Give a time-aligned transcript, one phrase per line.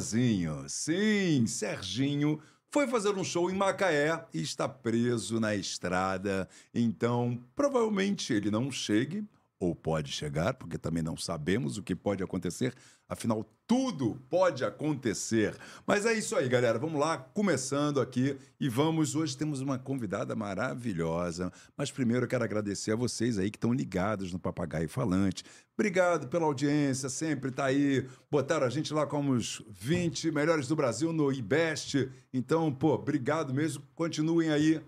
[0.00, 0.64] sozinho.
[0.66, 6.48] Sim, Serginho foi fazer um show em Macaé e está preso na estrada.
[6.74, 9.22] Então, provavelmente ele não chegue,
[9.60, 12.74] ou pode chegar, porque também não sabemos o que pode acontecer.
[13.06, 15.54] Afinal, tudo pode acontecer.
[15.86, 16.78] Mas é isso aí, galera.
[16.78, 19.14] Vamos lá, começando aqui e vamos.
[19.14, 21.52] Hoje temos uma convidada maravilhosa.
[21.76, 25.44] Mas primeiro eu quero agradecer a vocês aí que estão ligados no Papagaio Falante.
[25.74, 28.06] Obrigado pela audiência, sempre tá aí.
[28.30, 32.10] Botaram a gente lá como os 20 melhores do Brasil no IBEST.
[32.32, 33.82] Então, pô, obrigado mesmo.
[33.94, 34.80] Continuem aí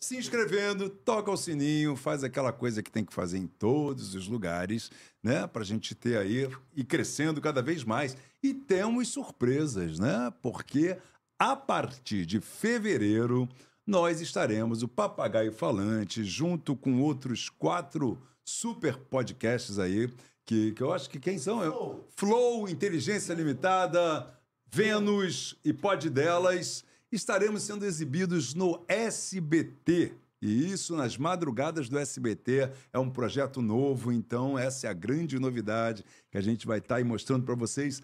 [0.00, 4.28] se inscrevendo, toca o sininho, faz aquela coisa que tem que fazer em todos os
[4.28, 4.90] lugares,
[5.22, 5.46] né?
[5.46, 8.16] Para a gente ter aí e crescendo cada vez mais.
[8.42, 10.32] E temos surpresas, né?
[10.40, 10.96] Porque
[11.38, 13.48] a partir de fevereiro
[13.86, 20.10] nós estaremos o Papagaio Falante junto com outros quatro super podcasts aí
[20.48, 21.60] que, que eu acho que quem são?
[21.60, 24.34] Flow, Flow Inteligência Limitada,
[24.66, 30.12] Vênus e Pod Delas estaremos sendo exibidos no SBT.
[30.40, 35.38] E isso nas madrugadas do SBT é um projeto novo, então essa é a grande
[35.38, 38.00] novidade que a gente vai estar aí mostrando para vocês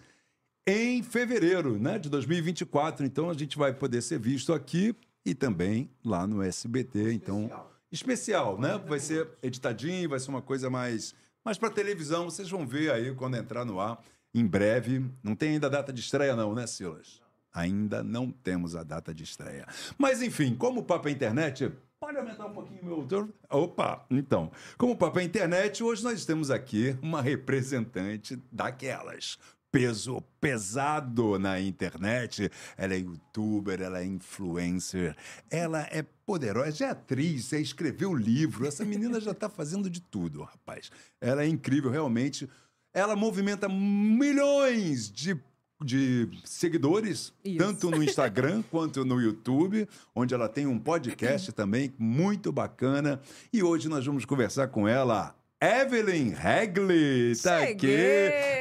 [0.67, 3.05] em fevereiro né, de 2024.
[3.05, 4.93] Então a gente vai poder ser visto aqui
[5.25, 7.13] e também lá no SBT.
[7.13, 7.49] Então,
[7.91, 8.77] especial, né?
[8.85, 12.25] Vai ser editadinho, vai ser uma coisa mais, mais para televisão.
[12.25, 15.05] Vocês vão ver aí quando entrar no ar em breve.
[15.23, 17.24] Não tem ainda data de estreia, não, né, Silas?
[17.55, 19.65] Ainda não temos a data de estreia.
[19.97, 23.07] Mas enfim, como o papo é internet, pode aumentar um pouquinho meu.
[23.49, 24.05] Opa!
[24.11, 29.39] Então, como o é internet, hoje nós temos aqui uma representante daquelas.
[29.71, 32.51] Peso pesado na internet.
[32.77, 35.15] Ela é youtuber, ela é influencer,
[35.49, 38.67] ela é poderosa, é atriz, é escreveu livro.
[38.67, 40.91] Essa menina já está fazendo de tudo, rapaz.
[41.21, 42.49] Ela é incrível, realmente.
[42.93, 45.41] Ela movimenta milhões de
[45.83, 47.57] de seguidores, Isso.
[47.57, 53.19] tanto no Instagram quanto no YouTube, onde ela tem um podcast também muito bacana.
[53.51, 55.35] E hoje nós vamos conversar com ela.
[55.61, 57.97] Evelyn Hagley tá aqui.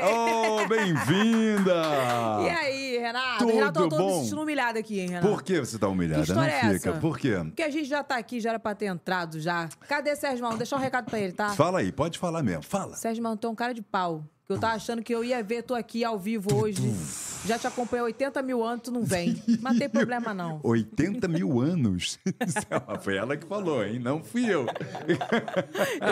[0.02, 1.74] Oh, bem-vinda!
[2.44, 3.38] E aí, Renato?
[3.38, 4.06] Tudo Renato, eu tô bom?
[4.18, 5.28] me sentindo humilhada aqui, hein, Renato?
[5.28, 6.22] Por que você tá humilhada?
[6.22, 6.90] Que história Não é fica.
[6.90, 7.00] essa?
[7.00, 7.34] Por quê?
[7.44, 9.68] Porque a gente já tá aqui, já era pra ter entrado já.
[9.88, 10.56] Cadê Sérgio Mão?
[10.56, 11.50] Deixa um recado pra ele, tá?
[11.50, 12.62] Fala aí, pode falar mesmo.
[12.62, 12.94] Fala.
[12.96, 14.24] Sérgio tu é um cara de pau.
[14.46, 16.82] Que eu tava achando que eu ia ver tu aqui ao vivo hoje.
[17.46, 19.42] Já te acompanhei há 80 mil anos, tu não vem.
[19.60, 20.60] Mas não tem problema, não.
[20.64, 22.18] 80 mil anos.
[23.00, 23.98] Foi ela que falou, hein?
[23.98, 24.66] Não fui eu.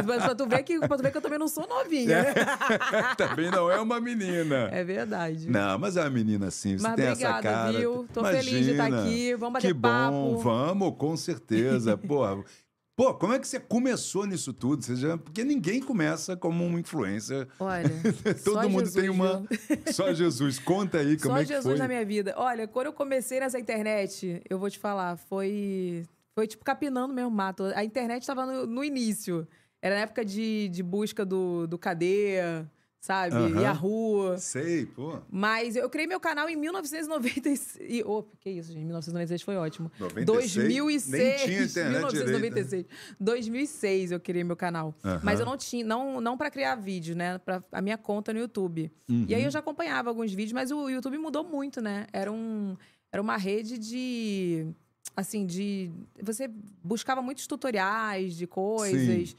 [0.06, 2.34] Mas pra tu ver que, pra tu ver que eu também não sou novinha, né?
[3.16, 4.69] Também não é uma menina.
[4.72, 5.49] É verdade.
[5.49, 7.78] Não, mas é uma menina assim, você Mas tem obrigada, essa cara.
[7.78, 8.06] viu?
[8.12, 9.03] Tô feliz de estar Imagina.
[9.03, 10.12] aqui, vamos bater que papo.
[10.12, 11.97] bom, vamos, com certeza.
[11.99, 12.44] Pô,
[13.02, 14.84] pô, como é que você começou nisso tudo?
[14.84, 15.18] Você já...
[15.18, 17.48] Porque ninguém começa como um influencer.
[17.58, 17.90] Olha,
[18.44, 19.44] Todo só mundo Jesus, tem uma.
[19.92, 20.60] Só Jesus.
[20.60, 21.78] Conta aí como Só é que Jesus foi.
[21.78, 22.32] na minha vida.
[22.36, 26.04] Olha, quando eu comecei nessa internet, eu vou te falar, foi.
[26.32, 27.64] Foi tipo capinando mesmo mato.
[27.74, 29.48] A internet estava no, no início.
[29.80, 32.70] Era na época de, de busca do, do Cadeia,
[33.02, 33.34] sabe?
[33.34, 33.60] Aham.
[33.60, 34.38] Yahoo.
[34.38, 35.18] Sei, pô.
[35.28, 37.78] Mas eu criei meu canal em 1996.
[37.80, 38.84] E, oh, que isso, gente?
[38.84, 39.90] 1996 foi ótimo.
[39.98, 40.68] 96?
[40.68, 41.08] 2006.
[41.08, 42.86] Nem tinha internet 1996.
[43.18, 44.94] 2006 eu criei meu canal.
[45.20, 47.38] Mas eu não tinha, não, não para criar vídeo, né?
[47.38, 48.90] Para a minha conta no YouTube.
[49.10, 49.26] Uhum.
[49.28, 52.06] E aí eu já acompanhava alguns vídeos, mas o YouTube mudou muito, né?
[52.12, 52.76] Era um
[53.10, 54.66] era uma rede de
[55.14, 55.90] assim, de
[56.22, 56.48] você
[56.82, 59.37] buscava muitos tutoriais de coisas e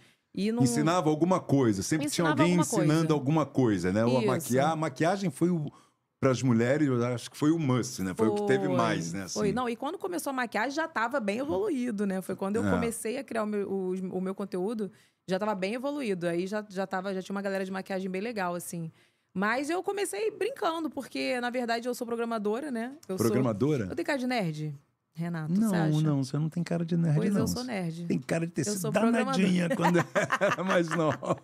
[0.52, 1.84] não Ensinava alguma coisa.
[1.84, 2.86] Sempre Ensinava tinha alguém alguma coisa.
[2.94, 4.04] ensinando alguma coisa, né?
[4.06, 4.72] Ou a maquiar.
[4.72, 5.72] A maquiagem foi o.
[6.20, 8.14] Para as mulheres, eu acho que foi o must, né?
[8.16, 9.24] Foi, o que teve Foi, mais, né?
[9.24, 9.40] Assim.
[9.40, 9.52] Foi.
[9.52, 12.22] Não, e quando começou a maquiagem já estava bem evoluído, né?
[12.22, 12.72] Foi quando eu É.
[12.72, 14.90] comecei a criar o meu, o, o meu conteúdo,
[15.28, 16.26] já estava bem evoluído.
[16.26, 18.90] Aí já, já, tava, já tinha uma galera de maquiagem bem legal, assim.
[19.34, 22.96] Mas eu comecei brincando, porque, na verdade, eu sou programadora, né?
[23.08, 23.84] Eu Programadora?
[23.84, 23.92] Sou...
[23.92, 24.80] Eu tenho cara de nerd,
[25.16, 26.02] Renato, você Não, acha?
[26.02, 27.42] não, você não tem cara de nerd, Pois não.
[27.42, 28.06] eu sou nerd.
[28.08, 30.00] Tem cara de ter Eu sido danadinha quando
[30.42, 31.38] era mais nova.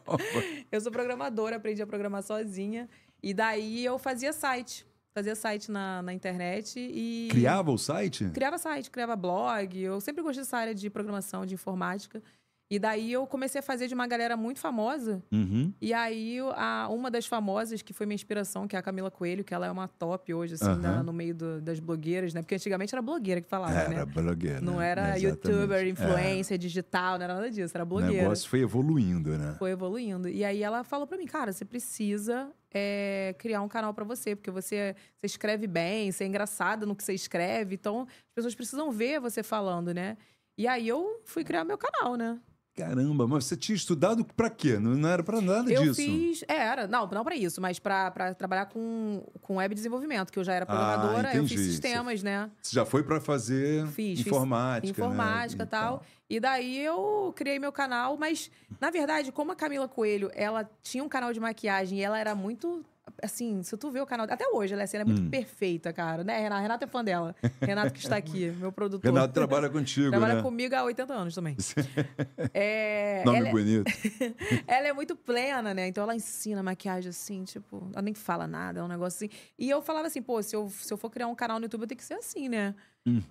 [0.72, 2.90] Eu sou programadora, aprendi a programar sozinha.
[3.22, 4.88] E daí eu fazia site.
[5.14, 7.28] Fazia site na, na internet e...
[7.32, 8.30] Criava o site?
[8.30, 9.78] Criava site, criava blog.
[9.80, 12.24] Eu sempre gostei dessa área de programação, de informática.
[12.72, 15.24] E daí eu comecei a fazer de uma galera muito famosa.
[15.32, 15.74] Uhum.
[15.82, 19.44] E aí, a, uma das famosas, que foi minha inspiração, que é a Camila Coelho,
[19.44, 20.80] que ela é uma top hoje, assim, Aham.
[20.82, 22.44] da- no meio do- das blogueiras, né?
[22.44, 24.06] Porque antigamente era blogueira que falava, Era né?
[24.06, 24.62] blogueira.
[24.62, 25.48] Não era Exatamente.
[25.48, 25.90] youtuber, É.
[25.90, 28.22] influencer, digital, não era nada disso, era O blogueira.
[28.22, 29.56] negócio foi evoluindo, né?
[29.58, 30.30] Foi evoluindo.
[30.30, 34.36] E aí ela falou pra mim, cara, você precisa é, criar um canal pra você,
[34.36, 38.54] porque você, você escreve bem, você é engraçada no que você escreve, então as pessoas
[38.54, 40.18] precisam ver você falando, né?
[40.56, 42.38] E aí eu fui criar meu canal, né?
[42.80, 44.80] Caramba, mas você tinha estudado pra quê?
[44.80, 45.96] Não, não era pra nada eu disso.
[45.96, 46.44] fiz.
[46.48, 46.88] É, era.
[46.88, 50.54] Não, não pra isso, mas pra, pra trabalhar com, com web desenvolvimento, que eu já
[50.54, 52.50] era programadora, eu fiz Ah, sistemas, né?
[52.62, 55.70] Você já foi pra fazer Fiz, fiz informática, informática e né?
[55.70, 56.04] tal.
[56.30, 58.50] E daí eu criei meu canal, mas
[58.80, 62.36] na verdade, como a Camila Coelho, ela tinha um canal de maquiagem e ela era
[62.36, 62.86] muito
[63.22, 65.30] assim, se tu vê o canal, até hoje ela assim, ela é muito Hum.
[65.30, 66.40] perfeita, cara, né?
[66.40, 67.36] Renato, Renato é fã dela.
[67.62, 69.12] Renato que está aqui, meu produtor.
[69.12, 70.42] Renato trabalha contigo, Trabalha né?
[70.42, 71.56] comigo há 80 anos também.
[72.54, 73.86] É, Nome ela, é- bonito.
[74.68, 75.88] ela é muito plena, né?
[75.88, 79.30] Então ela ensina maquiagem assim, tipo, ela nem fala nada, é um negócio assim.
[79.58, 81.82] E eu falava assim, pô, se eu, se eu for criar um canal no YouTube,
[81.82, 82.74] eu tenho que ser assim, né?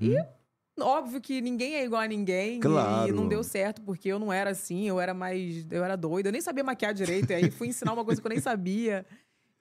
[0.00, 0.16] E
[0.80, 2.60] óbvio que ninguém é igual a ninguém.
[2.60, 3.08] Claro.
[3.08, 5.66] E não deu certo, porque eu não era assim, eu era mais.
[5.70, 7.30] Eu era doida, eu nem sabia maquiar direito.
[7.30, 9.04] e aí fui ensinar uma coisa que eu nem sabia.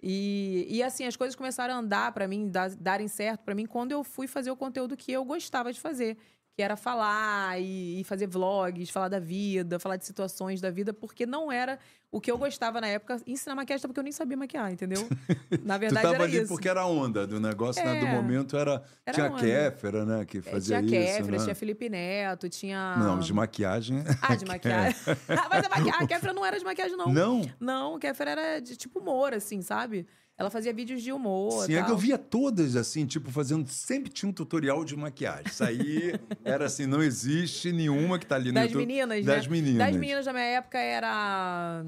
[0.02, 3.66] E, e assim, as coisas começaram a andar pra mim, dar- darem certo pra mim,
[3.66, 6.18] quando eu fui fazer o conteúdo que eu gostava de fazer.
[6.58, 11.24] Que era falar e, fazer vlogs, falar da vida, falar de situações da vida, porque
[11.24, 11.78] não era
[12.12, 15.08] o que eu gostava na época, ensinar maquiagem, porque eu nem sabia maquiar, entendeu?
[15.64, 16.48] Na Tu verdade, tava era ali isso.
[16.48, 18.00] porque era a onda do negócio, né?
[18.00, 18.12] Do É.
[18.12, 18.82] momento era.
[19.06, 19.40] Era tinha a onda.
[19.44, 20.26] Kéfera, né?
[20.26, 21.18] Que É, fazia tinha isso.
[21.18, 21.44] Kéfera, né?
[21.44, 22.96] tinha Felipe Neto, tinha.
[22.98, 24.04] Não, de maquiagem.
[24.24, 24.96] Ah, de maquiagem.
[25.30, 25.90] Ah, Mas a, maqui...
[25.92, 27.14] a Kéfera não era de maquiagem, não.
[27.14, 27.42] Não?
[27.60, 30.08] Não, a Kéfera era de tipo humor, assim, sabe?
[30.38, 31.66] Ela fazia vídeos de humor.
[31.66, 33.68] Sim, é que eu via todas assim, tipo, fazendo.
[33.68, 35.46] Sempre tinha um tutorial de maquiagem.
[35.48, 36.14] Isso aí
[36.46, 38.86] era assim, não existe nenhuma que tá ali no Das YouTube.
[38.86, 39.52] meninas, Das né?
[39.52, 39.88] meninas.
[39.88, 41.84] Das meninas da minha época era.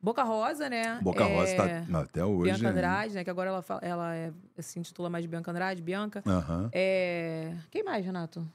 [0.00, 1.00] Boca Rosa, né?
[1.02, 2.44] Boca Rosa É, tá não, até hoje.
[2.52, 2.68] Bianca né?
[2.70, 3.24] Andrade, né?
[3.24, 6.22] Que agora ela, fala- ela é, se intitula mais de Bianca Andrade, Bianca.
[6.24, 6.70] Aham.
[6.72, 7.52] É...
[7.72, 8.48] Quem mais, Renato?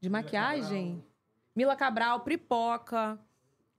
[0.00, 1.02] De maquiagem?
[1.56, 3.18] Mila Cabral, Pripoca,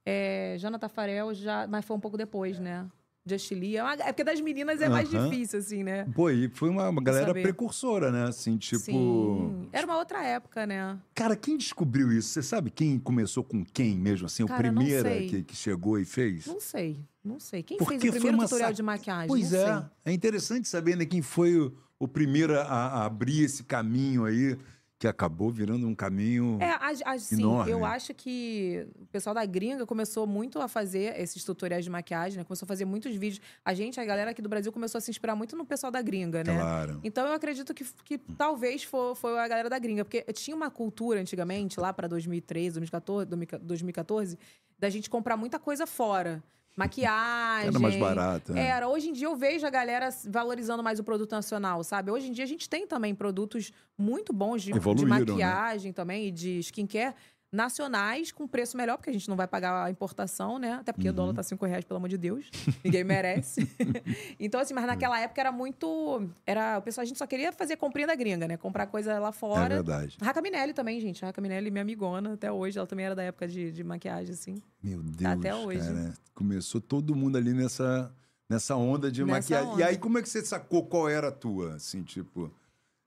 [0.06, 0.56] é...
[0.59, 1.65] Jana Tafarel, já...
[1.68, 2.86] mas foi um pouco depois, né?
[3.25, 3.77] Just Lee.
[3.77, 6.06] É, uma- é porque das meninas é mais difícil, assim, né?
[6.15, 7.44] Pô, e foi uma uma galera saber.
[7.44, 8.23] precursora, né?
[8.27, 8.79] Assim, tipo.
[8.81, 9.69] Sim.
[9.71, 10.97] Era uma outra época, né?
[11.13, 12.29] Cara, quem descobriu isso?
[12.29, 14.25] Você sabe quem começou com quem mesmo?
[14.25, 16.47] Assim, Cara, o primeiro que, que chegou e fez?
[16.47, 17.62] Não sei, não sei.
[17.62, 19.27] Quem Porque fez o primeiro tutorial sac- de maquiagem?
[19.27, 19.65] Pois não é.
[19.77, 19.85] sei.
[20.06, 24.57] É interessante saber né, quem foi o, o primeiro a, a abrir esse caminho aí,
[25.01, 26.59] que acabou virando um caminho.
[26.62, 27.71] É, a- assim, Enorme.
[27.71, 32.38] eu acho que o pessoal da gringa começou muito a fazer esses tutoriais de maquiagem,
[32.38, 32.44] né?
[32.44, 33.42] Começou a fazer muitos vídeos.
[33.65, 36.03] A gente, a galera aqui do Brasil, começou a se inspirar muito no pessoal da
[36.03, 36.53] gringa, né?
[36.56, 37.00] Claro.
[37.03, 40.69] Então eu acredito que, que talvez foi, foi a galera da gringa, porque tinha uma
[40.69, 43.27] cultura antigamente, lá para 2013, 2014,
[43.59, 44.38] 2014,
[44.77, 46.44] da gente comprar muita coisa fora.
[46.75, 47.68] Maquiagem.
[47.68, 48.53] Era mais barato.
[48.53, 48.65] né?
[48.68, 48.88] Era.
[48.88, 52.12] Hoje em dia eu vejo a galera valorizando mais o produto nacional, sabe?
[52.12, 55.19] Hoje em dia a gente tem também produtos muito bons de, de né?
[55.19, 57.13] maquiagem também e de skincare
[57.51, 60.74] nacionais com preço melhor, porque a gente não vai pagar a importação, né?
[60.74, 61.15] Até porque o Uhum.
[61.15, 62.50] dólar tá 5 reais, pelo amor de Deus.
[62.83, 63.69] Ninguém merece.
[64.39, 66.30] então, assim, mas naquela época era muito.
[66.45, 68.57] Era, o pessoal, a gente só queria fazer comprinha da gringa, né?
[68.57, 69.75] Comprar coisa lá É fora.
[69.75, 70.18] verdade.
[70.21, 71.23] Raca Minelli também, gente.
[71.23, 72.78] Raca Minelli, minha amigona, até hoje.
[72.78, 74.61] Ela também era da época de, de maquiagem, assim.
[74.81, 75.31] Meu Deus.
[75.31, 75.80] Até hoje.
[75.80, 76.14] Cara.
[76.33, 78.11] Começou todo mundo ali nessa,
[78.49, 79.69] nessa onda de Nessa maquiagem.
[79.69, 79.85] E onda.
[79.87, 81.75] aí, como é que você sacou qual era a tua?
[81.75, 82.52] Assim, tipo.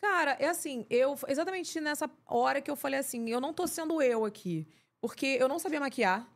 [0.05, 4.03] Cara, é assim, eu exatamente nessa hora que eu falei assim, eu não tô sendo
[4.03, 4.69] eu aqui.
[5.01, 6.29] Porque eu não sabia maquiar.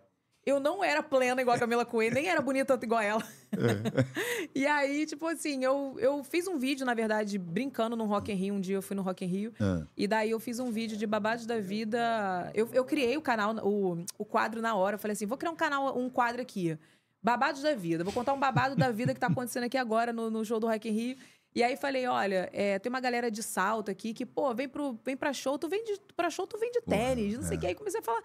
[0.45, 3.23] Eu não era plena igual a Camila Coelho, nem era bonita igual ela.
[4.55, 8.37] e aí, tipo assim, eu, eu fiz um vídeo, na verdade, brincando no Rock in
[8.37, 8.55] Rio.
[8.55, 9.53] Um dia eu fui no Rock in Rio.
[9.61, 9.87] Ah.
[9.95, 12.51] E daí eu fiz um vídeo de babados da vida.
[12.55, 14.95] Eu, eu criei o canal, o, o quadro na hora.
[14.95, 16.79] Eu falei assim: vou criar um canal, um quadro aqui.
[17.23, 18.03] Babados da vida.
[18.03, 20.69] Vou contar um babado da vida que tá acontecendo aqui agora no, no show do
[20.69, 21.17] Rock in Rio.
[21.55, 24.99] E aí falei, olha, é, tem uma galera de salto aqui que, pô, vem, pro,
[25.05, 27.61] vem pra show, tu vem de, pra show, tu vem de tênis, não sei o
[27.61, 27.67] que.
[27.67, 28.23] Aí comecei a falar.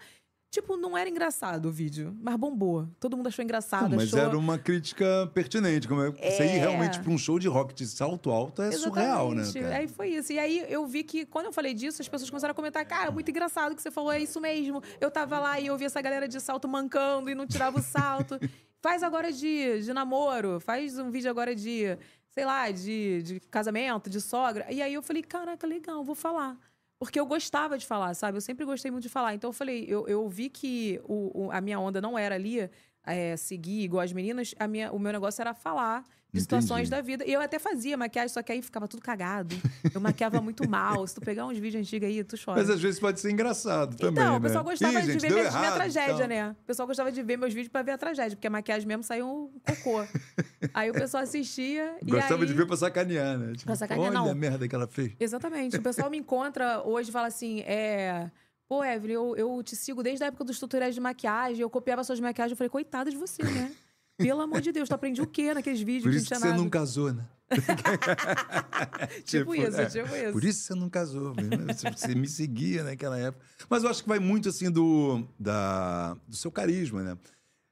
[0.54, 2.88] Tipo, não era engraçado o vídeo, mas bombou.
[3.00, 4.28] Todo mundo achou engraçado, Não, mas achou...
[4.28, 5.88] era uma crítica pertinente.
[5.88, 6.12] Como é...
[6.12, 6.58] Você ir É.
[6.58, 9.42] realmente pra um show de rock de salto alto é surreal, né?
[9.42, 9.68] Exatamente.
[9.68, 9.80] Cara?
[9.80, 10.32] Aí foi isso.
[10.32, 13.10] E aí eu vi que quando eu falei disso, as pessoas começaram a comentar: cara,
[13.10, 14.80] muito engraçado que você falou, é isso mesmo.
[15.00, 17.82] Eu tava lá e eu vi essa galera de salto mancando e não tirava o
[17.82, 18.38] salto.
[18.80, 21.98] faz agora de, de namoro, faz um vídeo agora de,
[22.34, 24.70] sei lá, de, de casamento, de sogra.
[24.72, 26.58] E aí eu falei: caraca, legal, vou falar.
[26.98, 28.36] Porque eu gostava de falar, sabe?
[28.38, 29.34] Eu sempre gostei muito de falar.
[29.34, 32.70] Então eu falei, eu, eu vi que o, o- a minha onda não era ali
[33.06, 36.90] é, seguir igual as meninas, a minha, o meu negócio era falar de situações Entendi.
[36.90, 37.24] da vida.
[37.24, 39.54] E eu até fazia maquiagem, só que aí ficava tudo cagado.
[39.94, 41.06] Eu maquiava muito mal.
[41.06, 42.58] Se tu pegar uns vídeos antigos aí, tu chora.
[42.60, 44.38] Mas às vezes pode ser engraçado também, Então, né?
[44.38, 46.26] o pessoal gostava Ih, de gente, ver minha, minha errado, tragédia, então.
[46.26, 46.50] né?
[46.50, 49.04] O pessoal gostava de ver meus vídeos pra ver a tragédia, porque a maquiagem mesmo
[49.04, 50.04] saiu um cocô.
[50.74, 52.48] aí o pessoal assistia e Gostava aí...
[52.48, 53.52] de ver pra sacanear, né?
[53.52, 54.28] Tipo, Pra sacanear, olha não.
[54.28, 55.12] a merda que ela fez.
[55.20, 55.76] Exatamente.
[55.76, 58.28] O pessoal me encontra hoje e fala assim, é...
[58.68, 62.02] Pô, Evelyn, eu, eu te sigo desde a época dos tutoriais de maquiagem, eu copiava
[62.02, 63.72] suas maquiagens, eu falei, coitada de você, né?
[64.16, 66.70] Pelo amor de Deus, tu aprendi o quê naqueles vídeos Por isso que você não
[66.70, 67.26] casou, né?
[69.24, 69.86] Tipo isso, é.
[69.86, 70.32] tipo isso.
[70.32, 71.34] Por isso você não casou.
[71.34, 71.66] mesmo.
[71.96, 73.44] Você- me seguia naquela época.
[73.68, 77.18] Mas eu acho que vai muito assim do, da, do seu carisma, né?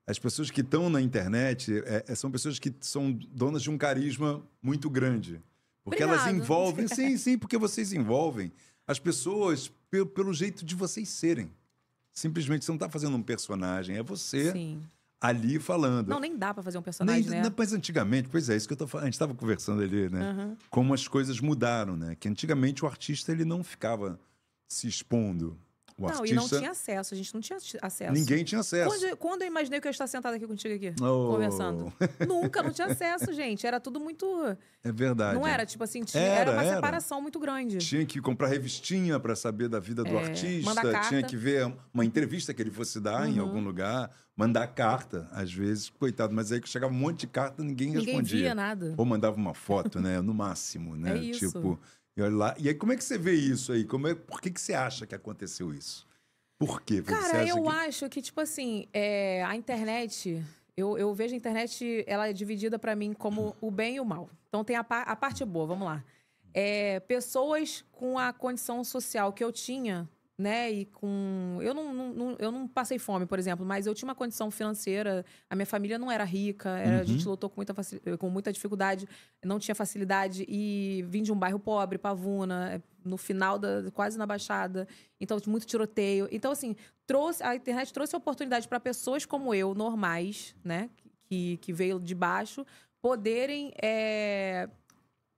[0.06, 3.78] As pessoas que estão na internet é- é- são pessoas que são donas de um
[3.78, 5.40] carisma muito grande.
[5.84, 6.42] Porque elas Obrigado.
[6.42, 6.88] envolvem.
[6.88, 8.52] Sim, sim, porque vocês envolvem
[8.86, 11.50] as pessoas pelo, pelo jeito de vocês serem.
[12.10, 14.82] Simplesmente você não está fazendo um personagem, é você Sim.
[15.20, 16.08] ali falando.
[16.08, 17.42] Não, nem dá pra fazer um Nem, personagem, né?
[17.42, 19.04] não, Mas antigamente, pois é, isso que eu tô falando.
[19.04, 20.56] A gente estava conversando ali, né?
[20.70, 22.16] Como as coisas mudaram, né?
[22.18, 24.18] Que antigamente o artista ele não ficava
[24.66, 25.58] se expondo.
[25.98, 26.28] O Não, artista.
[26.28, 28.12] e não tinha acesso, a gente não tinha acesso.
[28.12, 28.88] Ninguém tinha acesso.
[28.88, 31.32] Quando, quando eu imaginei que eu ia estar sentada aqui contigo aqui, Oh.
[31.32, 31.92] conversando?
[32.26, 33.66] Nunca, não tinha acesso, gente.
[33.66, 34.26] Era tudo muito.
[34.82, 35.34] É verdade.
[35.38, 36.74] Não era, tipo assim, tinha, Era, era, uma era.
[36.76, 37.78] separação muito grande.
[37.78, 40.70] Tinha que comprar revistinha para saber da vida do É, artista.
[40.70, 41.00] Uhum.
[41.08, 45.52] tinha que ver uma entrevista que ele fosse dar em algum lugar, mandar carta, às
[45.52, 48.38] vezes, coitado, mas aí que chegava um monte de carta, ninguém, Ninguém respondia.
[48.40, 48.94] via nada.
[48.96, 50.20] Ou mandava uma foto, né?
[50.20, 51.16] No máximo, né?
[51.16, 51.46] É isso.
[51.52, 51.78] Tipo,
[52.16, 52.54] e olha lá.
[52.58, 53.84] E aí, como é que você vê isso aí?
[53.84, 56.06] Como é, por que, que você acha que aconteceu isso?
[56.58, 57.00] Por quê?
[57.00, 57.68] Você Cara, eu que...
[57.68, 60.44] acho que, tipo assim, é, a internet.
[60.76, 64.04] Eu, eu vejo a internet, ela é dividida pra mim como o bem e o
[64.04, 64.30] mal.
[64.48, 66.04] Então tem a, a parte boa, vamos lá.
[66.54, 70.08] É, pessoas com a condição social que eu tinha,
[70.42, 70.70] né?
[70.70, 71.58] E com.
[71.62, 74.50] Eu não, não- não- eu não passei fome, por exemplo, mas eu tinha uma condição
[74.50, 75.24] financeira.
[75.48, 78.52] A minha família não era rica, era- a gente lutou com muita, facil- com muita
[78.52, 79.08] dificuldade,
[79.44, 83.90] não tinha facilidade e vim de um bairro pobre, Pavuna, no final da.
[83.92, 84.86] quase na Baixada.
[85.20, 86.28] Então, muito tiroteio.
[86.32, 86.74] Então, assim,
[87.06, 90.90] trouxe, a internet trouxe oportunidade para pessoas como eu, normais, né?
[91.24, 92.66] Que, que veio de baixo,
[93.00, 93.72] poderem.
[93.82, 94.68] é,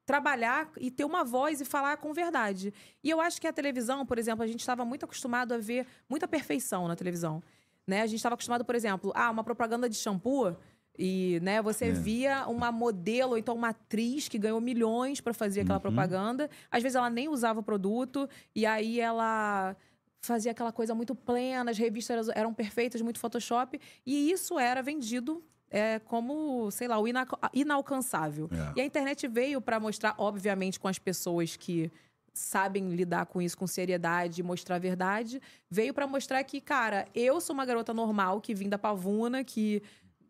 [0.04, 2.72] trabalhar e ter uma voz e falar com verdade.
[3.02, 5.86] E eu acho que a televisão, por exemplo, a gente estava muito acostumado a ver
[6.08, 7.42] muita perfeição na televisão.
[7.86, 8.02] Né?
[8.02, 10.56] A gente estava acostumado, por exemplo, ah, uma propaganda de shampoo
[10.96, 15.62] e né, você via uma modelo ou então uma atriz que ganhou milhões para fazer
[15.62, 16.48] aquela propaganda.
[16.70, 19.76] Às vezes ela nem usava o produto e aí ela
[20.20, 25.44] fazia aquela coisa muito plena, as revistas eram perfeitas, muito Photoshop, e isso era vendido
[25.74, 28.48] é, como, sei lá, o ina- inalcançável.
[28.52, 28.78] É.
[28.78, 31.90] E a internet veio para mostrar, obviamente, com as pessoas que
[32.32, 37.08] sabem lidar com isso com seriedade e mostrar a verdade, veio para mostrar que, cara,
[37.12, 39.82] eu sou uma garota normal que vim da pavuna, que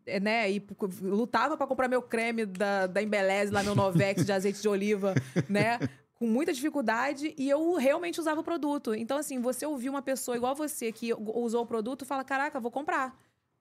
[0.07, 0.63] é, né, e
[1.01, 5.13] lutava para comprar meu creme da, da Embeleze, lá meu Novex de azeite de oliva,
[5.47, 5.79] né?
[6.15, 8.95] Com muita dificuldade e eu realmente usava o produto.
[8.95, 12.71] Então, assim, você ouvir uma pessoa igual você que usou o produto fala: Caraca, vou
[12.71, 13.15] comprar.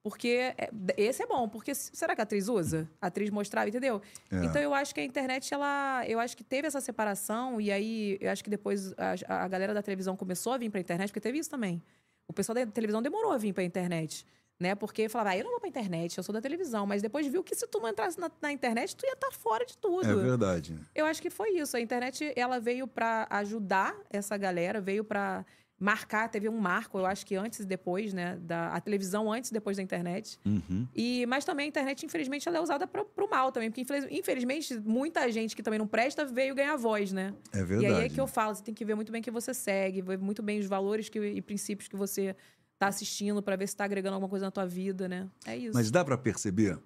[0.04, 0.68] Porque é-
[0.99, 1.49] esse é bom.
[1.49, 2.87] Porque será que a atriz usa?
[3.00, 4.02] A atriz mostrava, entendeu?
[4.30, 4.44] É.
[4.44, 6.04] Então eu acho que a internet, ela.
[6.06, 9.73] Eu acho que teve essa separação, e aí eu acho que depois a, a galera
[9.73, 11.82] da televisão começou a vir pra internet, porque teve isso também.
[12.28, 14.26] O pessoal da televisão demorou a vir pra internet.
[14.61, 14.75] Né?
[14.75, 16.87] Porque falava, ah, eu não vou pra internet, eu sou da televisão.
[16.87, 19.64] Mas depois viu que se tu não entrasse na, na internet, tu ia estar fora
[19.66, 20.08] de tudo.
[20.08, 20.78] É verdade.
[20.94, 21.76] Eu acho que foi isso.
[21.76, 25.44] A internet, ela veio pra ajudar essa galera, veio pra
[25.78, 29.50] marcar, teve um marco, eu acho que antes e depois, né, da a televisão antes
[29.50, 30.38] e depois da internet.
[30.45, 30.87] Uhum.
[30.95, 34.07] E mas também a internet, infelizmente, ela é usada pro, pro mal também, porque infeliz-
[34.11, 37.35] infelizmente muita gente que também não presta veio ganhar voz, né?
[37.52, 37.95] É E verdade.
[38.00, 40.00] aí é que eu falo, você tem que ver muito bem o que você segue,
[40.00, 42.37] ver muito bem os valores que, e princípios que você
[42.78, 45.28] tá assistindo pra ver se tá agregando alguma coisa na tua vida, né?
[45.47, 45.73] É isso.
[45.75, 46.78] Mas dá para perceber?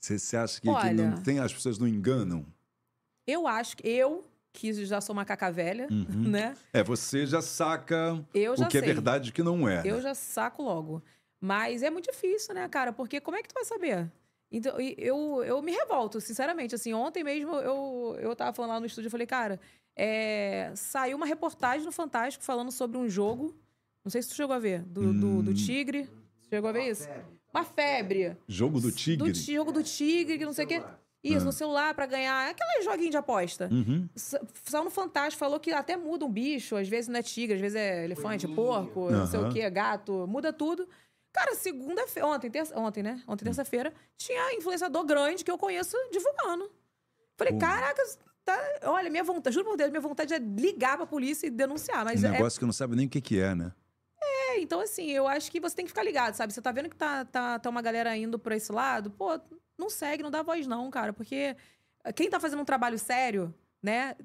[0.00, 2.46] Você, acha que, que Olha- não tem, as pessoas não enganam?
[3.26, 4.24] Eu acho que eu
[4.56, 6.28] que já sou macaca velha, Uhum.
[6.30, 6.54] né?
[6.72, 8.88] É, você já saca Eu já o que é sei.
[8.92, 9.82] verdade e o que não é.
[9.84, 10.00] Eu né?
[10.02, 11.02] já saco logo.
[11.40, 12.92] Mas é muito difícil, né, cara?
[12.92, 14.10] Porque como é que tu vai saber?
[14.50, 16.74] Então, eu, eu me revolto, sinceramente.
[16.74, 19.60] Assim, ontem mesmo eu, eu tava falando lá no estúdio, eu falei, cara,
[19.94, 23.54] é, saiu uma reportagem no Fantástico falando sobre um jogo.
[24.04, 25.42] Não sei se tu chegou a ver, do, do, Hum.
[25.42, 26.04] do Tigre.
[26.40, 27.08] Você chegou a ver isso?
[27.52, 28.36] Uma febre.
[28.48, 29.32] Jogo do tigre?
[29.32, 30.82] Do jogo do Tigre, que não sei o quê.
[31.34, 32.50] Isso, no celular pra ganhar.
[32.50, 33.68] Aquele joguinho de aposta.
[33.70, 34.08] Uhum.
[34.14, 37.60] Saiu no Fantástico, falou que até muda um bicho, às vezes não é tigre, às
[37.60, 40.88] vezes é elefante, porco, não sei o que, gato, muda tudo.
[41.32, 43.22] Cara, segunda-feira, ontem, terça, ontem, né?
[43.28, 43.48] Ontem, Hum.
[43.48, 46.70] terça-feira, tinha influenciador grande que eu conheço divulgando.
[47.36, 47.58] Falei, Pô.
[47.58, 48.02] caraca,
[48.42, 48.58] tá...
[48.84, 52.22] olha, minha vontade, juro por Deus, minha vontade é ligar pra polícia e denunciar, mas
[52.24, 53.70] Um é, negócio que não sabe nem o que, que é, né?
[54.22, 56.54] é É, então assim, eu acho que você tem que ficar ligado, sabe?
[56.54, 59.38] Você tá vendo que tá, tá, tá uma galera indo pra esse lado, pô,
[59.78, 61.12] não segue, não dá voz não, cara.
[61.12, 61.56] Porque
[62.14, 64.16] quem tá fazendo um trabalho sério, né,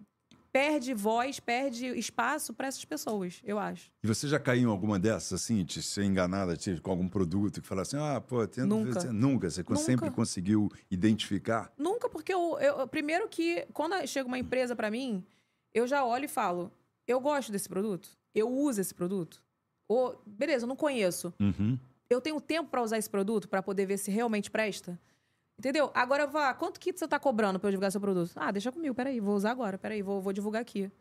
[0.52, 3.90] perde voz, perde espaço pra essas pessoas, eu acho.
[4.04, 7.62] E você já caiu em alguma dessas, assim, de ser enganada de- com algum produto
[7.62, 9.00] que fala assim, ah, pô, tendo Nunca.
[9.00, 9.76] Você, nunca, você Nunca.
[9.78, 11.72] sempre conseguiu identificar?
[11.78, 15.24] Nunca, porque eu, eu- primeiro que quando chega uma empresa pra mim,
[15.74, 16.72] eu já olho e falo:
[17.08, 19.42] eu gosto desse produto, eu uso esse produto.
[19.88, 21.34] Ou, beleza, eu não conheço.
[21.40, 21.78] Uhum.
[22.10, 25.00] Eu tenho tempo pra usar esse produto pra poder ver se realmente presta.
[25.62, 25.92] Entendeu?
[25.94, 28.32] Agora eu vou, ah, quanto que você tá cobrando pra eu divulgar seu produto?
[28.36, 30.92] Ah, deixa comigo, peraí, vou usar agora, peraí, vou, vou divulgar aqui.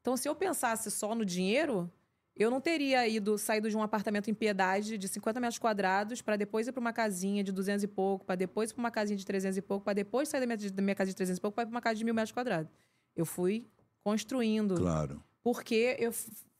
[0.00, 1.90] Então, se eu pensasse só no dinheiro,
[2.36, 6.36] eu não teria ido, saído de um apartamento em Piedade de 50 metros quadrados pra
[6.36, 9.16] depois ir pra uma casinha de 200 e pouco, pra depois ir pra uma casinha
[9.16, 11.40] de 300 e pouco, pra depois sair da minha, da minha casa de 300 e
[11.40, 12.70] pouco pra ir pra uma casa de mil metros quadrados.
[13.16, 13.66] Eu fui
[14.04, 14.76] construindo.
[14.76, 15.20] Claro.
[15.42, 16.12] Porque eu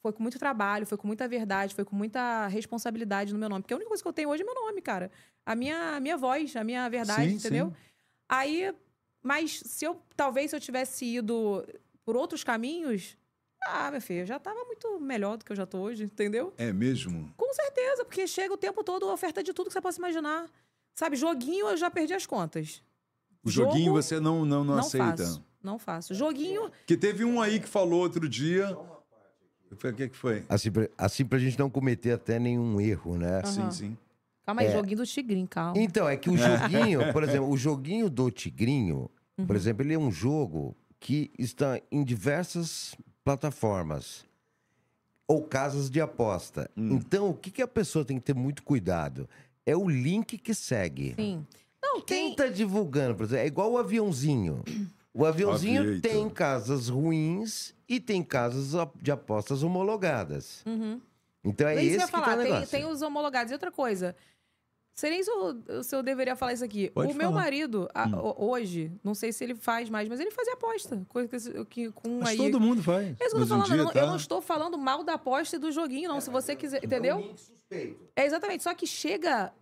[0.06, 3.62] foi com muito trabalho, foi com muita verdade, foi com muita responsabilidade no meu nome.
[3.62, 5.10] Porque a única coisa que eu tenho hoje é meu nome, cara.
[5.44, 7.66] A minha, a minha voz, a minha verdade, Sim, entendeu?
[7.70, 7.74] sim.
[8.28, 8.72] Aí,
[9.20, 11.66] mas se eu, talvez se eu tivesse ido
[12.04, 13.16] por outros caminhos,
[13.64, 16.54] ah, meu filho, eu já tava muito melhor do que eu já tô hoje, entendeu?
[16.56, 17.32] É mesmo?
[17.36, 20.48] Com certeza, porque chega o tempo todo oferta de tudo que você possa imaginar.
[20.94, 22.80] Sabe, joguinho eu já perdi as contas.
[23.44, 25.16] O Jogo, joguinho você não, não, não, Não aceita?
[25.24, 25.44] faço.
[25.62, 26.14] Não faço.
[26.14, 28.76] Joguinho, Que teve um aí que falou outro dia...
[29.78, 30.44] Foi- O que, que foi?
[30.48, 33.42] Assim pra, assim pra gente não cometer até nenhum erro, né?
[33.44, 33.96] Sim, sim.
[34.44, 35.78] calma aí, joguinho do tigrinho, calma.
[35.80, 39.46] Então, é que o joguinho, por exemplo, o joguinho do Tigrinho, Uhum.
[39.46, 44.24] por exemplo, ele é um jogo que está em diversas plataformas
[45.28, 46.70] ou casas de aposta.
[46.76, 49.28] Então, o que, que a pessoa tem que ter muito cuidado?
[49.66, 51.14] É o link que segue.
[51.16, 51.44] Sim.
[51.82, 52.36] Não, Quem tem...
[52.36, 54.62] tá divulgando, por exemplo, é igual o aviãozinho.
[55.18, 56.00] O aviãozinho Aviator.
[56.10, 60.62] tem casas ruins e tem casas de apostas homologadas.
[61.44, 61.80] Então é Uhum.
[61.80, 62.68] isso que eu esse que falar, tá o tem, negócio.
[62.70, 63.50] tem os homologados.
[63.50, 64.14] E outra coisa,
[64.94, 66.90] seria se eu, se eu deveria falar isso aqui.
[66.90, 67.40] Pode o meu falar.
[67.40, 67.44] Hum.
[67.44, 71.02] marido, a- ho- hoje, não sei se ele faz mais, mas ele fazia aposta.
[71.08, 72.36] Coisa que, que com Mas aí...
[72.36, 73.06] todo mundo faz.
[73.18, 74.00] É isso que eu em falando, dia, eu, não, tá?
[74.00, 76.20] eu não estou falando mal da aposta e do joguinho, não.
[76.20, 77.32] Se você quiser, entendeu?
[78.14, 78.62] É exatamente.
[78.64, 79.52] Só que chega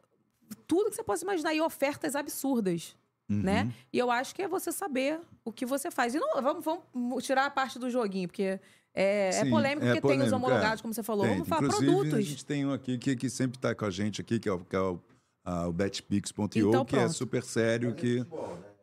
[0.66, 2.96] tudo que você possa imaginar e ofertas absurdas.
[3.30, 3.42] Uhum.
[3.42, 3.72] Né?
[3.92, 6.14] E eu acho que é você saber o que você faz.
[6.14, 8.60] E não, vamos, vamos tirar a parte do joguinho, porque
[8.94, 10.82] é, é Sim, polêmico, é porque tem os polêmico, homologados, é.
[10.82, 11.24] como você falou.
[11.24, 11.32] Tem.
[11.34, 12.24] Vamos falar Inclusive, a produtos.
[12.26, 14.58] gente tem um aqui que, que sempre está com a gente aqui, que é o,
[14.58, 15.00] que é o,
[15.44, 18.24] ah, o betpix.io, Então, que é super sério, que...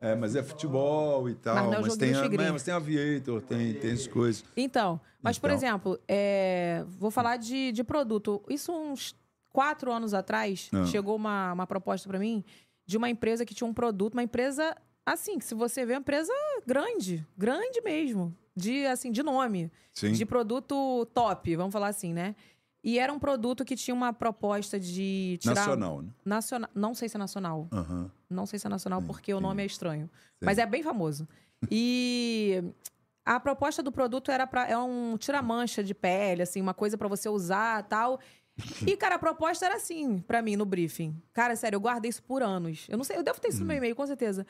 [0.03, 2.63] É, mas é futebol e tal, Mas não é o mas, joguinho tem, a, mas
[2.63, 4.43] tem aviator, tem, tem as coisas.
[4.57, 5.57] Então, mas por Então.
[5.57, 8.41] exemplo, é, vou falar de, de produto.
[8.49, 9.15] Isso uns
[9.51, 10.85] quatro anos atrás, Ah.
[10.85, 12.43] chegou uma, uma proposta pra mim
[12.91, 14.75] de uma empresa que tinha um produto, uma empresa
[15.05, 16.33] assim, que se você vê, uma empresa
[16.67, 20.11] grande, grande mesmo, de assim, de nome, Sim.
[20.11, 22.35] de produto top, vamos falar assim, né?
[22.83, 26.09] E era um produto que tinha uma proposta de tirar Nacional, né?
[26.25, 27.69] nacional, não sei se é nacional.
[27.71, 28.11] Aham.
[28.29, 29.47] Não sei se é nacional porque o entendi.
[29.47, 30.09] nome é estranho.
[30.41, 31.27] Mas é bem famoso.
[31.69, 32.61] E
[33.23, 37.07] a proposta do produto era para é um tira-mancha de pele, assim, uma coisa pra
[37.07, 38.19] você usar, tal.
[38.87, 41.15] E cara, a proposta era assim pra mim no briefing.
[41.33, 42.85] Cara, sério, eu guardei isso por anos.
[42.89, 44.45] Eu não sei, eu devo ter isso no meu e-mail, com certeza.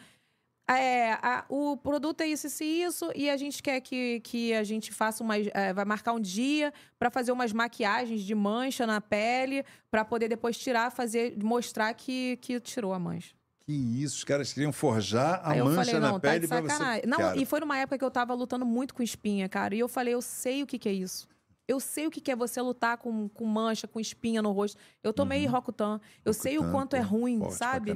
[0.69, 4.54] É, a- o produto é isso, isso e isso, e a gente quer que, que
[4.54, 5.47] a gente faça umas.
[5.54, 10.30] é, vai marcar um dia pra fazer umas maquiagens de mancha na pele, pra poder
[10.30, 13.34] depois tirar, fazer, mostrar que, que tirou a mancha.
[13.65, 16.47] Que isso, os caras queriam forjar a eu mancha falei, na não, tá pele de
[16.47, 17.02] pra você...
[17.06, 19.76] Não, Cara, e foi numa época que eu tava lutando muito com espinha, cara.
[19.76, 21.28] E eu falei, eu sei o que, que é isso.
[21.71, 24.77] Eu sei o que, que é você lutar com, com mancha, com espinha no rosto.
[25.01, 26.01] Eu tomei Rocutan.
[26.25, 27.93] Eu sei o quanto é ruim, forte sabe?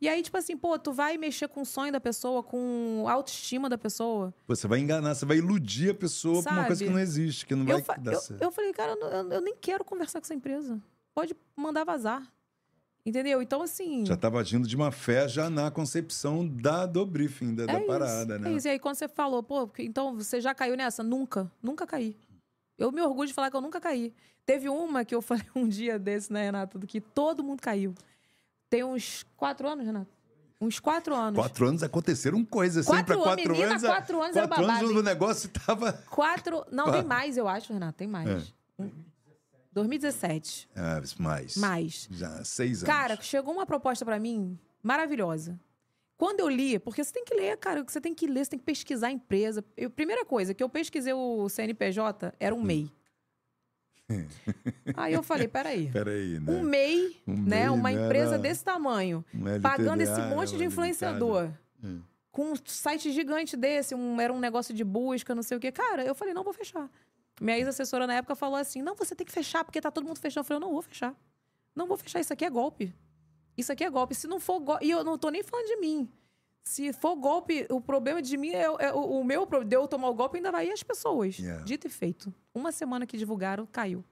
[0.00, 3.12] E aí, tipo assim, pô, tu vai mexer com o sonho da pessoa, com a
[3.12, 4.32] autoestima da pessoa.
[4.46, 7.54] Você vai enganar, você vai iludir a pessoa por uma coisa que não existe, que
[7.56, 8.40] não vai dar eu, certo.
[8.42, 10.80] eu falei, cara, eu, eu- eu nem quero conversar com essa empresa.
[11.12, 12.22] Pode mandar vazar.
[13.04, 13.40] Entendeu?
[13.40, 14.04] Então, assim.
[14.04, 17.78] Já estava agindo de má fé já na concepção da, do briefing, da, da É
[17.78, 18.52] isso, parada, é né?
[18.52, 18.66] isso.
[18.66, 21.04] E aí, quando você falou, pô, então você já caiu nessa?
[21.04, 22.16] Nunca, nunca caí.
[22.78, 24.12] Eu me orgulho de falar que eu nunca caí.
[24.44, 27.94] Teve uma que eu falei um dia desse, né, Renato, que todo mundo caiu.
[28.68, 30.10] Tem uns quatro anos, Renato?
[30.60, 31.38] Uns quatro anos.
[31.38, 33.82] Quatro anos aconteceram coisas, assim, Quatro para anos, quatro menina, anos.
[33.82, 35.04] quatro anos era quatro anos babado, o hein?
[35.04, 35.92] negócio tava.
[36.10, 36.64] Quatro.
[36.72, 38.28] Não, tem mais, eu acho, Renato, tem mais.
[38.78, 38.82] É.
[38.82, 38.90] Um-
[39.72, 40.68] 2017.
[40.74, 41.56] Ah, mais.
[41.56, 42.08] Mais.
[42.10, 42.94] Já seis anos.
[42.94, 45.60] Cara, chegou uma proposta pra mim maravilhosa.
[46.16, 48.58] Quando eu li, porque você tem que ler, cara, você tem que ler, você tem
[48.58, 49.62] que pesquisar a empresa.
[49.76, 52.58] Eu, primeira coisa, que eu pesquisei o CNPJ, era Hum.
[52.58, 52.90] um MEI.
[54.96, 55.90] Aí eu falei, peraí.
[55.90, 56.52] Peraí, né?
[56.52, 57.60] Um MEI, Um né?
[57.66, 61.50] MEI, Uma né, empresa desse tamanho, um pagando esse monte de influenciador.
[61.82, 62.00] Hum.
[62.30, 65.72] Com um site gigante desse, um, era um negócio de busca, não sei o quê.
[65.72, 66.88] Cara, eu falei, não vou fechar.
[67.40, 70.18] Minha ex-assessora na época falou assim: não, você tem que fechar, porque tá todo mundo
[70.18, 70.40] fechando.
[70.40, 71.14] Eu falei, eu não vou fechar.
[71.74, 72.94] Não vou fechar, isso aqui é golpe.
[73.56, 74.14] Isso aqui é golpe.
[74.14, 74.84] Se não for golpe.
[74.84, 76.08] E eu não tô nem falando de mim.
[76.62, 79.68] Se for golpe, o problema de mim é, é o, o meu problema.
[79.68, 81.38] De eu tomar o golpe ainda vai ir as pessoas.
[81.38, 81.64] Yeah.
[81.64, 82.34] Dito e feito.
[82.52, 84.04] Uma semana que divulgaram, caiu.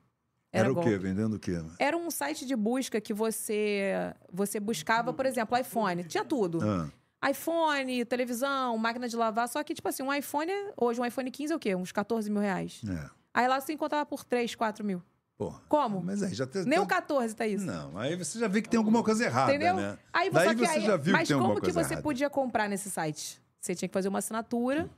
[0.52, 0.88] Era, o golpe.
[0.88, 0.98] quê?
[0.98, 1.60] Vendendo o quê?
[1.80, 6.04] Era um site de busca que você você buscava, por exemplo, iPhone.
[6.04, 6.60] Tinha tudo.
[6.62, 9.48] Ah, iPhone, televisão, máquina de lavar.
[9.48, 11.74] Só que, tipo assim, um iPhone, hoje um iPhone 15 é o quê?
[11.74, 12.80] Uns 14 mil reais.
[12.88, 13.10] é.
[13.34, 15.02] Aí lá você encontrava por 3, 4 mil.
[15.36, 15.60] Porra.
[15.68, 16.00] Como?
[16.02, 16.64] Mas aí já tem.
[16.64, 17.64] Nem o 14 tá isso.
[17.66, 19.74] Não, aí você já vê que tem alguma coisa errada, Entendeu?
[19.76, 19.98] né?
[20.12, 21.88] Aí, Daí só que você aí- já viu mas que tem alguma como que coisa
[21.88, 22.02] você errada.
[22.02, 23.42] podia comprar nesse site?
[23.60, 24.88] Você tinha que fazer uma assinatura.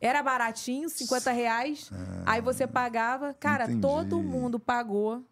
[0.00, 1.90] Era baratinho, 50 reais.
[2.26, 3.34] aí você pagava.
[3.34, 3.80] Cara, Ah, entendi.
[3.80, 5.24] todo mundo pagou.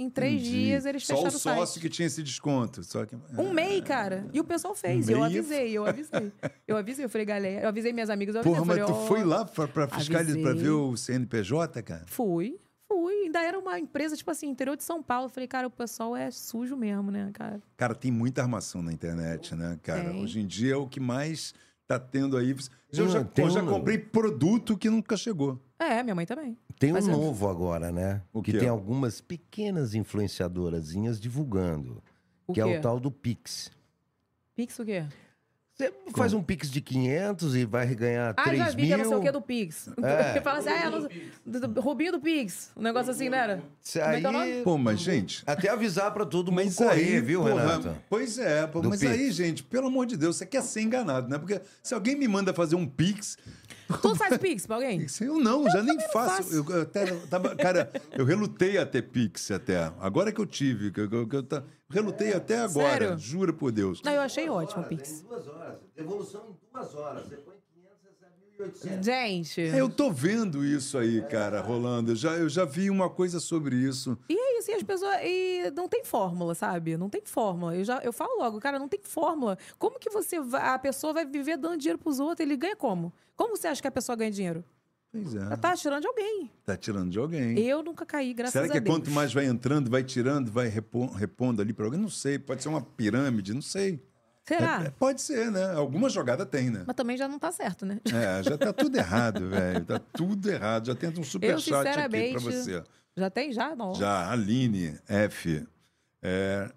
[0.00, 0.50] Em três Entendi.
[0.50, 1.56] dias eles Só fecharam o o site.
[1.58, 2.84] sócio que tinha esse desconto.
[2.84, 3.16] Só que...
[3.36, 4.26] Um MEI, cara.
[4.32, 5.08] E o pessoal fez.
[5.08, 5.26] Um eu MEI?
[5.38, 6.32] avisei, eu avisei.
[6.68, 7.62] Eu avisei, eu falei, galera.
[7.62, 8.80] Eu avisei minhas amigas, eu Porra, avisei.
[8.80, 12.04] mas eu tu falei, foi lá pra, pra fiscalizar, pra ver o CNPJ, cara?
[12.06, 13.12] Fui, fui.
[13.24, 15.26] Ainda era uma empresa, tipo assim, interior de São Paulo.
[15.26, 17.60] Eu falei, cara, o pessoal é sujo mesmo, né, cara?
[17.76, 20.10] Cara, tem muita armação na internet, né, cara?
[20.10, 20.22] Tem.
[20.22, 21.54] Hoje em dia é o que mais
[21.86, 22.50] tá tendo aí.
[22.50, 25.62] Eu Não, já, eu já um- comprei produto que nunca chegou.
[25.78, 26.56] É, minha mãe também.
[26.78, 28.22] Tem um é- novo agora, né?
[28.32, 28.58] O que quê?
[28.58, 32.02] tem algumas pequenas influenciadorazinhas divulgando.
[32.46, 32.78] O que é quê?
[32.78, 33.70] o tal do Pix.
[34.54, 35.04] Pix o quê?
[35.78, 38.86] Você faz um Pix de 500 e vai ganhar Ah, 3 já vi mil.
[38.88, 39.88] que é não sei o que do Pix.
[40.02, 40.40] É.
[40.40, 41.08] Fala assim, ah, é, não-
[41.46, 42.72] do, do, Rubinho do Pix.
[42.76, 43.62] Um negócio assim, não era?
[43.92, 44.64] Como é que é o aí- nome?
[44.64, 45.44] Pô, mas, gente.
[45.46, 47.96] Até avisar pra todo mundo Mas correr, aí, viu, porra, Renato?
[48.10, 49.12] Pois é, pô, mas Pix.
[49.12, 51.38] aí, gente, pelo amor de Deus, você quer ser enganado, né?
[51.38, 53.36] Porque se alguém me manda fazer um Pix,
[54.02, 55.06] Tu faz Pix pra alguém?
[55.20, 56.42] Eu não, já nem faço.
[56.42, 56.54] faço.
[56.54, 59.92] Eu, eu até tava, cara, eu relutei a ter Pix até.
[60.00, 63.18] Agora que eu tive, que, eu- que eu- que eu relutei até agora, Sério?
[63.18, 64.02] juro por Deus.
[64.02, 65.22] Não, eu achei ótimo o Pix.
[65.22, 65.78] duas horas.
[65.96, 67.26] Devolução em duas horas.
[67.26, 69.04] Você põe 500, recebe 1.800.
[69.04, 69.60] Gente.
[69.60, 72.12] Eu tô vendo isso aí, cara, rolando.
[72.12, 74.18] Eu já, eu já vi uma coisa sobre isso.
[74.28, 75.16] E é isso, e as pessoas.
[75.22, 76.96] E não tem fórmula, sabe?
[76.96, 77.74] Não tem fórmula.
[77.76, 79.56] Eu, já, eu falo logo, cara, não tem fórmula.
[79.78, 82.40] Como que você vai- a pessoa vai viver dando dinheiro pros outros?
[82.40, 83.12] Ele ganha como?
[83.36, 84.64] Como você acha que a pessoa ganha dinheiro?
[85.10, 85.38] Pois é.
[85.38, 86.50] Ela tá tirando de alguém.
[86.64, 87.58] Tá tirando de alguém.
[87.58, 88.94] Eu nunca caí, graças Será a que é Deus.
[88.96, 91.98] quanto mais vai entrando, vai tirando, vai repo- repondo ali para alguém?
[92.00, 92.38] Não sei.
[92.38, 94.02] Pode ser uma pirâmide, não sei.
[94.44, 94.82] Será?
[94.82, 95.72] É, é, pode ser, né?
[95.74, 96.84] Alguma jogada tem, né?
[96.86, 98.00] Mas também já não tá certo, né?
[98.06, 99.84] É, já tá tudo errado, velho.
[99.84, 100.86] Tá tudo errado.
[100.86, 102.82] Já tenta um superchat aqui pra você.
[103.16, 103.52] Já tem?
[103.52, 103.74] Já?
[103.74, 103.94] Não.
[103.94, 105.66] Já, Aline F.
[106.22, 106.70] É,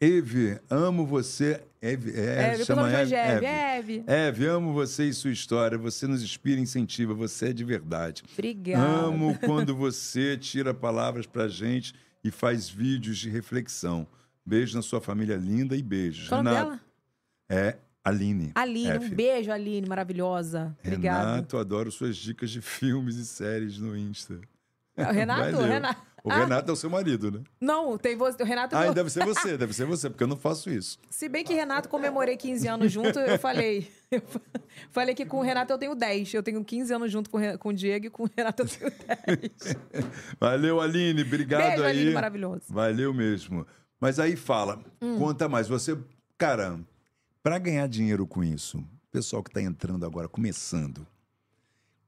[0.00, 1.60] Eve, amo você.
[1.80, 3.14] Eve, é, É, depois chama Eve.
[3.14, 3.46] Eve.
[3.46, 4.04] Eve.
[4.06, 5.78] Eve, amo você e sua história.
[5.78, 7.14] Você nos inspira e incentiva.
[7.14, 8.22] Você é de verdade.
[8.32, 8.82] Obrigada.
[8.84, 14.06] Amo quando você tira palavras pra gente e faz vídeos de reflexão.
[14.44, 16.28] Beijo na sua família linda e beijos.
[16.28, 16.80] Qual Renato, dela?
[17.48, 18.52] é Aline.
[18.54, 19.06] Aline, F.
[19.06, 20.74] um beijo, Aline, maravilhosa.
[20.82, 21.30] Obrigada.
[21.32, 24.40] Renato, adoro suas dicas de filmes e séries no Insta.
[24.96, 25.58] Renato?
[25.58, 26.00] Renato.
[26.24, 27.40] O Ah, Renato é o seu marido, né?
[27.60, 28.42] Não, tem você.
[28.42, 28.76] O Renato.
[28.76, 30.98] Ah, deve ser você, deve ser você, porque eu não faço isso.
[31.10, 33.88] Se bem que Renato comemorei 15 anos junto, eu falei.
[34.10, 34.22] Eu
[34.90, 36.32] falei que com o Renato eu tenho 10.
[36.32, 38.90] Eu tenho 15 anos junto com, com o Diego e com o Renato eu tenho
[38.90, 39.76] 10.
[40.40, 41.90] Valeu, Aline, obrigado Beijo, aí.
[41.98, 42.62] Aline, maravilhoso.
[42.70, 43.66] Valeu mesmo.
[44.00, 45.18] Mas aí fala, Hum.
[45.18, 45.68] conta mais.
[45.68, 45.94] Você,
[46.38, 46.80] cara,
[47.42, 51.06] para ganhar dinheiro com isso, o pessoal que está entrando agora, começando,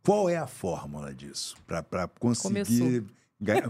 [0.03, 1.55] qual é a fórmula disso?
[1.66, 2.64] Para conseguir.
[2.64, 3.05] Começou.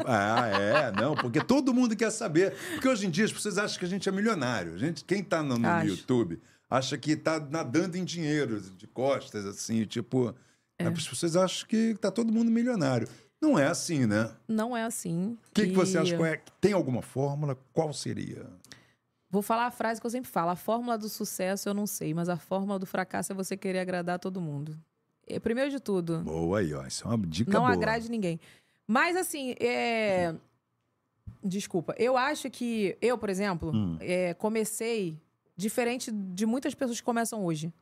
[0.07, 2.55] Ah, é, não, porque todo mundo quer saber.
[2.73, 4.75] Porque hoje em dia as pessoas acham que a gente é milionário.
[4.75, 5.85] A gente, quem está no, no.
[5.85, 10.35] YouTube acha que está nadando em dinheiro, de costas, assim, tipo.
[10.79, 10.87] É.
[10.87, 13.07] As pessoas acham que está todo mundo milionário.
[13.41, 14.31] Não é assim, né?
[14.47, 15.39] Não é assim.
[15.49, 16.17] O que, que você acha?
[16.17, 16.41] Qual é?
[16.61, 17.57] Tem alguma fórmula?
[17.73, 18.47] Qual seria?
[19.31, 20.51] Vou falar a frase que eu sempre falo.
[20.51, 23.79] A fórmula do sucesso eu não sei, mas a fórmula do fracasso é você querer
[23.79, 24.77] agradar todo mundo.
[25.27, 26.85] E, Primeiro de tudo, Boa aí, ó.
[26.85, 27.73] Isso é uma dica não boa.
[27.73, 28.41] agrade ninguém.
[28.91, 30.35] Mas assim, é...
[31.45, 31.95] desculpa.
[31.97, 33.97] Eu acho que eu, por exemplo, Hum.
[34.01, 35.17] é, comecei
[35.57, 37.73] diferente de muitas pessoas que começam hoje.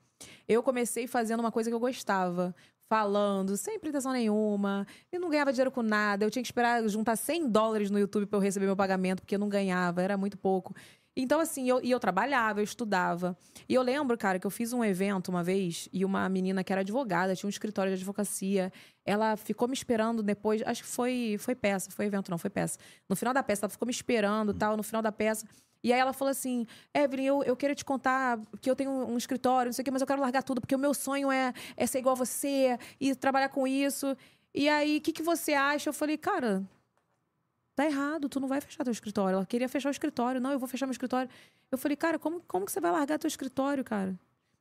[0.46, 2.54] Eu comecei fazendo uma coisa que eu gostava,
[2.90, 4.86] falando, sem pretensão nenhuma.
[5.10, 6.26] Eu não ganhava dinheiro com nada.
[6.26, 9.36] Eu tinha que esperar juntar 100 dólares no YouTube para eu receber meu pagamento, porque
[9.36, 10.74] eu não ganhava, era muito pouco.
[11.20, 13.36] Então, assim, eu, e eu trabalhava, eu estudava.
[13.68, 16.70] E eu lembro, cara, que eu fiz um evento uma vez e uma menina que
[16.72, 18.72] era advogada, tinha um escritório de advocacia.
[19.08, 22.78] Ela ficou me esperando depois, acho que foi, foi peça, foi evento, não, foi peça.
[23.08, 25.46] No final da peça, ela ficou me esperando tal, no final da peça.
[25.82, 29.16] E aí ela falou assim: Evelyn, eu, eu quero te contar que eu tenho um
[29.16, 31.54] escritório, não sei o quê, mas eu quero largar tudo, porque o meu sonho é,
[31.74, 34.14] é ser igual a você e trabalhar com isso.
[34.54, 35.88] E aí, o que, que você acha?
[35.88, 36.62] Eu falei, cara,
[37.74, 39.36] tá errado, tu não vai fechar teu escritório.
[39.36, 40.40] Ela queria fechar o escritório.
[40.40, 41.30] Não, eu vou fechar meu escritório.
[41.70, 44.18] Eu falei, cara, como, como que você vai largar teu escritório, cara?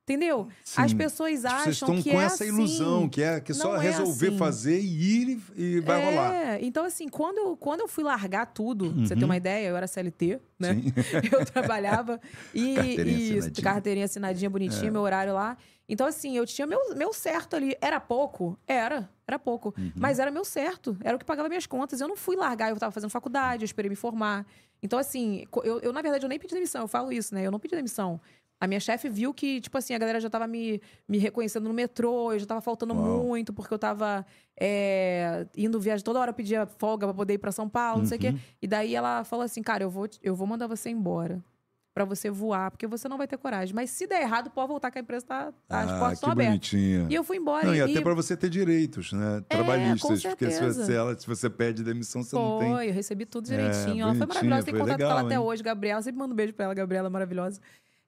[0.08, 0.48] Entendeu?
[0.64, 0.82] Sim.
[0.82, 2.54] As pessoas As acham pessoas estão que com é essa assim.
[2.54, 4.38] ilusão, que é, que é só Não é resolver assim.
[4.38, 6.64] fazer e ir e vai é, rolar.
[6.64, 9.76] então assim, quando eu, quando eu fui largar tudo, pra você ter uma ideia, eu
[9.76, 10.72] era CLT, né?
[10.72, 10.82] Uhum.
[10.82, 10.94] Sim.
[11.30, 12.22] Eu trabalhava
[12.54, 13.52] e, Carteirinha e assinadinha.
[13.58, 13.62] É.
[13.62, 15.58] carteirinha assinadinha, bonitinha, meu horário lá.
[15.90, 17.76] Então, assim, eu tinha meu, meu certo ali.
[17.82, 18.58] Era pouco?
[18.68, 19.74] Era, era pouco.
[19.78, 19.92] Uhum.
[19.96, 20.98] Mas era meu certo.
[21.02, 22.02] Era o que pagava minhas contas.
[22.02, 24.46] Eu não fui largar, eu tava fazendo faculdade, eu esperei me formar.
[24.82, 27.46] Então, assim, eu, eu, na verdade, eu nem pedi demissão, eu falo isso, né?
[27.46, 28.20] Eu não pedi demissão.
[28.60, 31.74] A minha chefe viu que, tipo assim, a galera já tava me, me reconhecendo no
[31.74, 33.24] metrô, eu já tava faltando Uau.
[33.24, 34.26] muito, porque eu tava
[34.60, 38.08] é, indo viajar toda hora, eu pedia folga pra poder ir pra São Paulo, não
[38.08, 38.34] sei o Uhum.
[38.34, 38.40] quê.
[38.62, 41.44] E daí ela falou assim, cara, eu vou, eu vou mandar você embora.
[41.94, 43.74] Pra você voar, porque você não vai ter coragem.
[43.74, 45.52] Mas se der errado, pode voltar que a empresa tá.
[45.68, 46.52] tá- as Ah, portas que estão abertas.
[46.52, 47.08] bonitinha.
[47.10, 47.66] E eu fui embora.
[47.66, 49.44] Não, e e até para você ter direitos, né?
[49.50, 50.22] Trabalhistas.
[50.22, 52.72] com porque se você, ela- se você pede demissão, você não tem.
[52.72, 54.04] Foi, eu recebi tudo É, direitinho.
[54.04, 55.42] ela foi maravilhosa, tem foi contato com legal, ela até hein?
[55.42, 56.02] hoje, Gabriela.
[56.04, 57.60] Sempre mando um beijo pra ela, Gabriela, maravilhosa.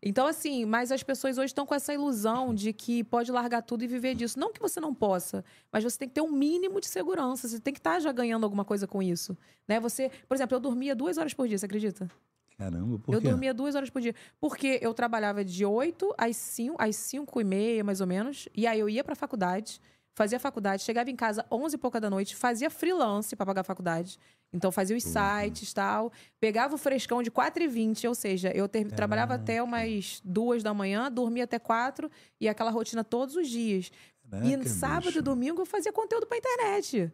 [0.02, 3.84] Então, assim, mas as pessoas hoje estão com essa ilusão de que pode largar tudo
[3.84, 4.40] e viver disso.
[4.40, 7.48] Não que você não possa, mas você tem que ter um mínimo de segurança.
[7.48, 9.38] Você tem que estar já ganhando alguma coisa com isso.
[9.68, 9.80] Né?
[9.80, 12.10] Você, por exemplo, eu dormia duas horas por dia, você acredita?
[12.58, 13.30] Caramba, por eu quê?
[13.30, 14.16] dormia duas horas por dia.
[14.40, 18.48] Porque eu trabalhava de 8 às 5, às 5 e meia, mais ou menos.
[18.56, 19.82] E aí eu ia pra faculdade,
[20.20, 23.64] fazia faculdade, chegava em casa 11 e pouca da noite, fazia freelance pra pagar a
[23.64, 24.20] faculdade.
[24.52, 26.12] Então fazia os sites e tal.
[26.42, 30.62] Pegava o frescão de 4 e 20, ou seja, eu ter- trabalhava até umas duas
[30.62, 33.92] da manhã, dormia até quatro e aquela rotina todos os dias.
[34.26, 35.20] e Caraca, sábado bicho.
[35.20, 37.12] e domingo eu fazia conteúdo pra internet.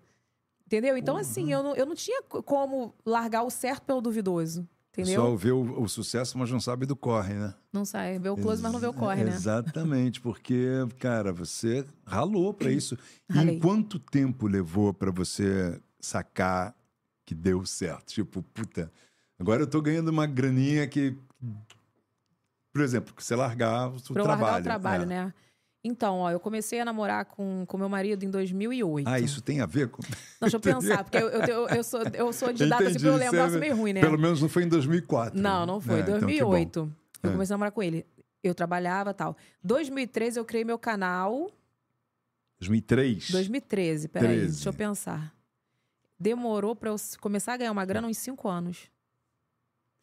[0.65, 0.97] Entendeu?
[0.97, 4.67] Então, assim, eu não, eu não tinha co- como largar o certo pelo duvidoso.
[5.01, 5.21] Entendeu?
[5.21, 7.53] pessoal vê o, o sucesso, mas não sabe do corre, né?
[7.71, 8.17] Não sai.
[8.19, 9.31] Vê o close, mas não vê o corre, né?
[9.31, 10.67] Exatamente, porque,
[10.99, 12.97] cara, você ralou pra isso.
[13.33, 16.75] E em quanto tempo levou pra você sacar
[17.25, 18.05] que deu certo?
[18.13, 18.91] Tipo, puta,
[19.39, 21.15] agora eu tô ganhando uma graninha que.
[22.71, 24.41] Por exemplo, que você largar o Pra trabalho.
[24.41, 25.05] largar o trabalho, é.
[25.05, 25.33] né?
[25.87, 29.07] Então, ó, eu comecei a namorar com, com meu marido em 2008.
[29.07, 30.01] Ah, isso tem a ver com.
[30.01, 30.09] Não,
[30.49, 33.25] deixa eu pensar, porque eu, eu, eu, sou, eu sou de data, assim, Entendi, pra
[33.25, 34.01] eu você- sou meio ruim, né?
[34.01, 35.39] Pelo menos não foi em 2004.
[35.39, 35.97] Não, não foi.
[35.97, 36.27] É, então que bom.
[36.49, 36.91] 2008.
[37.21, 37.33] eu É.
[37.33, 38.03] comecei a namorar com ele.
[38.43, 39.37] Eu trabalhava e tal.
[39.63, 41.51] 2013, eu criei meu canal.
[42.59, 43.29] 2003.
[43.31, 44.53] 2013, peraí, 13.
[44.55, 45.33] deixa eu pensar.
[46.19, 48.89] Demorou pra eu começar a ganhar uma grana uns 5 anos.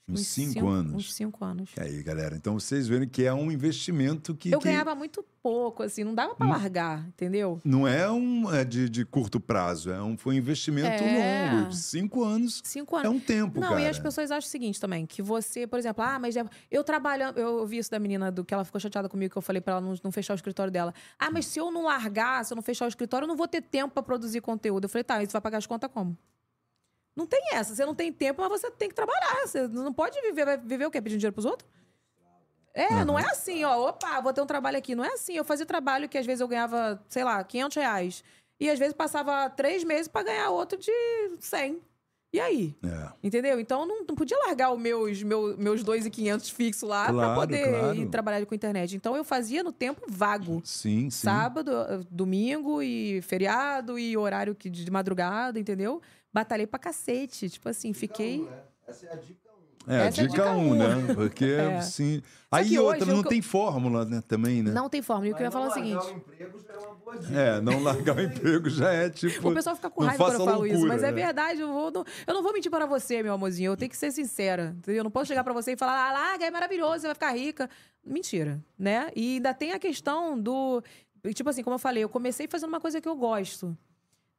[0.09, 0.93] Uns cinco anos.
[0.95, 1.71] Uns 5 anos.
[1.77, 4.51] E aí, galera, então vocês verem que é um investimento que.
[4.51, 6.51] Eu que ganhava muito pouco, assim, não dava pra Hum.
[6.51, 7.61] largar, entendeu?
[7.65, 11.53] Não é um é de, de curto prazo, é um, foi um investimento É.
[11.61, 11.73] longo.
[11.73, 13.13] Cinco anos Cinco é anos.
[13.13, 13.81] um tempo, Não, cara.
[13.81, 16.83] e as pessoas acham o seguinte também, que você, por exemplo, ah, mas é- eu
[16.83, 19.61] trabalhando, eu ouvi isso da menina do que ela ficou chateada comigo que eu falei
[19.63, 20.93] pra ela não, não fechar o escritório dela.
[21.19, 23.47] Ah, mas se eu não largar, se eu não fechar o escritório, eu não vou
[23.49, 24.85] ter tempo pra produzir conteúdo.
[24.85, 26.17] Eu falei, tá, e você vai pagar as contas como?
[27.15, 29.47] Não tem essa, você não tem tempo, mas você tem que trabalhar.
[29.47, 31.01] Você não pode viver, viver o quê?
[31.01, 31.69] Pedindo dinheiro pros outros?
[32.75, 34.95] É, não é assim, ó, opa, vou ter um trabalho aqui.
[34.95, 35.35] Não é assim.
[35.37, 38.25] Eu fazia trabalho que às vezes eu ganhava, sei lá, 500 reais.
[38.59, 40.91] E às vezes passava três meses pra ganhar outro de
[41.41, 41.81] 100.
[42.35, 42.75] E aí?
[42.83, 43.13] É.
[43.23, 43.61] Entendeu?
[43.61, 47.69] Então não, não podia largar os meus, meu, meus 2,500 fixos lá pra Claro, poder
[47.69, 47.95] claro.
[47.95, 48.97] ir trabalhar com internet.
[48.97, 50.63] Então eu fazia no tempo vago.
[50.65, 51.25] Sim, sim.
[51.27, 51.71] Sábado,
[52.11, 56.01] domingo e feriado e horário de madrugada, entendeu?
[56.33, 57.49] Batalhei pra cacete.
[57.51, 58.49] Tipo assim, fiquei.
[58.87, 59.49] Essa é a dica
[59.89, 59.93] 1.
[59.93, 60.75] É, é dica dica um, um.
[60.75, 60.87] né?
[61.15, 61.77] Porque, É.
[61.79, 62.23] assim...
[62.53, 64.23] Só Aí outra, hoje não eu- tem fórmula, né?
[64.29, 64.71] Também, né?
[64.71, 65.27] Não tem forma.
[65.27, 66.05] E o que eu ia falar é o seguinte.
[66.07, 67.35] O emprego já é uma boa dica.
[67.41, 69.49] É, não largar o emprego já é tipo...
[69.49, 71.13] O pessoal fica com não raiva quando eu falo isso, loucura, mas é né?
[71.13, 71.61] verdade.
[71.61, 73.73] Eu, vou, não, eu não vou mentir para você, meu amorzinho.
[73.73, 74.75] Eu tenho que ser sincera.
[74.77, 74.99] Entendeu?
[75.01, 77.33] Eu não posso chegar para você e falar, ah, larga, é maravilhoso, você vai ficar
[77.33, 77.71] rica.
[78.05, 79.11] Mentira, né?
[79.17, 80.83] E ainda tem a questão do.
[81.35, 83.77] Tipo assim, como eu falei, eu comecei fazendo uma coisa que eu gosto.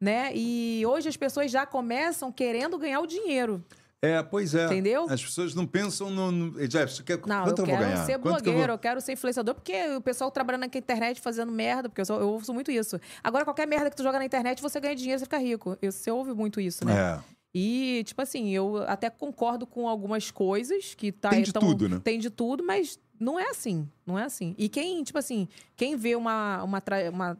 [0.03, 0.31] Né?
[0.35, 3.63] E hoje as pessoas já começam querendo ganhar o dinheiro.
[4.01, 4.65] É, pois é.
[4.65, 5.05] Entendeu?
[5.09, 6.29] As pessoas não pensam no...
[6.29, 6.67] no...
[6.67, 7.17] Jeff, quer...
[7.25, 8.05] Não, quanto eu eu, vou quero ganhar?
[8.05, 11.21] ser que eu blogueiro, vou- eu, quero ser influenciador, porque o pessoal trabalhando na internet
[11.21, 12.99] fazendo merda, porque eu, sou- eu ouço muito isso.
[13.23, 15.77] Agora, qualquer merda que tu joga na internet, você ganha dinheiro, você fica rico.
[15.81, 16.93] Eu, você ouve muito isso, né?
[16.93, 17.19] É.
[17.55, 22.01] E, tipo assim, eu até concordo com algumas coisas que tá Tem de tudo, né?
[22.03, 23.87] Tem de tudo, mas não é assim.
[24.05, 24.53] Não é assim.
[24.57, 26.61] E quem, tipo assim, quem vê uma.
[26.61, 27.37] uma, uma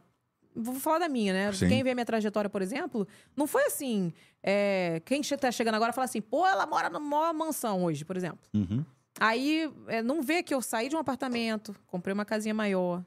[0.54, 1.52] Vou falar da minha, né?
[1.52, 1.68] Sim.
[1.68, 4.12] Quem vê a minha trajetória, por exemplo, não foi assim.
[4.42, 8.04] é, quem che- tá chegando agora fala assim, pô, ela mora numa maior mansão hoje,
[8.04, 8.38] por exemplo.
[8.54, 8.84] Uhum.
[9.18, 13.02] Aí é, não vê que eu saí de um apartamento, comprei uma casinha maior,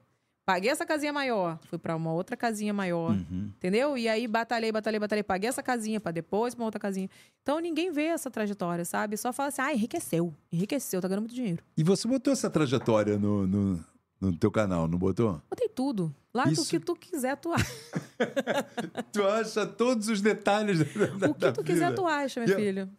[0.45, 3.51] paguei essa casinha maior, fui pra uma outra casinha maior, Uhum.
[3.57, 3.97] entendeu?
[3.97, 7.10] E aí batalhei, batalhei, batalhei, paguei essa casinha pra depois pra uma outra casinha.
[7.43, 9.15] Então ninguém vê essa trajetória, sabe?
[9.17, 11.62] Só fala assim, ah, enriqueceu, enriqueceu, tá ganhando muito dinheiro.
[11.77, 13.86] E você botou essa trajetória no, no,
[14.19, 15.41] no teu canal, não botou?
[15.49, 16.13] Botei tudo.
[16.34, 17.65] Lá Isso- do que tu quiser, tu acha.
[19.12, 22.51] Tu acha todos os detalhes da, da, O que tu quiser, tu acha, meu E
[22.51, 22.89] eu- filho.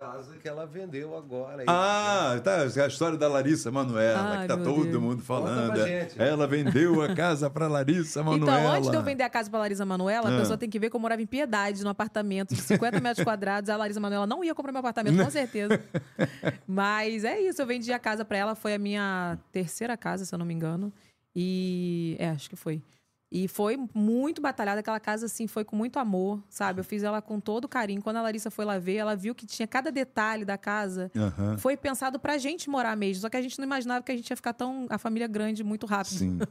[0.00, 1.62] Casa que ela vendeu agora.
[1.68, 2.62] Ah, tá.
[2.62, 5.02] A história da Larissa Manoela, Ai, que tá todo Deus.
[5.02, 5.74] mundo falando.
[5.74, 6.18] pra gente.
[6.20, 8.60] Ela vendeu a casa pra Larissa Manoela.
[8.60, 10.34] Então, antes de eu vender a casa pra Larissa Manoela, Ah.
[10.36, 13.22] a pessoa tem que ver que eu morava em Piedade, num apartamento de 50 metros
[13.22, 13.68] quadrados.
[13.68, 15.78] A Larissa Manoela não ia comprar meu apartamento, com certeza.
[16.66, 18.54] Mas é isso, eu vendi a casa pra ela.
[18.54, 20.90] Foi a minha terceira casa, se eu não me engano.
[21.36, 22.16] E.
[22.18, 22.82] É, acho que foi.
[23.30, 24.80] E foi muito batalhada.
[24.80, 26.80] Aquela casa, assim, foi com muito amor, sabe?
[26.80, 28.02] Eu fiz ela com todo carinho.
[28.02, 31.10] Quando a Larissa foi lá ver, ela viu que tinha cada detalhe da casa.
[31.14, 31.56] Aham.
[31.58, 33.20] Foi pensado pra gente morar mesmo.
[33.20, 34.86] Só que a gente não imaginava que a gente ia ficar tão.
[34.90, 36.38] a família grande muito rápido Sim.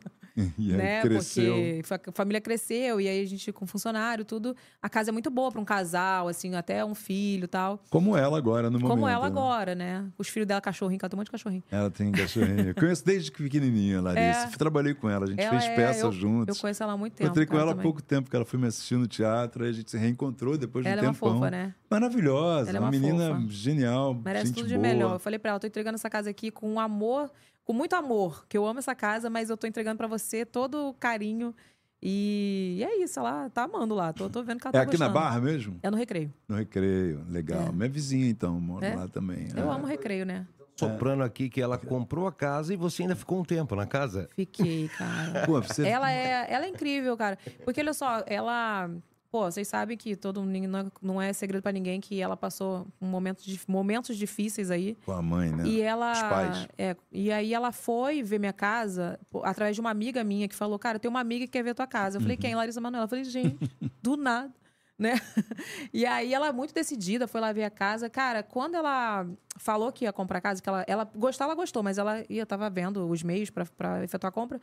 [0.58, 1.02] E aí né?
[1.02, 1.54] cresceu.
[1.86, 4.56] Porque a família cresceu e aí a gente com funcionário, tudo.
[4.82, 7.84] A casa é muito boa para um casal, assim, até um filho e tal.
[7.90, 8.90] Como ela agora, no momento.
[8.90, 9.28] Como ela né?
[9.28, 10.06] agora, né?
[10.18, 11.64] Os filhos dela, cachorrinho, ela tem um monte de cachorrinho.
[11.70, 12.70] Ela tem cachorrinho.
[12.70, 14.50] Eu conheço desde que pequenininha, Larissa.
[14.54, 14.58] É.
[14.58, 16.56] Trabalhei com ela, a gente Ela fez é- peças eu, juntos.
[16.56, 17.26] Eu conheço ela há muito tempo.
[17.28, 19.74] Encontrei com ela há pouco tempo, que ela foi me assistir no teatro, aí a
[19.74, 21.34] gente se reencontrou depois de Ela um é uma tempão.
[21.36, 21.76] fofa, né?
[21.90, 23.48] Maravilhosa, Ela é uma, uma menina fofa.
[23.50, 24.88] genial, Merece gente tudo de boa.
[24.88, 25.14] melhor.
[25.16, 27.32] Eu falei pra ela, tô entregando essa casa aqui com um amor,
[27.64, 30.90] com muito amor, que eu amo essa casa, mas eu tô entregando pra você todo
[30.90, 31.54] o carinho.
[32.02, 34.14] E é isso, ela tá amando lá.
[34.14, 35.14] Tô, tô vendo que ela É tá aqui na gostando.
[35.26, 35.80] Barra mesmo?
[35.84, 36.34] É no recreio.
[36.48, 37.68] No Recreio, legal.
[37.68, 37.72] É.
[37.74, 38.96] Minha vizinha, então, mora É?
[38.96, 39.50] lá também.
[39.56, 39.76] Eu É.
[39.76, 40.48] amo recreio, né?
[40.80, 44.30] Soprando aqui que ela comprou a casa e você ainda ficou um tempo na casa.
[44.36, 45.46] Fiquei, cara.
[45.46, 45.88] Pô, você...
[45.88, 47.38] Ela é, ela é incrível, cara.
[47.66, 48.90] Porque olha só, ela.
[49.32, 52.36] Pô, vocês sabem que todo ninguém- não é- não é segredo pra ninguém que ela
[52.36, 54.98] passou um momento de, momentos difíceis aí.
[55.06, 55.68] Com a mãe, né?
[55.68, 56.12] E ela.
[56.14, 56.68] Os pais.
[56.76, 60.80] É, e aí ela foi ver minha casa através de uma amiga minha que falou:
[60.80, 62.18] Cara, tem uma amiga que quer ver tua casa.
[62.18, 62.42] Eu falei: Uhum.
[62.42, 62.56] Quem?
[62.56, 63.06] Larissa Manoela.
[63.06, 63.58] Eu falei: Gente,
[64.02, 64.52] do nada.
[65.00, 65.14] Né?
[65.94, 68.10] E aí ela, muito decidida, foi lá ver a casa.
[68.10, 69.26] Cara, quando ela
[69.58, 72.46] falou que ia comprar a casa, que ela, ela gostou, ela gostou, mas ela ia,
[72.46, 74.60] tava vendo os meios pra- pra efetuar a compra.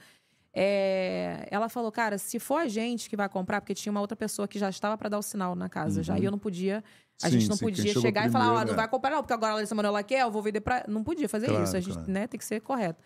[0.59, 4.17] É, ela falou, cara, se for a gente que vai comprar, porque tinha uma outra
[4.17, 6.79] pessoa que já estava para dar o sinal na casa já, e eu não podia,
[7.23, 7.31] a Uhum.
[7.33, 8.77] Sim, gente não sim, podia chegar e falar, ó, primeiro, não é.
[8.77, 10.85] vai comprar não, porque agora a Larissa Manoela quer, eu vou vender pra...
[10.89, 12.11] Não podia fazer Claro, isso, a gente, claro.
[12.11, 13.03] né, tem que ser correto.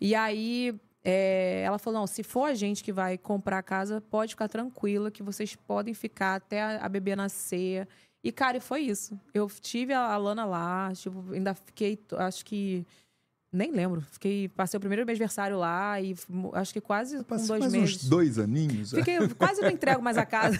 [0.00, 4.00] E aí, é, ela falou, não, se for a gente que vai comprar a casa,
[4.00, 7.88] pode ficar tranquila, que vocês podem ficar até a, a bebê nascer.
[8.22, 9.18] E, cara, e foi isso.
[9.32, 12.86] Eu tive a, a Lana lá, tipo, ainda fiquei, acho que...
[13.52, 14.00] Nem lembro.
[14.12, 16.14] Fiquei, passei o primeiro aniversário lá e
[16.52, 17.96] acho que quase Passei dois mais meses.
[17.96, 18.92] uns dois aninhos.
[18.92, 20.56] Fiquei, quase não entrego mais a casa.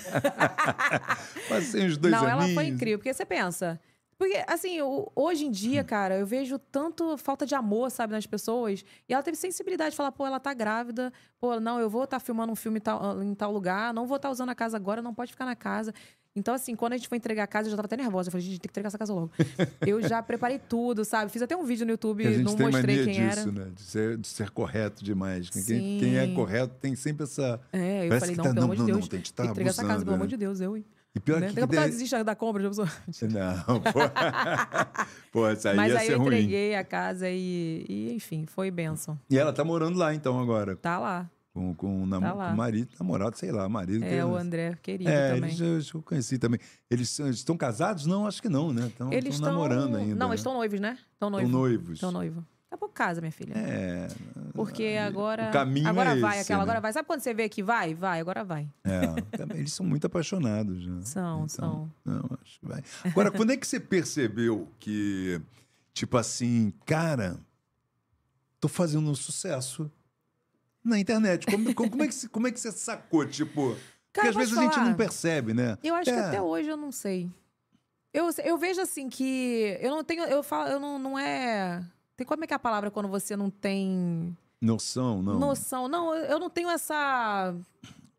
[1.48, 2.44] Passei uns dois não, aninhos.
[2.46, 3.80] ela foi incrível, porque você pensa.
[4.20, 8.26] Porque, assim, o- hoje em dia, cara, eu vejo tanto falta de amor, sabe, nas
[8.26, 8.84] pessoas.
[9.08, 12.20] E ela teve sensibilidade de falar, pô, ela tá grávida, pô, não, eu vou estar
[12.20, 15.00] filmando um filme em tal, em tal lugar, não vou estar usando a casa agora,
[15.00, 15.94] não pode ficar na casa.
[16.36, 18.28] Então, assim, quando a gente foi entregar a casa, eu já tava até nervosa.
[18.28, 19.32] Eu falei, gente, tem que entregar essa casa logo.
[19.86, 21.32] eu já preparei tudo, sabe?
[21.32, 23.40] Fiz até um vídeo no YouTube, Que a gente não tem mostrei mania quem disso,
[23.40, 23.50] era.
[23.52, 23.70] né?
[23.74, 25.48] De ser, de ser correto demais.
[25.48, 27.58] Quem, quem é correto tem sempre essa.
[27.72, 29.00] É, eu Parece falei, não, tá- pelo não, amor de não, Deus.
[29.00, 30.30] não, tem que estar tem que entregar essa casa, abusando, pelo amor né?
[30.30, 30.84] de Deus, eu, hein?
[31.14, 31.48] E pior Né?
[31.48, 31.54] que.
[31.54, 32.86] Daqui a pouco deve- desiste da compra, já pensou?
[33.28, 33.98] Não, pô.
[35.32, 36.28] pô, essa aí Mas ia aí ser eu ruim.
[36.28, 39.18] entreguei a casa e, e, enfim, foi bênção.
[39.28, 40.76] E ela tá morando lá então agora.
[40.76, 41.28] Tá lá.
[41.52, 42.50] Com, com, o nam- Tá lá.
[42.50, 44.04] com marido, namorado, sei lá, marido.
[44.04, 45.50] É, que- o André, querido É, também.
[45.50, 46.60] eles eu, eu conheci também.
[46.88, 48.06] Eles, estão casados?
[48.06, 48.86] Não, acho que não, né?
[48.86, 50.14] Estão Eles estão namorando ainda.
[50.14, 50.34] Não, né?
[50.34, 50.96] eles estão noivos, né?
[51.12, 51.50] Estão Estão noivos.
[51.52, 51.92] noivos.
[51.94, 52.44] Estão noivos.
[52.70, 53.52] Daqui a pouco casa, minha filha.
[53.56, 54.06] É,
[54.54, 55.48] Porque agora.
[55.48, 56.62] o caminho agora é vai, esse, aquela, né?
[56.62, 56.92] agora vai.
[56.92, 57.94] Sabe quando você vê que vai?
[57.94, 58.68] Vai, agora vai.
[58.84, 59.56] é.
[59.56, 60.86] Eles são muito apaixonados.
[60.86, 61.00] Né?
[61.04, 61.90] São, são.
[62.04, 62.80] Não, acho que vai.
[63.04, 65.40] Agora, quando é que você percebeu que,
[65.92, 67.40] tipo assim, cara,
[68.60, 69.90] tô fazendo um sucesso
[70.84, 71.46] na internet?
[71.46, 73.26] Como, como, é, que, você- como é que você sacou?
[73.26, 73.70] Tipo,
[74.12, 74.86] porque Cara, às eu vou vezes te a gente falar.
[74.86, 75.76] não percebe, né?
[75.82, 76.20] Eu acho que É.
[76.20, 77.28] até hoje eu não sei.
[78.14, 79.76] Eu, eu vejo assim que.
[79.80, 80.22] Eu não tenho.
[80.24, 81.82] Eu falo, eu não, não é.
[82.20, 85.38] Tem, como é que é a palavra quando você não tem Noção, não.
[85.38, 85.88] noção?
[85.88, 87.54] Não, eu não tenho essa.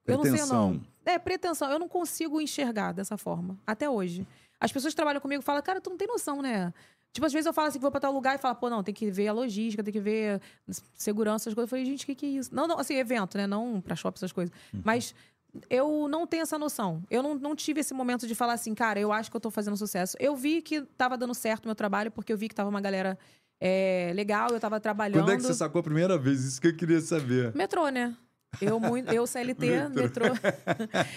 [0.08, 0.74] Eu não sei, Pretensão.
[0.74, 0.82] não.
[1.06, 1.72] É, pretensão.
[1.72, 3.56] Eu não consigo enxergar dessa forma.
[3.66, 4.26] Até hoje.
[4.60, 6.74] As pessoas que trabalham comigo falam, cara, tu não tem noção, né?
[7.14, 8.92] Tipo, às vezes eu falo assim, vou pra tal lugar e falo, pô, não, tem
[8.92, 10.42] que ver a logística, tem que ver
[10.96, 11.68] segurança, as coisas.
[11.68, 12.56] Eu falei, gente, o que, que é isso?
[12.56, 13.46] Não, não, assim, evento, né?
[13.46, 14.52] Não pra shopping, essas coisas.
[14.74, 14.82] Uhum.
[14.84, 15.14] Mas
[15.70, 17.04] eu não tenho essa noção.
[17.12, 19.52] Eu não, não tive esse momento de falar assim, cara, eu acho que eu tô
[19.52, 20.18] fazendo sucesso.
[20.20, 22.82] Eu vi que tava dando certo o meu trabalho, porque eu vi que tava uma
[22.82, 23.16] galera
[23.62, 25.20] é, legal, eu tava trabalhando.
[25.24, 26.44] Quando é que você sacou a primeira vez?
[26.44, 27.54] Isso que eu queria saber.
[27.56, 28.16] Metrô, né?
[28.60, 30.26] Eu, muito, eu CLT, metrô.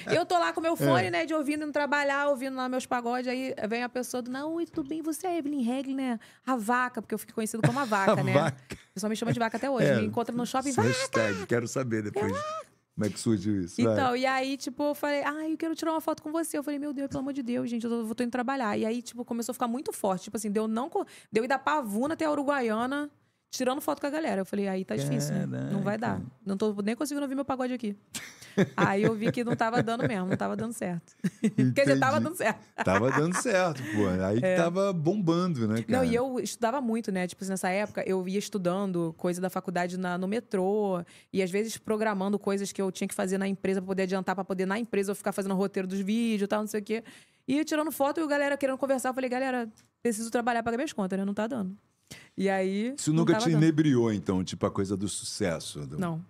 [0.06, 0.76] eu tô lá com meu É.
[0.76, 3.26] fone, né, de ouvindo, indo trabalhar, ouvindo lá meus pagodes.
[3.26, 5.02] Aí vem a pessoa do, não, oi, tudo bem?
[5.02, 6.20] Você é Evelyn Regli, né?
[6.46, 8.32] A vaca, porque eu fiquei conhecido como a vaca, A né?
[8.34, 8.56] vaca.
[8.90, 9.86] O pessoal me chama de vaca até hoje.
[9.86, 9.96] É.
[9.96, 10.94] Me encontra no shopping, Essa vaca.
[10.96, 12.32] hashtag, quero saber depois.
[12.94, 13.82] Como é que surgiu isso?
[13.82, 13.92] Vai.
[13.92, 16.56] Então, e aí, tipo, eu falei, ai, eu quero tirar uma foto com você.
[16.56, 18.78] Eu falei, meu Deus, pelo amor de Deus, gente, eu tô, tô indo trabalhar.
[18.78, 20.24] E aí, tipo, começou a ficar muito forte.
[20.24, 20.88] Tipo assim, deu não.
[21.30, 23.10] Deu ir da Pavuna até a Uruguaiana.
[23.56, 24.40] Tirando foto com a galera.
[24.40, 25.46] Eu falei, aí tá difícil, né?
[25.72, 26.20] Não vai dar.
[26.44, 27.96] Não tô nem conseguindo ouvir meu pagode aqui.
[28.76, 31.14] aí eu vi que não tava dando mesmo, não tava dando certo.
[31.74, 32.24] Quer dizer, tava Entendi.
[32.24, 32.60] dando certo.
[32.84, 34.06] Tava dando certo, pô.
[34.24, 35.86] Aí que tava bombando, né, cara?
[35.88, 35.92] É.
[35.92, 37.26] Não, e eu estudava muito, né?
[37.26, 41.02] Tipo, assim, nessa época eu ia estudando coisa da faculdade na- no metrô
[41.32, 44.34] e às vezes programando coisas que eu tinha que fazer na empresa pra poder adiantar,
[44.34, 46.80] pra poder na empresa eu ficar fazendo o roteiro dos vídeos e tal, não sei
[46.80, 47.02] o quê.
[47.46, 49.10] E eu tirando foto e o galera querendo conversar.
[49.10, 49.68] Eu falei, galera,
[50.02, 51.24] preciso trabalhar pra pagar minhas contas, né?
[51.24, 51.76] Não tá dando.
[52.36, 52.94] E aí.
[52.96, 53.58] Isso nunca te dando.
[53.62, 55.86] inebriou, então, tipo, a coisa do sucesso.
[55.86, 56.24] do- Não.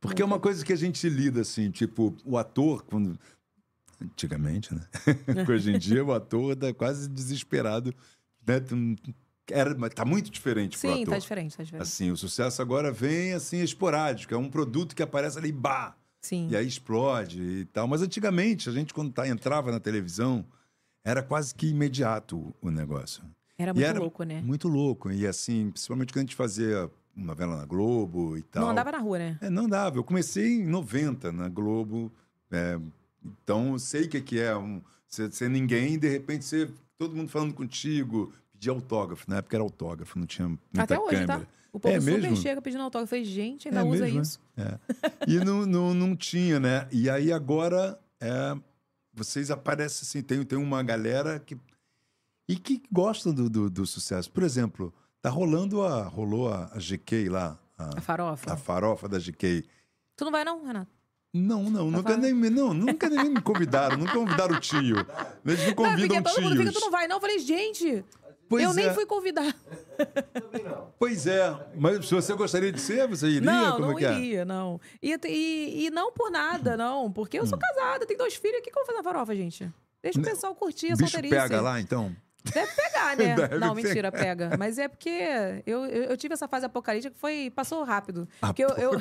[0.00, 3.18] Porque é uma coisa que a gente lida, assim, tipo, o ator, quando.
[4.00, 4.80] Antigamente, né?
[5.48, 7.94] Hoje em dia o ator tá quase desesperado.
[8.44, 8.56] Né?
[9.50, 11.14] Era, mas tá muito diferente pro Sim, ator.
[11.14, 11.82] tá diferente, tá diferente.
[11.86, 16.48] Assim, o sucesso agora vem assim esporádico, é um produto que aparece ali, bah, Sim.
[16.50, 17.86] e aí explode e tal.
[17.86, 20.44] Mas antigamente, a gente quando tá, entrava na televisão,
[21.04, 23.22] era quase que imediato o negócio.
[23.58, 24.40] Era muito era louco, né?
[24.42, 25.10] Muito louco.
[25.10, 28.62] E assim, principalmente quando a gente fazia novela na Globo e tal.
[28.64, 29.38] Não andava na rua, né?
[29.40, 29.98] É, não dava.
[29.98, 32.10] Eu comecei em 90 na Globo.
[32.50, 32.78] é,
[33.24, 36.70] então, eu sei o que, que é um, ser, ser ninguém e, de repente, ser
[36.98, 39.30] todo mundo falando contigo, pedir autógrafo.
[39.30, 41.38] Na época era autógrafo, não tinha muita Até hoje, câmera.
[41.40, 41.46] tá?
[41.72, 42.36] O povo É super mesmo?
[42.36, 43.14] chega pedindo autógrafo.
[43.14, 44.22] Eu falei, gente, ainda É usa mesmo, é?
[44.22, 44.40] isso.
[44.56, 44.78] É.
[45.28, 46.88] E não, não, não tinha, né?
[46.90, 48.56] E aí agora é,
[49.14, 51.56] vocês aparecem assim, tem, tem uma galera que.
[52.48, 54.30] E que gostam do, do, do sucesso.
[54.30, 56.02] Por exemplo, tá rolando a.
[56.04, 58.52] Rolou a, a GK lá, A a, farofa.
[58.52, 59.64] a farofa da GK.
[60.16, 60.90] Tu não vai, não, Renato?
[61.34, 62.22] Não, não, nunca falando?
[62.22, 64.96] nem, me- não, nunca nem me convidaram, nunca convidaram o tio.
[65.46, 66.74] Eles não Não, convidam porque todo mundo tios.
[66.74, 67.16] tu não vai, não.
[67.16, 68.04] Eu falei, gente,
[68.50, 68.92] Pois eu nem é.
[68.92, 69.56] fui convidar.
[70.98, 73.40] Pois é, mas se você gostaria de ser, você iria?
[73.40, 74.12] Não, Como não é que é?
[74.18, 74.78] iria, não.
[75.02, 77.10] E, e, e não por nada, não.
[77.10, 78.58] Porque eu sou casada, tenho dois filhos.
[78.58, 79.72] O que, que eu vou fazer na farofa, gente?
[80.02, 81.34] Deixa o pessoal curtir a solteirice.
[81.34, 82.14] pega lá, então?
[82.44, 83.34] Deve pegar, né?
[83.36, 83.88] Deve não, pegar.
[83.88, 84.56] mentira, pega.
[84.58, 88.28] Mas é porque eu, eu, tive essa fase apocalíptica que foi, passou rápido.
[88.40, 88.92] Porque eu, eu,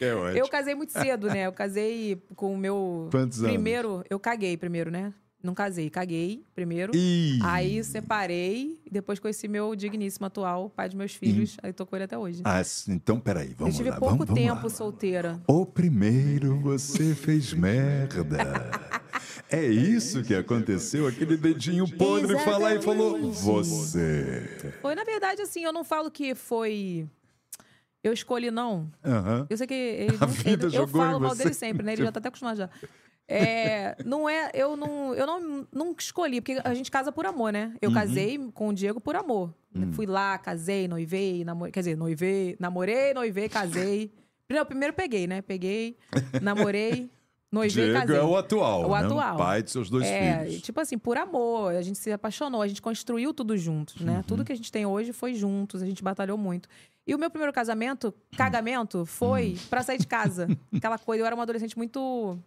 [0.00, 0.38] é ótimo.
[0.38, 1.46] eu casei muito cedo, né?
[1.46, 3.08] Eu casei com o meu.
[3.10, 3.52] Quantos anos?
[3.52, 5.12] primeiro, eu caguei primeiro, né?
[5.40, 6.92] Não casei, caguei primeiro.
[6.96, 11.56] Ih, Aí separei, e depois conheci meu digníssimo atual, pai dos meus filhos.
[11.62, 12.42] Aí tô com ele até hoje.
[12.44, 13.96] ah, então peraí, vamos eu tive lá.
[13.98, 14.68] pouco vamos, vamos tempo lá.
[14.68, 15.40] solteira.
[15.46, 18.70] O primeiro você fez merda.
[19.50, 21.06] É isso que aconteceu?
[21.06, 24.74] Aquele dedinho podre falar e falou você.
[24.82, 27.06] Foi, na verdade, assim, eu não falo que foi.
[28.02, 28.90] Eu escolhi, não.
[29.04, 29.46] Aham.
[29.48, 31.92] Eu sei que ele, A vida ele- eu jogou em falo mal dele sempre, né?
[31.94, 32.70] Ele já tá até acostumado já.
[33.30, 37.52] É, não é, eu não, eu não, não escolhi, porque a gente casa por amor,
[37.52, 37.66] né?
[37.66, 37.78] Uhum.
[37.82, 39.52] Eu casei com o Diego por amor.
[39.76, 39.92] Hum.
[39.92, 44.10] Fui lá, casei, noivei, namorei, quer dizer, noivei, namorei, noivei, casei.
[44.46, 45.42] Primeiro, primeiro peguei, né?
[45.42, 45.94] Peguei,
[46.40, 47.10] namorei,
[47.52, 48.16] noivei, Diego casei.
[48.16, 49.04] é o atual, O né?
[49.04, 49.36] atual.
[49.36, 50.62] pai de seus dois É, filhos.
[50.62, 54.16] tipo assim, por amor, a gente se apaixonou, a gente construiu tudo juntos, né?
[54.16, 54.22] Uhum.
[54.22, 56.66] Tudo que a gente tem hoje foi juntos, a gente batalhou muito.
[57.06, 60.48] E o meu primeiro casamento, cagamento, foi pra sair de casa.
[60.74, 62.38] Aquela coisa, eu era uma adolescente muito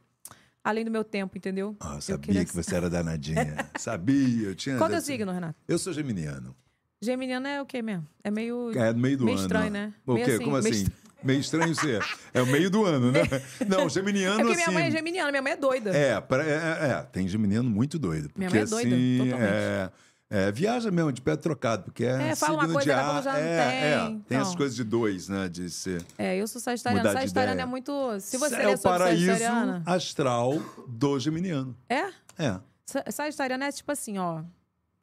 [0.63, 1.75] além do meu tempo, entendeu?
[1.79, 3.69] Ah, eu Eu sabia queria que você era danadinha.
[3.77, 4.77] sabia, eu tinha.
[4.79, 5.55] Qual é o assim- signo, Renato?
[5.67, 6.55] Eu sou geminiano.
[7.03, 8.05] Geminiano é o quê mesmo?
[8.23, 8.71] É meio.
[8.77, 9.45] É meio do Meio ano.
[9.47, 9.93] estranho, né?
[10.05, 10.31] O Meio quê?
[10.33, 10.83] assim, Como meio assim?
[10.83, 11.01] estranho.
[11.23, 12.03] Meio estranho ser.
[12.33, 13.21] É o meio do ano, né?
[13.67, 14.73] Não, geminiano É porque minha assim.
[14.73, 15.91] mãe é geminiana, minha mãe é doida.
[15.95, 18.27] É, pra- é, é, tem geminiano muito doido.
[18.29, 19.43] Porque, Minha mãe é doida, assim, totalmente.
[19.51, 19.91] é,
[20.31, 23.33] é, viaja mesmo, de pé trocado, porque é, É, fala uma coisa, de ar, já
[23.33, 24.41] não é, tem, é, tem então.
[24.41, 26.03] as coisas de dois, né, de ser...
[26.17, 27.11] É, eu sou sagitariana.
[27.11, 27.91] Sagitariana é muito.
[28.21, 29.31] Se você é o paraíso
[29.85, 30.53] astral
[30.87, 31.75] do geminiano.
[31.89, 32.05] É?
[32.39, 32.59] É.
[32.85, 34.41] Sa- Sagitariana é tipo assim, ó.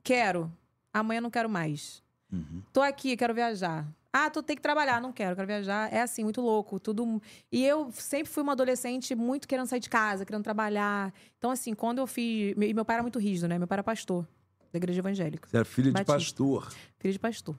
[0.03, 0.51] Quero.
[0.93, 2.03] Amanhã não quero mais.
[2.33, 2.63] Uhum.
[2.73, 3.87] Tô aqui, quero viajar.
[4.11, 5.93] Ah, tu tem que trabalhar, não quero, quero viajar.
[5.93, 7.21] É assim, muito louco, tudo.
[7.53, 11.13] E eu sempre fui uma adolescente muito querendo sair de casa, querendo trabalhar.
[11.37, 12.55] Então, assim, quando eu fiz.
[12.59, 13.59] E meu pai era muito rígido, né?
[13.59, 14.27] Meu pai era pastor
[14.73, 15.49] da igreja evangélica.
[15.49, 16.13] Você é filha de Batista.
[16.15, 16.73] pastor.
[16.99, 17.57] Filho de pastor.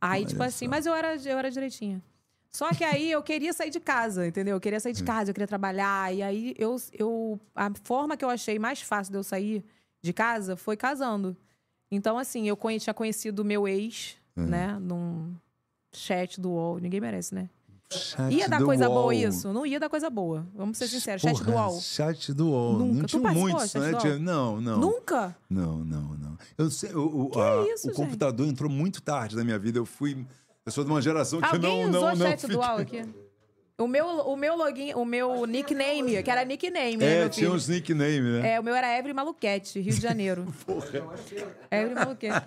[0.00, 0.70] Aí, Olha tipo assim, só.
[0.70, 2.02] mas eu era, eu era direitinha.
[2.50, 4.56] Só que aí eu queria sair de casa, entendeu?
[4.56, 5.06] Eu queria sair de Hum.
[5.06, 6.14] casa, eu queria trabalhar.
[6.14, 7.40] E aí eu, eu.
[7.54, 9.64] A forma que eu achei mais fácil de eu sair
[10.02, 11.36] de casa foi casando.
[11.90, 14.46] Então, assim, eu conhe- tinha conhecido o meu ex, Uhum.
[14.46, 14.78] né?
[14.80, 15.34] Num
[15.94, 16.78] chat do UOL.
[16.78, 17.48] Ninguém merece, né?
[17.88, 19.12] Chat Ia dar coisa boa UOL.
[19.12, 19.52] isso?
[19.52, 20.44] Não ia dar coisa boa.
[20.54, 21.22] Vamos ser sinceros.
[21.22, 21.80] Chat do Porra, UOL.
[21.80, 22.72] Chat do UOL.
[22.78, 22.94] Nunca.
[22.98, 24.18] Não tinha muitos, chat né?
[24.18, 24.78] Não, não.
[24.80, 25.36] Nunca?
[25.48, 26.38] Não, não, não.
[26.58, 27.96] Eu sei, o, o, Que a- isso, o gente?
[27.96, 29.78] computador entrou muito tarde na minha vida.
[29.78, 30.26] Eu fui.
[30.64, 32.26] Eu sou de uma geração que Alguém não, usou não, não.
[32.26, 33.04] chat do UOL aqui?
[33.78, 37.52] O meu, o meu login, o meu nickname, que era nickname, né, É, meu tinha
[37.52, 38.54] uns nicknames, né?
[38.54, 40.46] É, o meu era Evelyn Maluquete, Rio de Janeiro.
[41.70, 42.46] Evelyn Maluquete.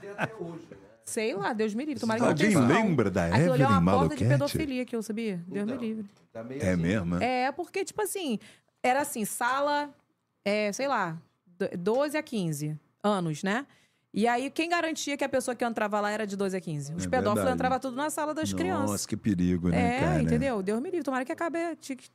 [1.09, 1.99] Sei lá, Deus me livre.
[1.99, 2.67] Tomara que não Alguém não.
[2.67, 5.43] lembra da Aquilo ali é Evelyn uma porta de pedofilia que eu sabia.
[5.47, 6.05] Deus me livre.
[6.31, 6.81] Tá meio É assim.
[6.81, 7.15] mesmo?
[7.15, 7.43] é?
[7.45, 8.37] É, porque, tipo assim,
[8.83, 9.89] era assim, sala,
[10.45, 11.17] é, sei lá,
[11.57, 13.65] do- 12 a 15 anos, né?
[14.11, 16.93] E aí, quem garantia que a pessoa que entrava lá era de 12 a 15?
[16.95, 17.53] Os É pedófilos verdade.
[17.55, 18.89] entravam tudo na sala das crianças.
[18.89, 20.21] Nossa, que perigo, né, É, cara?
[20.23, 20.63] entendeu?
[20.63, 21.03] Deus me livre.
[21.03, 21.59] Tomara que acabe,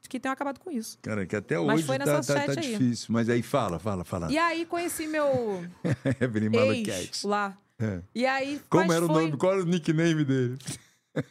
[0.08, 0.98] que, tenham acabado com isso.
[1.00, 2.72] Cara, que até Mas hoje foi tá, nessa tá, tá aí.
[2.72, 3.06] difícil.
[3.10, 4.28] Mas aí fala, fala, fala.
[4.32, 5.64] E aí, conheci meu
[6.20, 7.56] Evelyn ex lá.
[7.78, 8.02] É.
[8.14, 9.36] E aí, Como era o foi nome?
[9.36, 10.58] Qual era o nickname dele?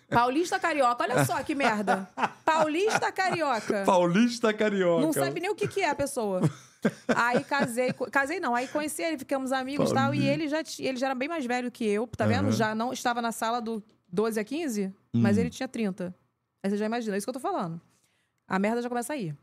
[0.09, 1.03] Paulista Carioca.
[1.03, 2.07] Olha só que merda.
[2.45, 3.83] Paulista Carioca.
[3.85, 5.01] Paulista Carioca.
[5.01, 6.41] Não sabe nem o que, que é a pessoa.
[7.15, 10.97] Aí casei, casei não, aí conheci ele, ficamos amigos e tal, e ele já, ele
[10.97, 12.47] já era bem mais velho que eu, tá vendo?
[12.47, 12.51] Aham.
[12.51, 13.81] Já não estava na sala do
[14.11, 16.13] 12 a 15, mas ele tinha 30.
[16.61, 17.79] Aí você já imagina, é isso que eu tô falando.
[18.47, 19.33] A merda já começa aí.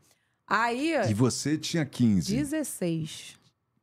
[0.47, 2.35] Aí, E você tinha 15.
[2.35, 3.39] 16.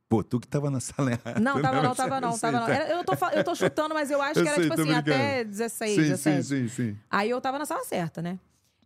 [0.09, 1.39] Pô, tu que tava na sala errada.
[1.39, 2.65] Não, tava não, Eu tava não, tava não.
[2.65, 2.73] tá.
[2.73, 4.91] Era- eu, tô, eu tô chutando, mas eu acho Eu que era sei, tipo assim,
[4.91, 5.01] até
[5.35, 5.49] brincando.
[5.51, 6.43] 16, Sim, 17.
[6.43, 6.97] sim, sim, sim.
[7.11, 8.39] Aí eu tava na sala certa, né?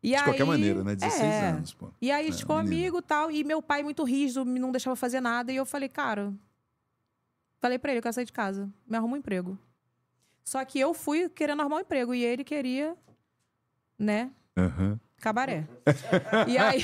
[0.03, 0.95] E De aí, qualquer maneira, né?
[0.95, 1.47] 16 é.
[1.51, 1.89] anos, pô.
[2.01, 3.31] E aí É, ficou amigo e tal.
[3.31, 5.49] E meu pai, muito rígido, me não deixava fazer nada.
[5.49, 6.33] E eu falei, cara.
[7.61, 8.69] Falei pra ele, eu quero sair de casa.
[8.85, 9.57] Me arruma um emprego.
[10.43, 12.13] Só que eu fui querendo arrumar um emprego.
[12.13, 12.97] E ele queria,
[13.97, 14.29] né?
[14.57, 14.99] Aham.
[15.23, 15.63] Cabaré.
[16.49, 16.83] e aí.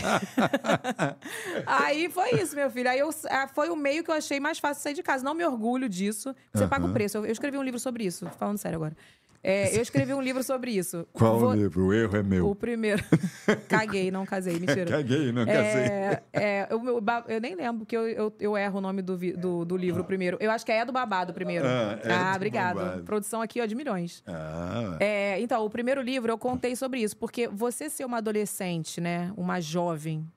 [1.67, 2.89] aí foi isso, meu filho.
[2.89, 5.25] Aí eu, ah, foi o meio que eu achei mais fácil sair de casa.
[5.25, 6.33] Não me orgulho disso.
[6.53, 7.17] Você paga o preço.
[7.17, 8.95] Eu, eu escrevi um livro sobre isso, falando sério agora.
[9.41, 11.07] É, eu escrevi um livro sobre isso.
[11.13, 11.85] Qual Vou- livro?
[11.87, 12.49] O erro é meu.
[12.49, 13.01] O primeiro.
[13.69, 14.85] Caguei, não casei, mentira.
[14.85, 15.61] Caguei, não casei.
[15.61, 16.67] É, é,
[17.01, 19.77] ba- eu nem lembro, porque eu, eu, eu erro o nome do, vi- do, do
[19.77, 20.37] livro primeiro.
[20.41, 21.65] Eu acho que é do babado primeiro.
[21.65, 22.75] Ah, é do obrigado.
[22.75, 23.03] Babado.
[23.03, 24.21] Produção aqui, ó, de milhões.
[24.27, 28.99] Ah, É, então, o primeiro livro eu contei sobre isso, porque você ser uma adolescente,
[28.99, 30.27] né, uma jovem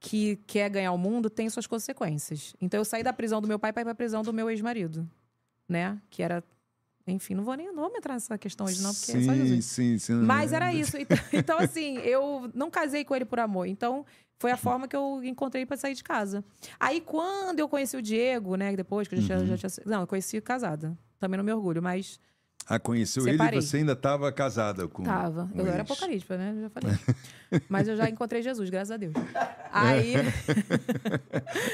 [0.00, 2.54] que quer ganhar o mundo tem suas consequências.
[2.60, 5.08] Então eu saí da prisão do meu pai para ir pra prisão do meu ex-marido,
[5.68, 6.42] né, que era
[7.06, 9.46] enfim, não vou nem não vou entrar nessa questão hoje não, porque é só sim,
[9.46, 9.64] Jesus.
[9.66, 10.14] sim, sim.
[10.14, 10.96] Mas era isso.
[10.96, 13.66] Então, então, assim, eu não casei com ele por amor.
[13.66, 14.06] Então,
[14.38, 16.44] foi a forma que eu encontrei pra sair de casa.
[16.80, 18.74] Aí, quando eu conheci o Diego, né?
[18.74, 19.70] Depois que eu já, já tinha.
[19.86, 20.96] Não, eu conheci casada.
[21.18, 22.18] Também não me orgulho, mas
[22.66, 23.58] Ah, conheceu Separei.
[23.58, 25.50] ele e você ainda estava casada com tava.
[25.52, 26.54] com Eu era apocalíptica, né?
[26.56, 26.90] Eu já falei.
[27.68, 29.12] mas eu já encontrei Jesus, graças a Deus.
[29.70, 30.14] Aí,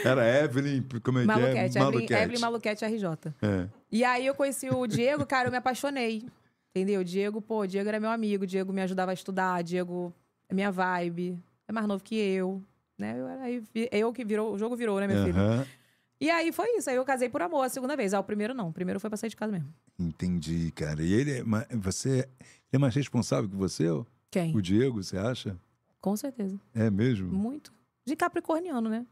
[0.05, 1.65] Era Evelyn, como é que Maluquete, é?
[1.67, 2.13] Evelyn, Maluquete.
[2.23, 3.05] Evelyn Maluquete RJ.
[3.43, 3.69] É.
[3.91, 6.27] E aí eu conheci o Diego, cara, eu me apaixonei.
[6.75, 7.03] Entendeu?
[7.03, 10.15] Diego, pô, Diego era meu amigo, Diego me ajudava a estudar, Diego
[10.49, 12.63] é minha vibe, é mais novo que eu,
[12.97, 13.17] né?
[13.19, 15.39] Eu, era- eu que virou, o jogo virou, né, meu filho?
[15.39, 15.67] Aham.
[16.21, 18.13] E aí foi isso, aí eu casei por amor a segunda vez.
[18.13, 19.73] Ah, o primeiro não, o primeiro foi pra sair de casa mesmo.
[19.99, 21.03] Entendi, cara.
[21.03, 22.29] E ele é, ma- você
[22.73, 23.87] é mais responsável que você?
[24.31, 24.55] Quem?
[24.55, 25.57] O Diego, você acha?
[26.01, 26.61] Com certeza.
[26.75, 27.33] É mesmo?
[27.33, 27.73] Muito.
[28.05, 29.07] De capricorniano, né?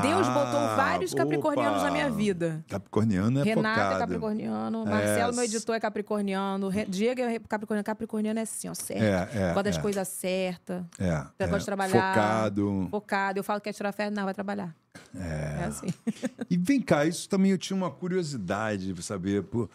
[0.00, 1.86] Deus botou Ah, vários capricornianos opa.
[1.86, 2.64] na minha vida.
[2.68, 3.98] Capricorniano é Renato é focado.
[3.98, 7.84] capricorniano, É, Marcelo, meu s- editor, é capricorniano, Diego é capricorniano.
[7.84, 9.02] Capricorniano é assim, ó, certo.
[9.02, 9.46] É, é.
[9.48, 11.58] Gosta das é, coisas certas, É, gosta é.
[11.58, 12.14] de trabalhar.
[12.14, 12.88] Focado.
[12.92, 13.38] focado.
[13.40, 14.72] Eu falo que quer tirar férias, não, vai trabalhar.
[15.16, 15.86] É, assim.
[16.48, 19.42] E vem cá, isso também eu tinha uma curiosidade de saber.
[19.42, 19.68] Pô,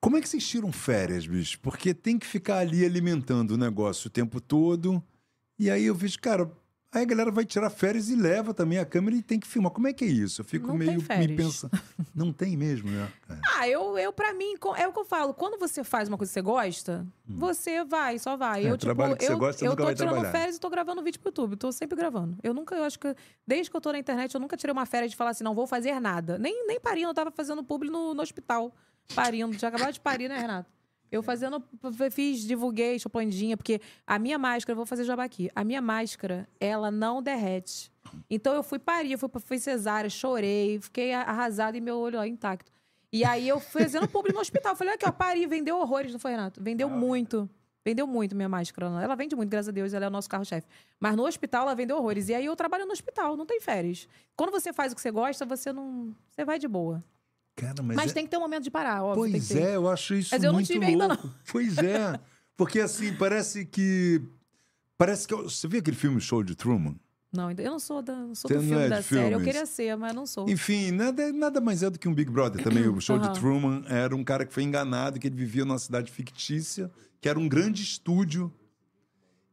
[0.00, 1.60] como é que vocês tiram férias, bicho?
[1.60, 5.02] Porque tem que ficar ali alimentando o negócio o tempo todo.
[5.58, 6.50] E aí eu vejo, cara,
[6.92, 9.70] aí a galera vai tirar férias e leva também a câmera e tem que filmar.
[9.70, 10.40] Como é que é isso?
[10.40, 11.70] Eu fico Não meio me pensando.
[12.14, 13.08] Não tem mesmo, né?
[13.28, 13.34] É.
[13.56, 15.32] Ah, eu, eu pra mim, é o que eu falo.
[15.32, 18.64] Quando você faz uma coisa que você gosta, você vai, só vai.
[18.64, 18.68] Hum.
[18.68, 20.32] É, eu, tipo, que você eu, gosta, você eu nunca tô vai tirando trabalhar.
[20.32, 21.56] férias e tô gravando vídeo pro YouTube.
[21.56, 22.36] Tô sempre gravando.
[22.42, 23.14] Eu nunca, eu acho que.
[23.46, 25.54] Desde que eu tô na internet, eu nunca tirei uma férias de falar assim, não
[25.54, 26.38] vou fazer nada.
[26.38, 28.74] Nem, nem parindo, eu tava fazendo publi no, no hospital.
[29.14, 29.56] Parindo.
[29.58, 30.79] Já acabava de parir, né, Renato?
[31.10, 31.62] Eu fazendo,
[32.12, 35.50] fiz, divulguei, chopandinha, porque a minha máscara, vou fazer jabá aqui.
[35.54, 37.90] A minha máscara, ela não derrete.
[38.28, 42.24] Então eu fui parir, eu fui, fui cesárea, chorei, fiquei arrasada e meu olho ó,
[42.24, 42.70] intacto.
[43.12, 44.76] E aí eu fui fazendo público no hospital.
[44.76, 46.62] Falei, aqui, ó, pari, vendeu horrores, não foi, Renato?
[46.62, 47.50] Vendeu muito.
[47.84, 48.86] Vendeu muito minha máscara.
[49.02, 50.66] Ela vende muito, graças a Deus, ela é o nosso carro-chefe.
[50.98, 52.28] Mas no hospital ela vendeu horrores.
[52.28, 54.06] E aí eu trabalho no hospital, não tem férias.
[54.36, 56.14] Quando você faz o que você gosta, você não.
[56.30, 57.02] Você vai de boa.
[57.60, 59.30] Cara, mas, Mas, é- tem que ter um momento de parar, óbvio.
[59.30, 59.58] Pois ter.
[59.62, 61.02] é, eu acho isso Mas eu não muito tive louco.
[61.02, 61.34] ainda, não.
[61.50, 62.18] Pois é.
[62.56, 64.22] Porque assim, parece que.
[64.96, 65.34] Parece que.
[65.34, 66.94] eu- Você viu aquele filme Show de Truman?
[67.32, 69.20] Não, eu não sou, da, não sou Você do filme é da série.
[69.26, 69.44] Eu filmes?
[69.46, 70.48] queria ser, mas não sou.
[70.48, 72.88] Enfim, nada, nada mais é do que um Big Brother também.
[72.88, 73.30] O show Aham.
[73.32, 76.90] de Truman era um cara que foi enganado, que ele vivia numa cidade fictícia,
[77.20, 78.52] que era um grande estúdio.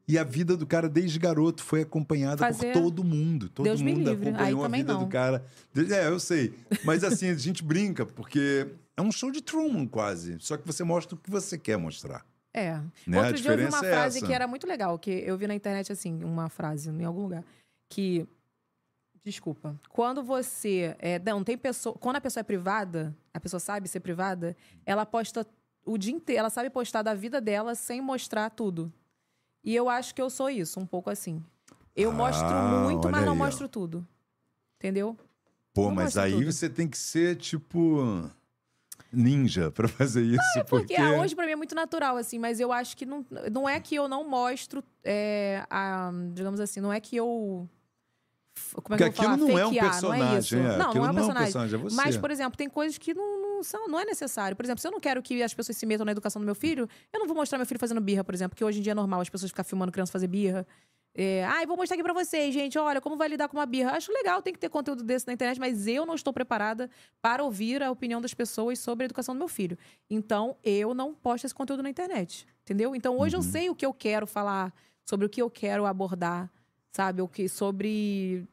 [0.08, 3.50] E a vida do cara, desde garoto, foi acompanhada Fazer- por todo mundo.
[3.50, 5.04] Todo Deus mundo acompanhou a vida não.
[5.04, 5.46] do cara.
[5.76, 6.54] É, eu sei.
[6.86, 10.38] Mas assim, a gente brinca, porque é um show de Truman quase.
[10.40, 12.26] Só que você mostra o que você quer mostrar.
[12.54, 12.80] É.
[13.06, 13.20] Né?
[13.20, 14.26] A Outro dia eu vi uma é frase essa.
[14.26, 17.44] que era muito legal, que eu vi na internet assim, uma frase em algum lugar,
[17.90, 18.26] que
[19.24, 23.90] desculpa, quando você é, não tem pessoa, quando a pessoa é privada, a pessoa sabe
[23.90, 24.56] ser privada,
[24.86, 25.46] ela posta
[25.86, 28.92] o dia inteiro, ela sabe postar da vida dela sem mostrar tudo.
[29.68, 31.44] E eu acho que eu sou isso, um pouco assim.
[31.94, 32.48] Eu Ah, mostro
[32.86, 33.44] muito, mas não aí, ó.
[33.44, 34.08] mostro tudo.
[34.80, 35.18] Entendeu?
[35.74, 36.46] Pô, Não mas aí tudo.
[36.52, 38.30] você tem que ser tipo.
[39.12, 40.40] ninja pra fazer isso.
[40.60, 43.26] É porque ah, hoje pra mim é muito natural, assim, mas eu acho que não,
[43.52, 47.68] não é que eu não mostro, é, a, digamos assim, não é que eu.
[48.82, 49.38] Como é que Porque eu vou aquilo falar?
[49.38, 50.26] não é um Fakear, personagem.
[50.26, 50.56] Não, é isso.
[50.56, 50.78] é.
[50.78, 51.74] não, Aquilo não é um personagem.
[51.76, 51.96] é você.
[51.96, 54.56] Mas, por exemplo, tem coisas que não, não são, não é necessário.
[54.56, 56.56] Por exemplo, se eu não quero que as pessoas se metam na educação do meu
[56.56, 58.92] filho, eu não vou mostrar meu filho fazendo birra, por exemplo, que hoje em dia
[58.92, 60.66] é normal as pessoas ficar filmando criança fazer birra.
[61.20, 62.78] É, ah, vou mostrar aqui pra vocês, gente.
[62.78, 63.94] Olha, como vai lidar com uma birra.
[63.94, 66.90] Acho legal, tem que ter conteúdo desse na internet, mas eu não estou preparada
[67.20, 69.76] para ouvir a opinião das pessoas sobre a educação do meu filho.
[70.08, 72.46] Então, eu não posto esse conteúdo na internet.
[72.62, 72.96] Entendeu?
[72.96, 74.72] Então, hoje eu sei o que eu quero falar,
[75.04, 76.52] sobre o que eu quero abordar,
[76.92, 77.20] sabe?
[77.24, 78.48] O que sobre.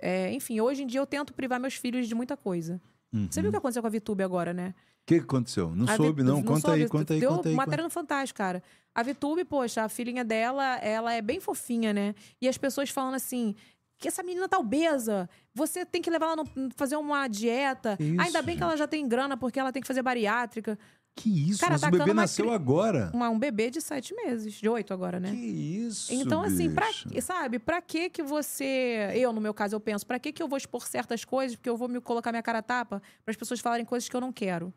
[0.00, 2.80] é, enfim, hoje em dia eu tento privar meus filhos de muita coisa.
[3.12, 3.28] Uhum.
[3.30, 4.74] Você viu o que aconteceu com a VTube agora, né?
[4.78, 5.74] O que que aconteceu?
[5.74, 6.42] Não A soube, Vitu- não.
[6.42, 6.88] Conta aí, soube.
[6.90, 7.54] conta aí, Deu conta aí.
[7.54, 8.62] matéria no Fantástico, cara.
[8.94, 12.14] A Vitube, poxa, a filhinha dela, ela é bem fofinha, né?
[12.40, 13.54] E as pessoas falando assim.
[13.98, 15.30] Que essa menina tá obesa.
[15.54, 17.96] Você tem que levar ela no, fazer uma dieta.
[18.00, 20.76] Isso, Ainda bem que ela já tem grana, porque ela tem que fazer bariátrica.
[21.14, 21.60] Que isso?
[21.60, 23.10] Cara, Mas o atacando bebê nasceu cri- agora.
[23.12, 25.30] Uma, um bebê de sete meses, de oito agora, né?
[25.30, 26.86] Que isso, Então, assim, pra,
[27.20, 29.10] sabe, pra que que você.
[29.14, 31.54] Eu, no meu caso, eu penso, pra que que eu vou expor certas coisas?
[31.56, 34.16] Porque eu vou me colocar minha cara a tapa para as pessoas falarem coisas que
[34.16, 34.72] eu não quero.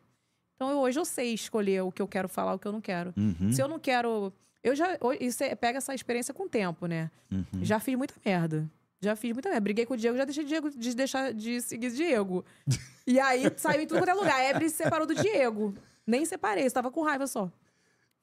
[0.56, 2.80] Então, eu- hoje eu sei escolher o que eu quero falar, o que eu não
[2.82, 3.14] quero.
[3.16, 4.32] Uhum, Se eu não quero.
[4.62, 4.98] Eu já.
[5.20, 7.10] Isso é- pega essa experiência com o tempo, né?
[7.32, 7.44] uhum.
[7.62, 8.68] Já fiz muita merda.
[9.00, 9.60] Já fiz muita merda.
[9.62, 12.44] Briguei com o Diego, já deixei Diego de deixar de seguir Diego.
[13.08, 14.34] E aí saiu em tudo quanto é lugar.
[14.34, 15.72] A Ebre se separou do Diego.
[16.06, 17.50] Nem separei, estava com raiva só.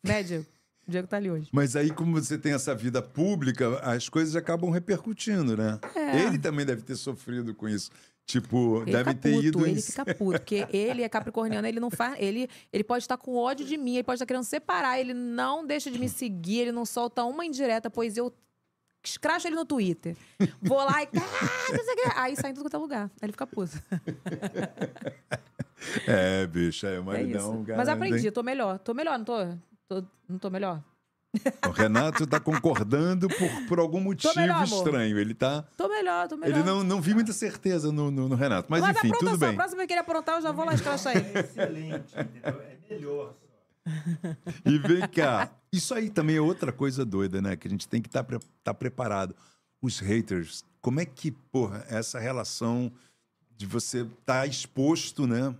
[0.03, 0.45] Né, Diego?
[0.87, 1.47] O Diego tá ali hoje.
[1.51, 5.79] Mas aí, como você tem essa vida pública, as coisas acabam repercutindo, né?
[5.95, 6.21] É.
[6.23, 7.89] Ele também deve ter sofrido com isso.
[8.25, 9.71] Tipo, Ele deve ter puto, ido em.
[9.71, 13.35] ele fica puto, porque ele é capricorniano, ele não faz, ele, ele pode estar com
[13.35, 16.71] ódio de mim, ele pode estar querendo separar, ele não deixa de me seguir, ele
[16.71, 18.33] não solta uma indireta, pois eu
[19.03, 20.15] escracho ele no Twitter.
[20.61, 23.03] Vou lá e "Ah, não sei o quê." aí sai em tudo quanto é lugar,
[23.03, 23.73] aí ele fica puto.
[26.07, 27.53] É, bicho, é, o É maridão.
[27.55, 27.63] isso.
[27.63, 28.31] garante, Mas aprendi, hein?
[28.31, 29.37] tô melhor, tô melhor, não tô?
[29.87, 30.83] Tô- não tô melhor?
[31.67, 35.17] O Renato tá concordando por, por algum motivo melhor, estranho.
[35.17, 35.63] Ele tá.
[35.75, 36.55] Tô melhor, tô melhor.
[36.59, 38.67] Ele não, não vi muita certeza no, no, no Renato.
[38.69, 39.49] Mas, Mas enfim, apronta tudo só, bem.
[39.49, 41.39] a próxima vez que ele aprontar, eu já vou lá escrachar ele.
[41.39, 42.61] Excelente, entendeu?
[42.61, 43.43] É melhor só.
[44.69, 45.49] E vem cá.
[45.71, 47.55] Isso aí também é outra coisa doida, né?
[47.55, 49.35] Que a gente tem que estar preparado.
[49.81, 52.91] Os haters, como é que, porra, essa relação
[53.57, 55.53] de você estar exposto, né?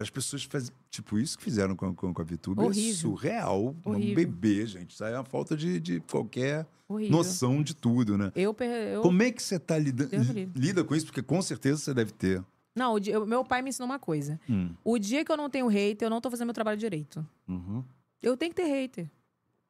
[0.00, 0.74] As pessoas fazem.
[0.90, 2.94] Tipo, isso que fizeram com, com, com a VTube é Horrível.
[2.94, 3.76] surreal.
[3.84, 4.14] Um Horrível.
[4.16, 4.92] bebê, gente.
[4.94, 7.16] Isso aí é uma falta de, de qualquer Horrível.
[7.16, 8.32] noção de tudo, né?
[8.34, 8.56] Eu,
[8.92, 10.10] eu Como é que você tá lidando?
[10.56, 11.04] Lida com isso?
[11.06, 12.42] Porque com certeza você deve ter.
[12.74, 14.40] Não, o dia- eu- meu pai me ensinou uma coisa.
[14.48, 14.70] Hum.
[14.82, 17.26] O dia que eu não tenho hater, eu não tô fazendo meu trabalho direito.
[17.46, 17.84] Uhum.
[18.22, 19.10] Eu tenho que ter hater.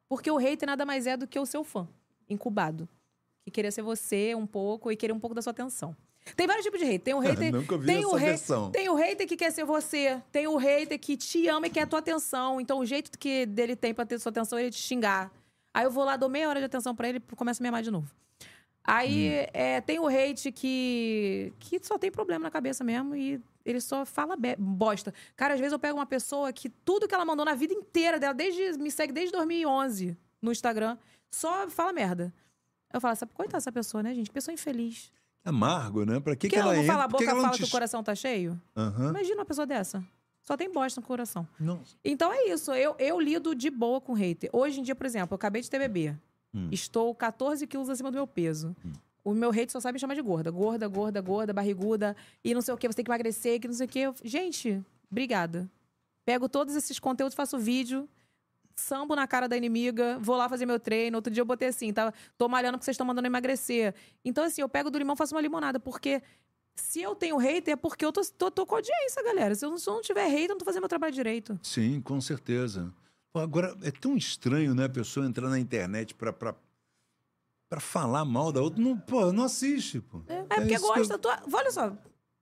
[0.07, 1.87] Porque o hater nada mais é do que o seu fã,
[2.29, 2.87] incubado.
[3.43, 5.95] Que queria ser você um pouco e querer um pouco da sua atenção.
[6.35, 7.01] Tem vários tipos de hater.
[7.01, 7.51] Tem o hater.
[7.51, 8.71] Nunca vi tem essa o hater, versão.
[8.71, 10.21] Tem o hater que quer ser você.
[10.31, 12.61] Tem o hater que te ama e quer a tua atenção.
[12.61, 15.31] Então, o jeito que dele tem pra ter sua atenção é ele te xingar.
[15.73, 17.69] Aí eu vou lá, dou meia hora de atenção pra ele e começa a me
[17.69, 18.11] amar de novo.
[18.83, 19.45] Aí Hum.
[19.53, 24.05] é, tem o hate que, que só tem problema na cabeça mesmo e ele só
[24.05, 25.13] fala bosta.
[25.35, 28.19] Cara, às vezes eu pego uma pessoa que tudo que ela mandou na vida inteira
[28.19, 30.97] dela, desde, me segue desde 2011 no Instagram,
[31.29, 32.33] só fala merda.
[32.91, 34.31] Eu falo, sabe, coitada dessa pessoa, né, gente?
[34.31, 35.11] Pessoa infeliz.
[35.43, 36.19] Amargo, né?
[36.19, 36.93] Pra que, Que, que ela não entra?
[36.93, 38.59] fala a que boca, que fala não que o coração tá cheio?
[38.75, 39.09] Aham.
[39.09, 40.03] Imagina uma pessoa dessa.
[40.43, 41.47] Só tem bosta no coração.
[41.59, 41.95] Nossa.
[42.03, 42.71] Então é isso.
[42.73, 44.49] Eu, eu lido de boa com hater.
[44.53, 46.15] Hoje em dia, por exemplo, eu acabei de ter bebê.
[46.53, 46.67] Hum.
[46.71, 48.75] Estou 14 quilos acima do meu peso.
[49.23, 50.49] O meu hate só sabe me chamar de gorda.
[50.49, 52.15] Gorda, gorda, gorda, barriguda.
[52.43, 54.13] E não sei o que, você tem que emagrecer, que não sei o que.
[54.23, 55.69] Gente, obrigada.
[56.25, 58.07] Pego todos esses conteúdos, faço vídeo,
[58.81, 61.17] sambo na cara da inimiga, vou lá fazer meu treino.
[61.17, 63.93] Outro dia eu botei assim, tá, tô malhando porque vocês estão mandando emagrecer.
[64.25, 66.21] Então, assim, eu pego do limão e faço uma limonada, porque
[66.75, 69.53] se eu tenho hater é porque eu tô, tô, tô com audiência, galera.
[69.55, 71.59] Se eu, não, se eu não tiver hater, eu não tô fazendo meu trabalho direito.
[71.61, 72.93] Sim, com certeza.
[73.33, 74.85] Pô, agora, é tão estranho, né?
[74.85, 76.55] A pessoa entrar na internet pra, pra,
[77.69, 78.81] pra falar mal da outra.
[78.81, 80.21] Não, pô, não assiste, pô.
[80.27, 81.19] É, porque isso que gosta.
[81.53, 81.87] Olha só,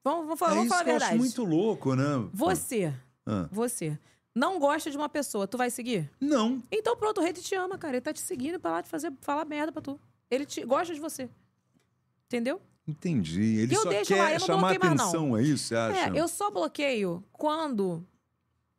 [0.03, 1.11] vamos, vamos falar, é vamos isso falar a que eu verdade.
[1.11, 2.05] acho muito louco, né?
[2.33, 2.93] Você,
[3.25, 3.99] Ah, você,
[4.39, 6.09] não gosta de uma pessoa, tu vai seguir?
[6.19, 6.63] não.
[6.71, 7.97] Então pronto, o rei te ama, cara.
[7.97, 9.99] Ele tá te seguindo pra lá te fazer falar merda pra tu.
[10.31, 11.29] Ele te, gosta de você.
[12.27, 12.61] Entendeu?
[12.87, 13.57] Entendi.
[13.59, 15.07] Ele eu só deixo quer lá, eu não chamar bloqueio mais, não.
[15.09, 15.99] atenção, é isso, você acha?
[16.15, 18.05] É, eu só bloqueio quando.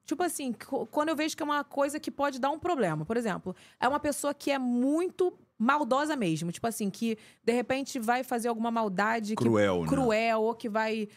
[0.04, 0.52] Tipo assim,
[0.90, 3.04] quando eu vejo que é uma coisa que pode dar um problema.
[3.04, 6.50] Por exemplo, é uma pessoa que é muito maldosa mesmo.
[6.50, 9.36] Tipo assim, que de repente vai fazer alguma maldade.
[9.36, 9.88] que- Cruel, né?
[9.88, 11.08] cruel, ou que vai,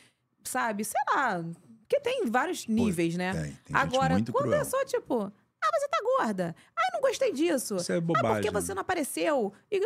[0.44, 1.44] sabe, sei lá.
[1.88, 3.32] Porque tem vários níveis, né?
[3.32, 4.62] Tem, tem Agora, quando cruel.
[4.62, 6.56] é só tipo, ah, você tá gorda.
[6.76, 7.76] Ah, eu não gostei disso.
[7.76, 8.32] Isso é Ah, bobagem.
[8.34, 9.54] porque você não apareceu.
[9.72, 9.80] E...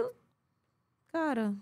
[1.11, 1.53] Cara,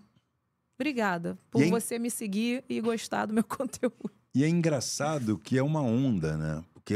[0.78, 4.10] obrigada por é você me seguir e gostar do meu conteúdo.
[4.34, 6.64] E é engraçado que é uma onda, né?
[6.74, 6.94] Porque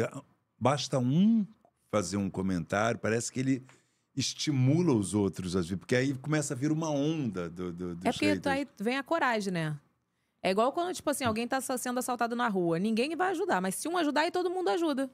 [0.58, 1.46] basta um
[1.90, 3.66] fazer um comentário, parece que ele
[4.14, 8.12] estimula os outros, às vezes, porque aí começa a vir uma onda do, do, É
[8.12, 9.76] porque aí vem a coragem, né?
[10.42, 12.78] É igual quando, tipo assim, alguém tá sendo assaltado na rua.
[12.78, 15.10] Ninguém vai ajudar, mas se um ajudar, aí todo mundo ajuda,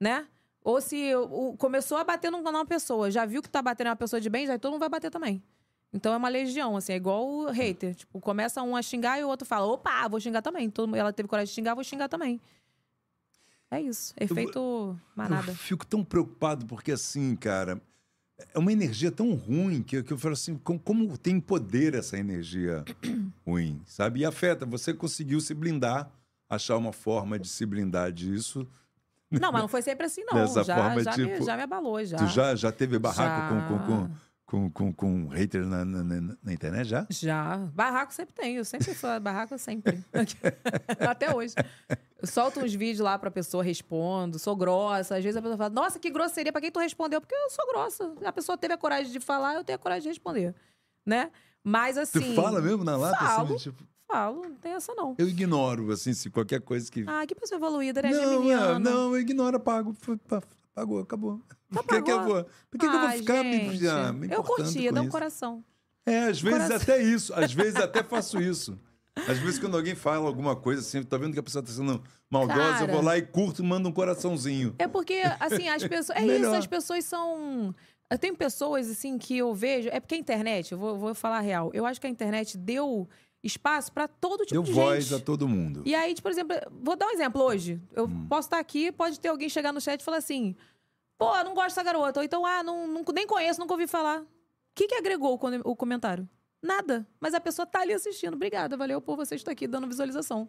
[0.00, 0.26] né?
[0.62, 3.96] Ou se o- começou a bater num- numa pessoa, já viu que tá batendo uma
[3.96, 5.42] pessoa de bem, já todo mundo vai bater também.
[5.92, 7.94] Então é uma legião, assim, é igual o hater.
[7.96, 10.70] Tipo, começa um a xingar e o outro fala, opa, vou xingar também.
[10.70, 12.40] Todo, ela teve coragem de xingar, vou xingar também.
[13.70, 14.14] É isso.
[14.18, 15.50] Efeito manada.
[15.50, 17.80] Eu fico tão preocupado porque, assim, cara,
[18.54, 22.18] é uma energia tão ruim que, que eu falo assim, como, como tem poder essa
[22.18, 22.84] energia
[23.46, 24.20] ruim, sabe?
[24.20, 24.64] E afeta.
[24.66, 26.10] Você conseguiu se blindar,
[26.48, 28.66] achar uma forma de se blindar disso.
[29.30, 30.34] Não, mas não foi sempre assim, não.
[30.40, 32.18] Dessa já, forma, já, me, tipo, já me abalou, já.
[32.18, 33.68] Tu já, já teve barraco Já.
[33.68, 34.14] com, com, com,
[34.52, 37.06] com, com, com haters na, na, na- internet já?
[37.08, 37.56] Já.
[37.72, 38.56] Barraco sempre tem.
[38.56, 40.04] Eu sempre falo barraco sempre.
[41.00, 41.54] Até hoje.
[42.20, 45.16] Eu solto uns vídeos lá pra pessoa, respondo, sou grossa.
[45.16, 47.18] Às vezes a pessoa fala, nossa, que grosseria, pra quem tu respondeu?
[47.18, 48.12] Porque eu sou grossa.
[48.26, 50.54] A pessoa teve a coragem de falar, eu tenho a coragem de responder.
[51.06, 51.30] Né?
[51.64, 52.34] Mas Tu assim.
[52.34, 53.16] fala mesmo na lata?
[53.16, 53.54] Falo.
[53.54, 55.14] Assim, tipo, Falo, não tem essa não.
[55.16, 57.02] eu ignoro, assim, se qualquer coisa que.
[57.06, 58.10] Ah, que pessoa evoluída, né?
[58.10, 59.96] não, é, não, eu ignoro, apago.
[60.74, 61.40] Pagou, acabou.
[61.72, 64.12] Por que, que eu vou, por que, que eu vou Ah, ficar me, gente, ah,
[64.12, 65.64] me Eu curtia, com dá um coração.
[66.04, 66.76] É, às vezes Coração.
[66.94, 67.32] até isso.
[67.34, 68.78] Às vezes até faço isso.
[69.28, 72.02] Às vezes quando alguém fala alguma coisa assim, tá vendo que a pessoa tá sendo
[72.30, 72.92] maldosa, eu Cara.
[72.92, 74.74] vou lá e curto e mando um coraçãozinho.
[74.78, 76.18] É porque, assim, as pessoas.
[76.18, 77.74] É isso, as pessoas são.
[78.10, 79.88] Eu tenho pessoas, assim, que eu vejo.
[79.92, 81.70] É porque a internet, eu vou, vou falar a real.
[81.72, 83.08] Eu acho que a internet deu
[83.44, 85.20] espaço pra todo tipo Deu de voz gente.
[85.20, 85.82] a todo mundo.
[85.84, 87.80] E aí, tipo, por exemplo, vou dar um exemplo hoje.
[87.94, 88.26] Eu Hum.
[88.28, 90.54] posso estar aqui, pode ter alguém chegar no chat e falar assim:
[91.30, 92.20] pô, não gosto dessa garota.
[92.20, 94.20] Ou então, ah, não, não- nem conheço, nunca ouvi falar.
[94.22, 94.26] O
[94.74, 96.28] que, que agregou o, comentário?
[96.62, 97.06] Nada.
[97.20, 98.34] Mas a pessoa tá ali assistindo.
[98.34, 100.48] Obrigada, valeu por você estar aqui dando visualização.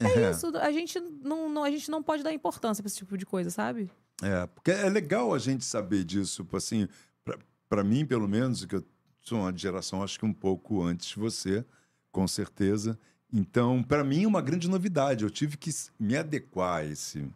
[0.00, 0.30] É, É.
[0.30, 0.56] isso.
[0.58, 3.50] A gente não, não- a gente não pode dar importância pra esse tipo de coisa,
[3.50, 3.90] sabe?
[4.22, 6.88] É, porque é legal a gente saber disso, assim,
[7.24, 7.38] pra-
[7.68, 8.84] pra mim, pelo menos, que eu
[9.20, 11.64] sou uma geração, acho que um pouco antes de você,
[12.12, 12.98] com certeza.
[13.32, 15.24] Então, pra mim é uma grande novidade.
[15.24, 17.28] Eu tive que me adequar a esse,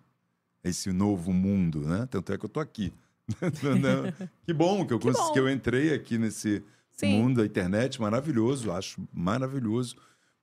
[0.63, 2.07] esse novo mundo, né?
[2.11, 2.93] Tanto é que eu tô aqui.
[4.45, 7.19] que bom que eu, Que que eu entrei aqui nesse Sim.
[7.19, 9.97] mundo da internet, maravilhoso, acho maravilhoso.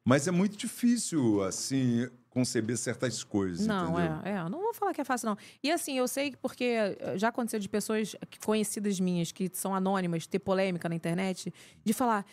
[0.04, 4.20] Mas é muito difícil, assim, conceber certas coisas, Não, entendeu?
[4.24, 4.50] é, é.
[4.50, 5.38] Não vou falar que é fácil, não.
[5.64, 9.74] E assim, eu sei que porque eh, já aconteceu de pessoas conhecidas minhas, que são
[9.74, 11.52] anônimas, ter polêmica na internet,
[11.84, 12.26] de falar.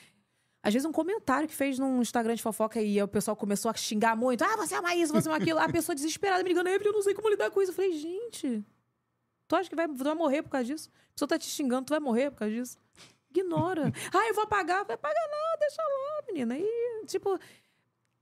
[0.62, 3.74] Às vezes um comentário que fez num Instagram de fofoca e o pessoal começou a
[3.74, 4.42] xingar muito.
[4.44, 5.58] Ah, você ama isso, você ama aquilo.
[5.58, 7.72] A pessoa desesperada me ligando, eu não sei como lidar com isso.
[7.72, 8.64] Eu falei, gente,
[9.48, 10.88] tu acha que vai, tu vai morrer por causa disso?
[11.10, 12.78] A pessoa tá te xingando, tu vai morrer por causa disso?
[13.30, 13.92] Ignora.
[14.14, 14.84] ah, eu vou apagar.
[14.84, 16.56] Vai apagar não, deixa lá, menina.
[16.58, 17.36] E, tipo,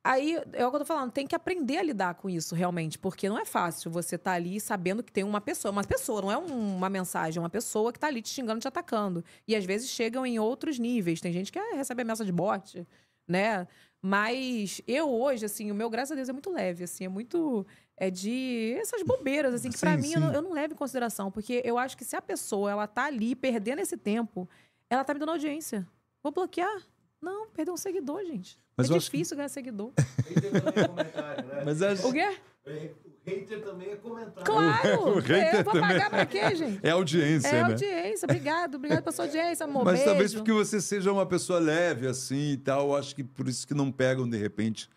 [0.03, 2.99] Aí é o que eu tô falando, tem que aprender a lidar com isso realmente,
[2.99, 6.33] porque não é fácil você estar ali sabendo que tem uma pessoa, uma pessoa, não
[6.33, 9.23] é um- uma mensagem, é uma pessoa que tá ali te xingando, te atacando.
[9.47, 11.21] E às vezes chegam em outros níveis.
[11.21, 12.87] Tem gente que ah, recebe ameaça de morte,
[13.29, 13.69] né?
[14.03, 17.67] Mas eu hoje, assim, o meu, graças a Deus, é muito leve, assim, é muito.
[17.97, 20.77] É de essas bobeiras, assim, que pra Sim, mim eu não, eu não levo em
[20.77, 24.49] consideração, porque eu acho que se a pessoa ela tá ali perdendo esse tempo,
[24.89, 25.87] ela tá me dando audiência.
[26.23, 26.81] Vou bloquear?
[27.21, 28.59] Não, perder um seguidor, gente.
[28.77, 29.93] Mas é acho que- difícil ganhar seguidor.
[29.97, 31.63] Hater também é comentário, né?
[31.65, 32.37] Mas acho- O quê?
[32.67, 34.45] O hater também é comentário.
[34.45, 35.01] Claro!
[35.17, 35.89] O hater eu vou também.
[35.99, 36.81] pagar pra quê, gente?
[36.87, 37.61] é audiência, É né?
[37.63, 38.25] audiência.
[38.27, 38.75] Obrigado.
[38.77, 39.85] Obrigado pela sua audiência, amor.
[39.85, 40.37] Mas talvez Beijo.
[40.39, 43.93] porque você seja uma pessoa leve assim e tal, acho que por isso que não
[43.93, 44.89] pegam de repente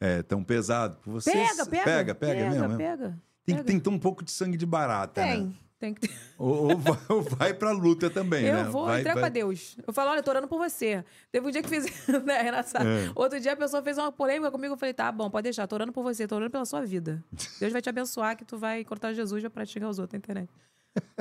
[0.00, 0.96] é, tão pesado.
[1.02, 1.84] Por Você Pega, pega.
[1.84, 2.68] pega, pega mesmo.
[2.68, 2.76] né?
[2.76, 3.64] Pega, Tem que pega.
[3.64, 5.36] tem que ter um pouco de sangue de barata, né?
[5.36, 5.58] Tem.
[5.80, 6.14] Tem que ter.
[6.36, 8.64] Ou, ou vai, ou vai pra luta também, Eu né?
[8.64, 9.30] vou, vai, entrego vai...
[9.30, 9.78] pra Deus.
[9.86, 11.02] Eu falo, olha, eu tô orando por você.
[11.32, 11.86] Teve um dia que fiz.
[12.22, 12.78] né, Renata?
[12.84, 13.10] É.
[13.14, 14.74] Outro dia a pessoa fez uma polêmica comigo.
[14.74, 17.24] Eu falei, tá bom, pode deixar, tô orando por você, tô orando pela sua vida.
[17.58, 20.50] Deus vai te abençoar que tu vai cortar Jesus pra xingar os outros na internet.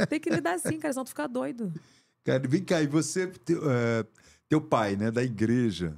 [0.09, 1.73] Tem que lidar assim, cara, senão tu fica doido.
[2.25, 4.05] Cara, vem cá, e você, teu, é,
[4.49, 5.97] teu pai, né, da igreja,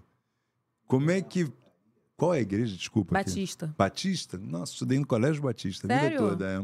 [0.88, 1.52] como é que...
[2.16, 3.18] Qual é a igreja, desculpa?
[3.18, 3.30] aqui?
[3.32, 3.74] Batista.
[3.76, 4.38] Batista?
[4.38, 6.20] Nossa, estudei no Colégio Batista a vida Sério?
[6.20, 6.64] toda, é.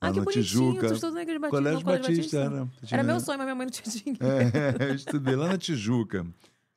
[0.00, 0.44] Ah, que no bonitinho.
[0.44, 0.86] Tijuca.
[0.88, 1.56] Tu estudou na igreja Batista?
[1.58, 2.56] Colégio no Colégio Batista, Batista?
[2.56, 2.68] era.
[2.80, 4.18] Era Tinha- meu sonho, mas minha mãe não tinha dinheiro.
[4.26, 6.26] É, eu estudei lá na Tijuca.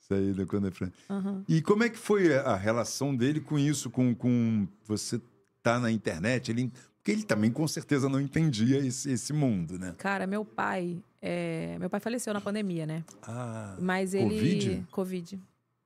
[0.01, 1.43] Isso aí, da- quando fui- Aham.
[1.47, 5.21] E como é que foi a relação dele com isso, com, com você
[5.61, 6.51] tá na internet?
[6.51, 9.95] Ele, porque ele também, com certeza, não entendia esse, esse mundo, né?
[9.97, 11.01] Cara, meu pai.
[11.21, 13.03] é, Meu pai faleceu na pandemia, né?
[13.21, 14.35] Ah, Mas ele.
[14.35, 14.87] Covid?
[14.91, 15.39] Covid.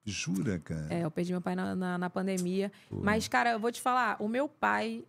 [0.03, 0.87] jura, cara?
[0.89, 2.71] É, eu perdi meu pai na, na, na pandemia.
[2.89, 2.99] Pô.
[3.03, 5.03] Mas, cara, eu vou te falar, o meu pai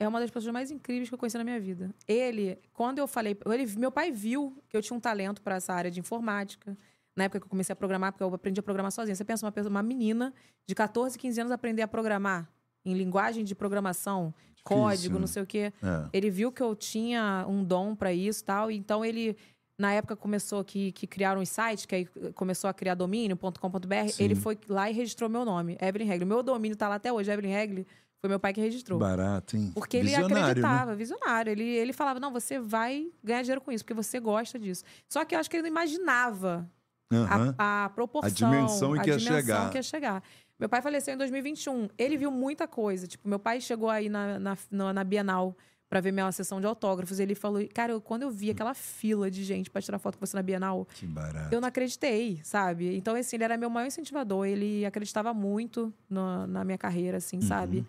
[0.00, 1.92] é uma das pessoas mais incríveis que eu conheci na minha vida.
[2.06, 3.36] Ele, quando eu falei.
[3.46, 6.76] Ele, meu pai viu que eu tinha um talento para essa área de informática.
[7.16, 9.14] Na época que eu comecei a programar, porque eu aprendi a programar sozinha.
[9.14, 10.32] Você pensa, uma, pessoa, uma menina
[10.68, 12.48] de 14, 15 anos aprender a programar
[12.84, 14.32] em linguagem de programação,
[14.62, 15.72] código, não sei o quê.
[15.82, 16.08] É.
[16.12, 18.70] Ele viu que eu tinha um dom pra isso e tal.
[18.70, 19.36] Então ele,
[19.76, 24.14] na época, começou que, que criaram os sites, que aí começou a criar domínio.com.br.
[24.18, 26.24] Ele foi lá e registrou meu nome, Evelyn Regli.
[26.24, 27.86] Meu domínio tá lá até hoje, Evelyn Regli.
[28.20, 28.98] Foi meu pai que registrou.
[28.98, 29.70] Barato, hein?
[29.74, 30.42] Porque ele Visionário, né?
[30.50, 31.50] acreditava, visionário.
[31.52, 34.82] Ele, ele falava: não, você vai ganhar dinheiro com isso, porque você gosta disso.
[35.08, 36.68] Só que eu acho que ele não imaginava
[37.10, 37.18] Né?
[37.18, 37.54] Aham.
[37.56, 38.28] a, a proporção.
[38.28, 39.70] A dimensão em que a ia dimensão chegar.
[39.70, 40.22] que ia chegar.
[40.58, 41.88] Meu pai faleceu em 2021.
[41.96, 43.06] Ele viu muita coisa.
[43.06, 45.56] Tipo, meu pai chegou aí na, na, na, na Bienal
[45.88, 47.20] pra ver minha sessão de autógrafos.
[47.20, 50.26] Ele falou: Cara, eu- quando eu vi aquela fila de gente pra tirar foto com
[50.26, 51.54] você na Bienal, Que barato.
[51.54, 52.96] eu não acreditei, sabe?
[52.96, 54.44] Então, assim, ele era meu maior incentivador.
[54.44, 57.42] Ele acreditava muito no- na minha carreira, assim, Uhum.
[57.42, 57.86] sabe?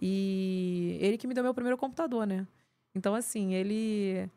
[0.00, 2.46] E ele que me deu meu primeiro computador, né?
[2.94, 4.28] Então, assim, ele.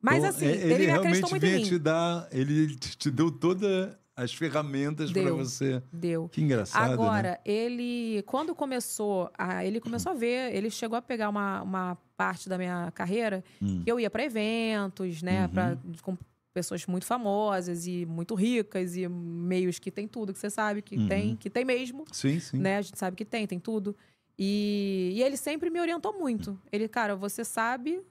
[0.00, 3.10] Mas, Então, assim, é- ele, me realmente acreditou muito em vinha te dar, ele te
[3.10, 5.82] deu todas as ferramentas para você.
[5.92, 6.28] Deu.
[6.28, 6.92] Que engraçado, né?
[6.94, 11.98] Agora, ele, quando começou, a, ele começou a ver, ele chegou a pegar uma, uma
[12.16, 13.82] parte da minha carreira, Hum.
[13.84, 15.48] que eu ia para eventos, né, Uhum.
[15.50, 16.18] pra, com
[16.52, 20.96] pessoas muito famosas e muito ricas e meios que tem tudo que você sabe que
[20.98, 21.08] Uhum.
[21.08, 22.58] tem, que tem mesmo, Sim, sim.
[22.58, 22.76] né?
[22.78, 23.96] A gente sabe que tem, tem tudo.
[24.38, 26.60] E, e ele sempre me orientou muito.
[26.70, 28.02] Ele, cara, você sabe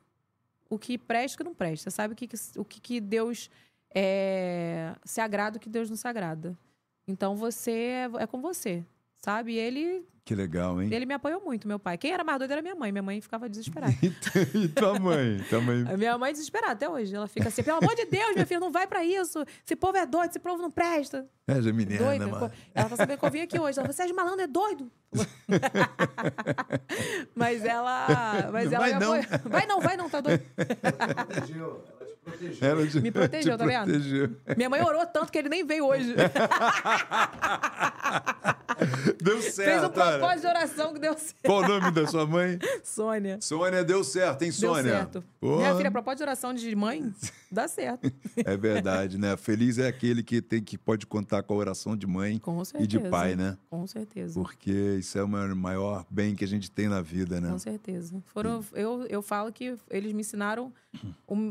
[0.69, 1.89] o que presta e o que não presta.
[1.89, 3.49] Você sabe o que, o que, que Deus
[3.93, 6.57] é, se agrada o que Deus não se agrada.
[7.07, 8.85] Então você é, é com você,
[9.17, 9.53] sabe?
[9.53, 10.87] E ele, Que legal, hein?
[10.89, 11.97] ele me apoiou muito, meu pai.
[11.97, 12.89] Quem era mais doido era minha mãe.
[12.89, 13.93] Minha mãe ficava desesperada.
[14.55, 15.43] e tua mãe?
[15.49, 15.83] Tua mãe...
[15.91, 17.13] A minha mãe é desesperada até hoje.
[17.13, 19.43] Ela fica assim, pelo amor de Deus, minha filha, não vai pra isso.
[19.65, 21.27] Esse povo é doido, esse povo não presta.
[21.45, 22.27] É, Geminiana, Doida.
[22.27, 22.49] mano.
[22.73, 23.77] Ela tá sabendo que eu vim aqui hoje.
[23.77, 24.89] Ela falou, Sérgio Malandro é doido.
[27.35, 28.47] mas ela.
[28.53, 29.13] Mas ela Vai me não.
[29.13, 29.49] apoiou.
[29.49, 30.45] Vai não, vai não, tá doido.
[32.23, 33.85] Protegeu, te- Me protegeu, te tá vendo?
[33.85, 34.29] protegeu.
[34.55, 36.13] Minha mãe orou tanto que ele nem veio hoje.
[39.21, 41.35] Deu Fez um certo, propósito de oração que deu certo.
[41.43, 42.57] Qual o nome da sua mãe?
[42.83, 43.37] Sônia.
[43.41, 44.91] Sônia, deu certo, hein, Deu Sônia?
[44.91, 45.23] certo.
[45.39, 45.57] Porra.
[45.57, 47.13] Minha filha, propósito de oração de mãe,
[47.51, 48.11] dá certo.
[48.37, 49.35] É verdade, né?
[49.37, 52.83] Feliz é aquele que tem que pode contar com a oração de mãe Com certeza.
[52.83, 53.57] e de pai, né?
[53.69, 54.39] Com certeza.
[54.39, 57.49] Porque isso é o maior- maior bem que a gente tem na vida, né?
[57.49, 58.21] Com certeza.
[58.27, 60.71] Foram, eu, eu falo que eles me ensinaram.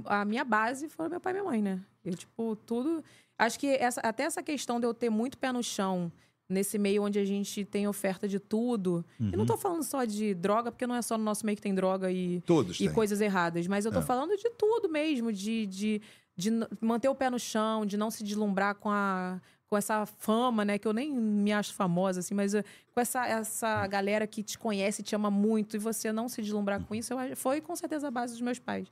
[0.07, 1.81] a minha base foi meu pai e minha mãe, né?
[2.05, 3.03] Eu, tipo, tudo.
[3.39, 6.11] Acho que essa, até essa questão de eu ter muito pé no chão
[6.49, 9.05] nesse meio onde a gente tem oferta de tudo.
[9.19, 9.31] E Uhum.
[9.37, 11.75] não tô falando só de droga, porque não é só no nosso meio que tem
[11.75, 12.93] droga e, Todos e têm.
[12.93, 13.67] coisas erradas.
[13.67, 14.03] Mas eu tô É.
[14.03, 16.03] falando de tudo mesmo, de, de,
[16.37, 16.51] de
[16.81, 19.41] manter o pé no chão, de não se deslumbrar com a.
[19.69, 20.79] Com essa fama, né?
[20.81, 24.59] Que eu nem me acho famosa, assim, mas eh, com essa, essa galera que te
[24.59, 28.09] conhece, te ama muito, e você não se deslumbrar com isso, eu foi com certeza
[28.09, 28.89] a base dos meus pais.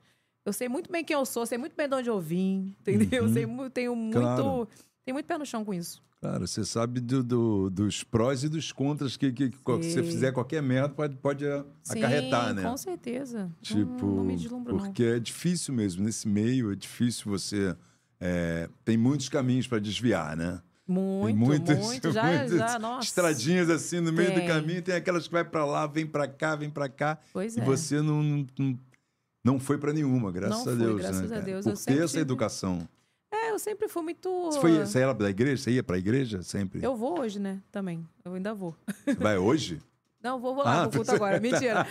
[0.49, 3.25] Eu sei muito bem quem eu sou, sei muito bem de onde eu vim, entendeu?
[3.25, 4.17] Eu sei, tenho muito.
[4.17, 4.23] Uhum.
[4.23, 4.69] Claro.
[5.05, 6.03] Tenho muito pé no chão com isso.
[6.21, 10.03] Claro, você sabe do- do- dos prós e dos contras que, que, que se você
[10.03, 11.45] fizer qualquer merda pode, pode
[11.85, 12.63] Sim, acarretar, né?
[12.63, 13.51] Com certeza.
[13.63, 14.85] Tipo, não, não me deslumbro, não.
[14.87, 16.03] porque é difícil mesmo.
[16.05, 17.77] Nesse meio é difícil você.
[18.21, 20.61] é, tem muitos caminhos para desviar, né?
[20.89, 22.11] Muito, tem muitas, muito.
[22.13, 23.05] Já, muitas já, nossa.
[23.07, 24.47] estradinhas assim no meio do Tem.
[24.49, 24.81] caminho.
[24.83, 27.19] Tem aquelas que vai para lá, vem para cá, vem para cá.
[27.33, 27.65] Pois e é.
[27.65, 28.79] você não, não,
[29.45, 31.01] não- foi para nenhuma, graças Não a Deus.
[31.01, 31.41] graças né, a?
[31.41, 31.64] Deus.
[31.64, 32.89] Por Eu ter sempre essa educação.
[33.30, 34.30] É, eu sempre fui muito.
[34.47, 35.62] Você, foi, você era da igreja?
[35.62, 36.82] Você ia para a igreja sempre?
[36.82, 37.61] Eu vou hoje, né?
[37.70, 38.07] Também.
[38.24, 38.74] Eu ainda vou.
[39.18, 39.80] Vai hoje?
[40.22, 41.39] Não, vou, vou lá Ah, pro culto agora.
[41.41, 41.86] Mentira.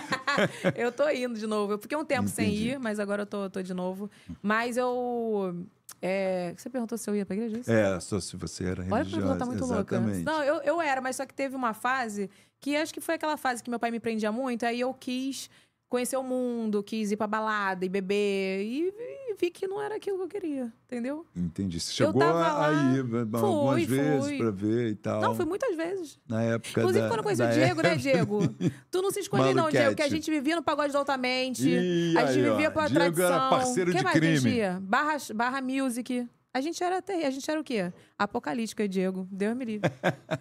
[0.74, 1.74] eu tô indo de novo.
[1.74, 2.68] Eu fiquei um tempo sem Entendi.
[2.70, 4.10] ir, mas agora eu tô, tô de novo.
[4.42, 5.54] Mas eu.
[6.00, 6.54] É...
[6.56, 7.56] Você perguntou se eu ia pra igreja?
[7.56, 7.70] é isso?
[7.70, 9.26] É, só se você era Olha religiosa.
[9.26, 10.16] ela tá muito Exatamente.
[10.24, 10.32] louca.
[10.32, 13.36] Não, eu, eu era, mas só que teve uma fase que acho que foi aquela
[13.36, 15.50] fase que meu pai me prendia muito, aí eu quis
[15.90, 18.88] conhecer o mundo, quis ir pra balada e beber, e,
[19.28, 21.26] e vi que não era aquilo que eu queria, entendeu?
[21.36, 21.80] Entendi.
[21.80, 22.72] Você chegou a lá.
[22.94, 23.00] ir
[23.34, 24.38] algumas Fui, vezes fui.
[24.38, 25.20] pra ver e tal.
[25.20, 26.18] Não, fui muitas vezes.
[26.28, 28.40] Na época Inclusive, da, quando eu conheci o Diego, né, época- Diego?
[28.90, 31.68] Tu não se esconde, não, Diego, que a gente vivia no pagode do altamente.
[31.68, 32.52] Ih, a gente aí, ó.
[32.52, 33.26] vivia pela Diego tradição.
[33.26, 34.60] era parceiro que de mais crime.
[34.80, 36.26] Barra, barra Music.
[36.52, 37.92] A gente era até, a gente era o quê?
[38.18, 39.28] Apocalíptica, Diego.
[39.30, 39.90] Deus me livre.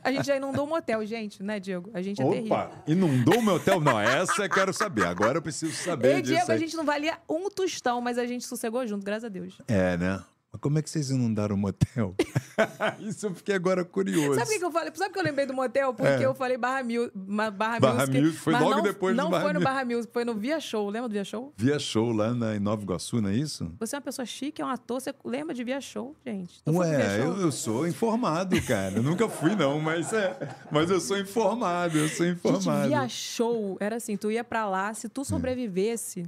[0.03, 1.91] A gente já inundou um motel, gente, né, Diego?
[1.93, 2.55] A gente é terrível.
[2.57, 2.72] Opa!
[2.88, 3.80] Inundou o meu hotel?
[3.80, 5.05] Não, essa eu quero saber.
[5.05, 6.34] Agora eu preciso saber Eu e disso.
[6.34, 6.60] Diego, a aí.
[6.60, 9.60] gente não valia um tostão, mas a gente sossegou junto, graças a Deus.
[9.68, 10.20] É, né?
[10.60, 12.16] Como é que vocês inundaram o motel?
[12.99, 14.36] Isso eu fiquei agora curioso.
[14.39, 14.91] Sabe o que eu falei?
[14.95, 15.93] Sabe que eu lembrei do motel?
[15.93, 16.26] Porque É.
[16.26, 18.22] eu falei Barra, Mil, Barra, Barra Music.
[18.22, 19.60] Music foi logo não, depois do Não Barra foi no.
[19.62, 20.89] Barra Music, foi no Via Show.
[20.89, 21.53] Lembra do Via Show?
[21.57, 23.72] Via show lá na, em Nova Iguaçu, não é isso?
[23.80, 26.62] Você é uma pessoa chique, é um ator, você lembra de Via Show, gente?
[26.66, 27.26] Via Ué, Show?
[27.34, 28.95] eu, eu sou informado, cara.
[28.95, 30.38] Eu nunca fui, não, mas é.
[30.72, 32.88] Mas eu sou informado, eu sou Gente, informado.
[32.88, 36.24] Via Show era assim, tu ia pra lá, se tu sobrevivesse,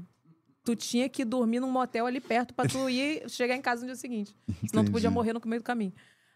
[0.64, 3.88] tu tinha que dormir num motel ali perto pra tu ir chegar em casa no
[3.88, 4.36] dia seguinte.
[4.68, 5.94] Senão tu podia morrer no meio do caminho.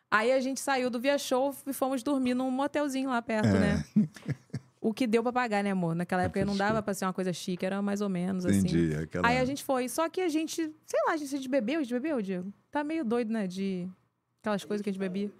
[0.09, 3.59] Aí a gente saiu do Via Show e fomos dormir num motelzinho lá perto, É.
[3.59, 3.83] né?
[4.81, 5.95] O que deu pra pagar, né, amor?
[5.95, 8.59] Naquela época não dava pra ser uma coisa chique, era mais ou menos assim.
[8.59, 8.95] Entendi.
[8.95, 9.27] Aquela...
[9.27, 9.89] Aí a gente foi.
[9.89, 12.53] Só que a gente, sei lá, a gente, a gente bebeu, a gente bebeu, Diego?
[12.69, 13.47] Tá meio doido, né?
[13.47, 13.89] De
[14.43, 15.31] aquelas coisas que a gente bebia.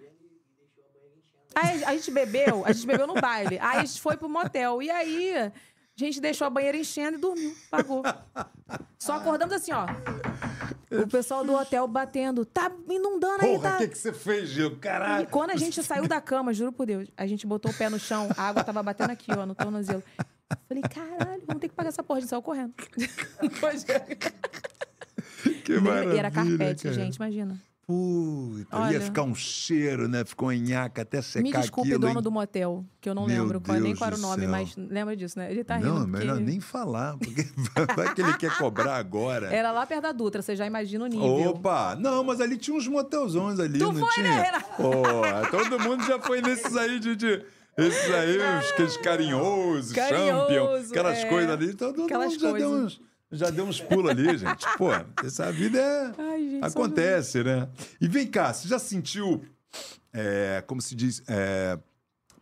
[1.54, 3.56] Aí a gente bebeu, a gente bebeu no baile.
[3.60, 4.82] Aí a gente foi pro motel.
[4.82, 5.52] E aí
[5.96, 7.56] a gente deixou a banheira enchendo e dormiu.
[7.70, 8.02] Pagou.
[8.98, 9.86] Só acordamos assim, ó.
[10.90, 12.44] O pessoal do hotel batendo.
[12.44, 13.74] Tá inundando aí, Porra, tá.
[13.76, 14.72] o que, que você fez, Gil?
[14.72, 15.26] E Caralho.
[15.28, 17.98] quando a gente saiu da cama, juro por Deus, a gente botou o pé no
[17.98, 20.02] chão, a água tava batendo aqui, ó, no tornozelo.
[20.68, 22.18] Falei, caralho, vamos ter que pagar essa porra.
[22.18, 22.74] A gente saiu correndo.
[25.64, 26.94] Que e maravilha, era carpete, cara.
[26.94, 27.60] gente, imagina.
[27.86, 29.00] Puta, ia Olha.
[29.00, 30.24] ficar um cheiro, né?
[30.24, 32.00] Ficou em nhaca até secar Me desculpe, aquilo.
[32.00, 32.22] dono hein?
[32.22, 34.50] do motel, que eu não Meu lembro qual, nem qual era o nome, céu.
[34.50, 35.50] mas lembra disso, né?
[35.52, 35.88] Ele tá rindo.
[35.90, 37.46] Não, porque melhor nem falar, porque
[37.94, 39.54] vai que ele quer cobrar agora.
[39.54, 41.50] Era lá perto da Dutra, você já imagina o nível.
[41.50, 41.94] Opa!
[41.94, 44.34] Não, mas ali tinha uns motelzões ali, Tu não foi, tinha?
[44.36, 44.52] né,
[45.50, 47.14] todo mundo já foi nesses aí de...
[47.14, 47.44] de-
[47.78, 48.38] esses aí,
[48.84, 51.24] os carinhosos, Carinhoso, champion, aquelas é.
[51.26, 52.84] coisas ali, todo Aquelas mundo já deu, coisas.
[52.94, 53.00] uns,
[53.30, 54.66] já deu uns pulos ali, gente.
[54.78, 54.90] Pô,
[55.24, 56.14] essa vida é...
[56.18, 57.68] Ai, gente, Acontece, né?
[58.00, 59.44] E vem cá, você já sentiu,
[60.12, 61.78] é, como se diz, é,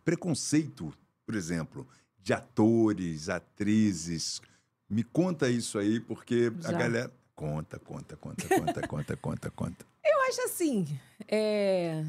[0.03, 0.93] preconceito,
[1.25, 1.87] por exemplo,
[2.21, 4.41] de atores, atrizes?
[4.89, 6.77] Me conta isso aí, porque a Já.
[6.77, 7.11] galera.
[7.35, 9.85] Conta, conta, conta, conta, conta, conta, conta.
[10.05, 10.87] Eu acho assim.
[11.27, 12.01] É...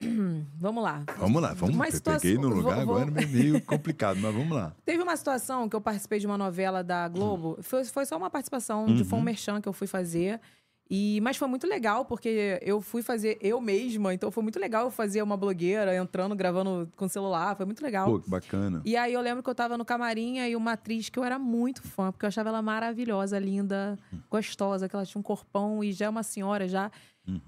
[0.58, 1.04] Vamos lá.
[1.18, 1.74] Vamos lá, vamos.
[1.74, 4.74] Uma Peguei situação- no lugar vou- vou- agora, meio complicado, mas vamos lá.
[4.84, 7.12] Teve uma situação que eu participei de uma novela da Hum.
[7.12, 7.58] Globo.
[7.62, 8.94] Foi, foi só uma participação Uhum.
[8.94, 10.40] de um merchan que eu fui fazer.
[10.88, 14.14] E, mas foi muito legal, porque eu fui fazer eu mesma.
[14.14, 17.56] Então foi muito legal eu fazer uma blogueira entrando, gravando com celular.
[17.56, 18.08] Foi muito legal.
[18.08, 18.82] Pô, que bacana.
[18.84, 21.38] E aí eu lembro que eu tava no camarim e uma atriz que eu era
[21.38, 23.98] muito fã, porque eu achava ela maravilhosa, linda,
[24.30, 26.90] gostosa, que ela tinha um corpão e já é uma senhora já.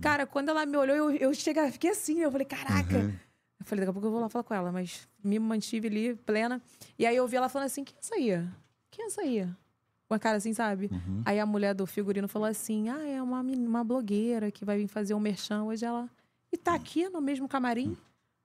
[0.00, 2.96] Cara, quando ela me olhou, eu, eu cheguei, fiquei assim, eu falei, caraca.
[3.60, 6.14] Eu falei, daqui a pouco eu vou lá falar com ela, mas me mantive ali,
[6.14, 6.60] plena.
[6.98, 8.48] E aí eu vi ela falando assim, quem é essa aí?
[8.90, 9.48] Quem é essa aí?
[10.08, 10.90] Com a cara assim, sabe?
[11.24, 14.88] Aí a mulher do figurino falou assim, ah, é uma, uma blogueira que vai vir
[14.88, 15.84] fazer um merchan hoje.
[15.84, 16.08] Ela,
[16.50, 17.94] e tá aqui no mesmo camarim?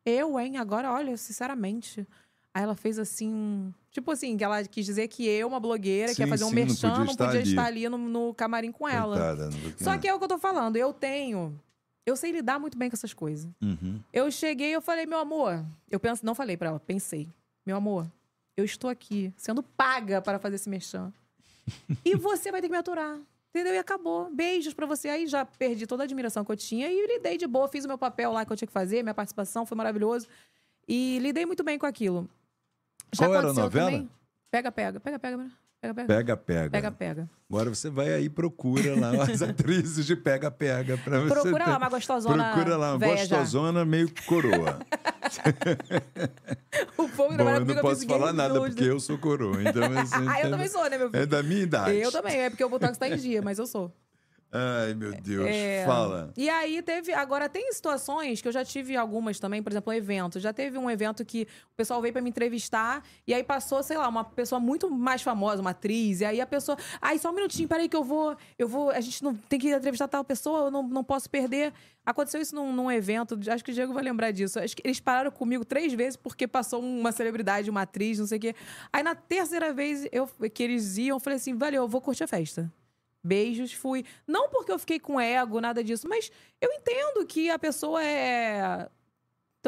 [0.06, 0.58] Eu, hein?
[0.58, 2.06] Agora, olha, sinceramente.
[2.54, 6.22] Aí ela fez assim, tipo assim, que ela quis dizer que eu, uma blogueira, que
[6.22, 7.50] ia Sim, fazer um sim, não merchan, podia não estar podia ali.
[7.50, 9.16] estar ali no, no camarim com ela.
[9.16, 11.60] Coitada, não Só que é o que eu tô falando, eu tenho.
[12.06, 13.50] Eu sei lidar muito bem com essas coisas.
[13.62, 14.02] Uhum.
[14.12, 15.66] Eu cheguei e eu falei, meu amor.
[15.90, 17.30] Eu penso, não falei pra ela, pensei.
[17.66, 18.06] Meu amor,
[18.58, 21.12] eu estou aqui sendo paga para fazer esse merchan.
[22.04, 23.18] e você vai ter que me aturar.
[23.50, 23.74] Entendeu?
[23.74, 24.34] E acabou.
[24.34, 25.10] Beijos pra você.
[25.10, 27.68] Aí já perdi toda a admiração que eu tinha e lidei de boa.
[27.68, 30.28] Fiz o meu papel lá que eu tinha que fazer, minha participação foi maravilhoso.
[30.88, 32.28] E lidei muito bem com aquilo.
[33.16, 33.92] Qual era a novela?
[33.92, 34.10] também-
[34.50, 35.00] Pega, pega.
[35.00, 35.38] Pega, pega.
[35.82, 36.08] Pega, pega.
[36.08, 36.70] Pega, pega.
[36.72, 37.30] Pega, pega.
[37.50, 41.70] Agora você vai aí e procura lá as atrizes de pega-pega pra você Procura ter-
[41.72, 43.38] lá uma gostosona Procura lá uma véia já.
[43.38, 44.80] gostosona meio coroa.
[46.98, 48.76] O povo Bom, eu não posso falar nada doida.
[48.76, 49.62] porque eu sou coroa.
[49.62, 51.24] Então, assim, Ah, eu também sou, né, meu filho?
[51.24, 51.98] É da minha idade.
[51.98, 53.92] Eu também, é porque o Botox tá em dia, mas eu sou.
[54.56, 55.48] Ai, meu Deus.
[55.48, 56.32] É, Fala.
[56.38, 57.12] E aí teve.
[57.12, 60.40] Agora, tem situações que eu já tive algumas também, por exemplo, um evento.
[60.40, 63.98] Já teve um evento que o pessoal veio pra me entrevistar e aí passou, sei
[63.98, 66.22] lá, uma pessoa muito mais famosa, uma atriz.
[66.22, 66.78] E aí a pessoa.
[67.02, 68.38] Ai, só um minutinho, peraí que eu vou.
[68.60, 68.92] Eu vou.
[68.92, 71.74] A gente não tem que entrevistar tal pessoa, eu não, não posso perder.
[72.06, 74.60] Aconteceu isso num, num evento, acho que o Diego vai lembrar disso.
[74.60, 78.38] Acho que eles pararam comigo três vezes porque passou uma celebridade, uma atriz, não sei
[78.38, 78.56] o quê.
[78.92, 82.24] Aí na terceira vez eu, que eles iam, eu falei assim: valeu, eu vou curtir
[82.24, 82.72] a festa.
[83.24, 84.04] Beijos, fui.
[84.28, 88.90] Não porque eu fiquei com ego, nada disso, mas eu entendo que a pessoa é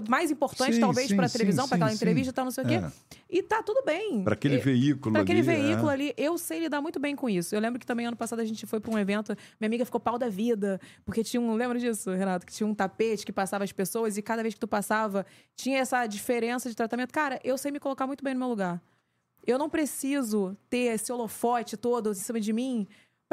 [0.09, 1.95] mais importante, Sim, talvez, pra sim, televisão, pra sim, aquela sim.
[1.95, 2.73] entrevista, tal, não sei o quê.
[2.75, 2.91] É.
[3.29, 4.25] E tá tudo bem.
[4.25, 5.93] Para aquele E- veículo Pra aquele ali, veículo é.
[5.93, 7.55] ali, eu sei lidar muito bem com isso.
[7.55, 10.01] Eu lembro que também ano passado a gente foi pra um evento, minha amiga ficou
[10.01, 11.55] pau da vida, porque tinha um.
[11.55, 12.45] Lembra disso, Renato?
[12.45, 15.25] Que tinha um tapete que passava as pessoas e cada vez que tu passava
[15.55, 17.13] tinha essa diferença de tratamento.
[17.13, 18.81] Cara, eu sei me colocar muito bem no meu lugar.
[19.47, 22.85] Eu não preciso ter esse holofote todo em cima de mim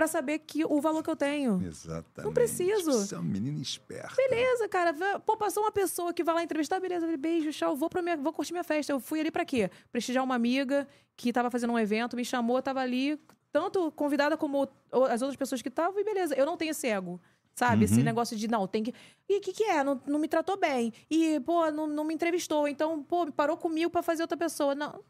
[0.02, 1.62] pra saber que o valor que eu tenho.
[1.64, 2.24] Exatamente.
[2.24, 2.92] Não preciso.
[2.92, 4.16] Você é uma menina esperta.
[4.16, 4.92] Beleza, cara.
[5.20, 8.32] Pô, passou uma pessoa que vai lá entrevistar, beleza, beijo, tchau, vou, pra minha, vou
[8.32, 8.92] curtir minha festa.
[8.92, 9.70] Eu fui ali pra quê?
[9.92, 13.16] Prestigiar uma amiga que tava fazendo um evento, me chamou, tava ali,
[13.52, 14.68] tanto convidada como
[15.08, 16.34] as outras pessoas que estavam, e beleza.
[16.34, 17.20] Eu não tenho esse ego.
[17.54, 17.84] Sabe?
[17.84, 18.94] Esse negócio de, não, tem que.
[19.28, 19.84] E o que, que é?
[19.84, 20.90] Não, não me tratou bem.
[21.10, 22.66] E, pô, não, não me entrevistou.
[22.66, 24.74] Então, pô, parou comigo pra fazer outra pessoa.
[24.74, 25.04] Não.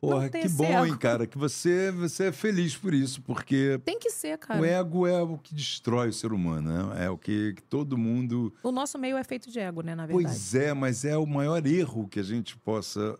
[0.00, 0.86] Porra, que bom, ego.
[0.86, 4.58] hein, cara, que você, você é feliz por isso, porque Tem que ser, cara.
[4.60, 7.04] o ego é o que destrói o ser humano, né?
[7.04, 8.50] É o que, que todo mundo.
[8.62, 10.26] O nosso meio é feito de ego, né, na verdade.
[10.26, 13.18] Pois é, mas é o maior erro que a gente possa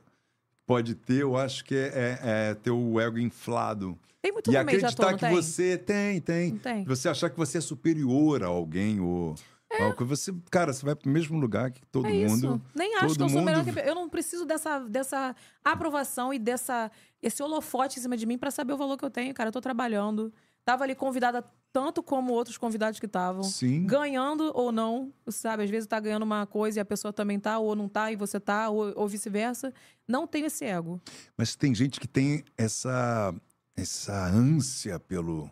[0.66, 2.18] pode ter, eu acho que é, é-
[2.50, 3.98] é ter o ego inflado.
[4.22, 5.34] Tem muito e ator, acreditar que tem?
[5.34, 6.56] você tem, tem.
[6.56, 6.84] Tem.
[6.84, 9.34] Você achar que você é superior a alguém ou
[9.78, 10.04] palco.
[10.06, 12.60] Você, cara, você vai pro mesmo lugar que todo É mundo.
[12.74, 13.80] Nem acho todo que eu sou melhor mundo- que.
[13.88, 16.90] Eu não preciso dessa, dessa aprovação e dessa
[17.22, 19.48] esse holofote em cima de mim pra saber o valor que eu tenho, cara.
[19.48, 20.32] Eu tô trabalhando.
[20.64, 21.42] Tava ali convidada
[21.72, 23.42] tanto como outros convidados que estavam.
[23.44, 23.86] Sim.
[23.86, 25.62] Ganhando ou não, sabe?
[25.62, 28.16] Às vezes tá ganhando uma coisa e a pessoa também tá, ou não tá, e
[28.16, 29.72] você tá, ou, ou vice-versa.
[30.06, 31.00] Não tenho esse ego.
[31.36, 33.32] Mas tem gente que tem essa,
[33.76, 35.48] essa ânsia pelo,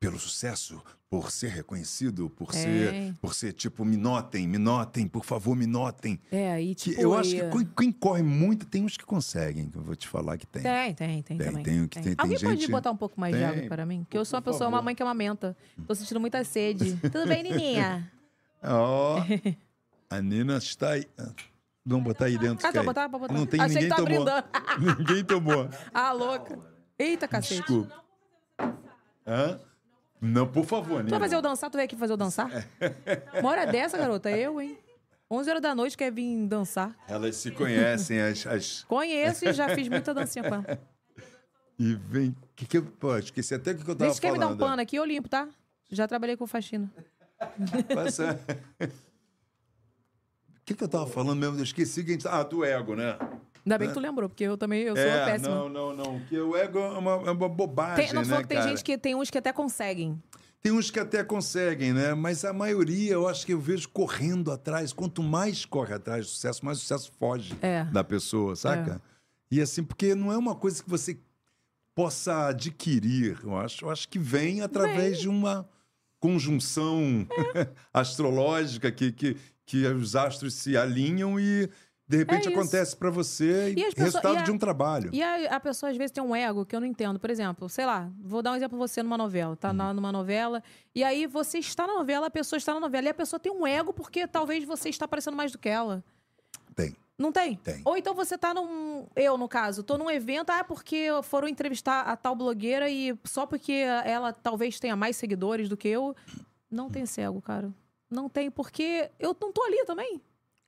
[0.00, 2.52] pelo sucesso, por ser reconhecido, por, É.
[2.54, 6.18] ser, por ser tipo, me notem, me notem, por favor, me notem.
[6.32, 7.00] É, aí, Que tipo.
[7.02, 10.08] eu acho que quem, quem corre muito, tem uns que conseguem, que eu vou te
[10.08, 10.62] falar que tem.
[10.62, 11.62] Tem, tem, tem, Tem, também.
[11.64, 13.48] tem que tem- tem Alguém pode gente- botar um pouco mais de Tem.
[13.50, 14.02] água para mim?
[14.04, 14.84] Porque eu sou uma pessoa, uma favor.
[14.86, 15.54] mãe que amamenta.
[15.86, 16.96] Tô sentindo muita sede.
[17.12, 18.10] Tudo bem, Nininha?
[18.62, 19.22] Ó,
[20.08, 21.06] a Nina está aí.
[21.84, 22.66] Vamos botar aí dentro.
[22.66, 23.34] Ah, que tá, botar, pode botar.
[23.34, 24.26] Não tem Achei que ninguém tomou.
[24.98, 25.68] ninguém tomou.
[25.92, 26.58] Ah, louca.
[26.98, 27.60] Eita, cacete.
[27.60, 28.00] Desculpa.
[29.26, 29.60] Hã?
[30.20, 31.70] Não, por favor, Tu vai fazer eu dançar?
[31.70, 32.50] Tu veio aqui fazer eu dançar?
[33.38, 34.78] Uma hora dessa, garota, eu, hein?
[35.30, 36.94] 11 horas da noite quer vir dançar.
[37.08, 40.80] Elas se conhecem, as, as- Conheço e já fiz muita dancinha com ela.
[41.78, 42.36] E vem.
[42.54, 44.38] Que que eu, pô, esqueci até o que, que eu tava Vê se quer me
[44.38, 44.58] dar um falando.
[44.70, 45.48] pano aqui, eu limpo, tá?
[45.88, 46.92] Já trabalhei com faxina.
[47.94, 48.38] Passa.
[50.56, 51.58] O que, que eu tava falando mesmo?
[51.58, 52.28] Eu esqueci que a gente.
[52.28, 53.18] Ah, do ego, né?
[53.64, 55.54] Ainda bem que tu lembrou, porque eu também eu sou é, péssima.
[55.54, 56.20] não, não, não.
[56.20, 58.96] Que o ego é uma, é uma bobagem, Tem, não né, que tem gente que
[58.98, 60.20] tem uns que até conseguem.
[60.62, 62.12] Tem uns que até conseguem, né?
[62.12, 64.92] Mas a maioria eu acho que eu vejo correndo atrás.
[64.92, 67.84] Quanto mais corre atrás do sucesso, mais o sucesso foge É.
[67.84, 69.00] da pessoa, saca?
[69.50, 71.18] E assim, porque não é uma coisa que você
[71.94, 73.84] possa adquirir, eu acho.
[73.86, 75.66] Eu acho que vem através de uma
[76.20, 77.66] conjunção É.
[77.92, 81.68] astrológica que, que, que os astros se alinham e
[82.10, 85.10] de repente É acontece para você E pessoas- resultado e a- de um trabalho.
[85.12, 87.20] E a, a pessoa às vezes tem um ego que eu não entendo.
[87.20, 89.54] Por exemplo, sei lá, vou dar um exemplo pra você numa novela.
[89.56, 90.60] Tá na- numa novela,
[90.92, 93.52] e aí você está na novela, a pessoa está na novela, e a pessoa tem
[93.52, 96.02] um ego porque talvez você está parecendo mais do que ela.
[96.74, 96.96] Tem.
[97.16, 97.54] Não tem?
[97.56, 97.80] Tem.
[97.84, 99.06] Ou então você tá num.
[99.14, 103.46] Eu, no caso, tô num evento, ah, porque foram entrevistar a tal blogueira e só
[103.46, 103.72] porque
[104.04, 106.16] ela talvez tenha mais seguidores do que eu.
[106.68, 107.70] Não tem esse ego, cara.
[108.10, 110.14] Não tem, porque eu não tô ali também.
[110.14, 110.20] Eu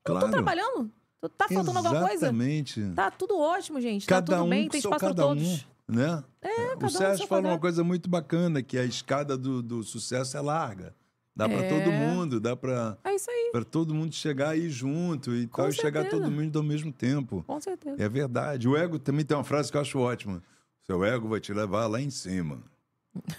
[0.04, 0.26] Claro.
[0.26, 0.90] tô trabalhando.
[1.30, 2.14] Tá faltando alguma coisa?
[2.26, 2.82] Exatamente.
[2.94, 4.06] Tá tudo ótimo, gente.
[4.06, 5.42] Tá cada tudo um bem, tem espaço cada todos.
[5.88, 6.24] um, né?
[6.40, 9.82] É, um o Sérgio seu fala uma coisa muito bacana, que a escada do, do
[9.82, 10.94] sucesso é larga.
[11.34, 11.68] Dá pra É.
[11.68, 15.62] todo mundo, dá pra É isso aí, pra todo mundo chegar aí junto e Com
[15.62, 17.42] tal, e chegar todo mundo ao mesmo tempo.
[17.46, 18.02] com certeza.
[18.02, 18.68] É verdade.
[18.68, 20.42] O ego também tem uma frase que eu acho ótima.
[20.82, 22.58] Seu ego vai te levar lá em cima.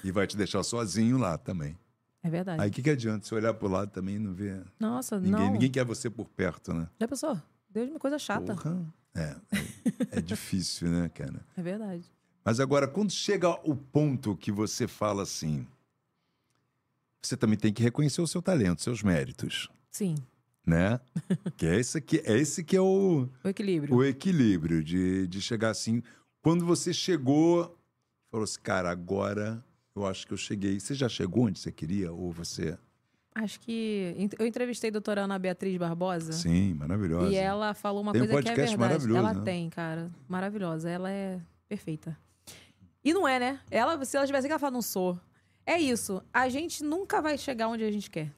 [0.03, 1.77] E vai te deixar sozinho lá também.
[2.23, 2.61] É verdade.
[2.61, 5.31] Aí o que, que adianta você olhar pro lado também e não ver Nossa, ninguém?
[5.45, 5.51] não.
[5.51, 6.88] Ninguém quer você por perto, né?
[6.99, 7.38] Já pensou?
[7.74, 8.55] Deus me coisa chata.
[8.55, 8.93] Porra.
[9.15, 9.36] É,
[10.11, 11.45] é, é difícil, né, cara?
[11.57, 12.05] É verdade.
[12.45, 15.65] Mas agora, quando chega o ponto que você fala assim,
[17.21, 20.15] você também tem que reconhecer o seu talento, seus méritos, Sim,
[20.65, 20.99] né?
[21.57, 23.95] que é esse que é esse que é o, o equilíbrio.
[23.95, 26.03] o equilíbrio de, de chegar assim.
[26.41, 27.78] Quando você chegou,
[28.30, 29.63] falou assim, cara, agora
[29.95, 30.80] eu acho que eu cheguei.
[30.80, 32.78] Você já chegou onde você queria ou você?
[33.36, 34.15] Acho que.
[34.38, 36.34] Eu entrevistei a doutora Ana Beatriz Barbosa.
[36.34, 37.31] Sim, maravilhosa.
[37.31, 38.77] E ela falou uma Tem um coisa que é verdade.
[38.77, 39.41] maravilhoso, Ela né?
[39.43, 40.11] tem, cara.
[40.27, 40.89] Maravilhosa.
[40.89, 42.17] Ela é perfeita.
[43.03, 43.59] E não é, né?
[43.69, 45.19] Ela, se ela tivesse que ela fala, não sou.
[45.65, 46.21] É isso.
[46.31, 48.31] A gente nunca vai chegar onde a gente quer.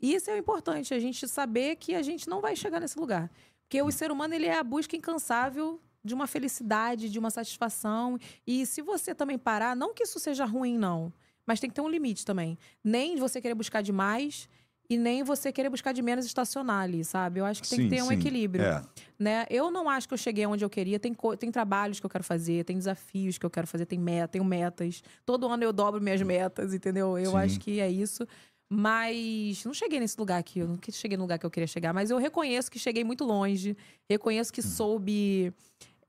[0.00, 2.98] E isso é o importante, a gente saber que a gente não vai chegar nesse
[2.98, 3.30] lugar.
[3.62, 8.18] Porque o ser humano, ele é a busca incansável de uma felicidade, de uma satisfação.
[8.46, 11.12] E se você também parar, não que isso seja ruim, não.
[11.46, 12.58] Mas tem que ter um limite também.
[12.82, 14.48] Nem você querer buscar demais
[14.88, 17.40] e nem você querer buscar de menos estacionar ali, sabe?
[17.40, 18.14] Eu acho que tem Sim, que ter um sim.
[18.14, 18.84] equilíbrio É.
[19.18, 19.46] né?
[19.50, 20.98] Eu não acho que eu cheguei onde eu queria.
[20.98, 24.28] Tem, tem trabalhos que eu quero fazer, tem desafios que eu quero fazer, tem meta,
[24.28, 25.02] tenho metas.
[25.24, 27.18] Todo ano eu dobro minhas metas, entendeu?
[27.18, 27.36] Eu Sim.
[27.38, 28.26] acho que é isso.
[28.68, 31.92] Mas não cheguei nesse lugar aqui, eu não cheguei no lugar que eu queria chegar,
[31.94, 33.76] mas eu reconheço que cheguei muito longe,
[34.10, 34.54] reconheço Hum.
[34.54, 35.52] que soube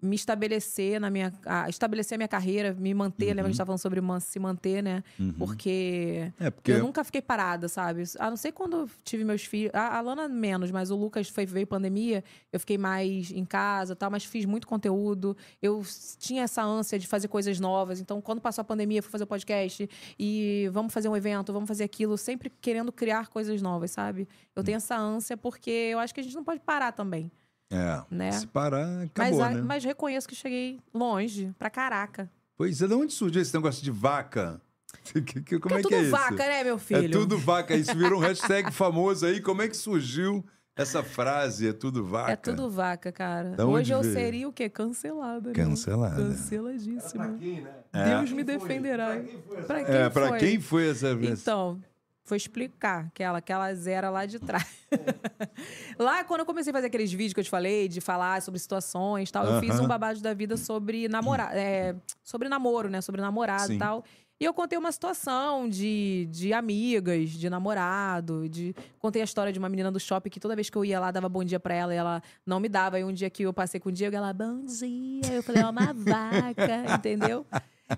[0.02, 1.34] me estabelecer na minha.
[1.46, 3.28] ah, estabelecer a minha carreira, me manter.
[3.28, 5.04] Lembra que a gente tava falando sobre man- se manter, né?
[5.20, 5.34] Uhum.
[5.34, 8.04] Porque É, porque eu nunca fiquei parada, sabe?
[8.20, 9.72] A não ser quando tive meus filhos.
[9.74, 13.96] A a Lana menos, mas o Lucas foi, veio pandemia, eu fiquei mais em casa
[13.96, 15.36] tal, mas fiz muito conteúdo.
[15.62, 15.84] Eu
[16.20, 18.00] tinha essa ânsia de fazer coisas novas.
[18.00, 21.68] Então, quando passou a pandemia, fui fazer o podcast e vamos fazer um evento, vamos
[21.68, 24.28] fazer aquilo, sempre querendo criar coisas novas, sabe?
[24.56, 27.32] Eu tenho essa ânsia porque eu acho que a gente não pode parar também.
[27.70, 28.32] É, né?
[28.32, 29.62] se parar, Mas, acabou, a- né?
[29.62, 32.30] mas reconheço que cheguei longe, pra caraca.
[32.58, 34.62] Pois é, de onde surgiu esse negócio de vaca?
[35.04, 36.12] Que- que- Como é é que tudo é isso?
[36.12, 37.06] vaca, né, meu filho?
[37.06, 37.76] É tudo vaca.
[37.76, 39.40] Isso virou um hashtag famoso aí.
[39.42, 40.46] Como é que surgiu
[40.76, 41.68] essa frase?
[41.68, 42.32] É tudo vaca.
[42.32, 43.52] É tudo vaca, cara.
[43.52, 44.14] Da Hoje eu veio?
[44.14, 44.70] seria o quê?
[44.70, 45.50] Cancelada.
[45.50, 45.56] né?
[45.56, 46.16] Cancelada.
[46.16, 47.36] Canceladíssima.
[47.40, 47.72] Quem, né?
[48.06, 49.18] Deus me defenderá.
[49.66, 50.40] Pra quem É, pra foi?
[50.40, 51.42] quem foi essa vez?
[51.42, 51.80] Então,
[52.28, 54.68] foi explicar aquela, aquela zera lá de trás.
[55.98, 58.60] lá, quando eu comecei a fazer aqueles vídeos que eu te falei, de falar sobre
[58.60, 63.00] situações e tal, eu fiz um babado da vida sobre namorar, é, sobre namoro, né?
[63.00, 64.04] Sobre namorado e tal.
[64.40, 69.58] E eu contei uma situação de, de amigas, de namorado, de contei a história de
[69.58, 71.74] uma menina do shopping que toda vez que eu ia lá dava bom dia pra
[71.74, 73.00] ela e ela não me dava.
[73.00, 75.34] E um dia que eu passei com o Diego, ela, bom dia.
[75.34, 77.48] Eu falei, é uma vaca, entendeu?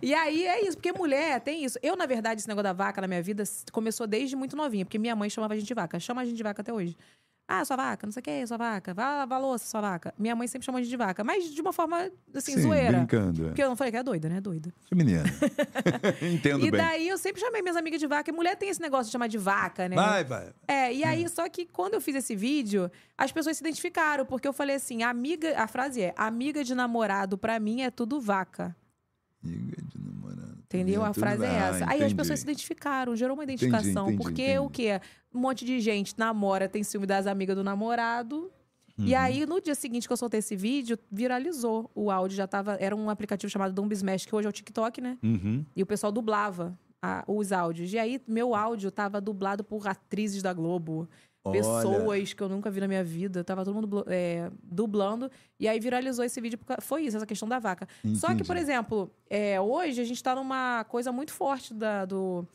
[0.02, 1.78] E aí é isso, porque mulher tem isso.
[1.82, 5.00] Eu, na verdade, esse negócio da vaca na minha vida começou desde muito novinha, porque
[5.00, 6.00] minha mãe chamava a gente de vaca.
[6.00, 6.96] Chama a gente de vaca até hoje.
[7.52, 8.94] Ah, sua vaca, não sei o que, sua vaca.
[8.94, 10.14] Vai lavar louça, sua vaca.
[10.20, 12.98] Minha mãe sempre chamou a gente de vaca, mas de uma forma, assim, Sim, zoeira.
[13.00, 13.42] brincando.
[13.46, 13.48] é.
[13.48, 14.40] Porque eu não falei que é doida, né?
[14.40, 14.72] Doida.
[14.92, 15.24] Menina.
[16.22, 16.80] Entendo E bem.
[16.80, 18.30] daí eu sempre chamei minhas amigas de vaca.
[18.30, 19.96] E mulher tem esse negócio de chamar de vaca, né?
[19.96, 20.50] Vai, vai.
[20.68, 24.48] É, e aí, só que quando eu fiz esse vídeo, as pessoas se identificaram, porque
[24.48, 28.76] eu falei assim: amiga, a frase é: amiga de namorado, pra mim é tudo vaca.
[29.44, 30.58] Amiga de namorado.
[30.66, 31.04] Entendeu?
[31.04, 31.86] A frase é Ah, essa.
[31.86, 32.16] Aí as entendi.
[32.16, 34.08] pessoas se identificaram, gerou uma identificação.
[34.08, 34.60] entendi, porque entendi.
[34.60, 35.02] o quê?
[35.34, 38.52] Um monte de gente namora, tem ciúme das amigas do namorado.
[38.98, 39.06] Uhum.
[39.06, 41.90] E aí, no dia seguinte que eu soltei esse vídeo, viralizou.
[41.96, 42.76] O áudio já tava.
[42.82, 45.18] Era um aplicativo chamado Dumb Smash, que hoje é o TikTok, né?
[45.24, 45.66] Uhum.
[45.76, 47.94] E o pessoal dublava a- os áudios.
[47.94, 51.08] E aí, meu áudio tava dublado por atrizes da Globo.
[51.44, 51.58] Olha.
[51.62, 53.44] Pessoas que eu nunca vi na minha vida.
[53.44, 55.32] Tava todo mundo é, dublando.
[55.60, 56.60] E aí viralizou esse vídeo.
[56.82, 57.88] Foi isso, essa questão da vaca.
[58.16, 58.48] Só que, Entendi.
[58.48, 62.46] por exemplo, é, hoje a gente tá numa coisa muito forte da, do,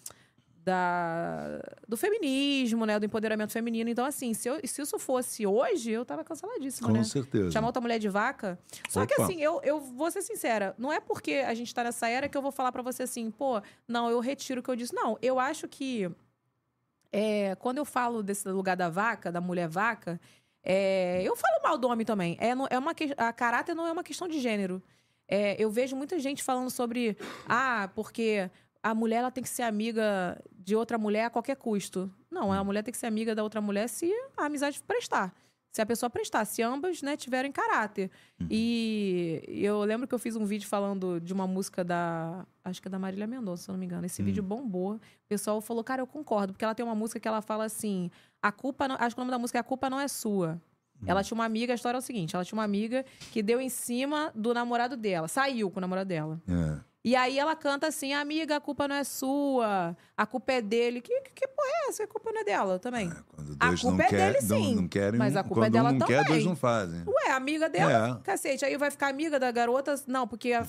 [0.65, 2.99] da, do feminismo, né?
[2.99, 3.89] Do empoderamento feminino.
[3.91, 7.05] Então, assim, se, eu- se isso fosse hoje, eu tava canceladíssima, Com né?
[7.05, 7.51] certeza.
[7.51, 8.59] Chamar outra mulher de vaca.
[8.89, 9.25] Só que Opa.
[9.25, 12.37] assim, eu, eu vou ser sincera, não é porque a gente tá nessa era que
[12.37, 14.95] eu vou falar pra você assim, pô, não, eu retiro o que eu disse.
[14.95, 16.11] Não, eu acho que
[17.17, 20.21] é, quando eu falo desse lugar da vaca, da mulher vaca,
[20.65, 22.37] é, eu falo mal do homem também.
[22.41, 24.83] É, é uma, a caráter não é uma questão de gênero.
[25.29, 27.17] É, eu vejo muita gente falando sobre,
[27.49, 28.51] ah, porque
[28.83, 32.13] a mulher ela tem que ser amiga de outra mulher a qualquer custo.
[32.29, 35.33] Não, a mulher tem que ser amiga da outra mulher se a amizade prestar.
[35.75, 38.09] Se a pessoa prestar, se ambas né, tiverem caráter.
[38.49, 42.47] E eu lembro que eu fiz um vídeo falando de uma música da.
[42.65, 44.07] Acho que é da Marília Mendonça, se eu não me engano.
[44.07, 44.95] Esse vídeo bombou.
[44.95, 48.09] O pessoal falou, cara, eu concordo, porque ela tem uma música que ela fala assim:
[48.41, 48.87] a culpa.
[48.87, 50.63] Não, acho que o nome da música é A Culpa Não É Sua.
[51.05, 53.61] Ela tinha uma amiga, a história é o seguinte: ela tinha uma amiga que deu
[53.61, 56.41] em cima do namorado dela, saiu com o namorado dela.
[56.47, 56.94] É.
[57.07, 61.03] E aí ela canta assim: amiga, a culpa não é sua, a culpa é dele.
[61.03, 62.05] Que, que, que porra é essa?
[62.05, 63.11] A culpa não é dela também.
[63.29, 64.75] Quando A dois culpa não é quer, dele, não, sim.
[64.75, 66.33] não querem, Mas a culpa é quando dela um não quer, também.
[66.33, 67.03] dois não fazem.
[67.07, 68.25] Ué, amiga dela, É.
[68.25, 68.65] cacete.
[68.65, 69.95] Aí vai ficar amiga da garota?
[70.07, 70.67] Não, porque, a-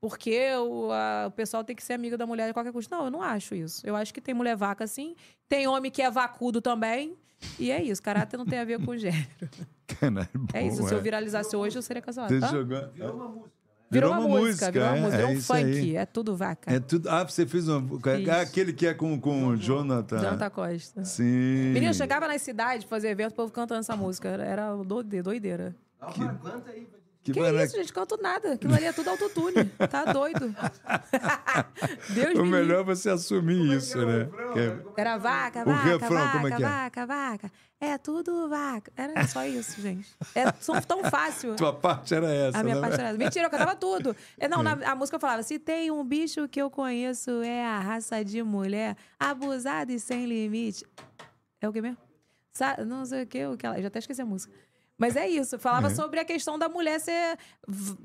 [0.00, 2.92] porque o, a- o pessoal tem que ser amiga da mulher de qualquer custo.
[2.94, 3.86] Não, eu não acho isso.
[3.86, 5.14] Eu acho que tem mulher vaca sim,
[5.48, 7.16] tem homem que é vacudo também.
[7.56, 9.28] E é isso, caráter não tem a ver com gênero.
[9.86, 12.34] Caralho, É isso, se eu viralizasse hoje, eu seria cancelada.
[12.34, 12.48] Você Tá?
[12.48, 13.57] jogou- Virou uma música.
[13.90, 15.74] Virou, uma, música, virou uma é, música, virou é um isso aí.
[15.74, 16.72] funk, é tudo vaca.
[16.72, 17.08] É tudo.
[17.08, 17.80] Ah, você fez uma.
[18.00, 18.28] Fiz.
[18.28, 20.18] Ah, aquele que é com, com o Jonathan.
[20.18, 21.04] Jonathan Costa.
[21.04, 21.24] Sim.
[21.72, 24.28] Menino, eu chegava nas cidades pra fazer evento, o povo cantando essa música.
[24.28, 25.74] Era- Era doide- doideira.
[26.00, 26.86] Dá uma canta aí.
[27.22, 27.92] Que, Que isso, gente?
[27.92, 28.54] Canto nada.
[28.54, 29.64] Aquilo ali é tudo autotune.
[29.90, 30.54] Tá doido.
[32.14, 32.96] Deus O me melhor é livre.
[32.96, 34.28] você assumir isso, né?
[34.54, 36.66] Que é- Era vaca, O vaca, refrão, vaca, como é que é?
[36.66, 37.52] vaca, vaca.
[37.80, 38.90] É tudo vaca.
[38.96, 40.08] Era só isso, gente.
[40.34, 40.50] É
[40.86, 41.54] tão fácil.
[41.54, 42.58] Tua parte era essa.
[42.58, 42.80] A minha né?
[42.80, 43.18] parte era essa.
[43.18, 44.16] Mentira, eu cantava tudo.
[44.38, 47.78] É, Não, na- a música falava: se tem um bicho que eu conheço, é a
[47.78, 50.84] raça de mulher, abusada e sem limite.
[51.60, 51.98] É o que mesmo?
[52.52, 53.76] Sa- não sei o que, o que ela.
[53.78, 54.52] Eu já até esqueci a música.
[54.98, 57.38] Mas é isso, falava sobre a questão da mulher ser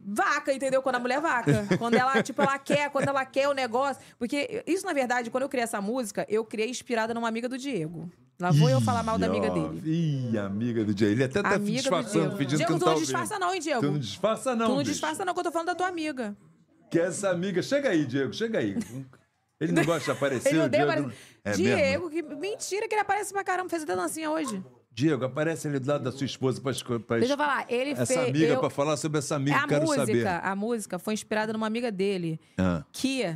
[0.06, 0.80] vaca, entendeu?
[0.80, 1.66] Quando a mulher é vaca.
[1.80, 4.00] Quando ela, tipo, ela quer, quando ela quer o negócio.
[4.20, 7.58] Porque isso, na verdade, quando eu criei essa música, eu criei inspirada numa amiga do
[7.58, 8.12] Diego.
[8.40, 9.82] Lá vou eu falar mal da amiga Ih, ó, dele.
[10.32, 11.14] Ih, amiga do Diego.
[11.14, 13.54] Ele até tá Amiga do disfarçando, pedindo Diego, que tu não não tá disfarça não,
[13.54, 13.82] hein, Diego?
[13.82, 14.66] Tu não disfarça, não.
[14.66, 14.92] tu não bicho.
[14.92, 16.38] disfarça não, que eu tô falando da tua amiga.
[16.92, 17.64] Que essa amiga.
[17.64, 18.78] Chega aí, Diego, chega aí.
[19.60, 20.50] Ele não gosta de aparecer.
[20.50, 21.00] Ele o odeia Diego...
[21.00, 21.34] aparecer.
[21.44, 22.30] É Diego, mesmo?
[22.30, 24.64] que mentira que ele aparece pra caramba, fez até dancinha hoje.
[24.96, 27.92] Diego, aparece ali do lado da sua esposa pra, esco- pra Deixa eu falar, ele
[27.92, 28.20] essa fez.
[28.30, 29.58] amiga eu- pra falar sobre essa amiga.
[29.58, 30.28] a quero música, saber.
[30.28, 33.36] a música foi inspirada numa amiga dele Ah, que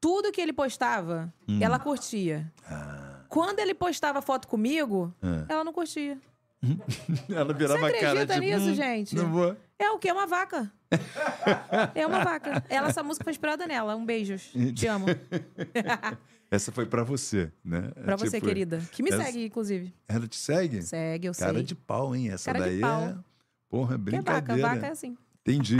[0.00, 1.58] tudo que ele postava, Hum.
[1.60, 2.52] ela curtia.
[2.70, 3.20] Ah.
[3.28, 5.44] Quando ele postava foto comigo, Ah.
[5.48, 6.18] ela não curtia.
[7.30, 9.14] Ela virava Você cara acredita tipo, nisso, "Hum, gente?
[9.14, 9.56] Não vou.
[9.78, 10.08] É o quê?
[10.08, 10.68] É uma vaca.
[11.94, 12.64] é uma vaca.
[12.68, 13.94] Ela, essa música foi inspirada nela.
[13.94, 14.34] Um beijo.
[14.74, 15.06] Te amo.
[16.50, 17.90] Essa foi pra você, né?
[18.02, 18.82] Pra você, Tipo, querida.
[18.92, 19.94] Que me essa- segue, inclusive.
[20.08, 20.80] Ela te segue?
[20.82, 21.62] Segue, eu Cara sei.
[21.62, 22.30] de pau, hein?
[22.30, 23.14] Essa Cara daí é.
[23.68, 24.40] Porra, Que é vaca.
[24.50, 24.68] brincadeira.
[24.68, 25.16] Vaca é assim.
[25.42, 25.76] Entendi.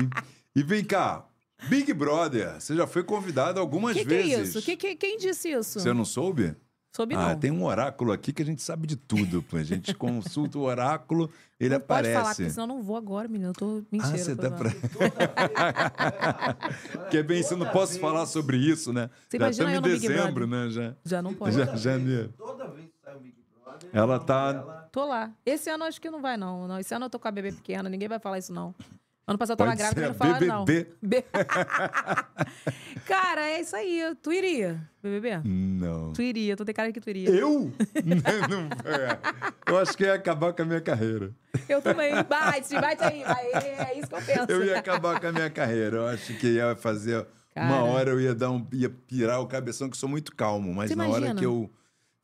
[0.55, 1.27] E vem cá,
[1.71, 4.49] Big Brother, você já foi convidado algumas Que que é vezes.
[4.55, 4.63] isso?
[4.63, 5.81] Que, que- quem disse isso?
[5.81, 6.55] Você não soube?
[6.91, 7.39] Soube Ah, não.
[7.39, 9.45] tem um oráculo aqui que a gente sabe de tudo.
[9.53, 12.15] A gente consulta o oráculo, ele não pode aparece.
[12.15, 13.51] falar, porque senão eu não vou agora, menino.
[13.51, 14.15] Eu tô mentira.
[14.15, 14.71] Ah, você tá pra...
[17.11, 19.11] que bem, você não posso falar sobre isso, né?
[19.29, 20.71] Você já imagina estamos eu em dezembro, né?
[20.71, 21.57] Já, Já não pode.
[21.57, 22.33] já, janeiro.
[22.37, 23.35] Toda vez que sai um Big
[23.65, 24.55] Brother, Ela tá.
[24.91, 25.31] Tô lá.
[25.45, 26.67] Esse ano acho que não vai, não.
[26.67, 26.79] não.
[26.79, 28.75] Esse ano eu tô com a bebê pequena, ninguém vai falar isso, não.
[29.29, 30.65] Ano passado eu tava grávida, mas não falaram, não.
[33.05, 34.01] Cara, é isso aí.
[34.23, 35.43] Tu iria, BBB?
[35.45, 36.15] Não.
[36.15, 37.29] Tu iria, tu tem cara que tu iria.
[37.29, 37.71] Eu?
[38.49, 39.19] não, é.
[39.67, 41.31] Eu acho que ia acabar com a minha carreira.
[41.69, 42.15] Eu também.
[42.25, 43.23] Bate, bate aí.
[43.23, 44.47] É isso que eu penso.
[44.51, 45.99] Eu ia acabar com a minha carreira.
[45.99, 47.27] Eu acho que ia fazer.
[47.55, 47.67] Cara.
[47.67, 48.67] Uma hora eu ia dar um.
[48.73, 51.71] ia pirar o cabeção, que eu sou muito calmo, mas Você na hora que eu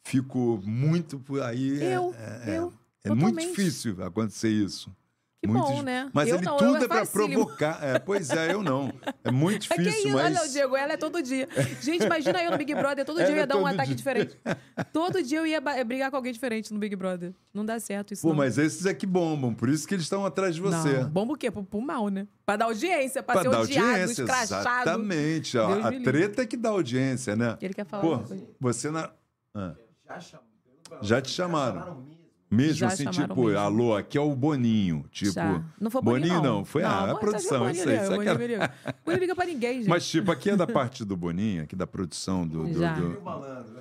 [0.04, 1.82] fico muito por aí.
[1.82, 2.72] é- Eu, é, é, eu,
[3.04, 3.48] é muito totalmente.
[3.50, 4.90] difícil acontecer isso.
[5.46, 6.10] Que muito bom, né?
[6.12, 7.44] Mas Eu ele não, tudo eu é é pra facílimo.
[7.44, 7.78] provocar.
[7.82, 8.92] É, pois é, eu não.
[9.22, 10.36] É muito É que difícil, isso, mas.
[10.38, 11.48] olha o Diego, ela é todo dia.
[11.80, 13.88] Gente, imagina eu no Big Brother, todo dia Ela eu é ia dar um ataque
[13.88, 13.96] dia.
[13.96, 14.38] diferente.
[14.92, 17.32] Todo dia eu ia ba- brigar com alguém diferente no Big Brother.
[17.52, 18.36] Não dá certo isso, Pô, não.
[18.36, 21.00] mas esses é que bombam, por isso que eles estão atrás de você.
[21.00, 21.50] Não, bomba o quê?
[21.50, 22.26] Pro, pro mal, né?
[22.46, 24.60] Pra dar audiência, pra, Pra ser dar odiado, audiência, escrachado.
[24.60, 25.58] exatamente.
[25.58, 26.04] A, Deus a livre.
[26.04, 27.56] treta é que dá audiência, né?
[27.60, 28.02] Ele quer falar.
[28.02, 28.22] Pô,
[28.60, 29.10] você na.
[29.54, 29.74] Ah,
[30.08, 30.44] já chamou.
[31.02, 32.04] Já te chamaram.
[32.54, 33.58] Mesmo Já assim, tipo, mesmo.
[33.58, 35.04] alô, aqui é o Boninho.
[35.10, 35.32] Tipo.
[35.32, 35.62] Já.
[35.80, 36.58] Não foi Boninho, Boninho não.
[36.58, 38.74] não, foi a- a Boninho tá de produção, Boninho isso aí, saca- Boninho me liga.
[39.04, 39.88] Boninho liga pra ninguém, gente.
[39.88, 42.64] Mas, tipo, aqui é da parte do Boninho, aqui da produção do.
[42.64, 42.94] do- Já.
[42.94, 43.74] do- Malandro.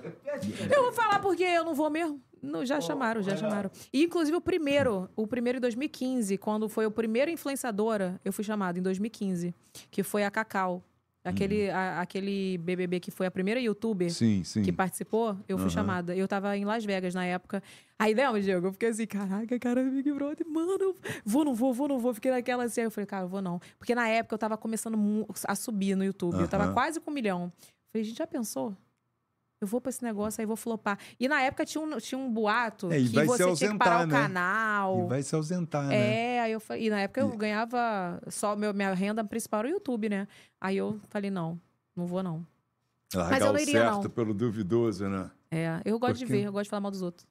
[0.71, 2.19] Eu vou falar porque eu não vou mesmo.
[2.41, 3.71] Não, já chamaram, já chamaram.
[3.93, 8.43] E, inclusive, o primeiro, o primeiro em 2015, quando foi o primeiro influenciadora, eu fui
[8.43, 9.55] chamada em 2015,
[9.89, 10.83] que foi a Cacau.
[11.25, 14.61] Aquele, a- aquele BBB que foi a primeira youtuber Sim, sim.
[14.61, 16.13] que participou, eu fui chamada.
[16.15, 17.63] Eu tava em Las Vegas na época.
[17.97, 18.67] Aí, lembra, Diego?
[18.67, 20.93] Eu fiquei assim, caraca, cara, Big Brother, mano,
[21.23, 22.13] vou, não vou, vou, não vou.
[22.13, 22.81] Fiquei naquela assim.
[22.81, 23.61] Aí eu falei, cara, eu vou não.
[23.79, 24.97] Porque na época eu tava começando
[25.47, 26.33] a subir no YouTube.
[26.41, 27.51] Eu tava quase com um milhão.
[27.93, 28.75] Falei, gente, já pensou?
[29.63, 30.99] Eu vou pra esse negócio, aí vou flopar.
[31.17, 34.03] E na época tinha um, tinha um boato É, que você tinha que ausentar, parar
[34.03, 34.13] o né?
[34.21, 35.05] canal.
[35.05, 35.95] E vai se ausentar, né?
[36.35, 39.69] É, aí eu falei, e na época eu ganhava só meu, minha renda principal era
[39.69, 40.27] o YouTube, né?
[40.59, 41.57] Aí eu falei, não,
[41.95, 42.45] não vou não.
[43.15, 44.09] Largar eu não o iria, certo não.
[44.09, 45.31] pelo duvidoso, né?
[45.49, 47.25] É, eu gosto de Porque- ver, eu gosto de falar mal dos outros.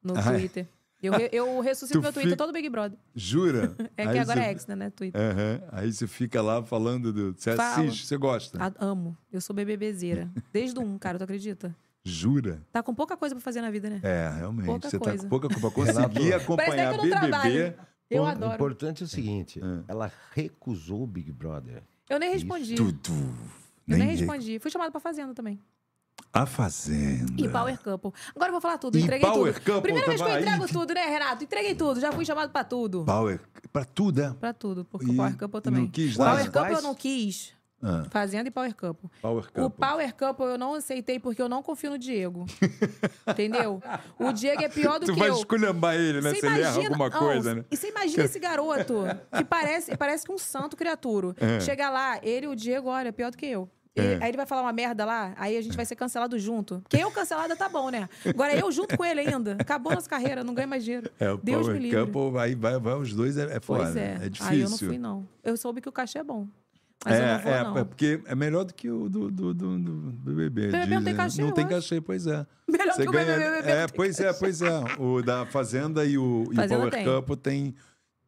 [0.00, 0.66] No Ah, é?
[1.02, 2.96] Eu, eu ressuscito meu Twitter fica- todo Big Brother.
[3.14, 3.74] Jura?
[3.96, 4.90] É que Aí agora você- é ex, né, né?
[4.90, 5.20] Twitter.
[5.20, 5.60] Aham.
[5.72, 7.32] Aí você fica lá falando do.
[7.36, 7.82] Você Fala.
[7.84, 8.58] assiste, você gosta?
[8.64, 9.16] A- amo.
[9.32, 10.30] Eu sou BBBzeira.
[10.52, 11.74] Desde o um, cara, tu acredita?
[12.04, 12.62] Jura?
[12.72, 14.00] Tá com pouca coisa pra fazer na vida, né?
[14.02, 14.66] É, realmente.
[14.66, 15.22] Pouca você tá coisa.
[15.22, 15.70] com pouca culpa.
[15.74, 17.28] Conseguir acompanhar que eu não BBB.
[17.28, 17.74] trabalho.
[18.10, 18.54] Eu o adoro.
[18.54, 19.84] importante é o seguinte: É.
[19.92, 21.82] ela recusou o Big Brother.
[22.10, 22.74] Eu nem respondi.
[22.74, 23.12] Tudo.
[23.88, 24.58] Eu nem re- respondi.
[24.58, 25.58] Fui chamada pra Fazenda também.
[26.32, 27.32] A Fazenda.
[27.36, 28.10] E Power Couple.
[28.34, 28.96] Agora eu vou falar tudo.
[28.96, 29.64] E Entreguei Power tudo.
[29.64, 30.42] Couple Primeira vez que eu tava aí.
[30.44, 31.44] entrego tudo, né, Renato?
[31.44, 32.00] Entreguei tudo.
[32.00, 33.04] Já fui chamado pra tudo.
[33.04, 33.38] Power.
[33.70, 34.30] Pra tudo, é?
[34.40, 34.84] Pra tudo.
[34.84, 35.82] Porque E o Power Couple também.
[35.82, 36.50] não quis Power?
[36.50, 37.52] Couple eu não quis.
[37.84, 39.10] Ah, Fazenda e Power Couple.
[39.20, 39.78] Power O Couple.
[39.88, 42.46] Power Couple eu não aceitei porque eu não confio no Diego.
[43.28, 43.82] Entendeu?
[44.18, 45.34] O Diego é pior do Tu que vai eu.
[45.36, 46.30] esculhambar ele, né?
[46.30, 47.64] Você Se ele erra imagina- alguma coisa, né?
[47.70, 49.02] E você imagina esse garoto
[49.36, 51.34] que parece, parece que um santo criatura.
[51.38, 51.60] É.
[51.60, 53.68] Chega lá, ele e o Diego, olha, é pior do que eu.
[53.94, 54.18] É.
[54.22, 56.80] Aí ele vai falar uma merda lá, aí a gente vai ser cancelado junto.
[56.80, 58.08] Porque eu cancelada tá bom, né?
[58.24, 59.56] Agora eu junto com ele ainda.
[59.58, 61.10] Acabou nossa carreira, não ganho mais dinheiro.
[61.20, 62.06] É, o Deus Power me livre.
[62.06, 63.84] Couple vai, vai, vai os dois, é, é foda.
[63.84, 64.14] Pois é.
[64.22, 64.46] É difícil.
[64.52, 65.28] Aí eu não fui, não.
[65.44, 66.48] Eu soube que o cachê é bom.
[67.04, 67.78] Mas eu é, não vou, é, não.
[67.78, 70.68] é porque é melhor do que o do, do, do, do BBB.
[70.68, 71.16] BBB não tem dizem.
[71.16, 72.46] cachê, Não eu tem cachê, pois é.
[72.68, 73.70] Melhor Você que o ganha- BBB.
[73.70, 74.70] É, pois é, pois é.
[74.98, 77.04] O da Fazenda e o, e o Fazenda Power tem.
[77.04, 77.74] Couple tem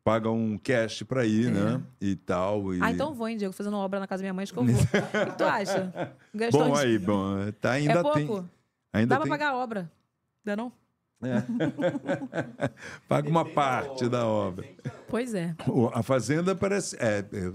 [0.04, 1.82] paga um cash pra ir, né?
[2.00, 2.74] E tal.
[2.74, 2.80] E...
[2.82, 4.64] Ah, então vou, hein, Diego, fazendo obra na casa da minha mãe, acho que eu
[4.64, 4.74] vou.
[4.74, 6.12] o que tu acha?
[6.34, 7.50] Gastou Bom aí, bom.
[7.60, 8.18] Tá, ainda É pouco.
[8.18, 8.50] tem.
[8.92, 9.90] Ainda Dá pra tem, pagar a obra.
[10.44, 10.70] Dá não?
[13.08, 14.66] paga uma parte da obra.
[15.08, 15.54] Pois é.
[15.94, 16.96] A Fazenda parece.
[17.00, 17.52] é, é,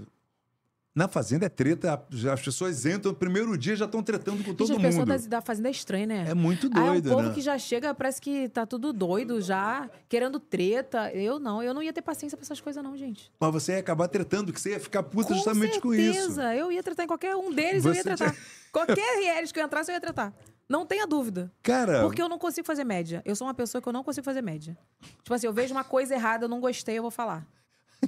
[0.94, 4.52] na Fazenda é treta, já as pessoas entram, no primeiro dia já estão tretando com
[4.52, 5.18] todo Gente, a pessoa mundo.
[5.22, 6.24] da, da fazenda é estranha, né?
[6.28, 7.34] É muito Ah, é um doido, povo né?
[7.34, 11.12] que já chega, parece que tá tudo doido já, querendo treta.
[11.12, 13.30] Eu não, eu não ia ter paciência pra essas coisas, não, gente.
[13.38, 15.80] Mas você ia acabar tretando, que você ia ficar puta com justamente certeza.
[15.80, 16.40] com isso.
[16.40, 18.36] Eu ia tratar em qualquer um deles, eu ia Você tratar.
[18.72, 20.34] Qualquer reality que eu entrasse, eu ia tratar.
[20.68, 21.52] Não tenha dúvida.
[21.62, 23.22] Cara, Porque eu não consigo fazer média.
[23.24, 24.76] Eu sou uma pessoa que eu não consigo fazer média.
[25.22, 27.44] Tipo assim, eu vejo uma coisa errada, eu não gostei, eu vou falar.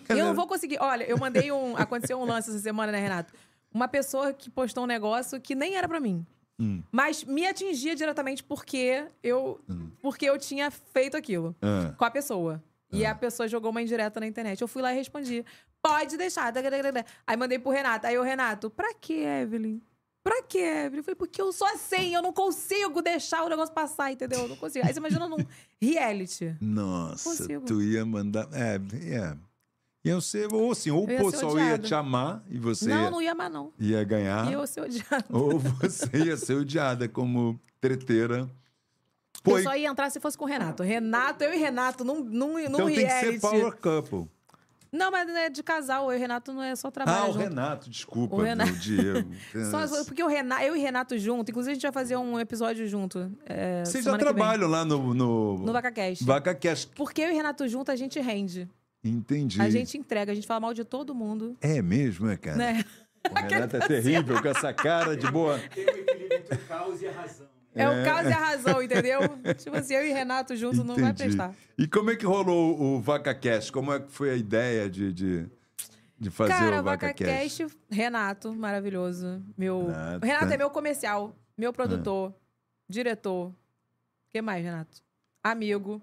[0.08, 0.78] Eu não vou conseguir.
[0.80, 1.76] Olha, eu mandei um.
[1.76, 3.32] Aconteceu um lance essa semana, né, Renato?
[3.72, 6.26] Uma pessoa que postou um negócio que nem era pra mim.
[6.60, 6.82] Hum.
[6.92, 9.60] Mas me atingia diretamente porque eu,
[10.00, 11.94] porque eu tinha feito aquilo Ah.
[11.96, 12.62] com a pessoa.
[12.92, 14.60] E a pessoa jogou uma indireta na internet.
[14.60, 15.44] Eu fui lá e respondi.
[15.80, 16.52] Pode deixar.
[17.26, 18.06] Aí mandei pro Renato.
[18.06, 19.80] Aí o Renato, pra que, Evelyn?
[20.22, 20.98] Pra que, Evelyn?
[20.98, 24.40] Eu falei, porque eu sou assim, eu não consigo deixar o negócio passar, entendeu?
[24.40, 24.86] Eu não consigo.
[24.86, 25.38] Aí você imagina num
[25.80, 26.54] reality.
[26.60, 27.64] Nossa, Consigo.
[27.64, 28.46] tu ia mandar.
[28.52, 29.36] É, é.
[30.04, 33.22] Ia ser, ou assim, ou o ia pessoal ia te amar e você Não, não
[33.22, 33.72] ia amar, não.
[33.78, 35.24] ia ganhar, E eu ser odiada.
[35.30, 38.50] ou você ia ser odiada como treteira
[39.44, 40.82] Pô, eu só ia entrar se fosse com o Renato.
[40.84, 43.32] Renato, eu e Renato, num, num, num Então tem que reality.
[43.32, 44.28] ser power couple.
[44.92, 46.04] Não, mas é de casal.
[46.10, 47.38] Eu e o Renato não é só trabalho Ah, o junto.
[47.38, 48.72] Renato, desculpa, O Renato.
[48.74, 49.30] Diego.
[49.70, 52.86] Só, porque o Renato, eu e Renato junto, inclusive a gente vai fazer um episódio
[52.86, 53.32] junto.
[53.46, 55.14] É, Vocês já trabalham lá no...
[55.14, 56.22] No, No VacaCast.
[56.24, 56.90] VacaCast.
[56.94, 58.68] Porque eu e Renato junto, a gente rende.
[59.04, 59.60] Entendi.
[59.60, 61.56] A gente entrega, a gente fala mal de todo mundo.
[61.60, 62.56] É mesmo, é, cara?
[62.56, 62.84] Né?
[63.30, 65.58] O Renato é terrível com essa cara de boa.
[65.58, 67.52] Tem o equilíbrio entre o caos e a razão.
[67.74, 69.20] É, o caso e a razão, entendeu?
[69.56, 71.54] tipo assim, eu e Renato junto não vai prestar.
[71.78, 73.72] E como é que rolou o VacaCast?
[73.72, 75.46] Como é que foi a ideia de, de,
[76.18, 77.24] de fazer Cara, o VacaCast?
[77.24, 79.42] VacaCast, Renato, maravilhoso.
[79.56, 79.86] Meu...
[79.86, 80.18] Renato.
[80.24, 82.34] O Renato é meu comercial, meu produtor,
[82.88, 83.48] diretor.
[83.48, 83.54] O
[84.28, 85.02] que mais, Renato?
[85.42, 86.02] Amigo.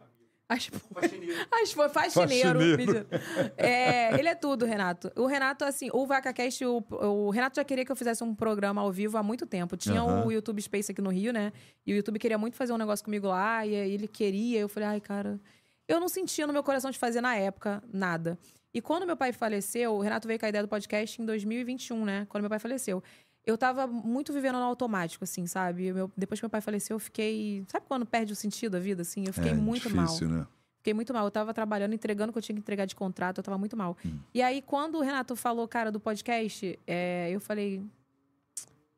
[0.49, 1.45] Acho, Faxineiro.
[1.61, 2.59] acho foi faxineiro.
[2.59, 3.07] Faxineiro.
[3.55, 5.11] É, ele é tudo, Renato.
[5.15, 8.81] O Renato, assim, o VacaCast, o, o Renato já queria que eu fizesse um programa
[8.81, 9.77] ao vivo há muito tempo.
[9.77, 10.25] Tinha Aham.
[10.25, 11.53] o YouTube Space aqui no Rio, né?
[11.85, 14.59] E o YouTube queria muito fazer um negócio comigo lá, e ele queria.
[14.59, 15.39] Eu falei, ai, cara.
[15.87, 18.37] Eu não sentia no meu coração de fazer na época nada.
[18.73, 22.05] E quando meu pai faleceu, o Renato veio com a ideia do podcast em 2021,
[22.05, 22.25] né?
[22.29, 23.03] Quando meu pai faleceu.
[23.45, 25.91] Eu tava muito vivendo no automático, assim, sabe?
[25.91, 27.63] Meu- depois que meu pai faleceu, eu fiquei.
[27.67, 29.23] Sabe quando perde o sentido da vida, assim?
[29.25, 30.05] Eu fiquei é, muito mal.
[30.05, 30.45] difícil, né?
[30.77, 31.25] Fiquei muito mal.
[31.25, 33.75] Eu tava trabalhando, entregando o que eu tinha que entregar de contrato, eu tava muito
[33.75, 33.97] mal.
[34.33, 37.83] E aí, quando o Renato falou, cara, do podcast, é, eu falei.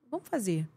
[0.10, 0.68] Vamos fazer.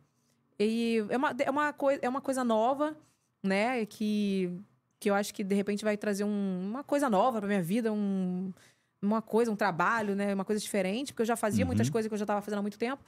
[0.58, 2.96] E é uma, é uma, coi- é uma coisa nova,
[3.42, 3.84] né?
[3.86, 4.52] Que,
[5.00, 7.92] que eu acho que de repente vai trazer um- uma coisa nova pra minha vida,
[7.92, 8.52] um,
[9.02, 10.32] uma coisa, um trabalho, né?
[10.32, 12.62] Uma coisa diferente, porque eu já fazia muitas coisas que eu já tava fazendo há
[12.62, 13.02] muito tempo.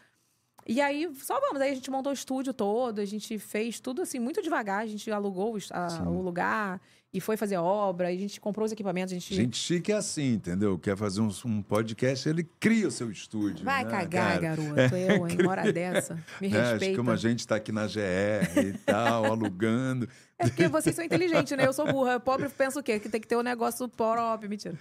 [0.67, 1.61] E aí, só vamos.
[1.61, 4.83] Aí a gente montou o estúdio todo, a gente fez tudo assim, muito devagar.
[4.83, 6.81] A gente alugou o, a- o lugar
[7.13, 9.33] e foi fazer obra, e a gente comprou os equipamentos, a gente.
[9.35, 10.77] Gente chique é assim, entendeu?
[10.79, 13.65] Quer fazer um, um podcast, ele cria o seu estúdio.
[13.65, 14.57] Vai né, cagar, cara?
[14.57, 14.97] garoto.
[14.97, 15.39] Eu, hein?
[15.41, 16.15] Uma hora dessa.
[16.41, 16.49] Me?
[16.49, 16.97] Acho que respeita.
[16.97, 20.09] como a gente está aqui na GR e tal, alugando.
[20.39, 21.65] É porque vocês são inteligentes, né?
[21.67, 22.19] Eu sou burra.
[22.21, 22.99] Pobre pensa o quê?
[22.99, 24.51] Que tem que ter um negócio próprio.
[24.51, 24.77] Mentira.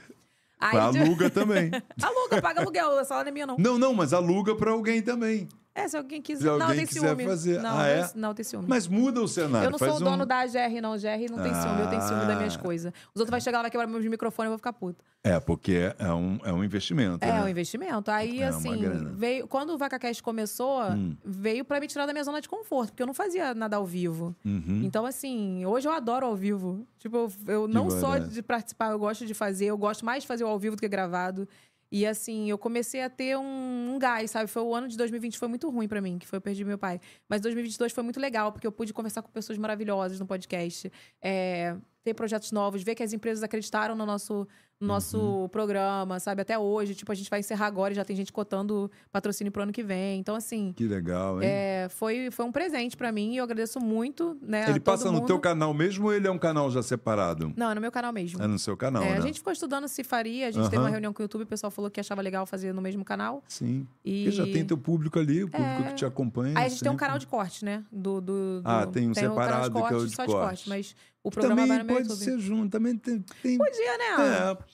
[0.59, 1.69] Aí, Aluga também.
[2.01, 2.97] aluga, paga aluguel.
[2.97, 3.55] A sala não é minha, não.
[3.57, 5.47] Não, não, mas aluga para alguém também.
[5.77, 6.43] É, se alguém quiser.
[6.43, 7.25] Se alguém não, tem quiser ciúme.
[7.25, 7.61] fazer.
[7.61, 8.09] Não, Ah, é?
[8.15, 8.65] não, tem ciúme.
[8.65, 9.67] Mas muda o cenário.
[9.67, 10.97] eu não sou o um- dono da GR, não.
[10.97, 11.81] GR não tem ciúme.
[11.81, 12.35] Eu tenho ciúme das Ah.
[12.37, 12.93] minhas coisas.
[13.13, 15.03] Os outros vão chegar lá, vai quebrar meus microfones e eu vou ficar puta.
[15.21, 17.25] É, porque é um, é um investimento.
[17.25, 17.43] É, né?
[17.43, 18.09] um investimento.
[18.09, 18.79] Aí, É, assim,
[19.15, 19.47] veio.
[19.47, 21.17] Quando o VacaCast começou, Hum.
[21.25, 23.85] veio pra me tirar da minha zona de conforto, porque eu não fazia nada ao
[23.85, 24.33] vivo.
[24.45, 24.81] Uhum.
[24.83, 26.87] Então, assim, hoje eu adoro ao vivo.
[26.99, 30.27] Tipo, eu, eu não só de participar, eu gosto de fazer, eu gosto mais de
[30.27, 31.47] fazer o ao vivo do que gravado.
[31.95, 34.47] E assim, eu comecei a ter um, um gás, sabe?
[34.49, 36.77] Foi o ano de 2020 foi muito ruim pra mim, que foi eu perdi meu
[36.77, 36.99] pai.
[37.29, 40.91] Mas 2022 foi muito legal, porque eu pude conversar com pessoas maravilhosas no podcast,
[41.21, 41.73] é,
[42.05, 44.47] ter projetos novos, ver que as empresas acreditaram no nosso,
[44.79, 45.47] no nosso Uhum.
[45.49, 46.43] programa, sabe?
[46.43, 49.63] Até hoje, tipo, a gente vai encerrar agora e já tem gente cotando patrocínio pro
[49.63, 50.19] ano que vem.
[50.19, 51.49] Então, assim, Que legal, hein?
[51.49, 54.69] é, foi, foi um presente pra mim e eu agradeço muito, né?
[54.69, 55.25] ele passa no mundo.
[55.25, 57.51] teu canal mesmo ou ele é um canal já separado?
[57.57, 58.39] Não, é no meu canal mesmo.
[58.39, 59.17] É no seu canal, É, né?
[59.17, 60.83] A gente ficou estudando se faria, a gente teve Aham.
[60.85, 63.41] uma reunião com o YouTube, o pessoal falou que achava legal fazer no mesmo canal.
[63.47, 63.87] Sim.
[64.05, 65.87] E Porque já tem teu público ali, o público É.
[65.87, 66.53] que te acompanha.
[66.59, 67.05] Aí a gente tem um sempre.
[67.07, 67.83] canal de corte, né?
[67.91, 70.45] Do, do, do- Ah, tem um canal separado que é o de só de corte.
[70.47, 70.69] corte.
[70.69, 70.95] Mas
[71.25, 72.23] o Que programa vai Também no meu pode YouTube.
[72.23, 73.23] ser junto, também tem...
[73.41, 73.57] tem...
[73.57, 74.05] Podia, né?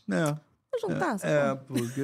[0.10, 0.36] É, é.
[0.73, 1.65] Vamos juntar, É, porra.
[1.68, 2.02] porque.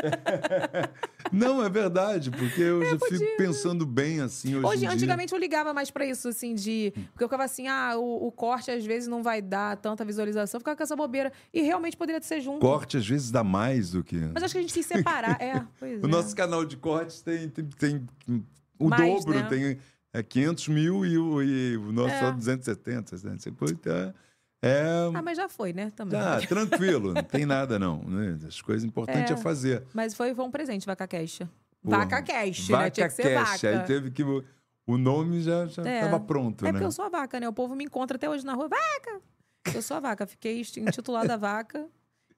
[1.32, 3.18] Não, é verdade, porque eu já podia.
[3.18, 4.90] fico pensando bem assim hoje, Hoje, em dia.
[4.90, 6.92] antigamente eu ligava mais pra isso, assim, de.
[7.12, 10.58] Porque eu ficava assim, ah, o, o corte às vezes não vai dar tanta visualização,
[10.58, 11.32] eu ficava com essa bobeira.
[11.52, 12.60] E realmente poderia ser junto.
[12.60, 14.16] Corte às vezes dá mais do que.
[14.34, 15.38] Mas acho que a gente quis separar.
[15.40, 16.08] É, pois O é.
[16.08, 18.06] nosso canal de cortes tem, tem, tem
[18.78, 19.46] o Mais, dobro, né?
[19.48, 19.78] tem
[20.12, 22.20] é, 500 mil e o, e o nosso É.
[22.20, 23.16] só 270.
[23.28, 23.36] né?
[23.44, 24.14] Depois tá,
[24.62, 24.82] é.
[25.14, 25.90] Ah, mas já foi, né?
[25.96, 26.20] Também.
[26.20, 28.02] Tá, tranquilo, não tem nada não.
[28.02, 28.38] Né?
[28.46, 29.36] As coisas importantes é, É.
[29.36, 29.82] fazer.
[29.94, 31.40] Mas foi, foi um presente, Vaca Cash.
[31.82, 32.90] Porra, Vaca Cash, né?
[32.90, 33.80] Tinha que ser Cash, vaca.
[33.80, 34.22] Aí teve que.
[34.86, 36.18] O nome já estava É.
[36.18, 36.72] pronto, É né?
[36.72, 37.48] porque eu sou a vaca, né?
[37.48, 38.68] O povo me encontra até hoje na rua.
[38.68, 39.20] Vaca!
[39.74, 40.26] Eu sou a vaca.
[40.26, 41.86] Fiquei intitulada vaca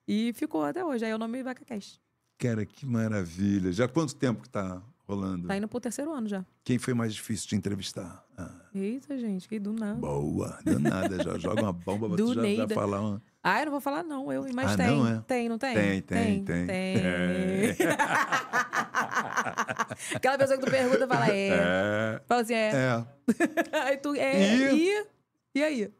[0.07, 1.03] e ficou até hoje.
[1.03, 1.99] Aí é o nome Vaca Cash.
[2.37, 3.71] Cara, que maravilha.
[3.71, 5.47] Já há quanto tempo que tá rolando?
[5.47, 6.45] Tá indo pro terceiro ano já.
[6.63, 8.23] Quem foi mais difícil de entrevistar?
[8.37, 9.95] Ah, Eita, gente, que do nada.
[9.95, 11.21] boa, danada.
[11.23, 13.21] Já joga uma bomba pra Do tu já, já falar uma...
[13.43, 14.45] Ah, eu não vou falar não, eu.
[14.53, 14.87] Mas Ah, tem.
[14.87, 15.21] não, é?
[15.27, 15.73] Tem, não tem?
[15.75, 16.65] Tem, tem, tem.
[16.65, 17.75] tem.
[20.15, 21.49] Aquela pessoa que tu pergunta fala, é.
[21.49, 22.71] É, Fala assim, é.
[22.73, 23.05] é,
[23.83, 24.55] Aí tu, é.
[24.55, 24.89] E?
[24.89, 25.05] E?
[25.55, 25.91] E aí?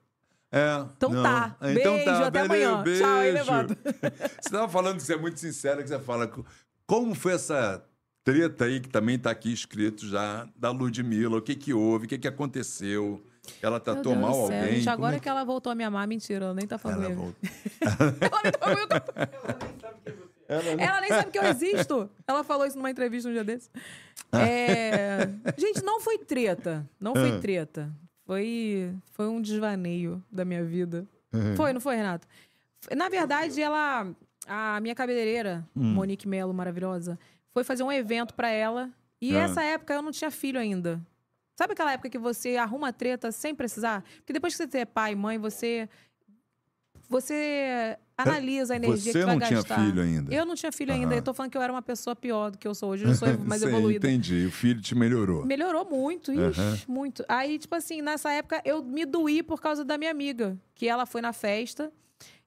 [0.51, 0.85] é.
[0.95, 1.23] Então não.
[1.23, 1.55] tá.
[1.61, 2.97] Então Beijo, tá, até beleza, amanhã.
[2.99, 3.51] Tchau, aí beijo.
[3.51, 3.77] levanta.
[4.41, 6.31] Você tava falando que você é muito sincera, que você fala...
[6.87, 7.83] Como foi essa
[8.23, 11.37] treta aí, que também tá aqui escrito já, da Ludmilla?
[11.37, 12.05] O que que houve?
[12.05, 13.21] O que que aconteceu?
[13.61, 14.75] Ela tratou mal alguém?
[14.77, 17.03] Gente, agora é que ela voltou a me amar, mentira, ela nem tá falando.
[17.03, 17.49] Ela voltou.
[18.21, 18.87] Ela nem tá falando.
[20.79, 22.09] Ela nem sabe que eu existo.
[22.27, 23.69] Ela falou isso numa entrevista um dia desse.
[24.31, 25.27] É...
[25.57, 26.87] Gente, não foi treta.
[26.99, 27.39] Não foi Ah.
[27.39, 27.91] treta.
[28.25, 31.05] Foi, foi um desvaneio da minha vida.
[31.33, 31.55] Uhum.
[31.55, 32.27] Foi, não foi, Renato?
[32.95, 34.07] Na verdade, ela.
[34.45, 35.93] A minha cabeleireira, Hum.
[35.93, 37.17] Monique Melo, maravilhosa,
[37.53, 38.89] foi fazer um evento pra ela.
[39.21, 39.41] E Ah.
[39.43, 40.99] essa época eu não tinha filho ainda.
[41.55, 44.03] Sabe aquela época que você arruma treta sem precisar?
[44.17, 45.87] Porque depois que você é pai, mãe, você.
[47.09, 49.85] Você analisa a energia Você que vai não tinha gastar.
[49.85, 50.33] filho ainda?
[50.33, 51.15] Eu não tinha filho ainda.
[51.15, 53.05] Eu tô falando que eu era uma pessoa pior do que eu sou hoje.
[53.05, 54.07] Eu sou mais Sei, evoluída.
[54.07, 54.45] Entendi.
[54.47, 55.45] O filho te melhorou.
[55.45, 56.77] Melhorou muito, ixi, Aham.
[56.87, 57.23] muito.
[57.27, 61.05] Aí, tipo assim, nessa época eu me doí por causa da minha amiga, que ela
[61.05, 61.91] foi na festa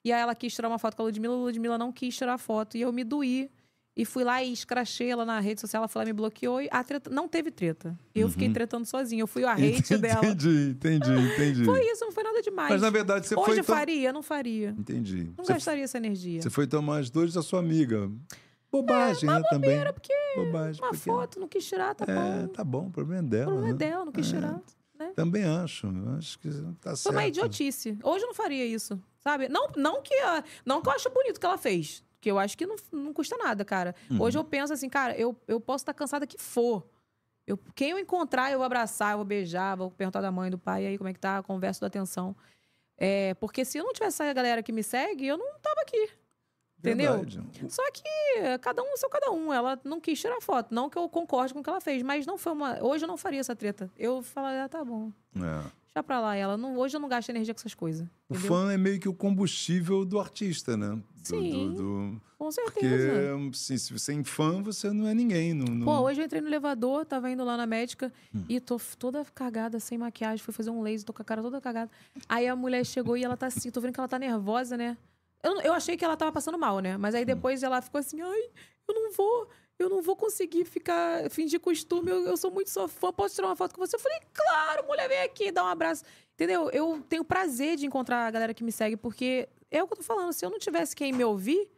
[0.04, 2.34] e aí ela quis tirar uma foto com a Ludmilla, a Ludmilla não quis tirar
[2.34, 3.50] a foto e eu me doí.
[3.96, 6.84] E fui lá e escrachei ela na rede social, ela e me bloqueou e a
[6.84, 7.98] treta não teve treta.
[8.14, 10.20] Eu fiquei tretando sozinha, eu fui o hate dela.
[10.22, 10.32] Uhum.
[10.32, 11.64] Entendi, entendi, entendi.
[11.64, 12.70] Foi isso, não foi nada demais.
[12.72, 13.58] Mas na verdade você Hoje foi.
[13.60, 14.12] eu tom- faria?
[14.12, 14.74] Não faria.
[14.78, 15.32] Entendi.
[15.38, 16.42] Não Você, gastaria essa energia.
[16.42, 18.10] você foi tomar as dores da sua amiga.
[18.70, 19.42] Bobagem, né?
[19.48, 19.80] Também.
[19.94, 20.82] porque Bobagem.
[20.82, 22.48] Uma porque- foto, não quis tirar, tá É, bom.
[22.48, 23.44] tá bom, o problema é dela.
[23.44, 23.78] O problema é né?
[23.78, 24.30] dela, não quis É.
[24.36, 24.60] tirar.
[24.98, 25.12] né?
[25.14, 25.86] Também acho.
[26.18, 26.48] Acho que
[26.80, 27.02] tá certo.
[27.02, 27.98] Foi uma idiotice.
[28.02, 29.48] Hoje eu não faria isso, sabe?
[29.48, 32.02] Não, não, que, a- não que eu acho bonito o que ela fez.
[32.26, 33.94] Que eu acho que não, não custa nada, cara.
[34.10, 34.20] Uhum.
[34.20, 36.84] Hoje eu penso assim, cara, eu, eu posso estar cansada que for.
[37.46, 40.58] Eu, quem eu encontrar, eu vou abraçar, eu vou beijar, vou perguntar da mãe, do
[40.58, 42.34] pai, e aí como é que tá, converso da atenção.
[42.98, 46.10] É, porque se eu não tivesse essa galera que me segue, eu não tava aqui.
[46.80, 47.12] Entendeu?
[47.12, 47.72] Verdade.
[47.72, 48.02] Só que
[48.38, 49.52] é, cada um seu cada um.
[49.52, 50.74] Ela não quis tirar foto.
[50.74, 52.84] Não que eu concorde com o que ela fez, mas não foi uma.
[52.84, 53.88] Hoje eu não faria essa treta.
[53.96, 55.12] Eu falaria, ah, tá bom.
[55.36, 55.70] É.
[55.96, 56.58] Deixa pra lá ela.
[56.58, 58.06] Não, hoje eu não gasto energia com essas coisas.
[58.28, 58.48] O Entendeu?
[58.50, 60.90] fã é meio que o combustível do artista, né?
[60.90, 61.50] Do- Sim.
[61.50, 63.30] do- do- Com Porque, certeza.
[63.50, 65.54] assim, se você é fã, você não é ninguém.
[65.54, 65.86] Não, não...
[65.86, 68.44] Pô, hoje eu entrei no elevador, tava indo lá na médica Hum.
[68.46, 71.62] e tô toda cagada, sem maquiagem, fui fazer um laser, tô com a cara toda
[71.62, 71.90] cagada.
[72.28, 74.98] Aí a mulher chegou e ela tá assim, tô vendo que ela tá nervosa, né?
[75.42, 76.98] Eu, eu achei que ela tava passando mal, né?
[76.98, 77.26] Mas aí Hum.
[77.26, 78.42] depois ela ficou assim, ai,
[78.86, 79.48] eu não vou,
[79.78, 83.48] eu não vou conseguir ficar, fingir costume, eu, eu sou muito sua fã, posso tirar
[83.48, 83.96] uma foto com você?
[83.96, 86.02] Eu falei, claro, mulher, vem aqui, dá um abraço.
[86.34, 86.70] Entendeu?
[86.70, 89.96] Eu tenho prazer de encontrar a galera que me segue, porque é o que eu
[89.98, 91.70] tô falando, se eu não tivesse quem me ouvir,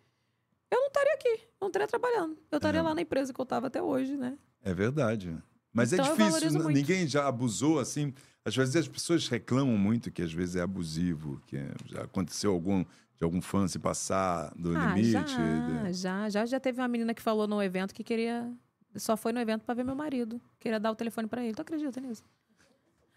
[0.70, 2.36] eu não estaria aqui, não estaria trabalhando.
[2.50, 2.82] Eu estaria É.
[2.82, 4.36] lá na empresa que eu tava até hoje, né?
[4.62, 5.36] É verdade.
[5.72, 6.30] Mas Então é difícil.
[6.32, 6.76] valorizo n- muito.
[6.76, 8.12] Ninguém já abusou assim.
[8.44, 11.56] Às vezes as pessoas reclamam muito que às vezes é abusivo, que
[11.86, 12.84] já aconteceu algum
[13.18, 15.12] de algum fã se passar do Ah, limite.
[15.12, 18.50] já, já, já, já teve uma menina que falou no evento que queria,
[18.96, 21.54] só foi no evento pra ver meu marido, queria dar o telefone pra ele.
[21.54, 22.22] Tu acredita nisso?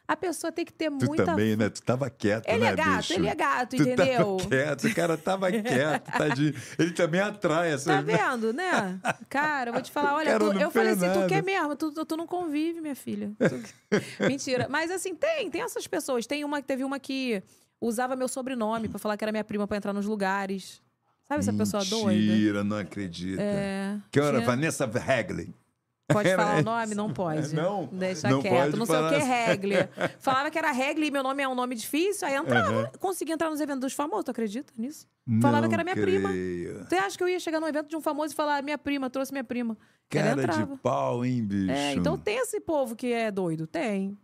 [0.08, 1.70] A pessoa tem que ter Tu muita também, né?
[1.70, 3.14] Tu tava quieto, Ele né, é gato, bicho?
[3.14, 4.36] ele é gato, Tu entendeu?
[4.38, 6.54] tava quieto, o cara tava quieto, tadinho.
[6.78, 7.94] Ele também atrai essa.
[7.94, 9.00] Tá vendo, né?
[9.30, 11.28] Cara, eu vou te falar, olha, tu- eu falei assim, tu nada.
[11.28, 13.32] quer mesmo, tu, tu não convive, minha filha.
[13.38, 13.96] Tu-
[14.28, 14.68] Mentira.
[14.70, 16.26] Mas assim, tem, tem essas pessoas.
[16.28, 17.42] Tem uma, teve uma que
[17.82, 20.82] usava meu sobrenome pra falar que era minha prima pra entrar nos lugares.
[21.28, 22.20] Sabe essa pessoa doida?
[22.34, 23.42] Mentira, não acredita.
[23.42, 23.98] É.
[24.12, 25.54] Que era tinha- Vanessa Hagley.
[26.12, 26.94] Pode Era falar o nome?
[26.94, 27.56] Não pode.
[27.56, 27.88] Não?
[27.90, 28.76] Deixa Não quieto.
[28.76, 29.28] não sei o que, assim.
[29.30, 29.76] Regli.
[30.20, 32.28] Falava que era Regli e meu nome é um nome difícil.
[32.28, 34.26] Aí entrava, conseguia entrar nos eventos dos famosos.
[34.26, 35.08] Tu acredita nisso?
[35.42, 36.28] Falava Não que era minha prima.
[36.28, 36.84] creio.
[36.84, 39.10] Você acha que eu ia chegar num evento de um famoso e falar, minha prima,
[39.10, 39.78] trouxe minha prima?
[40.10, 41.72] Cara de pau, hein, bicho?
[41.72, 43.66] É, então tem esse povo que é doido?
[43.66, 44.18] Tem.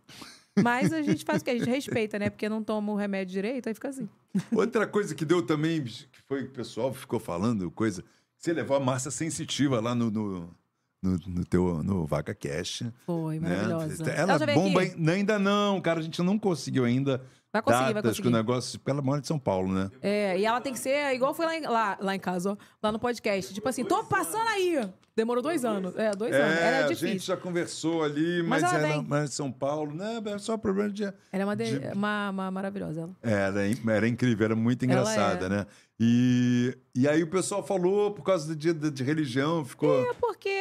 [0.62, 1.50] Mas a gente faz o que?
[1.50, 2.30] A gente respeita, né?
[2.30, 4.08] Porque não toma o remédio direito, aí fica assim.
[4.52, 8.04] Outra coisa que deu também, que foi que o pessoal ficou falando, coisa.
[8.36, 10.54] Você levou a massa sensitiva lá no, no,
[11.02, 12.84] no, no teu no Vaca Cash.
[13.04, 13.48] Foi, Né?
[13.48, 14.10] maravilhosa.
[14.12, 14.82] Ela já veio bomba.
[14.82, 14.94] aqui?
[15.08, 17.20] ai- Ainda não, cara, a gente não conseguiu ainda.
[17.52, 18.36] Vai conseguir, vai datas que o conseguir.
[18.36, 18.78] negócio.
[18.78, 19.90] Porque ela mora de São Paulo, né?
[20.02, 22.56] É, e ela tem que ser igual foi lá em, lá, lá em casa, ó,
[22.82, 23.54] lá no podcast.
[23.54, 24.86] Tipo assim, tô passando aí.
[25.16, 25.96] Demorou dois anos.
[25.96, 26.56] É, dois anos.
[26.58, 27.08] É, Era a difícil.
[27.08, 29.06] gente já conversou ali, mas, Mas ela ela vem.
[29.08, 30.22] mas São Paulo, né?
[30.26, 31.04] É só problema de.
[31.04, 33.00] Ela é uma, de- de- uma, uma maravilhosa.
[33.22, 33.32] Ela.
[33.34, 33.60] Era,
[33.96, 35.48] era incrível, era muito engraçada, é.
[35.48, 35.66] né?
[36.00, 40.08] E, e aí o pessoal falou por causa de, de, de religião, ficou.
[40.08, 40.60] É porque,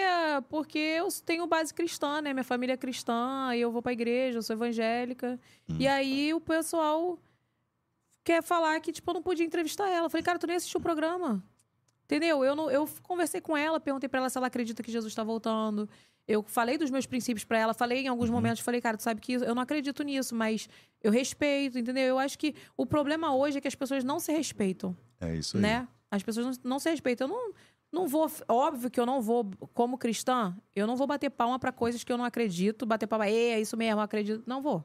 [0.50, 2.34] porque eu tenho base cristã, né?
[2.34, 5.40] Minha família é cristã, e eu vou pra igreja, eu sou evangélica.
[5.70, 5.78] Hum.
[5.80, 7.20] E aí o pessoal
[8.24, 10.08] quer falar que, tipo, eu não podia entrevistar ela.
[10.08, 11.44] Eu falei, cara, tu nem assistiu o programa.
[12.08, 12.44] Entendeu?
[12.44, 15.24] Eu, não, eu conversei com ela, perguntei pra ela se ela acredita que Jesus tá
[15.26, 15.90] voltando.
[16.26, 18.12] Eu falei dos meus princípios pra ela, falei em Uhum.
[18.12, 20.70] alguns momentos, falei, cara, tu sabe que eu não acredito nisso, mas
[21.04, 22.04] eu respeito, entendeu?
[22.06, 25.58] Eu acho que o problema hoje é que as pessoas não se respeitam É isso
[25.58, 25.64] aí.
[25.64, 25.88] né?
[26.10, 27.28] As pessoas não, não se respeitam.
[27.28, 27.54] Eu não,
[27.92, 28.32] não vou.
[28.48, 32.12] Óbvio que eu não vou, como cristã, eu não vou bater palma pra coisas que
[32.12, 32.86] eu não acredito.
[32.86, 34.44] Bater palma, "Ê, é isso mesmo, eu acredito.
[34.48, 34.84] Não vou.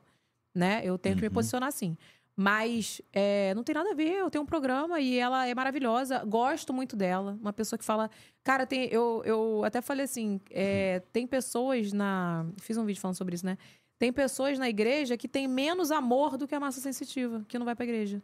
[0.54, 0.80] Né?
[0.84, 1.96] Eu tenho que me posicionar assim.
[2.36, 4.12] Mas é, não tem nada a ver.
[4.12, 6.24] Eu tenho um programa e ela é maravilhosa.
[6.24, 7.36] Gosto muito dela.
[7.40, 8.10] Uma pessoa que fala.
[8.42, 12.46] Cara, tem, eu, eu até falei assim: é, tem pessoas na.
[12.58, 13.58] Fiz um vídeo falando sobre isso, né?
[13.98, 17.66] Tem pessoas na igreja que tem menos amor do que a massa sensitiva, que não
[17.66, 18.20] vai pra igreja.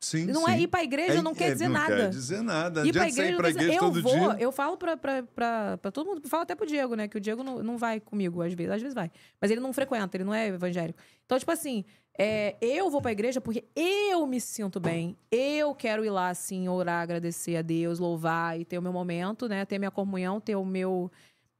[0.00, 0.62] Sim, Não é sim.
[0.64, 1.94] ir pra igreja, não quer dizer não nada.
[1.96, 2.84] quer dizer nada.
[2.84, 4.36] Ir pra igreja, não pra igreja eu todo vou, dia.
[4.40, 7.06] eu falo pra, pra, pra, pra todo mundo, falo até pro Diego, né?
[7.06, 9.12] Que o Diego não, não vai comigo, às vezes, às vezes vai.
[9.40, 10.98] Mas ele não frequenta, ele não é evangélico.
[11.24, 11.84] Então, tipo assim,
[12.18, 15.16] é, eu vou pra igreja porque eu me sinto bem.
[15.30, 19.48] Eu quero ir lá, assim, orar, agradecer a Deus, louvar e ter o meu momento,
[19.48, 19.64] né?
[19.64, 21.10] Ter minha comunhão, ter o meu.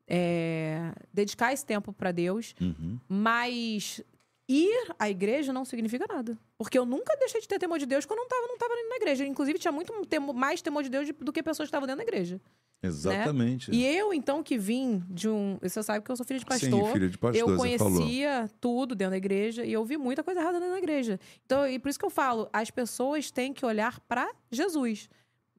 [0.06, 2.54] é, dedicar esse tempo pra Deus.
[2.60, 2.98] Uhum.
[3.08, 4.02] Mas
[4.48, 6.36] ir à igreja não significa nada.
[6.58, 8.74] Porque eu nunca deixei de ter temor de Deus quando eu não tava, não tava
[8.74, 9.24] indo na igreja.
[9.24, 9.92] Inclusive, tinha muito
[10.34, 12.40] mais temor de Deus de- do que pessoas que estavam dentro da igreja.
[12.82, 13.70] Exatamente.
[13.70, 15.56] E eu, então, que vim de um.
[15.62, 16.86] Você sabe que eu sou filha de pastor.
[16.86, 20.40] Sim, filha de pastor, eu conhecia tudo dentro da igreja e eu vi muita coisa
[20.40, 21.20] errada dentro da igreja.
[21.46, 25.09] Então, e por isso que eu falo, as pessoas têm que olhar para Jesus.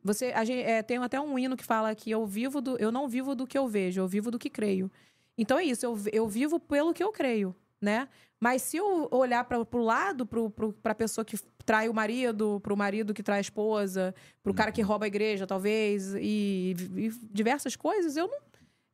[0.04, 2.92] Você, a gente, é, tem até um hino que fala que eu vivo do, eu
[2.92, 4.92] não vivo do que eu vejo, eu vivo do que creio.
[5.38, 8.10] Então é isso, eu, eu vivo pelo que eu creio, né?
[8.38, 12.74] Mas se eu olhar para o lado, para a pessoa que trai o marido, para
[12.74, 16.76] o marido que trai a esposa, para o cara que rouba a igreja, talvez, e,
[16.96, 18.40] e diversas coisas, eu não,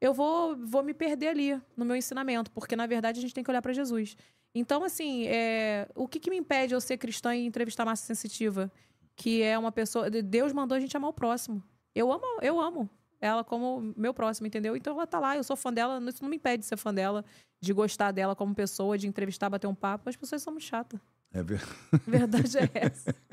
[0.02, 3.44] eu vou, vou me perder ali no meu ensinamento, porque na verdade a gente tem
[3.44, 4.16] que olhar para Jesus.
[4.54, 8.72] Então, assim, é, o que, que me impede eu ser cristã e entrevistar massa sensitiva?
[9.16, 10.10] Que é uma pessoa.
[10.10, 11.62] Deus mandou a gente amar o próximo.
[11.94, 12.90] Eu amo, eu amo
[13.22, 14.76] ela como meu próximo, entendeu?
[14.76, 16.94] Então ela tá lá, eu sou fã dela, isso não me impede de ser fã
[16.94, 17.26] dela,
[17.60, 20.10] de gostar dela como pessoa, de entrevistar, bater um papo.
[20.10, 21.00] As pessoas são muito chatas.
[21.34, 21.62] É, ver...
[22.08, 23.16] Verdade é essa.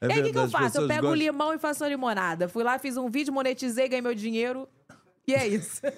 [0.00, 0.78] é e aí, o que, que eu faço?
[0.78, 2.48] Eu pego o gostam- limão e faço uma limonada.
[2.48, 4.68] Fui lá, fiz um vídeo, monetizei, ganhei meu dinheiro.
[5.26, 5.80] E é isso.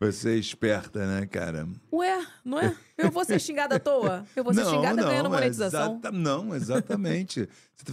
[0.00, 1.66] Você é esperta, né, cara?
[1.92, 2.76] Ué, não é?
[2.98, 4.26] Eu vou ser xingada à toa?
[4.34, 5.92] Eu vou ser xingada ganhando monetização?
[5.94, 7.48] exata- não, exatamente.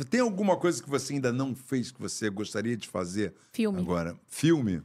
[0.10, 3.80] Tem alguma coisa que você ainda não fez que você gostaria de fazer Filme.
[3.80, 4.18] agora?
[4.28, 4.82] Filme?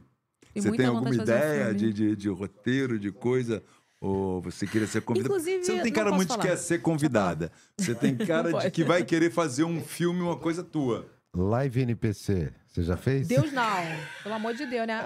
[0.53, 3.63] Tem você tem alguma um ideia de, de, de roteiro, de coisa?
[3.99, 5.33] Ou você queria ser convidada?
[5.33, 6.43] Inclusive, você não tem não cara posso muito falar.
[6.43, 7.51] quer ser convidada.
[7.77, 11.07] Você tem cara de que vai querer fazer um filme, uma coisa tua.
[11.35, 13.27] Live NPC, você já fez?
[13.27, 13.63] Deus não.
[14.23, 15.03] Pelo amor de Deus, né?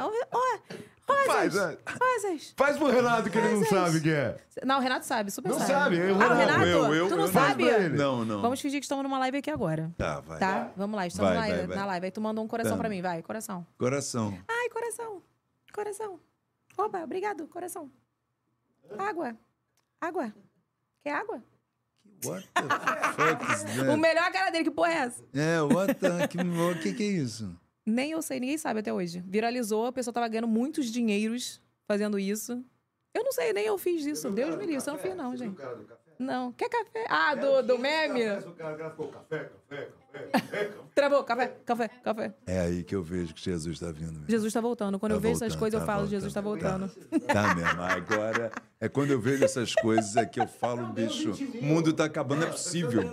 [1.06, 1.78] Faz, Rosas, é.
[2.02, 2.54] Rosas.
[2.56, 4.02] Faz pro Renato que ele não sabe isso.
[4.04, 4.38] quem é.
[4.64, 5.72] Não, o Renato sabe, super Não sabe.
[5.72, 6.66] sabe, eu- ah, o Renato?
[6.66, 7.70] eu- eu- tu não eu- sabe?
[7.70, 7.92] Faz.
[7.94, 8.42] Não, não.
[8.42, 9.92] Vamos fingir que estamos numa live aqui agora.
[9.98, 10.40] Tá, vai.
[10.40, 10.72] Tá?
[10.78, 11.76] Vamos lá, estamos Vai, lá vai, vai.
[11.78, 12.06] na live.
[12.06, 12.78] Aí tu mandou um coração Tá.
[12.78, 13.66] pra mim, vai, coração.
[13.78, 14.38] Coração.
[14.48, 15.22] Ai, coração.
[15.74, 16.20] Coração.
[16.78, 17.92] Oba, obrigado, coração.
[18.98, 19.38] Água.
[20.00, 20.34] Água.
[21.04, 21.44] Quer água?
[22.24, 22.62] What the
[23.14, 25.24] fuck is O melhor cara dele, que porra é essa?
[25.34, 26.28] É, what the...
[26.28, 27.58] que, o que, que é isso?
[27.86, 29.24] Nem eu sei, ninguém sabe até hoje.
[29.28, 32.64] Viralizou, a pessoa tava ganhando muitos dinheiros fazendo isso.
[33.14, 34.30] Eu não sei, nem eu fiz isso.
[34.30, 35.58] Deus me livre, você não fiz não, gente.
[36.22, 36.52] Não.
[36.54, 37.06] Quer café?
[37.10, 38.22] Ah, do, do meme?
[40.94, 42.34] Travou, café, café, café.
[42.46, 44.12] É aí que eu vejo que Jesus está vindo.
[44.14, 44.26] mesmo.
[44.30, 45.00] Jesus tá voltando.
[45.00, 46.88] Quando Tá eu vejo essas voltando, coisas, eu tá falo, Jesus tá voltando.
[46.88, 47.26] voltando.
[47.28, 47.82] Tá mesmo.
[47.82, 52.06] Agora, é quando eu vejo essas coisas é que eu falo, bicho, o mundo tá
[52.06, 53.04] acabando, não é possível.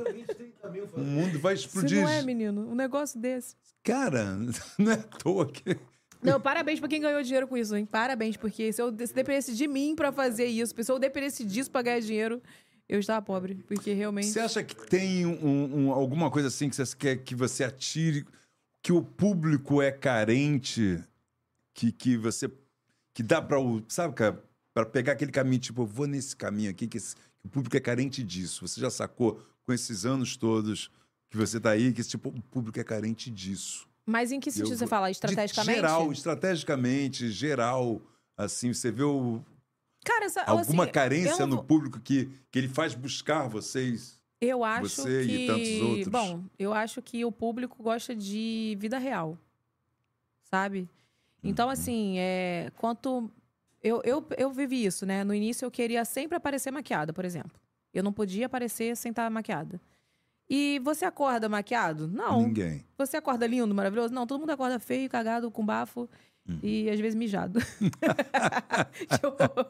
[0.94, 2.02] O mundo vai Se explodir.
[2.02, 3.54] não é, menino, um negócio desse.
[3.82, 4.24] Cara,
[4.78, 5.78] não é à toa que...
[6.20, 7.86] Não, parabéns pra quem ganhou dinheiro com isso, hein?
[7.86, 11.70] Parabéns, porque se eu se dependesse de mim pra fazer isso, se eu dependesse disso
[11.70, 12.42] pra ganhar dinheiro,
[12.88, 13.56] eu estava pobre.
[13.66, 14.28] Porque realmente.
[14.28, 18.24] Você acha que tem um- um- alguma coisa assim que você quer que você atire,
[18.82, 21.02] que o público é carente,
[21.74, 22.50] que, que você.
[23.14, 23.60] que dá pra.
[23.60, 24.42] o- Sabe, cara,
[24.72, 27.76] pra pegar aquele caminho, tipo, eu vou nesse caminho aqui, que, esse- que o público
[27.76, 28.66] é carente disso.
[28.66, 30.90] Você já sacou com esses anos todos
[31.30, 33.86] que você tá aí, que esse tipo, o público é carente disso.
[34.06, 35.10] Mas em que sentido Eu- você fala?
[35.10, 35.76] Estrategicamente?
[35.76, 38.00] Geral, estrategicamente, geral.
[38.36, 39.42] Assim, você vê o-
[40.08, 44.18] Cara, essa, alguma assim, carência no vou- público que, que ele faz buscar vocês?
[44.40, 45.32] Eu acho Você que.
[45.32, 46.08] e tantos outros.
[46.08, 49.36] Bom, eu acho que o público gosta de vida real.
[50.44, 50.88] Sabe?
[51.42, 51.72] Então, Uhum.
[51.72, 53.30] assim, é, quanto.
[53.82, 55.22] Eu, eu, eu vivi isso, né?
[55.22, 57.52] No início eu queria sempre aparecer maquiada, por exemplo.
[57.94, 59.80] Eu não podia aparecer sem estar maquiada.
[60.50, 62.08] E você acorda maquiado?
[62.08, 62.42] Não.
[62.42, 62.84] Ninguém.
[62.96, 64.12] Você acorda lindo, maravilhoso?
[64.14, 66.08] Não, todo mundo acorda feio, cagado, com bafo
[66.62, 67.60] E às vezes mijado.
[69.22, 69.68] Horror.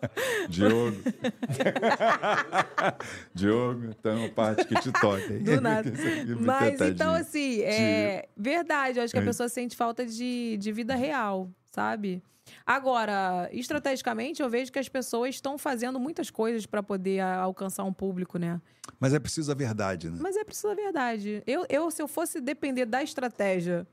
[0.48, 0.96] Diogo.
[3.34, 5.32] Diogo, tem uma parte que te toca.
[5.32, 5.42] hein?
[5.42, 5.90] Do nada.
[6.40, 6.94] Mas Tadinho.
[6.94, 8.98] então, assim, é verdade.
[8.98, 12.22] Eu acho que a pessoa sente falta de, de vida real, sabe?
[12.64, 17.84] Agora, estrategicamente, eu vejo que as pessoas estão fazendo muitas coisas para poder a- alcançar
[17.84, 18.60] um público, né?
[18.98, 20.16] Mas é preciso a verdade, né?
[20.20, 21.42] Mas é preciso a verdade.
[21.46, 23.86] Eu, eu, se eu fosse depender da estratégia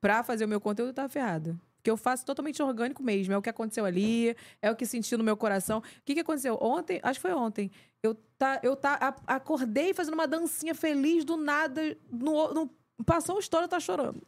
[0.00, 1.56] pra fazer o meu conteúdo, eu tava ferrada.
[1.80, 3.32] Porque eu faço totalmente orgânico mesmo.
[3.32, 5.78] É o que aconteceu ali, é o que senti no meu coração.
[5.78, 6.58] O que, que aconteceu?
[6.60, 7.70] Ontem, acho que foi ontem.
[8.02, 11.96] Eu, tá, eu tá, a- acordei fazendo uma dancinha feliz do nada.
[12.12, 12.70] No, no-
[13.06, 14.22] passou o história, tá chorando.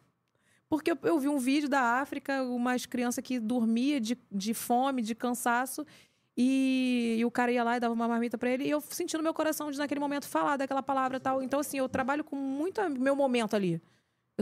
[0.66, 5.02] Porque eu, eu vi um vídeo da África, umas crianças que dormia de, de fome,
[5.02, 5.84] de cansaço.
[6.34, 8.64] E, e o cara ia lá e dava uma marmita pra ele.
[8.64, 11.42] E eu senti no meu coração de, naquele momento, falar daquela palavra tal.
[11.42, 13.78] Então, assim, eu trabalho com muito meu momento ali.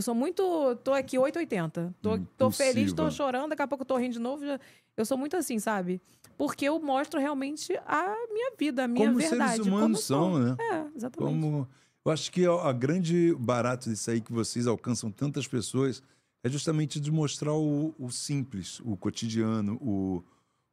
[0.01, 0.43] Eu sou muito.
[0.82, 1.94] Tô aqui 880.
[2.01, 4.43] Tô, tô feliz, tô chorando, daqui a pouco tô rindo de novo.
[4.47, 4.59] já-
[4.97, 6.01] Eu sou muito assim, sabe?
[6.39, 9.51] Porque eu mostro realmente a minha vida, a minha Como verdade.
[9.56, 10.56] seres humanos como são, né?
[10.59, 11.32] É, exatamente.
[11.35, 11.68] Como
[12.02, 16.02] eu acho que a, a grande barato disso aí que vocês alcançam tantas pessoas
[16.43, 20.24] é justamente de mostrar o, o simples, o cotidiano, o,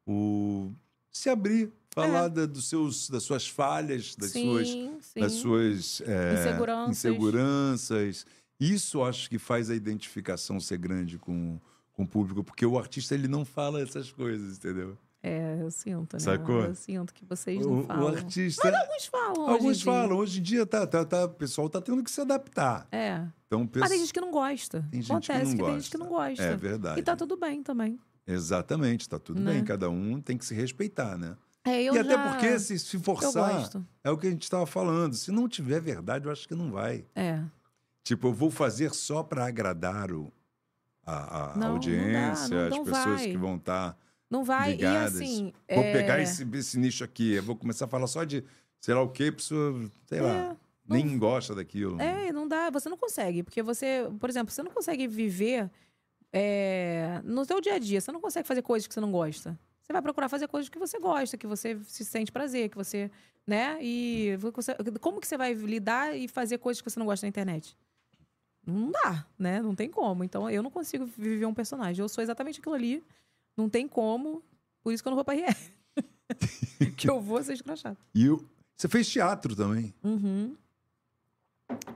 [0.10, 0.72] o
[1.12, 4.72] se abrir, falar da- dos seus, das suas falhas, das suas, É.
[4.72, 5.20] sim, sim.
[5.20, 6.90] das suas é, Inseguranças.
[6.98, 8.26] inseguranças.
[8.60, 11.60] Isso acho que faz a identificação ser grande com,
[11.94, 14.98] com o público, porque o artista ele não fala essas coisas, entendeu?
[15.22, 16.20] É, eu sinto, né?
[16.20, 16.62] Sacou?
[16.62, 18.08] Eu sinto que vocês O, não o falam.
[18.10, 18.68] artista.
[18.68, 19.42] Alguns falam.
[19.44, 19.86] hoje Alguns dia.
[19.86, 22.88] falam, hoje em dia tá, tá, tá, o pessoal tá tendo que se adaptar.
[22.92, 23.26] É.
[23.48, 23.90] Então, o Mas pessoal...
[23.90, 24.88] tem gente que não gosta.
[24.92, 25.72] Tem gente Acontece que não que gosta.
[25.74, 26.44] tem gente que não gosta.
[26.44, 27.00] É verdade.
[27.00, 28.00] E tá tudo bem também.
[28.26, 29.54] Exatamente, tá tudo Né?
[29.54, 29.64] bem.
[29.64, 31.36] Cada um tem que se respeitar, né?
[31.66, 33.70] É, eu e até já- porque, se, se forçar,
[34.04, 35.14] é o que a gente estava falando.
[35.16, 37.06] Se não tiver verdade, eu acho que não vai.
[37.16, 37.42] É.
[38.08, 40.32] Tipo, eu vou fazer só para agradar o,
[41.06, 43.32] a, a Não, não dá, audiência, não- as não pessoas vai.
[43.32, 43.98] que vão estar
[44.30, 44.72] Não vai.
[44.72, 45.20] ligadas.
[45.20, 45.54] E assim.
[45.70, 45.92] Vou é...
[45.92, 48.46] pegar esse, esse nicho aqui, eu vou começar a falar só de,
[48.80, 50.56] sei lá o quê, a pessoa, sei lá, É,
[50.88, 52.00] nem gosta daquilo.
[52.02, 53.44] É, não dá, você não consegue.
[53.44, 55.70] Porque você, por exemplo, você não consegue viver
[56.32, 59.60] é, no seu dia a dia, você não consegue fazer coisas que você não gosta.
[59.82, 63.12] Você vai procurar fazer coisas que você gosta, que você se sente prazer, que você,
[63.46, 63.78] né?
[63.82, 67.30] E você- como que você vai lidar e fazer coisas que você não gosta na
[67.30, 67.78] internet?
[68.68, 69.62] Não dá, né?
[69.62, 70.24] Não tem como.
[70.24, 72.04] Então, eu não consigo viver um personagem.
[72.04, 73.04] Eu sou exatamente aquilo ali.
[73.56, 74.44] Não tem como.
[74.84, 75.56] Por isso que eu não vou pra RR.
[76.98, 77.98] que eu vou ser escrachado.
[78.14, 78.46] E o-
[78.76, 79.94] você fez teatro também.
[80.04, 80.56] Uhum.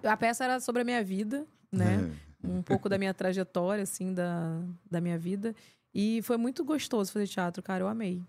[0.04, 2.10] A peça era sobre a minha vida, né?
[2.44, 2.48] É.
[2.48, 5.56] Um pouco da minha trajetória, assim, da, da minha vida.
[5.94, 7.84] E foi muito gostoso fazer teatro, cara.
[7.84, 8.22] Eu amei.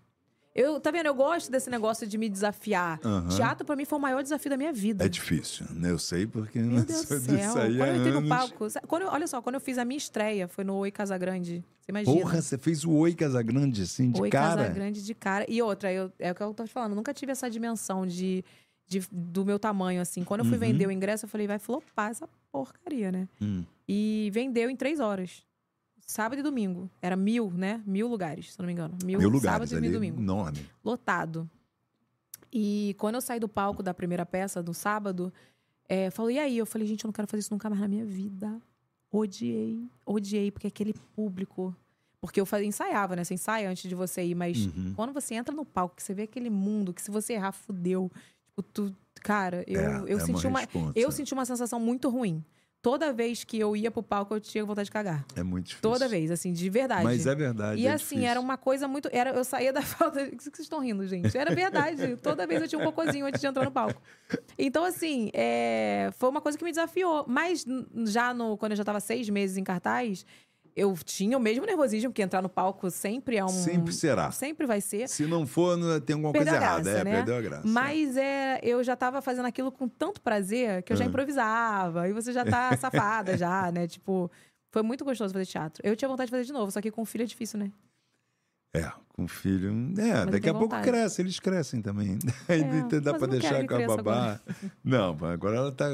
[0.55, 1.07] Eu, tá vendo?
[1.07, 2.99] Eu gosto desse negócio de me desafiar.
[3.03, 3.27] Aham.
[3.29, 5.03] Teatro, pra mim, foi o maior desafio da minha vida.
[5.03, 5.89] É difícil, né?
[5.89, 7.35] Eu sei porque Meu não Deus sou céu.
[7.35, 8.67] disso aí há Quando eu entrei no palco.
[8.87, 11.63] Quando eu- olha só, quando eu fiz a minha estreia, foi no Oi Casagrande.
[11.81, 12.15] Você imagina?
[12.21, 14.61] Porra, você fez o Oi Casagrande assim, de Oi cara.
[14.61, 15.45] Casagrande de cara.
[15.49, 18.05] E outra, eu, é o que eu tô te falando, eu nunca tive essa dimensão
[18.05, 18.45] de,
[18.87, 20.23] de- do meu tamanho, assim.
[20.23, 20.59] Quando eu fui Uhum.
[20.59, 23.27] vender o ingresso, eu falei, vai flopar essa porcaria, né?
[23.41, 23.63] Hum.
[23.89, 25.43] E vendeu em três horas.
[26.05, 26.89] Sábado e domingo.
[27.01, 27.81] Era mil, né?
[27.85, 28.95] Mil lugares, se não me engano.
[29.03, 30.21] Mil, Mil sábado lugares e ali, mil domingo.
[30.21, 30.65] enorme.
[30.83, 31.49] Lotado.
[32.51, 35.33] E quando eu saí do palco da primeira peça, no sábado,
[35.89, 36.57] é, falou, e aí?
[36.57, 38.61] Eu falei, gente, eu não quero fazer isso nunca mais na minha vida.
[39.11, 41.75] Odiei, odiei, porque aquele público.
[42.19, 43.23] Porque eu fazia, ensaiava, né?
[43.23, 44.93] Você ensaia antes de você ir, mas Uhum.
[44.95, 48.11] quando você entra no palco, que você vê aquele mundo, que se você errar, fudeu.
[48.47, 48.95] Tipo, tu.
[49.21, 50.59] Cara, eu, É, eu é senti uma.
[50.59, 50.93] responsa.
[50.95, 52.43] Eu senti uma sensação muito ruim.
[52.83, 55.25] Toda vez que eu ia pro palco, eu tinha vontade de cagar.
[55.37, 55.89] É muito difícil.
[55.89, 57.05] Toda vez, assim, de verdade.
[57.05, 57.79] Mas é verdade.
[57.79, 58.29] E é assim, difícil.
[58.29, 59.07] era uma coisa muito.
[59.13, 60.21] Era, eu saía da falta.
[60.21, 61.35] O que vocês estão rindo, gente?
[61.37, 62.17] Era verdade.
[62.17, 64.01] Toda vez eu tinha um cocôzinho antes de entrar no palco.
[64.59, 67.23] Então, assim, é, foi uma coisa que me desafiou.
[67.25, 67.65] Mas
[68.05, 70.25] já no, quando eu já tava seis meses em cartaz,
[70.75, 73.49] eu tinha o mesmo nervosismo, porque entrar no palco sempre é um.
[73.49, 74.31] Sempre será.
[74.31, 75.07] Sempre vai ser.
[75.07, 76.83] Se não for, não- tem alguma Perdeu coisa errada.
[76.83, 77.11] graça, é, né?
[77.17, 77.67] perdeu a graça.
[77.67, 81.07] Mas é, eu já tava fazendo aquilo com tanto prazer que eu já Ah.
[81.07, 82.07] improvisava.
[82.09, 83.87] E você já tá safada já, né?
[83.87, 84.31] Tipo,
[84.71, 85.81] foi muito gostoso fazer teatro.
[85.85, 87.71] Eu tinha vontade de fazer de novo, só que com filho é difícil, né?
[88.75, 89.71] É, com filho.
[89.99, 92.17] É, eu daqui a pouco cresce, eles crescem também.
[92.49, 94.39] Aí É, dá mas não deixar com a babá.
[94.83, 95.85] Não, agora ela tá.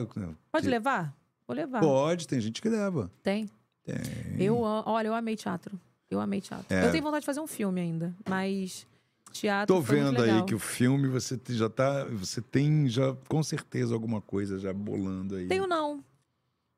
[0.50, 1.14] Pode que- levar?
[1.46, 1.82] Vou levar.
[1.82, 3.12] Pode, tem gente que leva.
[3.22, 3.50] Tem.
[3.94, 4.44] Tem.
[4.45, 5.80] Eu, olha, eu amei teatro.
[6.10, 6.66] Eu amei teatro.
[6.70, 6.86] É.
[6.88, 8.88] Eu tenho vontade de fazer um filme ainda, mas
[9.32, 12.06] teatro Tô vendo aí que o filme você já tá.
[12.06, 15.48] Você tem já com certeza alguma coisa já bolando aí.
[15.48, 16.03] Tenho não.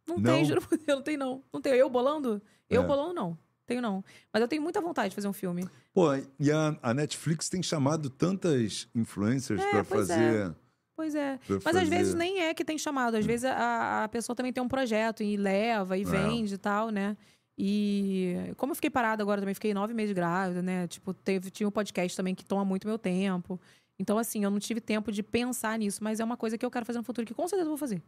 [0.08, 0.34] Não, Não?
[0.34, 1.42] tem, juro por Deus, não tem não.
[1.54, 1.76] Não tenho.
[1.76, 2.42] Eu bolando?
[2.70, 2.86] Eu É.
[2.86, 3.38] bolando não.
[3.66, 4.04] Tenho não.
[4.34, 5.66] Mas eu tenho muita vontade de fazer um filme.
[5.94, 6.08] Pô,
[6.38, 10.54] e a, a Netflix tem chamado tantas influencers É, pra pois é.
[10.96, 11.38] Pois é.
[11.46, 13.16] pra Mas às vezes nem é que tem chamado.
[13.16, 16.06] Às vezes a, a pessoa também tem um projeto e leva e É.
[16.06, 17.18] vende e tal, né?
[17.58, 20.88] E como eu fiquei parada agora também, fiquei nove meses grávida, né?
[20.88, 23.60] Tipo, teve, tinha um podcast também que toma muito meu tempo.
[24.00, 26.72] Então, assim, eu não tive tempo de pensar nisso, mas é uma coisa que eu
[26.72, 28.02] quero fazer no futuro, que com certeza eu vou fazer.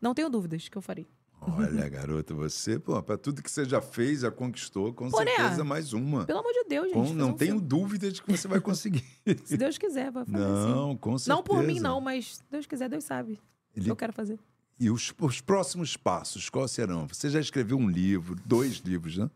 [0.00, 1.06] Não tenho dúvidas que eu farei.
[1.40, 5.30] Olha, garota, você, pô, pra tudo que você já fez, já conquistou, com Pô, né?
[5.36, 6.26] certeza mais uma.
[6.26, 6.94] Pelo amor de Deus, gente.
[6.94, 7.66] Com- não um tenho filme.
[7.66, 9.04] dúvida de que você vai conseguir.
[9.44, 11.34] Se Deus quiser, vai fazer não, com certeza.
[11.36, 13.40] Não por mim, não, mas se Deus quiser, Deus sabe.
[13.74, 14.38] Ele- Eu quero fazer.
[14.78, 17.06] E os, os próximos passos, quais serão?
[17.08, 19.30] Você já escreveu um livro, dois livros, né?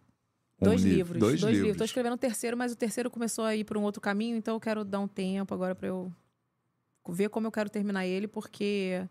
[0.61, 1.21] Um Dois livro, livros.
[1.21, 1.59] Dois, livros.
[1.59, 1.77] livros.
[1.79, 4.55] Tô escrevendo o terceiro, mas o terceiro começou a ir por um outro caminho, então
[4.55, 6.11] eu quero dar um tempo agora pra eu
[7.09, 9.07] ver como eu quero terminar ele, porque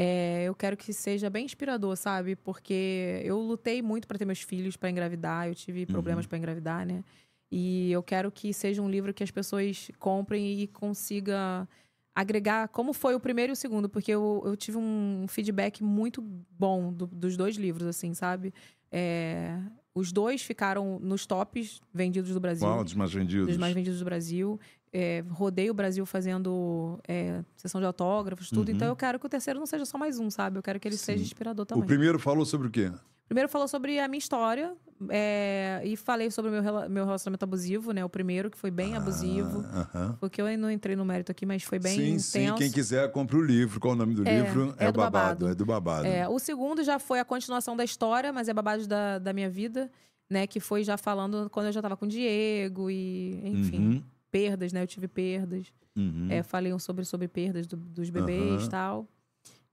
[0.00, 2.36] é, eu quero que seja bem inspirador, sabe?
[2.36, 6.28] Porque eu lutei muito pra ter meus filhos, pra engravidar, eu tive problemas Uhum.
[6.28, 7.02] pra engravidar, né?
[7.50, 11.66] E eu quero que seja um livro que as pessoas comprem e consiga
[12.14, 16.20] agregar como foi o primeiro e o segundo, porque eu, eu tive um feedback muito
[16.50, 18.52] bom do- dos dois livros, assim, sabe?
[18.92, 19.58] É,
[19.94, 23.48] os dois ficaram nos tops vendidos do Brasil Qual dos mais vendidos?
[23.48, 24.58] dos mais vendidos do Brasil.
[24.92, 28.68] É, rodei o Brasil fazendo é, sessão de autógrafos, tudo.
[28.70, 28.74] Uhum.
[28.76, 30.58] Então eu quero que o terceiro não seja só mais um, sabe?
[30.58, 31.84] Eu quero que ele seja inspirador também.
[31.84, 32.90] O primeiro falou sobre o quê?
[33.28, 34.74] Primeiro falou sobre a minha história
[35.10, 38.02] é, e falei sobre o meu, meu relacionamento abusivo, né?
[38.02, 39.62] O primeiro, que foi bem abusivo.
[39.70, 40.16] Ah, aham.
[40.18, 42.30] Porque eu não entrei no mérito aqui, mas foi bem sim, intenso.
[42.30, 42.54] sim.
[42.56, 43.78] Quem quiser, compra o livro.
[43.78, 44.74] Qual o nome do É, livro?
[44.78, 45.10] é o do babado.
[45.40, 45.48] Babado.
[45.48, 46.06] É do babado.
[46.06, 49.50] É, o segundo já foi a continuação da história, mas é babado da, da minha
[49.50, 49.90] vida,
[50.30, 50.46] né?
[50.46, 54.72] Que foi já falando quando eu já tava com o Diego e, enfim, Uhum, perdas,
[54.72, 54.82] né?
[54.82, 55.72] Eu tive perdas.
[55.96, 56.28] uhum.
[56.30, 58.68] É, falei um sobre, sobre perdas do- dos bebês e Aham.
[58.68, 59.08] tal.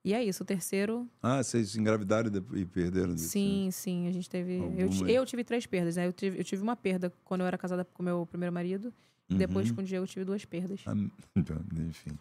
[0.03, 3.17] E é isso, o terceiro, Ah, vocês engravidaram e de- perderam?
[3.17, 4.57] sim, sim, a gente teve.
[4.77, 6.05] Eu, eu tive três perdas, né?
[6.05, 8.93] Eu tive, eu tive uma perda quando eu era casada com meu primeiro marido.
[9.27, 9.75] E depois Uhum.
[9.77, 10.81] com o Diego eu tive duas perdas.
[10.85, 10.93] Ah,
[11.75, 12.11] Enfim.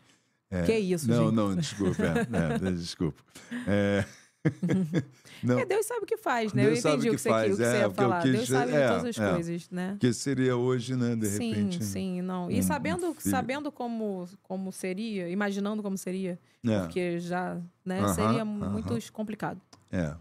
[0.50, 0.62] É.
[0.62, 1.34] Que isso, Não, gente?
[1.34, 2.02] não, desculpa.
[2.02, 3.22] É, é, desculpa.
[3.68, 4.04] É...
[5.42, 6.62] não, É, Deus sabe o que faz, né?
[6.64, 7.90] Deus eu entendi o que que, você, faz, o que você é, ia que eu
[7.94, 8.22] falar.
[8.22, 9.30] quis Deus sabe é, todas as é.
[9.32, 9.96] coisas, né?
[10.00, 11.16] que seria hoje, né?
[11.16, 11.84] De sim, repente.
[11.84, 12.50] sim, não.
[12.50, 18.00] E um- sabendo, um sabendo como, como seria, imaginando como seria, É, porque já, né,
[18.00, 18.70] Aham, seria aham.
[18.70, 19.60] muito complicado.
[19.92, 20.14] é,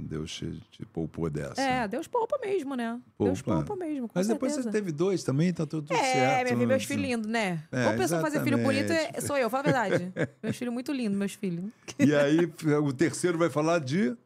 [0.00, 1.60] Deus te, te poupou dessa.
[1.60, 3.00] É, Deus poupa mesmo, né?
[3.18, 3.64] Deus Poupa.
[3.64, 4.70] poupa mesmo, Mas depois certeza.
[4.72, 6.44] você teve dois também, tá tudo, tudo É, certo.
[6.44, 6.86] minha filha, meus né?
[6.88, 7.62] filhos lindos, né?
[7.72, 10.12] É, Uma pessoa fazer filho bonito é- sou eu, fala a verdade.
[10.42, 11.64] meus filhos muito lindos, meus filhos.
[11.98, 12.38] E aí,
[12.82, 14.16] o terceiro vai falar de.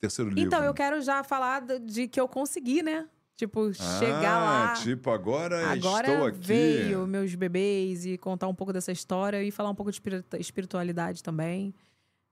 [0.00, 0.46] Terceiro livro.
[0.46, 3.08] Então, eu quero já falar de que eu consegui, né?
[3.36, 4.72] Tipo, chegar ah, lá.
[4.74, 6.38] Tipo, agora, Agora estou aqui.
[6.40, 10.36] veio meus bebês e contar um pouco dessa história e falar um pouco de espiritu-
[10.36, 11.72] espiritualidade também.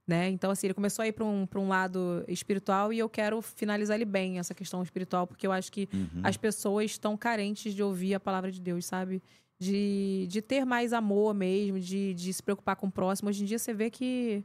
[0.06, 0.28] Né?
[0.28, 3.42] Então, assim, ele começou a ir para um, pra um lado espiritual e eu quero
[3.42, 6.20] finalizar ele bem, essa questão espiritual, porque eu acho que Uhum.
[6.22, 9.20] as pessoas estão carentes de ouvir a palavra de Deus, sabe?
[9.58, 13.28] De, de ter mais amor mesmo, de, de se preocupar com o próximo.
[13.30, 14.44] Hoje em dia você vê que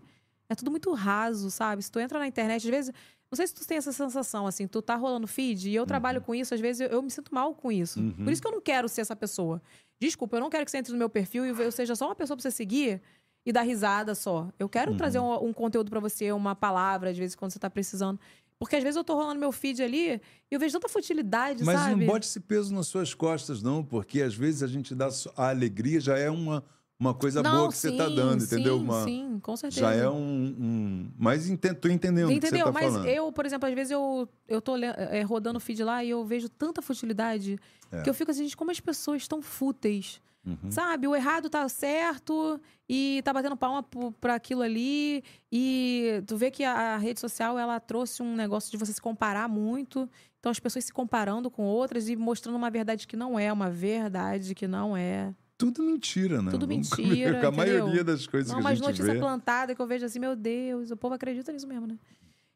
[0.50, 1.84] é tudo muito raso, sabe?
[1.84, 2.94] Se tu entra na internet, às vezes.
[3.30, 6.20] Não sei se tu tem essa sensação, assim, tu tá rolando feed e eu trabalho
[6.22, 7.98] com isso, às vezes eu, eu me sinto mal com isso.
[8.02, 8.12] Uhum.
[8.26, 9.62] Por isso que eu não quero ser essa pessoa.
[10.02, 12.16] Desculpa, eu não quero que você entre no meu perfil e eu seja só uma
[12.16, 13.02] pessoa pra você seguir
[13.46, 14.50] e dar risada só.
[14.60, 17.70] Eu quero trazer um, um conteúdo pra você, uma palavra, às vezes, quando você tá
[17.70, 18.20] precisando.
[18.60, 20.22] Porque às vezes eu tô rolando meu feed ali e
[20.54, 21.96] eu vejo tanta futilidade, Mas sabe?
[22.06, 25.50] não bote esse peso nas suas costas, não, porque às vezes a gente dá a
[25.50, 26.64] alegria já é uma,
[27.00, 28.78] uma coisa Não, boa que você está sim, dando, entendeu?
[28.78, 29.82] Sim, Uma, sim, com certeza.
[29.82, 30.14] já é um.
[30.60, 31.12] um...
[31.18, 32.68] Mas enten- tô entendendo o que você Entendeu?
[32.68, 33.08] está Mas falando.
[33.08, 36.24] eu, por exemplo, às vezes eu, eu tô é, rodando o feed lá e eu
[36.24, 37.58] vejo tanta futilidade
[37.92, 38.04] É.
[38.04, 40.22] que eu fico assim, gente, como as pessoas estão fúteis.
[40.46, 40.72] Uhum.
[40.72, 41.08] Sabe?
[41.08, 42.60] O errado tá certo
[42.90, 43.86] e tá batendo palma
[44.20, 45.24] pra aquilo ali.
[45.52, 49.02] E tu vê que a, a rede social, ela trouxe um negócio de você se
[49.02, 50.10] comparar muito.
[50.40, 53.70] Então, as pessoas se comparando com outras e mostrando uma verdade que não é, uma
[53.70, 55.34] verdade que não é.
[55.58, 56.50] Tudo mentira, né?
[56.50, 59.20] Tudo mentira, A maioria das coisas Não, que a umas gente notícias vê.
[59.20, 62.00] plantadas que eu vejo assim, meu Deus, o povo acredita nisso mesmo, né?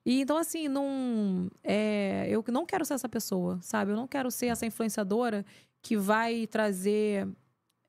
[0.03, 1.49] E então, assim, não.
[1.63, 3.91] É, eu não quero ser essa pessoa, sabe?
[3.91, 5.45] Eu não quero ser essa influenciadora
[5.83, 7.27] que vai trazer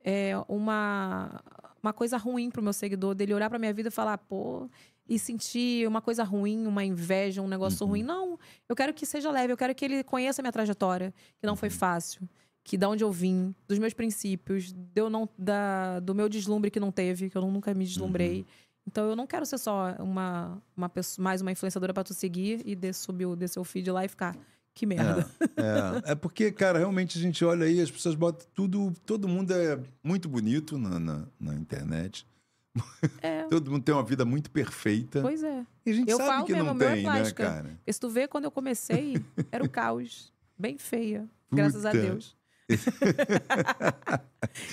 [0.06, 1.42] é, uma,
[1.82, 4.70] uma coisa ruim pro meu seguidor, dele olhar pra minha vida e falar, pô,
[5.08, 7.90] e sentir uma coisa ruim, uma inveja, um negócio Uhum.
[7.90, 8.02] ruim.
[8.04, 8.38] Não,
[8.68, 11.54] eu quero que seja leve, eu quero que ele conheça a minha trajetória, que não
[11.54, 11.56] Uhum.
[11.56, 12.28] foi fácil.
[12.64, 16.80] Que da onde eu vim, dos meus princípios, deu não, da, do meu deslumbre que
[16.80, 18.40] não teve, que eu nunca me deslumbrei.
[18.40, 18.46] Uhum.
[18.88, 22.62] Então eu não quero ser só uma, uma pessoa, mais uma influenciadora pra tu seguir
[22.64, 24.36] e de, subir o descer o feed lá e ficar.
[24.76, 25.26] Que merda.
[26.04, 28.92] É, é porque, cara, realmente a gente olha aí, as pessoas botam tudo.
[29.06, 32.26] Todo mundo é muito bonito na, na, na internet.
[33.22, 33.44] É.
[33.48, 35.22] Todo mundo tem uma vida muito perfeita.
[35.22, 35.64] Pois é.
[35.86, 37.70] E a gente Eu sabe falo que mesmo, não é tem, né, cara?
[37.78, 39.16] Porque se tu vê, quando eu comecei,
[39.50, 40.30] era o caos.
[40.58, 41.26] Bem feia.
[41.50, 42.02] Graças a Puta.
[42.02, 42.36] Deus.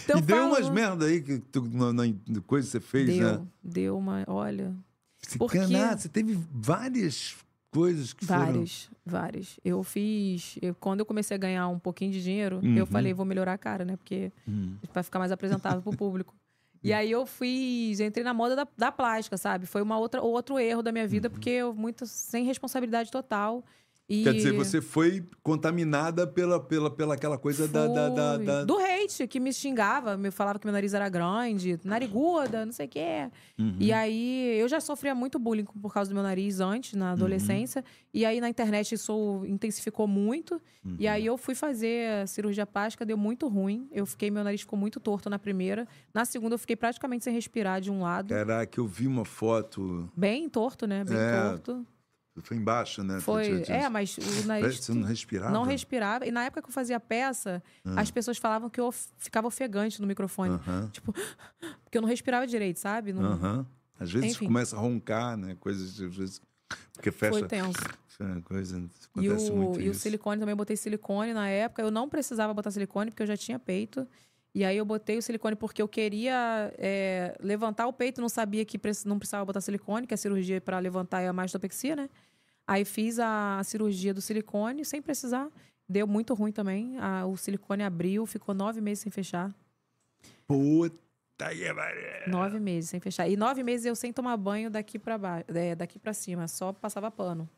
[0.03, 2.79] então, e eu deu falo- umas merda aí que tu, na, na coisa que você
[2.81, 3.47] fez, Deu, né?
[3.63, 4.25] deu uma.
[4.27, 4.75] Olha.
[5.21, 7.37] Se Porque- canar, você teve várias
[7.73, 8.39] coisas que foram.
[8.45, 9.59] Várias, várias.
[9.65, 10.57] Eu fiz.
[10.61, 12.77] eu- quando eu comecei a ganhar um pouquinho de dinheiro, Uhum.
[12.77, 13.95] eu falei, vou melhorar a cara, né?
[13.97, 14.75] Porque Hum.
[14.91, 16.33] Pra ficar mais apresentável pro público.
[16.85, 19.65] E aí eu fiz, entrei na moda da, da plástica, sabe?
[19.65, 23.63] Foi uma outra outro erro da minha vida, porque eu muito sem responsabilidade total.
[24.09, 24.23] E Uhum.
[24.25, 28.77] Quer dizer, você foi contaminada pela, pela, pela aquela coisa da, da, da, da- do
[28.77, 32.89] hate que me xingava, me falava que meu nariz era grande, nariguda, não sei o
[32.89, 33.29] quê.
[33.57, 33.77] Uhum.
[33.79, 37.83] E aí eu já sofria muito bullying por causa do meu nariz antes, na adolescência.
[38.13, 40.61] E aí na internet isso intensificou muito.
[40.85, 40.97] Uhum.
[40.99, 43.87] E aí eu fui fazer cirurgia plástica, deu muito ruim.
[43.91, 45.87] Eu fiquei, meu nariz ficou muito torto na primeira.
[46.13, 48.29] Na segunda eu fiquei praticamente sem respirar de um lado.
[48.33, 50.09] Caraca, eu vi uma foto.
[50.15, 51.05] Bem torto, né?
[51.05, 51.41] Bem É.
[51.49, 51.87] torto.
[52.41, 53.19] Foi embaixo, né?
[53.19, 53.43] Foi.
[53.45, 54.77] Tinha- tinha- É, mas o nariz.
[54.79, 55.51] Você não respirava?
[55.51, 56.25] Não respirava.
[56.25, 58.01] E na época que eu fazia peça, Ah.
[58.01, 60.53] as pessoas falavam que eu ficava ofegante no microfone.
[60.53, 61.13] Aham, Tipo,
[61.85, 63.13] porque eu não respirava direito, sabe?
[63.13, 63.23] Não...
[63.33, 63.65] aham.
[63.99, 64.47] Às vezes Enfim.
[64.47, 65.55] começa a roncar, né?
[65.59, 66.01] Coisas.
[66.01, 66.41] Às vezes,
[66.93, 67.31] porque fecha.
[67.39, 67.79] Foi tenso.
[68.45, 68.77] Coisa,
[69.17, 71.81] E acontece o, muito e o silicone também, eu botei silicone na época.
[71.81, 74.07] Eu não precisava botar silicone porque eu já tinha peito.
[74.55, 78.63] E aí eu botei o silicone porque eu queria é, levantar o peito, não sabia
[78.63, 82.09] que não precisava botar silicone, que a cirurgia para levantar é a mastopexia, né?
[82.67, 85.49] Aí fiz a cirurgia do silicone sem precisar.
[85.89, 86.97] Deu muito ruim também.
[86.99, 89.53] A- o silicone abriu, ficou nove meses sem fechar.
[90.47, 92.27] Puta que pariu.
[92.27, 93.27] Nove meses sem fechar.
[93.27, 96.71] E nove meses eu sem tomar banho daqui para baixo, é, daqui para cima, só
[96.71, 97.49] passava pano.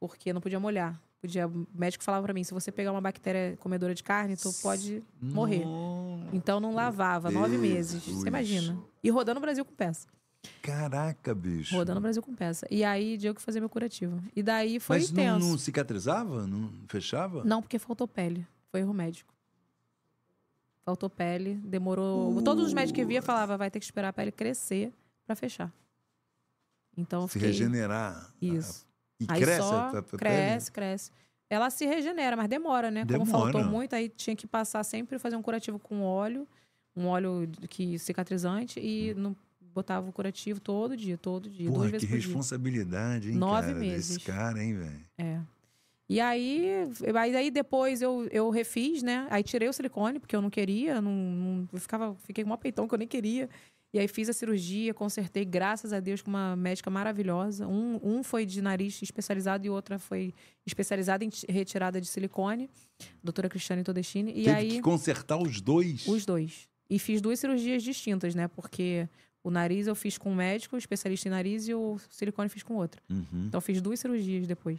[0.00, 1.00] Porque não podia molhar.
[1.26, 4.52] Podia, o médico falava para mim, se você pegar uma bactéria comedora de carne, tu
[4.62, 5.64] pode morrer.
[5.64, 6.24] Nossa.
[6.32, 7.60] Então não lavava, nove Deus.
[7.62, 8.02] meses.
[8.04, 8.78] Você imagina.
[9.02, 10.06] E rodando o Brasil com peça.
[10.62, 11.74] Caraca, bicho.
[11.74, 12.64] Rodando o Brasil com peça.
[12.70, 14.22] E aí, Diego fazer meu curativo.
[14.36, 15.48] E daí foi Mas não, tenso.
[15.50, 16.46] não cicatrizava?
[16.46, 17.42] Não fechava?
[17.44, 18.46] Não, porque faltou pele.
[18.70, 19.34] Foi erro médico.
[20.84, 22.40] Faltou pele, demorou.
[22.42, 24.92] Todos os médicos que via falavam, vai ter que esperar a pele crescer
[25.26, 25.72] pra fechar.
[26.96, 27.48] Então Se fiquei.
[27.48, 28.32] regenerar.
[28.40, 28.85] Isso.
[29.20, 30.18] E Aí cresce só a, a pele?
[30.18, 31.10] cresce, cresce.
[31.48, 33.02] Ela se regenera, mas demora, né?
[33.06, 33.52] Como Demora.
[33.52, 36.46] faltou muito, aí tinha que passar sempre fazer um curativo com óleo,
[36.94, 39.34] um óleo que cicatrizante e não
[39.72, 42.26] botava o curativo todo dia, todo dia, Porra, duas que vezes por dia.
[42.26, 44.08] responsabilidade, hein, Nove cara, meses.
[44.16, 45.04] desse cara, hein, velho?
[45.18, 45.40] É.
[46.08, 46.70] E aí,
[47.16, 49.26] aí, aí depois eu, eu refiz, né?
[49.30, 52.56] Aí tirei o silicone, porque eu não queria, não, não- eu ficava, fiquei com um
[52.56, 53.48] peitão que eu nem queria.
[53.96, 57.66] E aí fiz a cirurgia, consertei, graças a Deus, com uma médica maravilhosa.
[57.66, 60.34] Um, um foi de nariz especializado e outra foi
[60.66, 62.68] especializada em retirada de silicone,
[63.24, 64.32] doutora Cristiane Todestini.
[64.32, 66.06] E Teve aí, que consertar os dois.
[66.06, 66.68] os dois.
[66.90, 68.48] E fiz duas cirurgias distintas, né?
[68.48, 69.08] Porque
[69.42, 72.74] o nariz eu fiz com um médico, especialista em nariz, e o silicone fiz com
[72.74, 73.00] outro.
[73.08, 73.46] Uhum.
[73.46, 74.78] Então fiz duas cirurgias depois.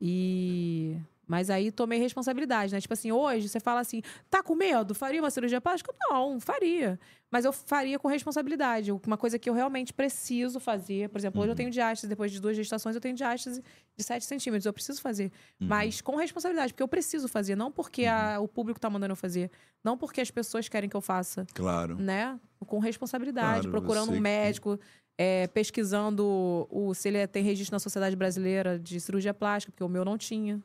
[0.00, 0.96] E
[1.28, 2.80] mas aí tomei responsabilidade, né?
[2.80, 4.00] Tipo assim, hoje você fala assim,
[4.30, 4.94] tá com medo?
[4.94, 5.94] Faria uma cirurgia plástica?
[6.08, 6.98] Não, faria.
[7.30, 8.90] Mas eu faria com responsabilidade.
[8.90, 11.10] Uma coisa que eu realmente preciso fazer.
[11.10, 13.62] Por exemplo, hoje eu tenho diástase, depois de duas gestações, eu tenho diástase
[13.94, 14.64] de 7 centímetros.
[14.64, 15.30] Eu preciso fazer.
[15.60, 17.54] Mas com responsabilidade, porque eu preciso fazer.
[17.54, 19.50] Não porque a- o público tá mandando eu fazer.
[19.84, 21.96] Não porque as pessoas querem que eu faça Claro.
[21.98, 22.40] né?
[22.66, 24.80] Com responsabilidade, Claro, procurando um que- médico,
[25.18, 29.88] é, pesquisando o, se ele tem registro na Sociedade Brasileira de Cirurgia Plástica, porque o
[29.88, 30.62] meu não tinha.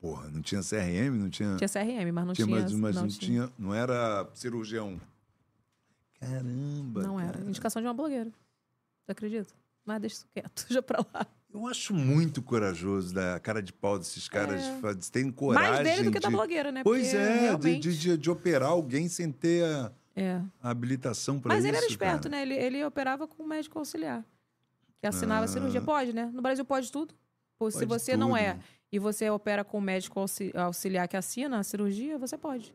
[0.00, 1.56] Porra, não tinha CRM, não tinha.
[1.56, 2.60] Tinha CRM, mas não tinha, tinha.
[2.60, 3.18] mas, mas não, não, tinha.
[3.46, 3.52] tinha.
[3.58, 5.00] Não era cirurgião.
[6.20, 7.02] Caramba.
[7.02, 7.32] Não era.
[7.38, 7.44] cara.
[7.48, 8.30] Indicação de uma blogueira.
[9.04, 9.52] Você acredita?
[9.84, 11.26] Mas deixa isso quieto, já pra lá.
[11.52, 14.62] Eu acho muito corajoso da cara de pau desses caras.
[14.62, 14.94] É.
[15.10, 15.70] Tem coragem.
[15.72, 16.22] Mais dele do que de...
[16.24, 16.82] da blogueira, né?
[16.82, 20.42] Pois Porque é, de, realmente- de, de- de operar alguém sem ter a, É.
[20.62, 21.68] a habilitação para Mas isso.
[21.68, 22.36] ele era esperto, cara.
[22.36, 22.42] né?
[22.42, 24.22] Ele, ele operava com médico auxiliar.
[25.00, 25.44] Que assinava Ah.
[25.44, 25.80] a cirurgia.
[25.80, 26.30] Pode, né?
[26.34, 27.14] No Brasil pode tudo.
[27.58, 28.38] Pô, Se Pode você não tudo.
[28.38, 28.58] é
[28.92, 32.74] e você opera com um médico auxi- auxiliar que assina a cirurgia, você pode.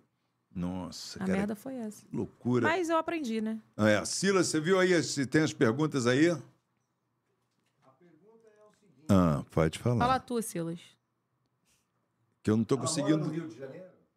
[0.54, 2.06] Nossa, A cara, merda foi essa.
[2.12, 2.68] loucura.
[2.68, 3.60] Mas eu aprendi, né?
[3.78, 6.30] É, Silas, você viu aí se tem as perguntas aí?
[6.30, 6.36] A
[7.98, 9.06] pergunta é o seguinte.
[9.10, 10.00] Ah, pode falar.
[10.00, 10.80] Fala tu, Silas.
[12.44, 13.32] Que eu não tô conseguindo.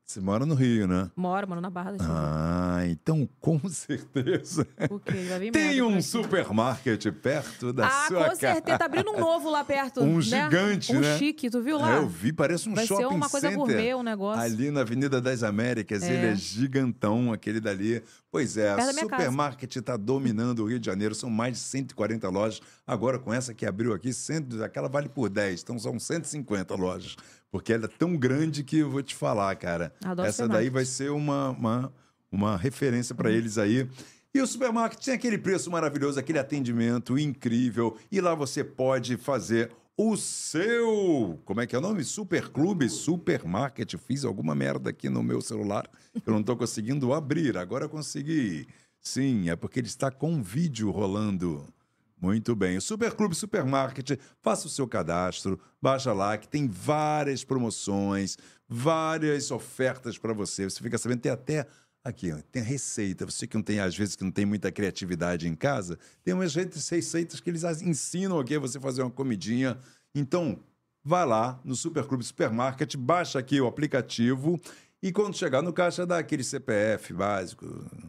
[0.07, 1.11] Você mora no Rio, né?
[1.17, 2.15] Moro, mano, na Barra da Tijuca.
[2.15, 4.67] Ah, então com certeza.
[4.91, 5.13] O quê?
[5.31, 8.79] Vai vir Tem um supermarket perto da Ah, sua com certeza.
[8.79, 10.03] Tá abrindo um novo lá perto.
[10.03, 10.21] Um né?
[10.21, 11.19] gigante, um né?
[11.19, 11.91] chique, tu viu casa.
[11.91, 11.97] lá?
[11.97, 13.59] É, eu vi, parece um Vai shopping ser uma coisa center.
[13.67, 14.43] gourmet, um negócio.
[14.43, 16.13] Ali na Avenida das Américas, É.
[16.13, 18.03] ele é gigantão, aquele dali.
[18.31, 19.01] Pois é, Perto casa.
[19.01, 22.61] Supermarket está dominando o Rio de Janeiro, são mais de 140 lojas.
[22.87, 27.17] Agora, com essa que abriu aqui, 100, aquela vale por 10, então são 150 lojas.
[27.55, 29.95] Porque ela é tão grande que eu vou te falar, cara.
[30.05, 31.93] Adoro essa daí vai ser uma, uma,
[32.29, 33.89] uma referência para eles aí.
[34.35, 37.97] E o supermarket tem aquele preço maravilhoso, aquele atendimento incrível.
[38.11, 41.41] E lá você pode fazer o seu.
[41.45, 42.03] Como é que é o nome?
[42.03, 43.95] Superclube, Supermarket.
[43.99, 45.89] Fiz alguma merda aqui no meu celular.
[46.27, 47.57] Eu não estou conseguindo abrir.
[47.57, 48.67] Agora eu consegui.
[49.01, 51.73] Sim, é porque ele está com um vídeo rolando.
[52.21, 52.77] Muito bem.
[52.77, 58.39] O Superclube Supermarket, faça o seu cadastro, baixa lá que tem várias promoções,
[58.69, 60.65] várias ofertas para você.
[60.65, 61.67] Você fica sabendo, tem até
[62.03, 63.27] aqui, tem a receita.
[63.27, 66.55] Você que não tem, às vezes, que não tem muita criatividade em casa, tem umas
[66.55, 69.77] re- receitas que eles ensinam aqui você fazer uma comidinha.
[70.15, 70.59] Então,
[71.03, 74.59] vai lá no Superclube Supermarket, baixa aqui o aplicativo
[75.05, 77.67] e quando chegar no caixa, dá aquele CPF básico,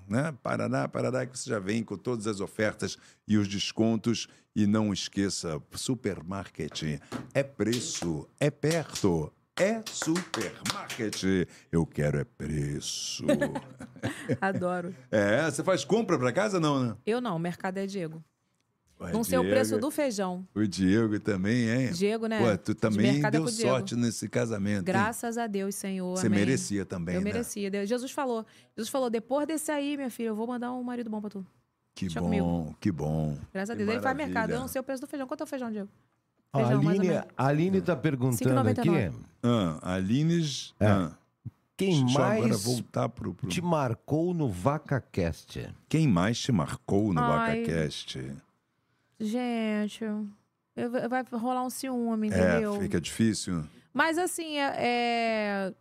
[0.07, 0.33] né?
[0.41, 2.97] Paraná, Paraná, que você já vem com todas as ofertas
[3.27, 4.29] e os descontos.
[4.55, 7.01] E não esqueça, supermarket
[7.33, 11.21] é preço, é perto, é supermarket.
[11.69, 13.25] Eu quero é preço.
[14.39, 14.95] Adoro.
[15.11, 16.95] é, você faz compra para casa não, né?
[17.05, 18.23] Eu não, o mercado é Diego.
[18.99, 20.47] Ué, Não sei o preço do feijão.
[20.55, 21.91] O Diego também, hein?
[21.91, 22.39] Diego, né?
[22.39, 23.69] Pô, tu De também mercado é deu Diego.
[23.69, 24.77] sorte nesse casamento.
[24.79, 24.83] hein?
[24.85, 26.15] Graças a Deus, Senhor.
[26.17, 26.39] Você amém.
[26.39, 27.25] merecia também, Eu né?
[27.25, 27.69] merecia.
[27.69, 28.45] Deus- Jesus falou.
[28.75, 31.45] Jesus falou: depois desse aí, minha filha, eu vou mandar um marido bom pra tu.
[31.93, 32.75] Que Deixa bom, comigo.
[32.79, 33.37] que bom.
[33.53, 33.89] Graças a Deus.
[33.89, 34.51] Ele faz mercado.
[34.51, 35.27] Eu não sei o preço do feijão.
[35.27, 35.89] Quanto é o feijão, Diego?
[36.53, 39.13] A Feijão, ou Aline, a Aline tá perguntando aqui 5,99.
[39.43, 40.73] Ah, Alines.
[40.79, 40.87] É.
[40.87, 41.11] ah,
[41.75, 43.33] quem deixa eu agora mais voltar pro.
[43.33, 45.67] pro- te marcou no VacaCast.
[45.89, 47.61] Quem mais te marcou no Ai.
[47.65, 48.31] VacaCast?
[49.19, 50.27] Gente, eu-
[51.09, 52.79] vai rolar um ciúme, É, entendeu?
[52.81, 53.63] fica difícil.
[53.93, 55.73] Mas assim, é- é,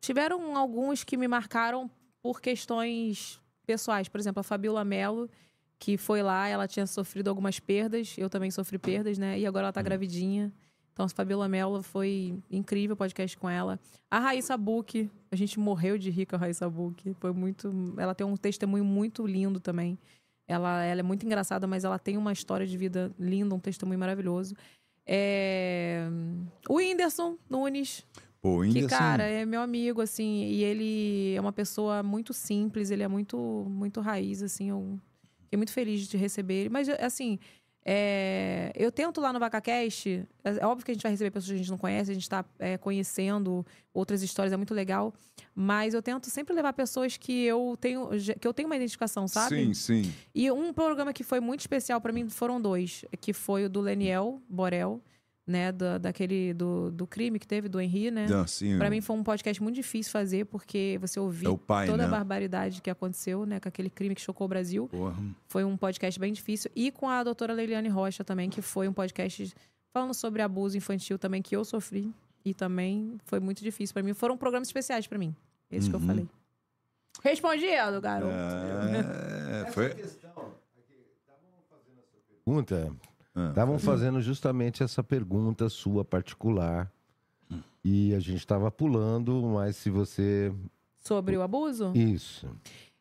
[0.00, 1.90] tiveram alguns que me marcaram
[2.22, 4.08] por questões pessoais.
[4.08, 5.30] Por exemplo, a Fabiola Mello,
[5.78, 8.16] que foi lá, ela tinha sofrido algumas perdas.
[8.18, 9.38] Eu também sofri perdas, né?
[9.38, 10.52] E agora ela tá gravidinha.
[10.92, 13.80] Então, a Fabiola Mello foi incrível o podcast com ela.
[14.10, 17.14] A Raíssa Buck, a gente morreu de rir com a Raíssa Buck.
[17.14, 17.72] Foi muito.
[17.96, 19.98] Ela tem um testemunho muito lindo também.
[20.46, 23.98] Ela, ela é muito engraçada, mas ela tem uma história de vida linda, um testemunho
[23.98, 24.54] maravilhoso.
[25.06, 26.06] É...
[26.68, 28.04] O Whindersson Nunes,
[28.40, 28.88] Pô, o que, Whindersson.
[28.88, 33.36] cara, é meu amigo, assim, e ele é uma pessoa muito simples, ele é muito,
[33.68, 34.98] muito raiz, assim, eu
[35.44, 36.68] fiquei muito feliz de te receber ele.
[36.68, 37.38] Mas, assim,
[37.84, 41.54] é, eu tento lá no VacaCast, é óbvio que a gente vai receber pessoas que
[41.54, 45.12] a gente não conhece, a gente tá é, conhecendo outras histórias, é muito legal,
[45.54, 48.08] mas eu tento sempre levar pessoas que eu tenho,
[48.40, 49.56] que eu tenho uma identificação, sabe?
[49.56, 50.14] Sim, sim.
[50.34, 53.80] E um programa que foi muito especial pra mim foram dois, que foi o do
[53.80, 55.02] Leniel Borel,
[55.46, 58.26] né, da, daquele do, do crime que teve do Henri, né?
[58.28, 61.86] Não, sim, Pra mim foi um podcast muito difícil fazer porque você é ouviu pai,
[61.86, 62.04] toda né?
[62.04, 64.88] a barbaridade que aconteceu, né, com aquele crime que chocou o Brasil.
[64.88, 65.16] Porra.
[65.48, 68.92] Foi um podcast bem difícil e com a doutora Leiliane Rocha também, que foi um
[68.92, 69.52] podcast
[69.92, 72.12] falando sobre abuso infantil também que eu sofri
[72.44, 74.14] e também foi muito difícil pra mim.
[74.14, 75.34] Foram programas especiais pra mim.
[75.70, 76.06] Esse que eu Uhum.
[76.06, 76.28] falei.
[77.22, 78.32] Respondido, garoto.
[78.32, 79.88] É, foi.
[79.90, 80.06] Pergunta.
[80.06, 83.11] Ah, Estavam fazendo
[84.20, 86.90] justamente essa pergunta sua particular.
[87.84, 90.52] E a gente estava pulando, mas se você.
[91.00, 91.92] Sobre o abuso?
[91.96, 92.48] Isso.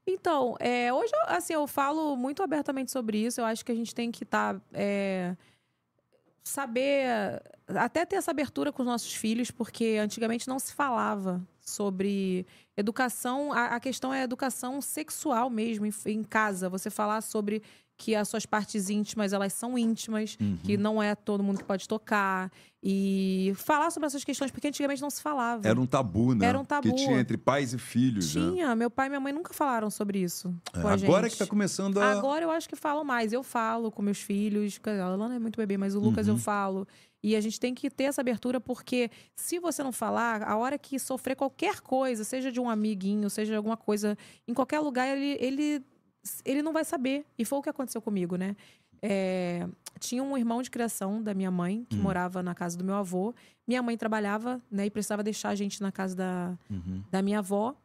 [0.08, 3.40] Então, é, hoje, eu- assim, eu falo muito abertamente sobre isso.
[3.40, 4.60] Eu acho que a gente tem que estar.
[6.44, 7.42] saber.
[7.68, 12.46] Até ter essa abertura com os nossos filhos, porque antigamente não se falava sobre
[12.76, 13.54] educação.
[13.54, 16.68] A, a questão é educação sexual mesmo, em, em casa.
[16.70, 17.62] Você falar sobre
[18.02, 21.88] que as suas partes íntimas, elas são íntimas, que não é todo mundo que pode
[21.88, 22.52] tocar.
[22.84, 25.68] E falar sobre essas questões, porque antigamente não se falava.
[25.68, 26.48] Era um tabu, né?
[26.48, 26.90] Era um tabu.
[26.90, 28.42] Que tinha entre pais e filhos, né?
[28.42, 30.52] Tinha, meu pai e minha mãe nunca falaram sobre isso.
[30.74, 31.34] a Agora gente.
[31.34, 32.12] que tá começando a.
[32.12, 33.32] Agora eu acho que falam mais.
[33.32, 34.80] Eu falo com meus filhos.
[34.84, 36.34] A Alana é muito bebê, mas o Lucas Uhum.
[36.34, 36.88] eu falo.
[37.24, 40.76] E a gente tem que ter essa abertura, porque se você não falar, a hora
[40.80, 44.18] que sofrer qualquer coisa, seja de um amiguinho, seja de alguma coisa,
[44.48, 45.86] em qualquer lugar, ele, ele,
[46.46, 47.26] ele não vai saber.
[47.38, 48.56] E foi o que aconteceu comigo, né?
[49.02, 49.68] É,
[50.00, 53.34] tinha um irmão de criação da minha mãe, que morava na casa do meu avô.
[53.68, 54.86] Minha mãe trabalhava, né?
[54.86, 57.04] E precisava deixar a gente na casa da, Uhum.
[57.10, 57.76] da minha avó.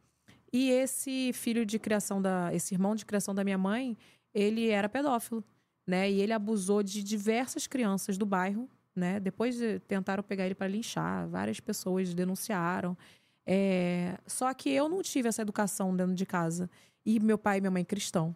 [0.53, 2.51] E esse filho de criação da.
[2.55, 3.97] Esse irmão de criação da minha mãe,
[4.35, 5.43] ele era pedófilo,
[5.87, 6.11] né?
[6.11, 9.19] E ele abusou de diversas crianças do bairro, né?
[9.19, 12.97] Depois de- tentaram pegar ele para linchar, várias pessoas denunciaram.
[13.47, 16.69] É, Só que eu não tive essa educação dentro de casa.
[17.07, 18.35] E meu pai e minha mãe cristão.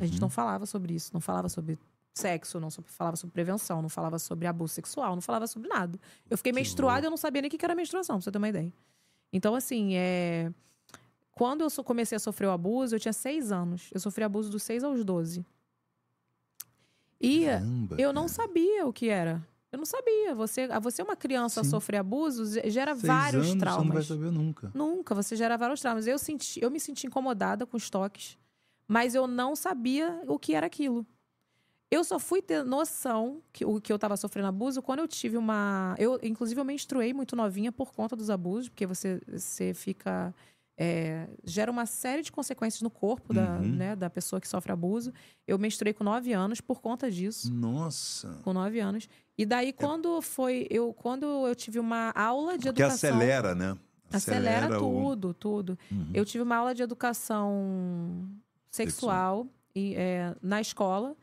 [0.00, 1.76] A gente não falava sobre isso, não falava sobre
[2.14, 5.98] sexo, não falava sobre prevenção, não falava sobre abuso sexual, não falava sobre nada.
[6.30, 8.30] Eu fiquei menstruada e eu não sabia nem o que que era menstruação, pra você
[8.30, 8.72] ter uma ideia.
[9.32, 10.52] Então, assim, é...
[11.32, 13.90] quando eu comecei a sofrer o abuso, eu tinha seis anos.
[13.92, 15.44] Eu sofri abuso dos seis aos 12.
[17.20, 19.42] E Caramba, eu não sabia o que era.
[19.72, 20.34] Eu não sabia.
[20.34, 21.70] Você, você é uma criança a Sim.
[21.70, 23.82] sofrer abuso, ge- gera Seis vários anos, traumas.
[23.82, 24.70] Você não vai saber nunca.
[24.74, 26.06] Nunca, você gera vários traumas.
[26.06, 28.36] Eu, senti, eu me senti incomodada com os toques,
[28.86, 31.06] mas eu não sabia o que era aquilo.
[31.90, 35.36] Eu só fui ter noção que o que eu estava sofrendo abuso quando eu tive
[35.36, 35.94] uma.
[35.98, 40.34] Eu, inclusive, eu menstruei muito novinha por conta dos abusos, porque você, você fica.
[40.76, 43.68] É, gera uma série de consequências no corpo da, Uhum.
[43.74, 45.12] né, da pessoa que sofre abuso.
[45.46, 48.40] Eu menstruei com nove anos por conta disso Nossa.
[48.42, 49.08] com nove anos.
[49.36, 50.66] E daí, quando foi.
[50.70, 53.10] Eu, quando eu tive uma aula de Porque educação.
[53.10, 53.76] acelera, né?
[54.12, 55.78] Acelera, o- tudo, tudo.
[55.90, 56.10] Uhum.
[56.12, 58.28] Eu tive uma aula de educação
[58.70, 61.16] sexual e, é, na escola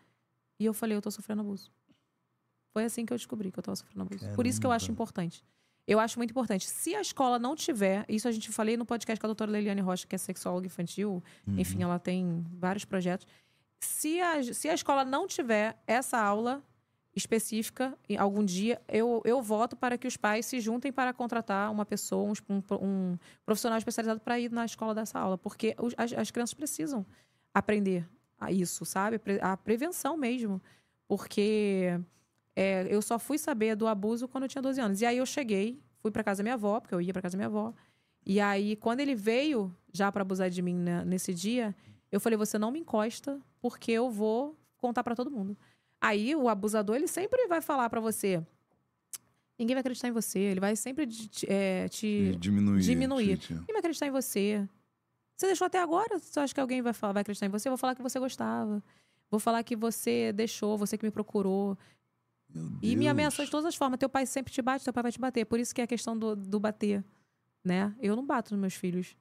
[0.59, 1.71] e eu falei, eu tô sofrendo abuso.
[2.73, 4.29] Foi assim que eu descobri que eu tava sofrendo abuso.
[4.35, 4.93] Por isso que eu acho Caramba.
[5.03, 5.43] importante.
[5.89, 6.67] Eu acho muito importante.
[6.67, 9.81] Se a escola não tiver, isso a gente falei no podcast com a doutora Leiliane
[9.81, 11.57] Rocha, que é sexóloga infantil, Uhum.
[11.59, 13.25] enfim, ela tem vários projetos.
[13.81, 16.61] Se a, se a escola não tiver essa aula
[17.15, 21.85] específica, algum dia, eu, eu voto para que os pais se juntem para contratar uma
[21.85, 25.37] pessoa, um, um- profissional especializado para ir na escola dessa aula.
[25.37, 27.05] Porque os- as, as crianças precisam
[27.53, 28.07] aprender
[28.39, 29.19] a isso, sabe?
[29.41, 30.61] A prevenção mesmo.
[31.07, 31.99] Porque
[32.59, 35.01] é, eu só fui saber do abuso quando eu tinha 12 anos.
[35.01, 37.37] E aí eu cheguei, fui pra casa da minha avó, porque eu ia pra casa
[37.37, 37.73] da minha avó.
[38.25, 40.75] E aí, quando ele veio já pra abusar de mim
[41.05, 41.73] nesse dia,
[42.11, 45.57] eu falei: você não me encosta, porque eu vou contar pra todo mundo.
[46.01, 48.45] Aí o abusador, ele sempre vai falar pra você.
[49.57, 50.39] Ninguém vai acreditar em você.
[50.39, 52.81] Ele vai sempre te, é, te Diminuir.
[52.81, 53.39] diminuir.
[53.49, 54.67] Ninguém vai acreditar em você.
[55.37, 56.19] Você deixou até agora?
[56.19, 57.69] Você acha que alguém vai, falar, vai acreditar em você?
[57.69, 58.83] Eu vou falar que você gostava.
[59.31, 61.77] Vou falar que você deixou, você que me procurou.
[62.81, 63.99] E me ameaçou de todas as formas.
[63.99, 65.45] Teu pai sempre te bate, teu pai vai te bater.
[65.45, 67.03] Por isso que é a questão do, do bater,
[67.63, 67.93] né?
[68.01, 69.15] Eu não bato nos meus filhos.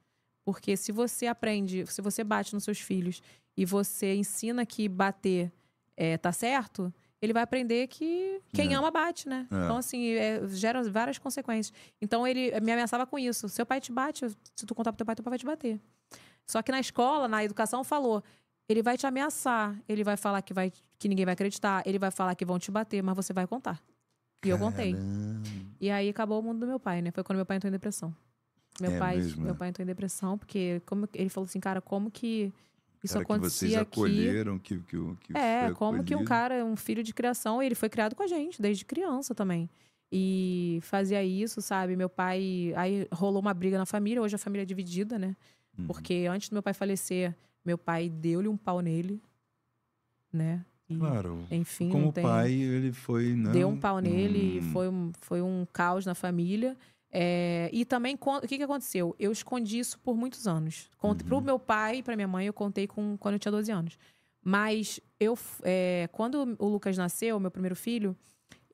[0.44, 3.20] Porque se você aprende, se você bate nos seus filhos
[3.56, 5.52] e você ensina que bater
[5.96, 8.76] é, tá certo, ele vai aprender que quem É.
[8.76, 9.46] ama bate, né?
[9.50, 9.55] É.
[9.64, 11.76] Então, assim, é, gera várias consequências.
[12.00, 13.48] Então, ele me ameaçava com isso.
[13.48, 15.80] Seu pai te bate, se tu contar pro teu pai, teu pai vai te bater.
[16.46, 18.22] Só que na escola, na educação, falou:
[18.69, 22.11] ele vai te ameaçar, ele vai falar que, vai, que ninguém vai acreditar, ele vai
[22.11, 23.82] falar que vão te bater, mas você vai contar.
[24.45, 24.95] E eu contei.
[25.81, 27.11] E aí acabou o mundo do meu pai, né?
[27.11, 28.15] Foi quando meu pai entrou em depressão.
[28.81, 29.57] Meu, É pai, mesmo, meu é?
[29.57, 32.53] pai entrou em depressão, porque como, ele falou assim, cara, como que
[33.03, 33.93] isso Cara, que vocês acontecia aqui?
[34.01, 37.74] acolheram, que, que, o- que É, como que um cara, um filho de criação, ele
[37.74, 39.69] foi criado com a gente, desde criança também.
[40.12, 41.95] E fazia isso, sabe?
[41.97, 42.73] Meu pai.
[42.77, 45.36] Aí rolou uma briga na família, hoje a família é dividida, né?
[45.78, 45.86] Uhum.
[45.86, 49.22] Porque antes do meu pai falecer, meu pai deu-lhe um pau nele,
[50.32, 50.64] né?
[50.89, 51.47] E, Claro.
[51.51, 52.24] enfim, Como tem...
[52.24, 53.35] pai, ele foi.
[53.35, 56.76] Não, deu um pau nele e hum, foi um, foi um caos na família.
[57.10, 59.14] É, e também, o que, que aconteceu?
[59.18, 60.90] Eu escondi isso por muitos anos.
[60.98, 61.28] Contei Uhum.
[61.28, 63.98] Pro meu pai e pra minha mãe, eu contei com, quando eu tinha 12 anos.
[64.43, 68.16] Mas eu, é, quando o Lucas nasceu, meu primeiro filho,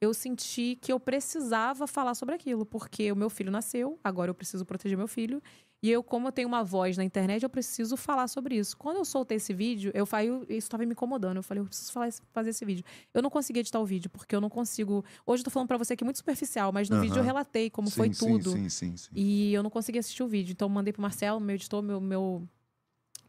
[0.01, 4.35] eu senti que eu precisava falar sobre aquilo, porque o meu filho nasceu, agora eu
[4.35, 5.43] preciso proteger meu filho.
[5.85, 8.75] E eu, como eu tenho uma voz na internet, eu preciso falar sobre isso.
[8.75, 11.37] Quando eu soltei esse vídeo, eu falei, isso estava me incomodando.
[11.37, 12.83] Eu falei, eu preciso falar fazer esse vídeo.
[13.13, 15.05] Eu não consegui editar o vídeo, porque eu não consigo.
[15.27, 17.05] Hoje eu tô falando pra você que é muito superficial, mas no Aham.
[17.05, 18.53] vídeo eu relatei como sim, foi tudo.
[18.53, 19.11] Sim, sim, sim.
[19.15, 20.53] E eu não consegui assistir o vídeo.
[20.53, 22.49] Então eu mandei pro Marcelo, meu editor, meu, meu,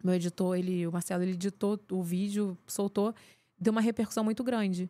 [0.01, 3.13] meu editor, ele, o Marcelo, ele editou o vídeo, soltou,
[3.59, 4.89] deu uma repercussão muito grande.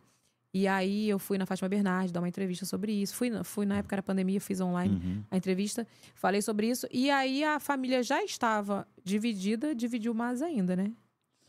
[0.57, 3.13] E aí eu fui na Fátima Bernardes dar uma entrevista sobre isso.
[3.13, 5.23] Fui, na- fui na época da pandemia, fiz online Uhum.
[5.29, 6.87] a entrevista, falei sobre isso.
[6.89, 10.93] E aí a família já estava dividida, dividiu mais ainda, né?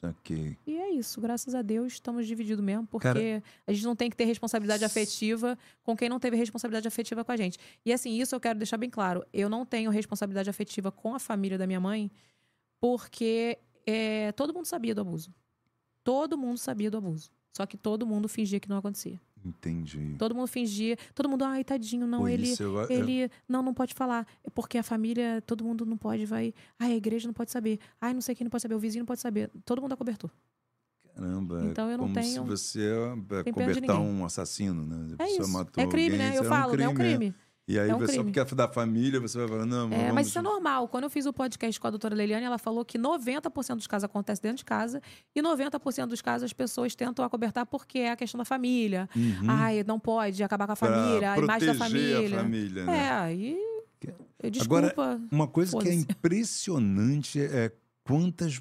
[0.03, 0.59] Ok.
[0.67, 4.11] E é isso, graças a Deus estamos divididos mesmo, porque Cara- a gente não tem
[4.11, 7.59] que ter responsabilidade afetiva com quem não teve responsabilidade afetiva com a gente.
[7.85, 9.25] E assim, isso eu quero deixar bem claro.
[9.33, 12.11] Eu não tenho responsabilidade afetiva com a família da minha mãe,
[12.81, 15.33] porque é, todo mundo sabia do abuso.
[16.03, 17.31] Todo mundo sabia do abuso.
[17.57, 19.19] Só que todo mundo fingia que não acontecia.
[19.43, 20.15] Entendi.
[20.19, 24.27] Todo mundo fingia, todo mundo, ai, tadinho, não, ele, eu- ele não, não pode falar.
[24.45, 26.53] É Porque a família, todo mundo não pode, vai.
[26.79, 27.79] Ai, a igreja não pode saber.
[27.99, 29.51] Ai, não sei quem não pode saber, o vizinho não pode saber.
[29.65, 30.31] Todo mundo acobertou.
[31.15, 31.65] Caramba.
[31.65, 35.17] Então eu não como se tenho- você é, cobertar um assassino, né?
[35.19, 35.49] A É isso.
[35.49, 36.37] matou É crime, alguém, né?
[36.37, 36.85] Eu isso falo, né?
[36.85, 37.35] É um é.
[37.69, 38.25] E aí, É um você, crime.
[38.33, 40.87] porque é da família, você vai falar, não, É, mas isso é normal.
[40.87, 44.05] Quando eu fiz o podcast com a doutora Leiliane, ela falou que 90% dos casos
[44.05, 45.03] acontece dentro de casa
[45.35, 49.09] e 90% dos casos as pessoas tentam acobertar porque é a questão da família.
[49.17, 49.47] Uhum.
[49.49, 52.39] Ai, não pode acabar com a Pra família, a imagem da família.
[52.39, 52.99] a família, né?
[52.99, 53.59] É, aí.
[54.05, 54.17] eu-
[54.63, 55.21] Agora, Desculpa.
[55.33, 57.73] Uma coisa que é impressionante é
[58.05, 58.61] quantas.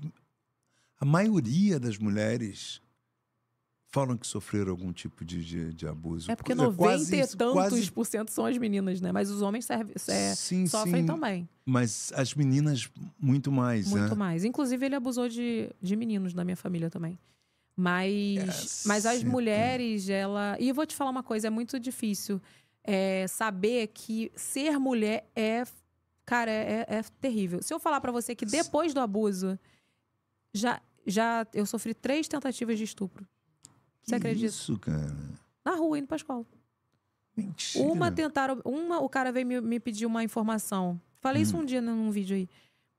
[1.00, 2.82] A maioria das mulheres
[3.96, 6.30] falam que sofreram algum tipo de, de, de abuso.
[6.30, 9.10] É porque Coisa 90 quase- e tantos quase- por cento são as meninas, né?
[9.14, 11.48] Mas os homens serve, é, sim, sofrem sim, também.
[11.66, 14.16] Mas as meninas, muito mais, Muito né?
[14.16, 14.44] mais.
[14.44, 17.18] Inclusive, ele abusou de, de meninos da minha família também.
[17.78, 20.58] Mas, mas as mulheres, ela.
[20.60, 22.42] E eu vou te falar uma coisa: é muito difícil
[22.84, 25.64] é, saber que ser mulher é.
[26.26, 27.62] Cara, é, é terrível.
[27.62, 29.60] Se eu falar pra você que depois do abuso,
[30.54, 33.26] já, já eu sofri três tentativas de estupro.
[34.06, 34.48] Você acredita?
[34.48, 35.16] Isso, cara.
[35.64, 36.46] Na rua, indo pra escola.
[37.36, 37.84] Mentira.
[37.86, 38.62] Uma tentaram.
[38.64, 41.00] Uma, o cara veio me, me pedir uma informação.
[41.16, 42.48] Falei isso um dia num vídeo aí.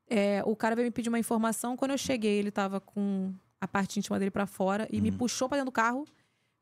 [0.08, 1.76] É, o cara veio me pedir uma informação.
[1.76, 5.48] Quando eu cheguei, ele tava com a parte íntima dele pra fora e me puxou
[5.48, 6.04] pra dentro do carro.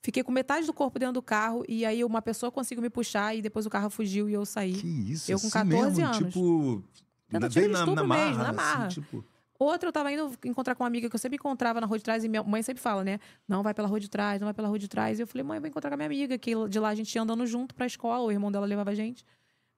[0.02, 3.34] Fiquei com metade do corpo dentro do carro e aí uma pessoa conseguiu me puxar
[3.34, 4.74] e depois o carro fugiu e eu saí.
[4.74, 6.18] Que isso, Eu com assim 14 mesmo, anos.
[6.18, 6.84] Tipo.
[7.30, 8.88] Tentativa de na, estupro na marra, mesmo, na assim, marra.
[8.88, 9.24] tipo,
[9.58, 12.04] Outra, eu tava indo encontrar com uma amiga que eu sempre encontrava na rua de
[12.04, 13.18] trás, e minha mãe sempre fala, né?
[13.46, 15.18] Não vai pela rua de trás, não vai pela rua de trás.
[15.18, 16.94] E eu falei, mãe, eu vou encontrar com a minha amiga, que de lá a
[16.94, 19.24] gente ia andando junto pra escola, o irmão dela levava a gente.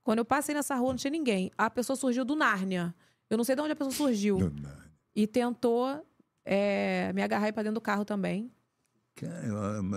[0.03, 1.51] Quando eu passei nessa rua, não tinha ninguém.
[1.59, 2.95] A pessoa surgiu do Nárnia.
[3.29, 4.39] Eu não sei de onde a pessoa surgiu.
[4.39, 4.87] não, não.
[5.15, 6.05] E tentou
[6.45, 8.51] é, me agarrar aí pra dentro do carro também.
[9.17, 9.47] Cara,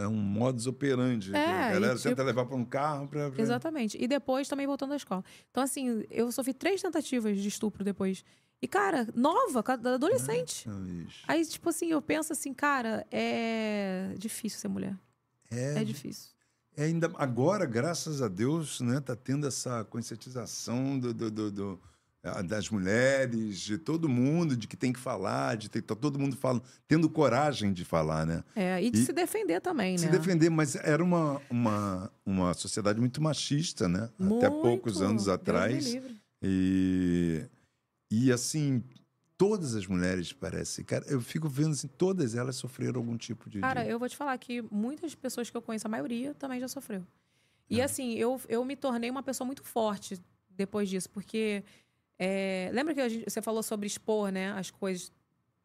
[0.02, 1.36] é um modus operandi.
[1.36, 3.30] É, a galera e tipo- tenta levar para um carro pra.
[3.30, 3.98] pra- Exatamente.
[4.02, 5.24] E depois também voltando à escola.
[5.52, 8.24] Então, assim, eu sofri três tentativas de estupro depois.
[8.62, 10.68] E, cara, nova, adolescente.
[10.70, 11.24] Bicho.
[11.28, 14.96] Aí, tipo assim, eu penso assim, cara, é difícil ser mulher.
[15.50, 16.32] É, difícil.
[16.76, 21.80] É ainda agora, graças a Deus, né, tá tendo essa conscientização do, do- do- do-
[22.22, 26.20] ah, das mulheres, de todo mundo, de que tem que falar, de ter, tá todo
[26.20, 28.44] mundo falando, tendo coragem de falar, né?
[28.56, 30.12] É, e de E- se defender também, Se né?
[30.12, 34.10] defender, mas era uma, uma, uma sociedade muito machista, né?
[34.20, 34.62] Até Muito.
[34.62, 35.98] poucos anos atrás.
[36.42, 37.46] E,
[38.12, 38.84] e assim,
[39.38, 43.60] todas as mulheres, parece, cara, eu fico vendo assim, todas elas sofreram algum tipo de.
[43.60, 46.68] Cara, eu vou te falar que muitas pessoas que eu conheço, a maioria, também já
[46.68, 47.02] sofreu.
[47.70, 47.76] É.
[47.76, 50.20] E assim, eu, eu me tornei uma pessoa muito forte
[50.50, 51.64] depois disso, porque.
[52.18, 54.52] é, lembra que a gente- você falou sobre expor, né?
[54.52, 55.12] As coisas.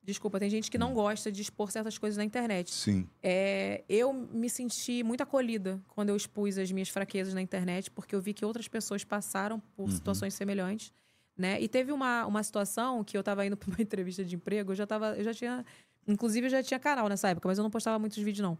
[0.02, 0.80] Desculpa, tem gente que Hum.
[0.80, 2.70] não gosta de expor certas coisas na internet.
[2.72, 3.08] Sim.
[3.22, 8.14] É, eu me senti muito acolhida quando eu expus as minhas fraquezas na internet, porque
[8.14, 9.90] eu vi que outras pessoas passaram por Uhum.
[9.96, 10.92] situações semelhantes,
[11.36, 11.60] né?
[11.60, 14.76] E teve uma, uma situação que eu estava indo para uma entrevista de emprego, eu
[14.76, 15.64] já tava, eu já tinha,
[16.06, 18.58] inclusive eu já tinha canal nessa época, mas eu não postava muitos vídeos não.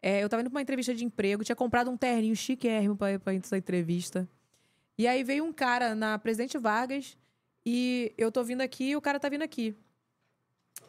[0.00, 3.18] É, eu estava indo para uma entrevista de emprego, tinha comprado um terninho chiquérrimo para
[3.18, 4.28] para essa entrevista.
[4.96, 7.16] E aí veio um cara na Presidente Vargas
[7.64, 9.76] e eu tô vindo aqui e o cara tá vindo aqui.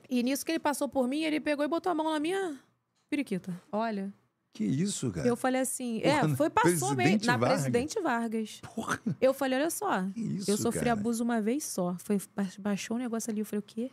[0.10, 2.60] E nisso que ele passou por mim, ele pegou e botou a mão na minha
[3.10, 3.60] periquita.
[3.72, 4.12] Olha.
[4.54, 5.28] Que isso, cara?
[5.28, 7.62] Eu falei assim, Porra, é, foi, passou mesmo, na Vargas?
[7.62, 8.62] Presidente Vargas.
[8.76, 10.94] Porra, Eu falei, olha só, isso, eu sofri cara?
[10.94, 11.96] abuso uma vez só.
[12.00, 13.92] Foi, ba- baixou o negócio ali, eu falei, o quê?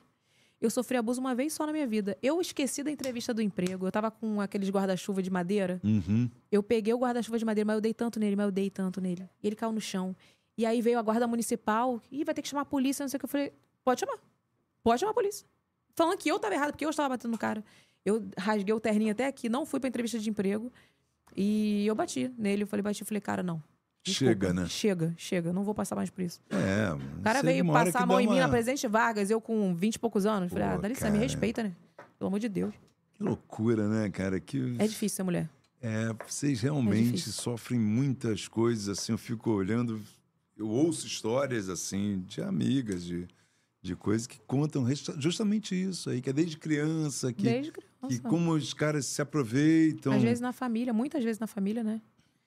[0.59, 2.17] Eu sofri abuso uma vez só na minha vida.
[2.23, 3.87] Eu esqueci da entrevista do emprego.
[3.87, 5.79] Eu tava com aqueles guarda-chuva de madeira.
[5.85, 6.31] Uhum.
[6.51, 8.99] Eu peguei o guarda-chuva de madeira, mas eu dei tanto nele, mas eu dei tanto
[8.99, 9.29] nele.
[9.43, 10.17] E ele caiu no chão.
[10.57, 12.01] E aí veio a guarda municipal.
[12.11, 13.27] Ih, vai ter que chamar a polícia, não sei o que.
[13.27, 13.53] Eu falei,
[13.85, 14.19] pode chamar.
[14.83, 15.47] Pode chamar a polícia.
[15.95, 17.63] Falando que eu tava errado, porque eu estava batendo no cara.
[18.07, 20.73] Eu rasguei o terninho até aqui, não fui pra entrevista de emprego.
[21.37, 22.63] E eu bati nele.
[22.63, 23.63] Eu falei, bati, eu falei, cara, não.
[24.05, 24.33] Desculpa.
[24.33, 24.67] Chega, né?
[24.67, 25.53] Chega, chega.
[25.53, 26.41] Não vou passar mais por isso.
[26.49, 26.95] É.
[27.19, 29.99] O cara veio passar a mão em mim na Presidente Vargas, eu com 20 e
[29.99, 30.53] poucos anos.
[30.53, 31.19] Falei, ah, dá licença, cara.
[31.19, 31.73] me respeita, né?
[32.17, 32.73] Pelo amor de Deus.
[33.15, 34.39] Que loucura, né, cara?
[34.39, 34.77] Que...
[34.79, 35.51] É difícil ser mulher.
[35.83, 37.33] É, vocês realmente difícil.
[37.33, 40.01] sofrem muitas coisas, assim, eu fico olhando,
[40.57, 43.27] eu ouço histórias, assim, de amigas, de,
[43.87, 44.85] de coisas que contam
[45.19, 48.29] justamente isso aí, que é desde criança, que, Desde que criança.
[48.29, 50.13] como os caras se aproveitam.
[50.13, 52.01] Às vezes na família, muitas vezes na família, né?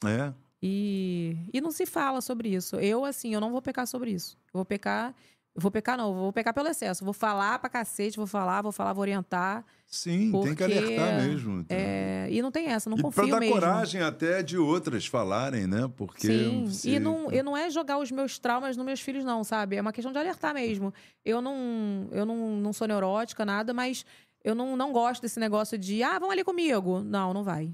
[0.05, 2.75] É, E, e não se fala sobre isso.
[2.75, 4.37] Eu, assim, eu não vou pecar sobre isso.
[4.53, 5.15] Eu vou pecar.
[5.59, 7.03] Vou pecar, não, vou pecar pelo excesso.
[7.03, 9.65] Vou falar pra cacete, vou falar, vou falar, vou orientar.
[9.85, 11.65] sim, tem que Porque, alertar mesmo.
[11.69, 13.53] É, e não tem essa, não e confio dar mesmo.
[13.55, 15.89] coragem até de outras falarem, né?
[15.97, 19.23] Porque Sim, se- e não, e não é jogar os meus traumas nos meus filhos,
[19.25, 19.75] não, sabe?
[19.75, 20.93] É uma questão de alertar mesmo.
[21.25, 24.05] Eu não, eu não, não sou neurótica, nada, mas
[24.43, 27.01] eu não, não gosto desse negócio de, ah, vamos ali comigo.
[27.01, 27.71] Não, não vai.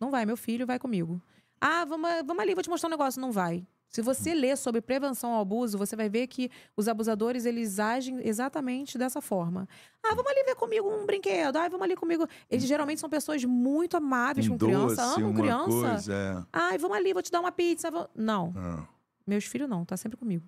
[0.00, 1.20] Não vai, meu filho vai comigo.
[1.60, 3.20] Ah, vamos, vamos ali, vou te mostrar um negócio.
[3.20, 3.66] Não vai.
[3.94, 8.18] Se você ler sobre prevenção ao abuso, você vai ver que os abusadores, eles agem
[8.26, 9.68] exatamente dessa forma.
[10.02, 11.54] Ah, vamos ali ver comigo um brinquedo.
[11.58, 12.26] Ah, vamos ali comigo.
[12.50, 15.68] Eles geralmente são pessoas muito amáveis com criança, doce, amam criança.
[15.68, 16.44] coisa, é.
[16.52, 17.88] Ai, vamos ali, vou te dar uma pizza.
[17.88, 18.82] vou- Não, Ah.
[19.24, 20.44] meus filhos não, tá sempre comigo.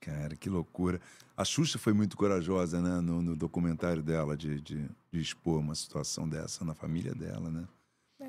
[0.00, 0.98] Cara, que loucura.
[1.36, 3.02] A Xuxa foi muito corajosa, né?
[3.02, 7.64] No, no documentário dela, de, de, de expor uma situação dessa na família dela, né?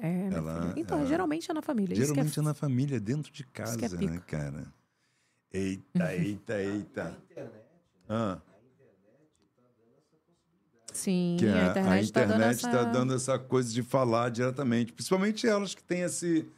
[0.01, 0.73] É, minha Ela- filha.
[0.77, 1.95] Então, ela- geralmente é na família.
[1.95, 2.41] que Geralmente é...
[2.41, 4.19] é na família, dentro de é casa, né, pica.
[4.21, 4.73] cara?
[5.51, 7.17] Eita, eita, eita.
[8.07, 8.39] Ah,
[10.91, 12.69] Sim, que a internet, tá dando internet essa...
[12.71, 14.91] tá dando essa coisa de falar diretamente.
[14.91, 16.49] Principalmente elas que têm esse.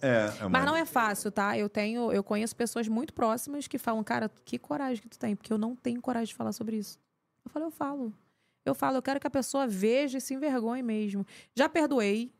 [0.00, 1.56] É, é uma- Mas não é fácil, tá?
[1.56, 5.36] Eu tenho, eu conheço pessoas muito próximas que falam, cara, que coragem que tu tem,
[5.36, 6.98] porque eu não tenho coragem de falar sobre isso.
[7.44, 8.12] Eu falo, eu falo.
[8.68, 11.26] Eu falo, eu quero que a pessoa veja e se envergonhe mesmo.
[11.54, 12.32] Já perdoei,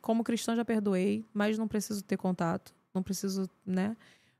[0.00, 3.96] como cristã já perdoei, mas não preciso ter contato, não preciso, né?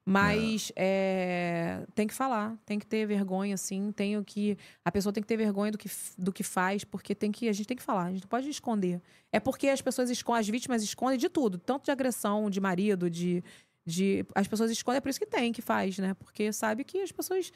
[0.08, 4.56] Mas é, tem que falar, tem que ter vergonha, assim, tenho que.
[4.84, 7.52] A pessoa tem que ter vergonha do que, do que faz, porque tem que, a
[7.52, 9.02] gente tem que falar, a gente não pode esconder.
[9.32, 13.10] É porque as pessoas escondem, as vítimas escondem de tudo, tanto de agressão, de marido,
[13.10, 13.42] de.
[13.84, 16.14] de as pessoas escondem, é por isso que tem, que faz, né?
[16.14, 17.52] Porque sabe que as pessoas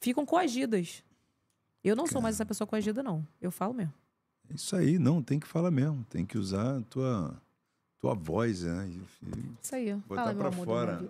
[0.00, 1.04] ficam coagidas.
[1.82, 3.26] Eu não sou mais essa pessoa coagida, não.
[3.40, 3.92] Eu falo mesmo.
[4.52, 6.04] Isso aí, não, tem que falar mesmo.
[6.10, 7.40] Tem que usar a tua,
[7.98, 8.88] tua voz, né?
[8.88, 9.94] E- e Isso aí.
[10.06, 11.00] Botar da fora.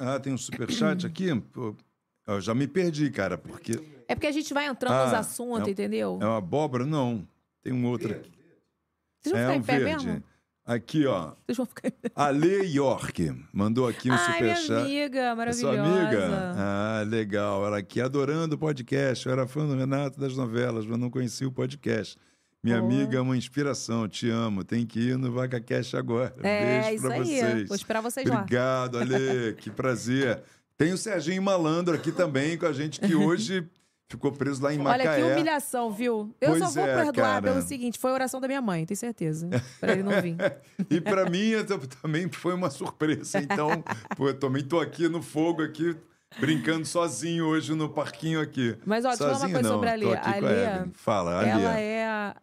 [0.00, 1.34] Ah, tem um superchat aqui?
[1.52, 1.74] Pô,
[2.26, 3.72] Eu já me perdi, cara, porque
[4.06, 6.18] É porque a gente vai entrando nos Ah, assuntos, é entendeu?
[6.20, 6.84] é uma abóbora?
[6.86, 7.26] Não.
[7.62, 8.30] Tem um outro aqui.
[9.22, 10.06] Vocês vão É ficar um em pé verde.
[10.06, 10.24] mesmo?
[10.64, 11.32] Aqui, ó.
[11.44, 11.92] Vocês vão ficar.
[12.14, 14.84] Ale York mandou aqui um Ai, minha superchat.
[14.86, 15.76] amiga, É maravilhosa.
[15.76, 16.52] sua amiga?
[16.56, 17.66] Ah, legal.
[17.66, 19.26] Ela aqui adorando o podcast.
[19.26, 22.16] Eu era fã do Renato das novelas, mas não conhecia o podcast.
[22.62, 22.92] Minha Boa.
[22.92, 24.08] amiga é uma inspiração.
[24.08, 24.62] Te amo.
[24.62, 26.32] Tem que ir no Vaca Cash agora.
[26.44, 27.24] É, Beijo isso pra aí.
[27.24, 27.68] vocês.
[27.68, 28.36] Vou esperar vocês lá.
[28.38, 29.54] Obrigado, Ale.
[29.58, 30.42] que prazer.
[30.78, 33.68] Tem o Serginho Malandro aqui também com a gente, que hoje
[34.08, 35.16] ficou preso lá em Olha Macaé.
[35.16, 36.34] que humilhação, viu?
[36.40, 37.42] Eu só Pois vou é, perdoar cara.
[37.42, 39.48] pelo seguinte: foi a oração da minha mãe, tenho certeza.
[39.80, 40.36] Pra ele não vir.
[40.90, 41.52] E pra mim
[42.02, 43.38] também foi uma surpresa.
[43.38, 43.68] Então,
[44.16, 45.96] pô, eu também tô aqui no fogo aqui,
[46.38, 48.76] brincando sozinho hoje no parquinho aqui.
[48.84, 50.14] Mas, ó, deixa eu falar uma coisa não, sobre a Lê.
[50.16, 50.90] A Lê.
[50.94, 51.80] Fala, a ela Lê.
[51.82, 52.06] é.
[52.06, 52.36] a-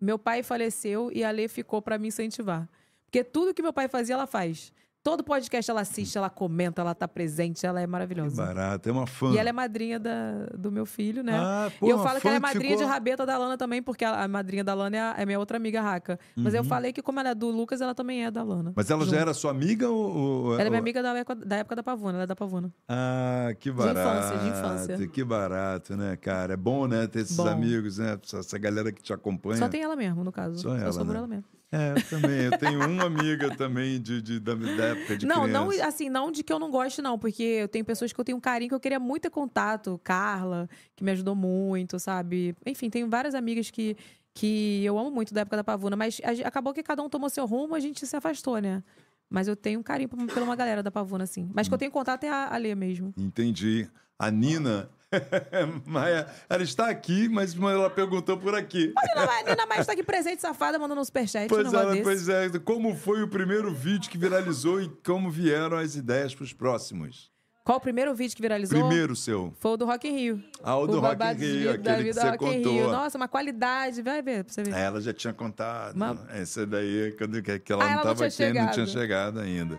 [0.00, 2.68] Meu pai faleceu e a Lê ficou pra me incentivar.
[3.06, 4.72] Porque tudo que meu pai fazia, ela faz.
[5.08, 8.44] Todo podcast ela assiste, ela comenta, ela tá presente, ela é Que maravilhosa.
[8.44, 9.30] barato, é uma fã.
[9.32, 11.32] E ela é madrinha da, do meu filho, né?
[11.34, 13.56] Ah, pô, e eu falo que ela é que madrinha ficou- de rabeta da Lana
[13.56, 16.18] também, porque a, a madrinha da Lana é, a- é minha outra amiga Raca.
[16.36, 16.60] Mas Uhum.
[16.60, 18.72] eu falei que, como ela é do Lucas, ela também é da Lana.
[18.76, 19.20] Mas ela já Junto.
[19.20, 20.14] era sua amiga ou...
[20.16, 22.36] ou- Ela é minha ou- amiga da época, da época da Pavuna, ela é da
[22.36, 22.70] Pavuna.
[22.86, 24.38] Ah, que infância, barato.
[24.38, 25.08] de infância.
[25.08, 26.52] Que barato, né, cara?
[26.52, 27.48] É bom, né, ter esses Bom.
[27.48, 28.18] amigos, né?
[28.22, 29.56] Essa, essa galera que te acompanha.
[29.56, 30.58] Só tem ela mesmo, no caso.
[30.58, 31.16] Só ela, Só né?
[31.16, 31.44] ela mesmo.
[31.70, 32.44] É, eu também.
[32.44, 35.86] Eu tenho uma amiga também de, de- da, da época de não, não, criança.
[35.88, 38.38] assim, não de que eu não goste, não, porque eu tenho pessoas que eu tenho
[38.38, 40.00] um carinho que eu queria muito ter contato.
[40.02, 42.56] Carla, que me ajudou muito, sabe?
[42.64, 43.96] Enfim, tenho várias amigas que,
[44.34, 47.28] que eu amo muito da época da Pavuna, mas a acabou que cada um tomou
[47.28, 48.82] seu rumo, a gente se afastou, né?
[49.28, 51.50] Mas eu tenho um carinho por- pela uma galera da Pavuna, assim.
[51.54, 53.12] Mas que eu tenho contato é a, a Lê mesmo.
[53.16, 53.86] Entendi.
[54.18, 54.88] A Nina...
[55.86, 58.92] Maia, ela está aqui, mas ela perguntou por aqui.
[58.96, 61.48] A Nina mais tá aqui presente, safada, mandando um superchat.
[61.48, 65.96] Pois, ela, pois é, como foi o primeiro vídeo que viralizou e como vieram as
[65.96, 67.30] ideias para os próximos?
[67.64, 68.78] Qual o primeiro vídeo que viralizou?
[68.78, 69.52] Primeiro seu.
[69.58, 70.44] Foi o do Rock in Rio.
[70.62, 72.90] Ah, o do Rock in Rio, aquele que você Rock contou.
[72.90, 74.00] Nossa, uma qualidade.
[74.00, 74.74] Vai ver, pra você ver.
[74.74, 75.94] Ela já tinha contado.
[75.94, 79.40] Uma- Essa daí, quando, que ela Ah, não estava aqui, não tinha chegado.
[79.40, 79.78] ainda.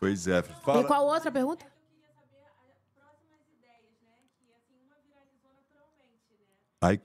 [0.00, 0.38] Pois é.
[0.38, 0.84] E Fala.
[0.84, 1.66] qual outra pergunta?
[6.80, 7.00] Aí,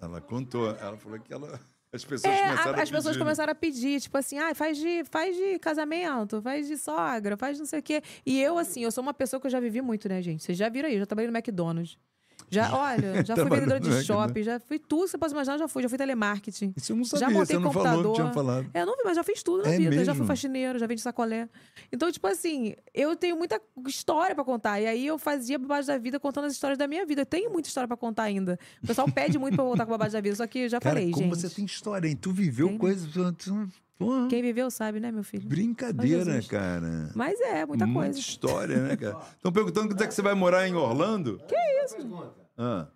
[0.00, 1.58] ela contou, ela falou que ela,
[1.92, 3.24] as pessoas É, começaram a- a as pessoas pedir, né?
[3.24, 7.56] começaram a pedir, tipo assim, ah, faz de, faz de casamento, faz de sogra, faz
[7.56, 8.02] de não sei o quê.
[8.26, 10.42] E eu, assim, eu sou uma pessoa que eu já vivi muito, né, gente?
[10.42, 11.96] Vocês já viram aí, eu já trabalhei no McDonald's.
[12.54, 14.06] Já, olha, já fui vendedora de McDonald's.
[14.06, 15.82] shopping, já fui tudo que você pode imaginar, já fui.
[15.82, 16.72] Já fui telemarketing.
[16.76, 18.04] Isso eu não Já sabia, montei você não falou, computador.
[18.04, 18.70] não tinha falado.
[18.72, 19.90] É, eu não vi, mas já fiz tudo na É vida.
[19.92, 20.14] Já mesmo?
[20.16, 21.48] fui faxineira, já vendi sacolé.
[21.92, 24.80] Então, tipo assim, eu tenho muita história pra contar.
[24.80, 27.22] E aí eu fazia babagem da vida contando as histórias da minha vida.
[27.22, 28.58] Eu tenho muita história pra contar ainda.
[28.82, 30.80] O pessoal pede muito pra eu voltar com babagem da vida, só que eu já
[30.80, 31.36] Cara, falei, como gente.
[31.40, 32.16] você tem história, hein?
[32.16, 32.80] Tu viveu Tem, né?
[32.80, 33.10] coisas...
[33.38, 35.48] tu- Porra, Quem viveu sabe, né, meu filho?
[35.48, 36.48] brincadeira, Jesus.
[36.48, 37.10] cara.
[37.14, 38.18] Mas é, muita coisa.
[38.18, 39.16] história, né, cara?
[39.36, 41.40] Estão perguntando quando é que você vai morar em Orlando?
[41.46, 41.54] Que
[41.84, 41.96] isso?
[42.56, 42.86] Ah.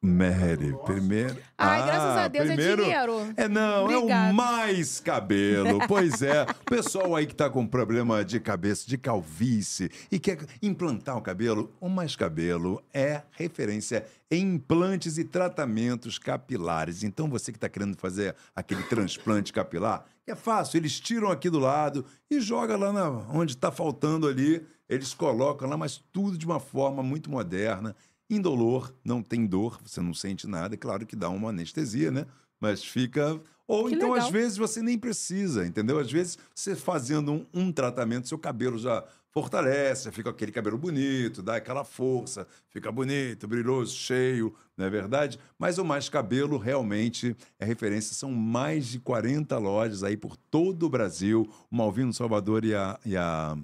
[0.00, 1.36] Mary, primeiro.
[1.58, 2.82] Ai, Ah, graças a Deus, primeiro...
[2.82, 3.34] é dinheiro.
[3.36, 4.30] É, não, é Obrigada.
[4.30, 5.80] o mais cabelo.
[5.88, 6.44] Pois é.
[6.62, 11.22] O pessoal aí que tá com problema de cabeça, de calvície e quer implantar o
[11.22, 17.02] cabelo, o mais cabelo é referência em implantes e tratamentos capilares.
[17.02, 20.78] Então, você que está querendo fazer aquele transplante capilar, é fácil.
[20.78, 24.64] Eles tiram aqui do lado e joga lá na, onde está faltando ali.
[24.88, 27.94] Eles colocam lá, mas tudo de uma forma muito moderna
[28.28, 32.26] indolor, não tem dor, você não sente nada, é claro que dá uma anestesia, né?
[32.60, 33.40] Mas fica.
[33.66, 34.26] Ou Que então, legal.
[34.26, 35.98] às vezes, você nem precisa, entendeu?
[35.98, 39.04] Às vezes, você fazendo um, um tratamento, seu cabelo já
[39.36, 45.38] fortalece, fica aquele cabelo bonito, dá aquela força, fica bonito, brilhoso, cheio, não é verdade?
[45.58, 48.14] Mas o Mais Cabelo realmente é referência.
[48.14, 51.46] São mais de 40 lojas aí por todo o Brasil.
[51.70, 53.58] O Malvino Salvador e a, e a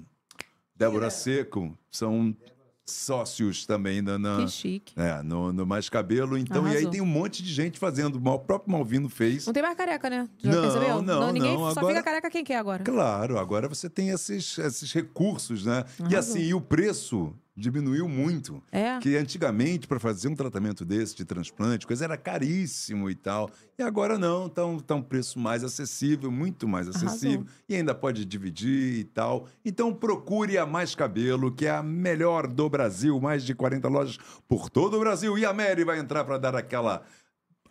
[0.75, 2.37] Débora Seco são
[2.85, 4.93] sócios também na, na- Que chique.
[4.97, 6.37] é, no, no Mais Cabelo.
[6.37, 6.91] Então, e aí Arrasou.
[6.91, 8.15] tem um monte de gente fazendo.
[8.25, 9.45] O próprio Malvino fez.
[9.45, 10.27] Não tem mais careca, né?
[10.37, 11.01] Já Não, percebeu?
[11.01, 12.83] não, ninguém não, só agora- fica careca quem quer agora.
[12.83, 15.85] Claro, agora você tem esses, esses recursos, né?
[15.99, 16.19] E Arrasou.
[16.19, 18.61] assim, e o preço diminuiu muito.
[18.71, 18.99] É.
[18.99, 23.49] Que antigamente, para fazer um tratamento desse de transplante, coisa era caríssimo e tal.
[23.77, 27.41] E agora não, tá um, tá um preço mais acessível, muito mais acessível.
[27.41, 27.63] Arrasou.
[27.69, 29.47] E ainda pode dividir e tal.
[29.63, 33.19] Então procure a Mais Cabelo, que é a melhor do Brasil.
[33.19, 34.17] Mais de 40 lojas
[34.47, 35.37] por todo o Brasil.
[35.37, 37.03] E a Mary vai entrar para dar aquela.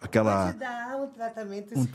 [0.02, 1.92] Aquela Pode dar um tratamento um exclusivo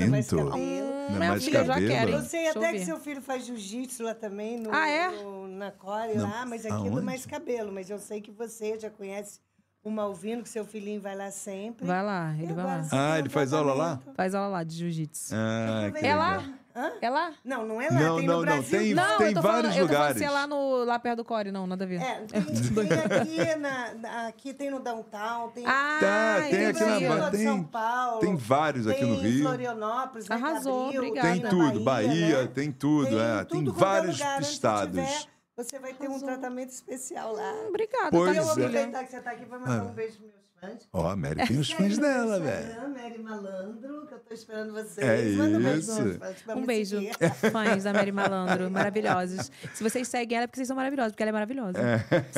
[0.00, 0.50] da Mais tratamento.
[0.50, 1.10] Cabelo.
[1.10, 1.88] Não é mais filha já cabelo?
[1.90, 2.14] quer, hein?
[2.14, 2.78] Eu sei Deixa até ver.
[2.78, 5.08] que seu filho faz jiu-jitsu lá também, no, Ah, é?
[5.22, 6.28] no- na Core Não.
[6.28, 6.90] lá, mas aqui Aonde?
[6.90, 7.72] do Mais Cabelo.
[7.72, 9.40] Mas eu sei que você já conhece
[9.84, 11.86] o Malvino, que seu filhinho vai lá sempre.
[11.86, 12.82] Vai lá, ele vai lá.
[12.92, 13.96] Ah, ele faz aula lá?
[13.96, 14.16] tratamento.
[14.16, 15.34] Faz aula lá de jiu-jitsu.
[15.34, 16.44] Ah, É lá?
[16.78, 16.92] Hã?
[17.00, 17.32] É lá?
[17.42, 18.78] Não, não é lá, Não, tem não, no não, Brasil.
[18.80, 20.18] tem- Não, tem eu tô vários falando, eu tô falando lugares.
[20.18, 22.02] se é lá, no, lá perto do Core, não, nada a ver.
[22.02, 26.80] É, tem, tem aqui, na, aqui tem no Downtown, tem, Ah, Tá, tem tem aqui
[26.84, 26.86] na
[27.16, 28.20] Bahia, tem- São Paulo.
[28.20, 29.42] tem vários aqui no tem Rio.
[29.44, 31.28] Florianópolis, né, Arrasou, Cabril, obrigada.
[31.32, 32.48] Tem tudo, Bahia, né?
[32.54, 34.36] tem tudo, é, tem tudo quanto é vários lugar.
[34.38, 34.90] Onde estados.
[35.06, 35.26] tiver,
[35.56, 37.54] Você vai ter um tratamento especial lá.
[37.68, 38.66] Obrigada, Pois tá, eu vou é.
[38.66, 40.88] aproveitar que você está aqui para mandar um beijo para meus fãs.
[40.92, 42.88] Ó, a Mary tem os Segue fãs dela, velho.
[42.90, 44.98] Mary Malandro, que eu tô esperando vocês.
[44.98, 46.18] É Manda um beijo isso.
[46.18, 47.00] fãs, pra Um beijo,
[47.52, 49.50] fãs da Mary Malandro, maravilhosos.
[49.74, 51.78] Se vocês seguem ela, é porque vocês são maravilhosos, porque ela é maravilhosa.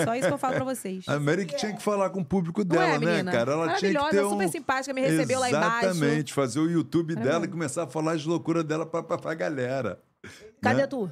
[0.05, 1.09] Só isso que eu falo pra vocês.
[1.09, 3.53] A Mary que tinha que falar com o público dela, é, né, cara?
[3.53, 4.31] Ela tinha que ter Maravilhosa, um...
[4.31, 5.87] super simpática, me recebeu lá embaixo.
[5.87, 9.35] Exatamente, fazer o YouTube dela e começar a falar as loucuras dela pra, pra, pra
[9.35, 10.01] galera.
[10.61, 10.87] Cadê né?
[10.87, 11.11] tu?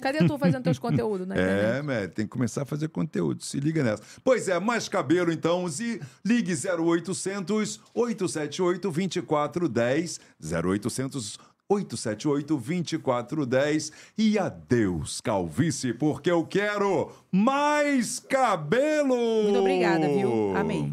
[0.00, 1.78] Cadê tu fazendo teus conteúdos na internet?
[1.78, 3.42] É, Mary, tem que começar a fazer conteúdo.
[3.44, 4.02] Se liga nessa.
[4.24, 5.66] Pois é, mais cabelo então.
[5.80, 10.20] E ligue 0800 878 2410.
[10.42, 13.92] 0800 878 2410.
[14.18, 19.14] E adeus, calvície, porque eu quero mais cabelo!
[19.44, 20.56] Muito obrigada, viu?
[20.56, 20.92] Amei.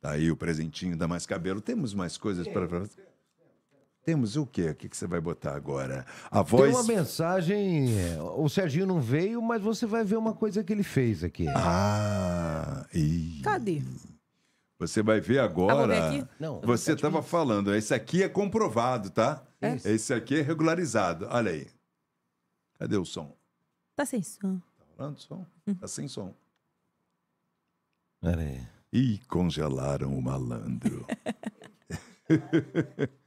[0.00, 1.60] Tá aí o presentinho da Mais Cabelo.
[1.60, 2.66] Temos mais coisas para.
[4.04, 4.70] Temos o quê?
[4.70, 6.04] O que que você vai botar agora?
[6.30, 6.74] A Tem voz.
[6.74, 7.96] uma mensagem.
[7.98, 11.46] é, O Serginho não veio, mas você vai ver uma coisa que ele fez aqui.
[11.48, 13.40] Ah, ih.
[13.44, 13.80] Cadê?
[14.80, 16.08] Você vai ver Ah, agora.
[16.08, 16.26] aqui?
[16.40, 16.60] Não.
[16.62, 19.40] Você estava falando, esse aqui é comprovado, tá?
[19.60, 19.74] É?
[19.84, 21.28] Esse aqui é regularizado.
[21.30, 21.68] Olha aí.
[22.80, 23.36] Cadê o som?
[23.94, 24.56] Tá sem som.
[24.58, 25.46] Tá rolando som?
[25.68, 25.74] Hum.
[25.76, 26.34] Tá sem som.
[28.20, 28.60] Pera aí.
[28.92, 31.06] Ih, congelaram o malandro.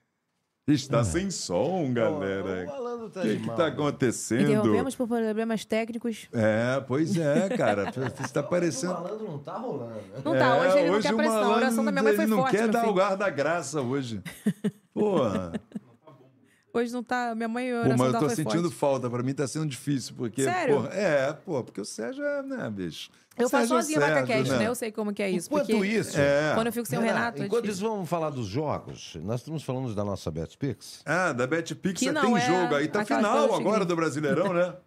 [0.68, 2.66] Está sem som, galera.
[2.66, 3.56] O tá O que de que mal.
[3.56, 4.42] tá acontecendo?
[4.50, 6.28] Interrompemos por problemas técnicos.
[6.34, 7.92] É, pois é, cara.
[7.92, 8.94] Você está O parecendo.
[8.94, 9.92] malandro não tá rolando.
[9.94, 10.02] né?
[10.24, 11.44] Não tá, hoje ele não quer É, o pressão.
[11.44, 12.92] A oração da minha mãe foi ele não forte, quer meu dar filho.
[12.92, 14.24] o lugar da graça hoje.
[14.92, 15.52] Porra.
[16.76, 17.34] Hoje não tá.
[17.34, 18.76] Minha mãe, Pô, mas eu tô sentindo forte.
[18.76, 19.10] falta.
[19.10, 20.44] Pra mim tá sendo difícil, porque.
[20.44, 20.76] Sério?
[20.76, 23.10] porra, é, pô, porque o Sérgio é, né, bicho?
[23.38, 24.58] Eu faço é sozinha o Sérgio, VacaCast, né?
[24.60, 24.68] né?
[24.68, 25.48] Eu sei como que é isso.
[25.48, 26.54] Enquanto porque isso, É.
[26.54, 27.86] Quando eu fico sem o Renato, é enquanto difícil.
[27.86, 29.16] isso, vamos falar dos jogos.
[29.24, 31.02] Nós estamos falando da nossa BetPix.
[31.06, 32.88] Ah, da BetPix Que tem não é jogo aí.
[32.88, 34.74] Tá final agora do Brasileirão, né?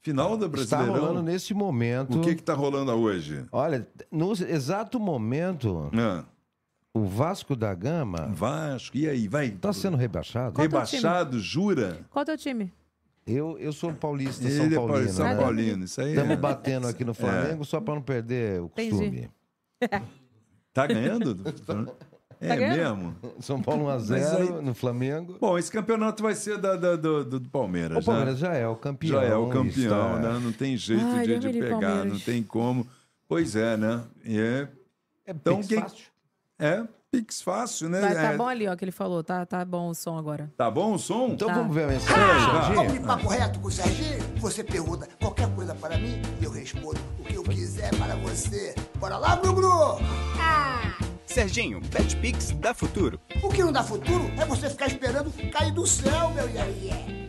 [0.00, 1.22] Final do Está rolando Brasileirão.
[1.22, 2.18] nesse momento.
[2.18, 3.44] O que que tá rolando hoje?
[3.50, 6.24] Olha, no exato momento, Ah,
[6.98, 9.28] o Vasco da Gama Vasco, e aí?
[9.28, 9.46] Vai.
[9.46, 10.52] está sendo rebaixado.
[10.54, 10.62] Qual?
[10.62, 11.98] Rebaixado, jura?
[12.10, 12.72] Qual é o teu time?
[13.26, 15.08] Eu, eu sou paulista, São Ele é Paulino.
[15.12, 15.36] São né?
[15.36, 16.10] Paulino, isso aí.
[16.10, 16.36] Estamos É.
[16.36, 18.90] batendo aqui no Flamengo só para não perder o Entendi.
[18.90, 19.30] costume.
[20.72, 21.36] Tá ganhando?
[22.40, 22.96] É Tá ganhando?
[22.98, 23.16] mesmo?
[23.40, 25.36] São Paulo 1x0 aí- no Flamengo.
[25.40, 28.48] Bom, esse campeonato vai ser da, da- do, do Palmeiras, O Palmeiras né?
[28.48, 29.10] já é o campeão.
[29.20, 30.38] Já é o campeão, está- né?
[30.40, 32.12] Não tem jeito Ai, de, de pegar, Palmeiras.
[32.12, 32.86] não tem como.
[33.26, 34.04] Pois é, né?
[34.24, 34.68] E é,
[35.26, 36.04] É Então, quem- fácil.
[36.58, 38.00] É Pix fácil, né?
[38.02, 38.36] Tá, tá É.
[38.36, 39.24] bom ali, ó, que ele falou.
[39.24, 40.52] Tá, tá bom o som agora.
[40.58, 41.28] Tá bom o som?
[41.28, 41.54] Então Tá.
[41.54, 42.72] vamos ver a mensagem, Ah?
[42.74, 44.18] Vamos de papo reto com o Serginho?
[44.36, 48.74] Você pergunta qualquer coisa para mim e eu respondo o que eu quiser para você.
[48.98, 49.98] Bora lá, Bruno!
[51.24, 53.18] Serginho, BetPix dá futuro.
[53.42, 57.27] O que não dá futuro é você ficar esperando cair do céu, meu iê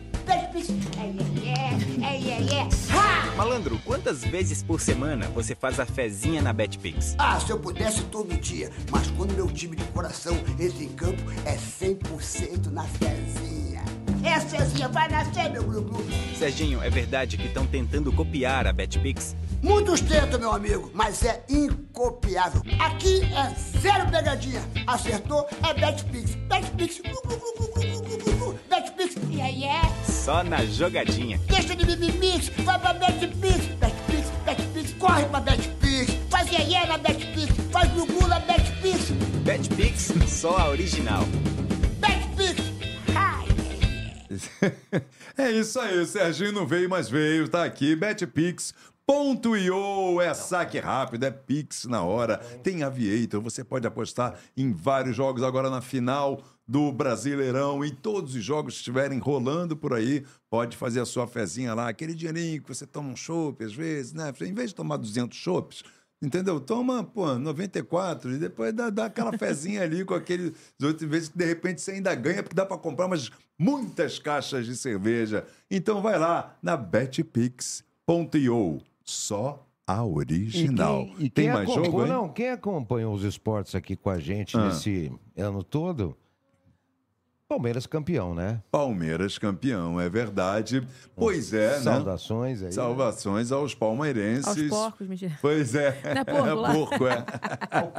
[3.36, 7.14] Malandro, quantas vezes por semana você faz a fezinha na Betpix?
[7.18, 11.22] Ah, se eu pudesse todo dia, mas quando meu time de coração entra em campo,
[11.44, 13.82] é 100% na fezinha.
[14.22, 16.02] Essa fezinha vai nascer, meu grupo.
[16.38, 19.34] Serginho, é verdade que estão tentando copiar a Betpix?
[19.62, 22.62] Muitos tentam, meu amigo, mas é incopiável.
[22.78, 24.62] Aqui é zero pegadinha.
[24.86, 26.34] Acertou é Betpix.
[26.34, 26.98] Betpix.
[27.00, 29.16] Uh, uh, uh, Betpix.
[29.30, 29.99] Yeah, yeah.
[30.20, 31.40] Só na jogadinha.
[31.48, 33.66] Deixa de mimimix, vai pra Betpix.
[33.80, 36.14] Betpix, Betpix, corre pra Betpix.
[36.28, 39.10] Faz yeah na Betpix, faz gugu na Betpix.
[39.42, 41.24] BetPix, só a original.
[41.98, 42.60] Betpix,
[43.16, 43.46] ai,
[45.38, 47.96] É isso aí, o Serginho não veio, mas veio, tá aqui,
[49.10, 55.16] betpix.io, é saque rápido, é Pix na hora, tem Aviator, você pode apostar em vários
[55.16, 60.24] jogos agora na final do Brasileirão e todos os jogos que estiverem rolando por aí,
[60.48, 64.12] pode fazer a sua fezinha lá, aquele dinheirinho que você toma um chopp às vezes,
[64.12, 64.32] né?
[64.42, 65.82] Em vez de tomar 200 chopps,
[66.22, 66.60] Entendeu?
[66.60, 71.38] Toma, pô, 94 e depois dá, dá aquela fezinha ali com aqueles outros vezes que
[71.38, 75.46] de repente você ainda ganha, porque dá para comprar umas muitas caixas de cerveja.
[75.70, 78.82] Então vai lá na betpix.io.
[79.10, 81.02] Só a original.
[81.02, 82.08] E quem, e Tem quem mais jogo, hein?
[82.08, 84.66] Não, quem acompanhou os esportes aqui com a gente Ah.
[84.68, 86.16] nesse ano todo,
[87.48, 88.62] Palmeiras campeão, né?
[88.70, 90.86] Palmeiras campeão, é verdade.
[91.16, 91.80] Pois é, né?
[91.80, 92.72] Saudações aí.
[92.72, 94.46] Salvações aos palmeirenses.
[94.46, 95.36] Aos porcos, mentira.
[95.42, 96.00] Pois é.
[96.14, 96.54] Não é porco
[97.04, 97.24] lá?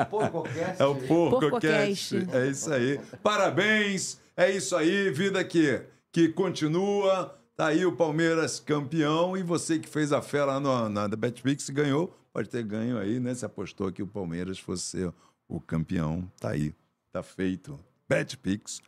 [0.05, 0.75] porco, é.
[0.79, 1.39] É o PorcoCast.
[1.39, 2.27] PorcoCast.
[2.31, 3.01] É isso aí.
[3.21, 4.21] Parabéns.
[4.37, 5.11] É isso aí.
[5.11, 5.81] Vida que,
[6.13, 7.37] que continua.
[7.61, 9.37] Tá aí o Palmeiras campeão.
[9.37, 12.11] E você que fez a fé lá no, na da BetPix ganhou.
[12.33, 13.35] Pode ter ganho aí, né?
[13.35, 15.07] Se apostou que o Palmeiras fosse
[15.47, 16.27] o campeão.
[16.39, 16.73] Tá aí.
[17.11, 17.79] Tá feito.
[18.09, 18.81] BetPix.io.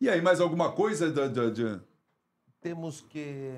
[0.00, 1.28] E aí, mais alguma coisa de...
[1.30, 1.80] de, de...
[2.60, 3.50] temos que.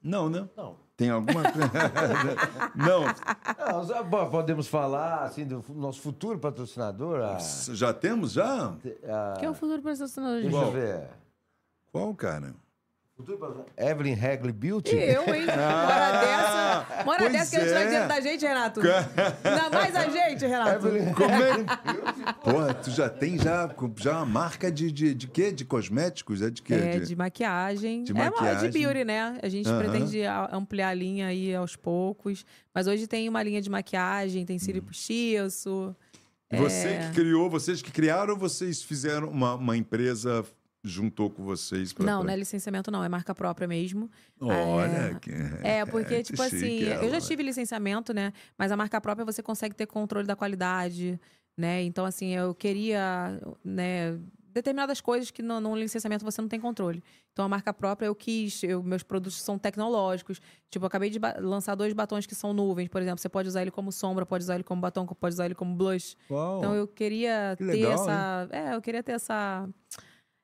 [0.00, 0.48] Não, né?
[0.56, 0.76] Não.
[0.96, 1.42] Tem alguma
[2.76, 3.06] Não.
[3.06, 7.22] Não, po- podemos falar assim do nosso futuro patrocinador.
[7.24, 7.38] a-
[7.74, 8.68] Já temos já?
[8.68, 10.50] a- Que é o futuro patrocinador, gente?
[10.52, 11.08] Deixa eu ver.
[11.92, 12.54] Qual, cara?
[13.76, 14.96] Evelyn Hagley Beauty.
[14.96, 15.44] E eu, hein?
[17.04, 17.30] Uma hora dessa.
[17.30, 17.86] Pois dessa que a gente vai é.
[17.86, 18.80] dinheiro da gente, Renato.
[18.80, 20.86] Ainda mais a gente, Renato.
[20.88, 22.32] Evelyn Como é?
[22.42, 23.68] Porra, tu já tem já,
[23.98, 25.52] já uma marca de, de, de quê?
[25.52, 26.40] De cosméticos?
[26.40, 26.72] É de quê?
[26.72, 28.04] É, de maquiagem.
[28.04, 28.70] de É uma maquiagem.
[28.70, 29.38] de beauty, né?
[29.42, 29.78] A gente Aham.
[29.80, 32.46] pretende a- ampliar a linha aí aos poucos.
[32.74, 34.60] Mas hoje tem uma linha de maquiagem, tem Hum.
[34.60, 35.94] cílio postiço.
[36.52, 36.98] Você É.
[37.08, 40.42] que criou, vocês que criaram ou vocês fizeram uma, uma empresa
[40.82, 41.92] juntou com vocês?
[41.92, 43.04] Pra, Não, pra- não é licenciamento, não.
[43.04, 44.10] É marca própria mesmo.
[44.40, 45.14] Olha, É.
[45.20, 45.30] que...
[45.62, 47.04] É, porque, tipo chique assim, ela.
[47.04, 48.32] eu já tive licenciamento, né?
[48.56, 51.20] Mas a marca própria você consegue ter controle da qualidade,
[51.56, 51.82] né?
[51.82, 54.18] Então, assim, eu queria, né?
[54.52, 57.04] Determinadas coisas que no, no licenciamento você não tem controle.
[57.32, 60.40] Então, a marca própria eu quis, eu- meus produtos são tecnológicos.
[60.68, 63.20] Tipo, eu acabei de lançar dois batons que são nuvens, por exemplo.
[63.20, 65.76] Você pode usar ele como sombra, pode usar ele como batom, pode usar ele como
[65.76, 66.16] blush.
[66.28, 66.58] Uau.
[66.58, 68.48] Então, eu queria Que ter legal, essa.
[68.50, 69.68] É, eu queria ter essa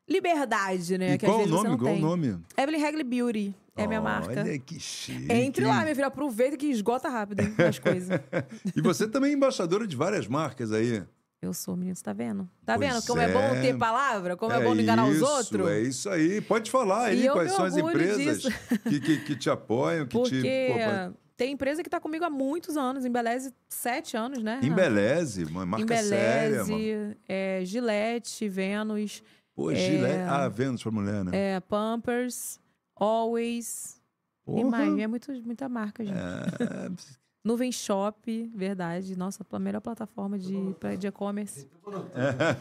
[0.09, 1.15] liberdade, né?
[1.15, 1.79] E que qual o nome?
[1.79, 2.39] Qual o nome?
[2.57, 4.41] Evelyn Hagley Beauty é a minha marca.
[4.41, 5.31] Olha que chique.
[5.31, 8.21] Entre lá, minha filha, aproveita que esgota rápido hein, as coisas.
[8.75, 11.03] E você também é embaixadora de várias marcas aí.
[11.43, 12.49] Eu sou, menino, você tá vendo?
[12.65, 13.31] Tá Pois vendo como é.
[13.31, 13.33] é.
[13.33, 14.37] bom ter palavra?
[14.37, 15.69] Como é, bom não enganar os isso, outros?
[15.69, 16.41] É isso aí.
[16.41, 18.43] Pode falar aí E quais são as empresas
[18.89, 20.73] que, que, que te apoiam, que Porque te.
[20.73, 24.59] pô, tem empresa que tá comigo há muitos anos, embeleze sete anos, né?
[24.63, 26.65] Embeleze, uma marca séria.
[26.65, 26.73] Mano.
[26.73, 29.23] Embeleze, é, Gillette, Vênus,
[29.57, 30.29] Pô, Gillette.
[30.29, 31.31] Ah, Vênus pra mulher, né?
[31.57, 32.61] é, Pampers,
[32.95, 34.01] Always.
[34.47, 34.71] E Porra.
[34.71, 36.17] mais, é muito, muita marca, gente.
[36.17, 39.17] É, Nuvem Shop, verdade.
[39.17, 41.69] Nossa, a melhor plataforma de, pra- de e-commerce.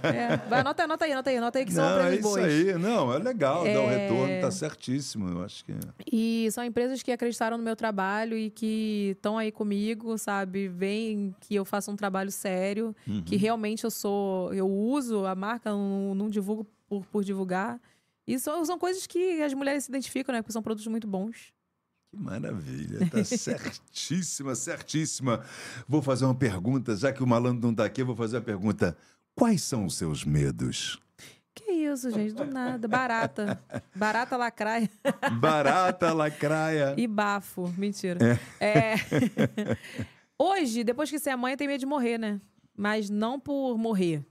[0.04, 2.30] É, vai, anota, anota aí, anota aí, anota aí que são não, é empresas isso
[2.30, 2.46] boas.
[2.46, 2.74] aí.
[2.78, 3.98] Não, é legal dar o É.
[3.98, 5.28] retorno, tá certíssimo.
[5.30, 5.74] Eu acho que.
[6.12, 10.68] E são empresas que acreditaram no meu trabalho e que estão aí comigo, sabe?
[10.68, 13.24] Veem que eu faço um trabalho sério, Uhum.
[13.24, 14.54] que realmente eu sou.
[14.54, 17.80] Eu uso a marca, não, não divulgo por, por divulgar.
[18.28, 20.42] E são, são coisas que as mulheres se identificam, né?
[20.42, 21.54] Porque são produtos muito bons.
[22.10, 25.44] Que maravilha, tá certíssima, certíssima.
[25.88, 28.42] Vou fazer uma pergunta, já que o malandro não tá aqui, eu vou fazer a
[28.42, 28.98] pergunta.
[29.36, 31.00] Quais são os seus medos?
[31.54, 32.34] Que isso, gente?
[32.34, 32.88] Do nada.
[32.88, 33.62] Barata.
[33.96, 34.90] Barata lacraia.
[35.40, 36.94] Barata, lacraia.
[36.98, 37.74] E bafo.
[37.78, 38.20] Mentira.
[38.60, 38.96] É.
[40.38, 42.42] Hoje, depois que você é mãe, tenho medo de morrer, né?
[42.78, 44.26] Mas não por morrer.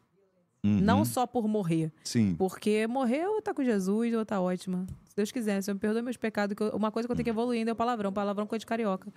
[0.64, 0.80] Uhum.
[0.80, 1.92] Não só por morrer.
[2.02, 2.34] Sim.
[2.36, 4.86] Porque morrer ou tá com Jesus ou tá ótima.
[5.04, 6.56] Se Deus quiser, se eu me perdoe meus pecados.
[6.56, 8.10] que eu- uma coisa que eu tenho que evoluir ainda é o palavrão.
[8.12, 9.12] Palavrão é coisa de carioca.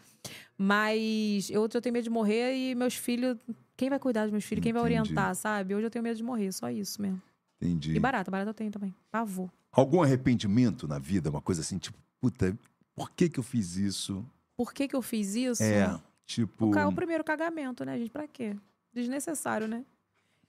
[0.57, 3.37] Mas eu, eu tenho medo de morrer e meus filhos.
[3.75, 4.61] Quem vai cuidar dos meus filhos?
[4.63, 5.01] Quem vai Entendi.
[5.03, 5.73] orientar, sabe?
[5.73, 7.21] Hoje eu tenho medo de morrer, só isso mesmo.
[7.61, 7.93] Entendi.
[7.95, 8.93] E barata, barata eu tenho também.
[9.11, 9.49] Pavor.
[9.71, 11.29] Algum arrependimento na vida?
[11.29, 12.57] Uma coisa assim, tipo, puta,
[12.95, 14.25] por que que eu fiz isso?
[14.55, 15.61] Por que, que eu fiz isso?
[15.63, 16.65] É, tipo.
[16.65, 18.09] O, o primeiro cagamento, né, gente?
[18.09, 18.55] Pra quê?
[18.93, 19.85] Desnecessário, né?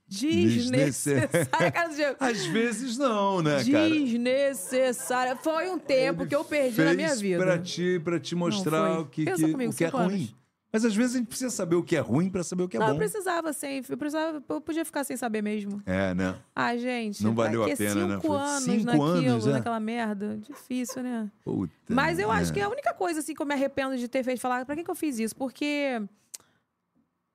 [0.09, 2.17] Desnecessário, cara.
[2.21, 3.89] Às vezes não, né, cara?
[3.91, 5.37] Desnecessário.
[5.43, 7.45] Foi um tempo que eu perdi na minha vida.
[7.45, 9.03] Pra te, pra te mostrar foi.
[9.03, 10.35] o que, que- comigo, o que é cinco ruim.
[10.71, 12.77] Mas às vezes a gente precisa saber o que é ruim pra saber o que
[12.77, 12.99] é não, eu bom.
[12.99, 13.81] precisava, sim.
[13.89, 15.81] Eu, precisava, eu podia ficar sem saber mesmo.
[15.87, 16.35] É, né?
[16.55, 17.25] Ah, gente.
[17.25, 17.77] Não valeu a quê?
[17.77, 18.15] pena, né?
[18.17, 19.51] cinco Foi anos cinco naquilo, anos, é.
[19.53, 20.37] naquela merda.
[20.47, 21.31] Difícil, né?
[21.43, 22.55] Puta, Mas eu acho é.
[22.55, 24.85] que a única coisa assim que eu me arrependo de ter feito falar, pra que,
[24.85, 25.35] que eu fiz isso?
[25.35, 26.03] Porque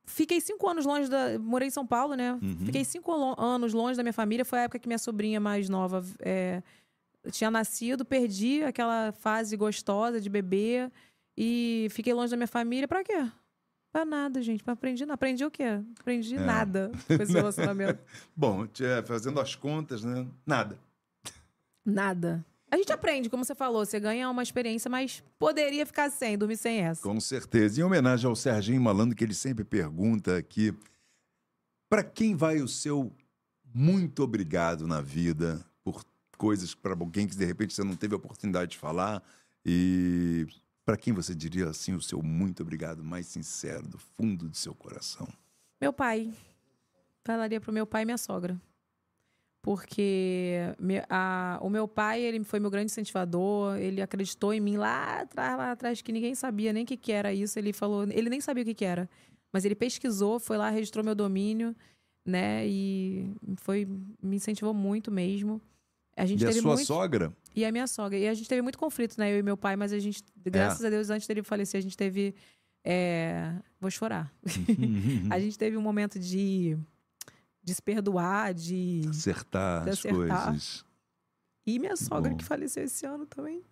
[0.06, 1.38] fiquei cinco anos longe da.
[1.40, 2.34] Morei em São Paulo, né?
[2.34, 2.66] Uhum.
[2.66, 4.44] Fiquei cinco anos longe da minha família.
[4.46, 6.62] Foi a época que minha sobrinha mais nova é,
[7.32, 10.90] tinha nascido, perdi aquela fase gostosa de bebê
[11.38, 12.88] e fiquei longe da minha família.
[12.88, 13.26] Pra quê?
[13.92, 14.64] Pra nada, gente.
[14.64, 15.80] Pra aprendi, não aprendi o quê?
[16.00, 16.40] Aprendi É.
[16.40, 18.00] nada com esse relacionamento.
[18.36, 20.26] Bom, tchê, fazendo as contas, né?
[20.46, 20.80] Nada.
[21.86, 22.44] Nada.
[22.74, 26.58] A gente aprende, como você falou, você ganha uma experiência, mas poderia ficar sem, dormir
[26.58, 27.04] sem essa.
[27.04, 27.80] Com certeza.
[27.80, 30.74] Em homenagem ao Serginho Malandro, que ele sempre pergunta aqui:
[31.88, 33.16] para quem vai o seu
[33.72, 36.04] muito obrigado na vida por
[36.36, 39.22] coisas para alguém que de repente você não teve a oportunidade de falar
[39.64, 40.48] e
[40.84, 44.74] para quem você diria assim o seu muito obrigado mais sincero do fundo do seu
[44.74, 45.28] coração?
[45.80, 46.34] Meu pai.
[47.24, 48.60] Falaria pro meu pai e minha sogra.
[49.64, 50.58] Porque
[51.10, 55.58] a- o meu pai, ele foi meu grande incentivador, ele acreditou em mim lá atrás,
[55.58, 57.58] lá atrás, que ninguém sabia nem o que, que era isso.
[57.58, 59.10] Ele falou, ele nem sabia o que, que era.
[59.54, 61.74] Mas ele pesquisou, foi lá, registrou meu domínio,
[62.26, 62.68] né?
[62.68, 63.88] E foi,
[64.22, 65.62] me incentivou muito mesmo.
[66.18, 66.86] A gente E a teve sua muito...
[66.86, 67.34] sogra?
[67.56, 68.18] E a minha sogra.
[68.20, 69.32] E a gente teve muito conflito, né?
[69.34, 70.50] Eu e meu pai, mas a gente, É.
[70.50, 72.36] graças a Deus, antes dele falecer, a gente teve.
[72.84, 74.30] é, Vou chorar.
[75.32, 76.78] a gente teve um momento de,
[77.64, 79.02] de se perdoar, de.
[79.10, 80.46] Acertar De as acertar.
[80.46, 80.86] coisas.
[81.66, 82.38] E minha sogra, Bom.
[82.38, 83.64] que faleceu esse ano também.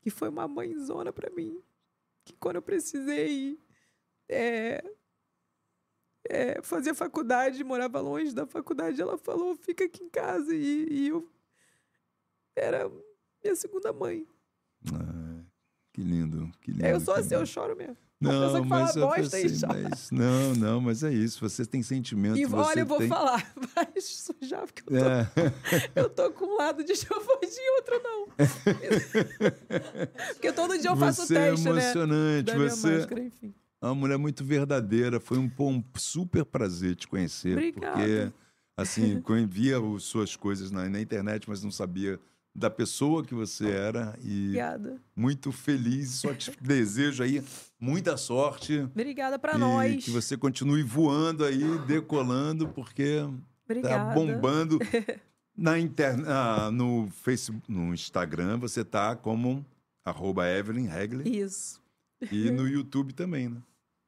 [0.00, 1.62] que foi uma mãezona pra mim.
[2.24, 3.58] Que quando eu precisei
[4.28, 4.82] é,
[6.28, 10.54] é, fazer faculdade, morava longe da faculdade, ela falou, fica aqui em casa.
[10.54, 11.28] E, e eu
[12.56, 12.88] era
[13.42, 14.26] minha segunda mãe.
[14.92, 15.44] Ah,
[15.92, 16.84] que lindo, que lindo.
[16.84, 17.50] É, eu sou assim, eu lindo.
[17.50, 17.96] choro mesmo.
[18.22, 19.82] Não, mas bosta chora.
[19.90, 21.40] mas não, não, mas é isso.
[21.40, 22.38] Você tem sentimento.
[22.38, 23.08] E olha, eu vou tem...
[23.08, 25.30] falar, vai sujar, porque eu tô, É.
[25.96, 28.26] eu tô com um lado de Giovanni e outro não.
[30.34, 31.70] porque todo dia eu faço você é teste, né?
[31.70, 33.54] emocionante, minha você máscara, enfim.
[33.80, 35.18] é uma mulher muito verdadeira.
[35.18, 37.52] Foi um, um super prazer te conhecer.
[37.52, 37.98] Obrigada.
[37.98, 38.32] Porque,
[38.76, 42.20] assim, eu via as suas coisas na, na internet, mas não sabia
[42.54, 44.16] da pessoa que você era.
[44.22, 45.00] E Obrigada.
[45.16, 46.10] muito feliz.
[46.10, 47.42] Só te desejo aí
[47.80, 48.78] muita sorte.
[48.80, 50.04] Obrigada pra e nós.
[50.04, 53.18] que você continue voando aí, decolando, porque
[53.64, 54.08] Obrigada.
[54.08, 54.78] tá bombando.
[55.54, 56.26] Na internet,
[56.72, 59.64] no Facebook, no Instagram, você tá como
[60.02, 61.28] arroba Evelyn Regler.
[61.28, 61.78] Isso.
[62.30, 63.58] E no YouTube também, né?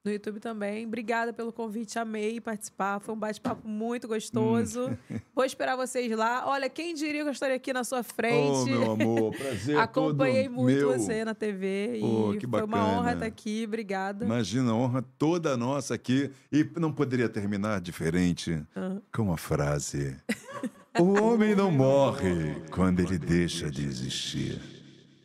[0.05, 0.84] No YouTube também.
[0.86, 3.00] Obrigada pelo convite, amei participar.
[3.00, 4.91] Foi um bate-papo muito gostoso.
[5.10, 5.18] Hum.
[5.34, 6.47] Vou esperar vocês lá.
[6.47, 8.36] Olha, quem diria que eu estaria aqui na sua frente.
[8.36, 10.92] Oh, meu amor, prazer Acompanhei todo muito meu.
[10.99, 12.99] você na TV Oh, e que foi uma bacana.
[12.99, 13.65] honra estar aqui.
[13.66, 14.26] Obrigada.
[14.26, 16.31] Imagina, a honra toda nossa aqui.
[16.52, 18.99] E não poderia terminar diferente Ah.
[19.10, 20.15] com a frase:
[21.00, 24.60] O homem não morre quando ele deixa de existir.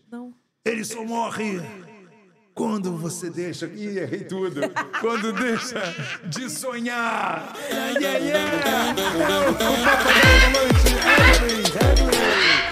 [0.09, 0.33] Não.
[0.63, 1.59] Ele só morre
[2.59, 3.67] quando você deixa.
[3.67, 4.59] Ih, errei tudo.
[4.99, 5.81] Quando deixa
[6.25, 7.55] de sonhar.
[7.69, 8.95] Yeah, yeah, yeah.
[8.99, 10.89] É o Papagaio Volante,
[11.39, 12.68] Evelyn, Evelyn.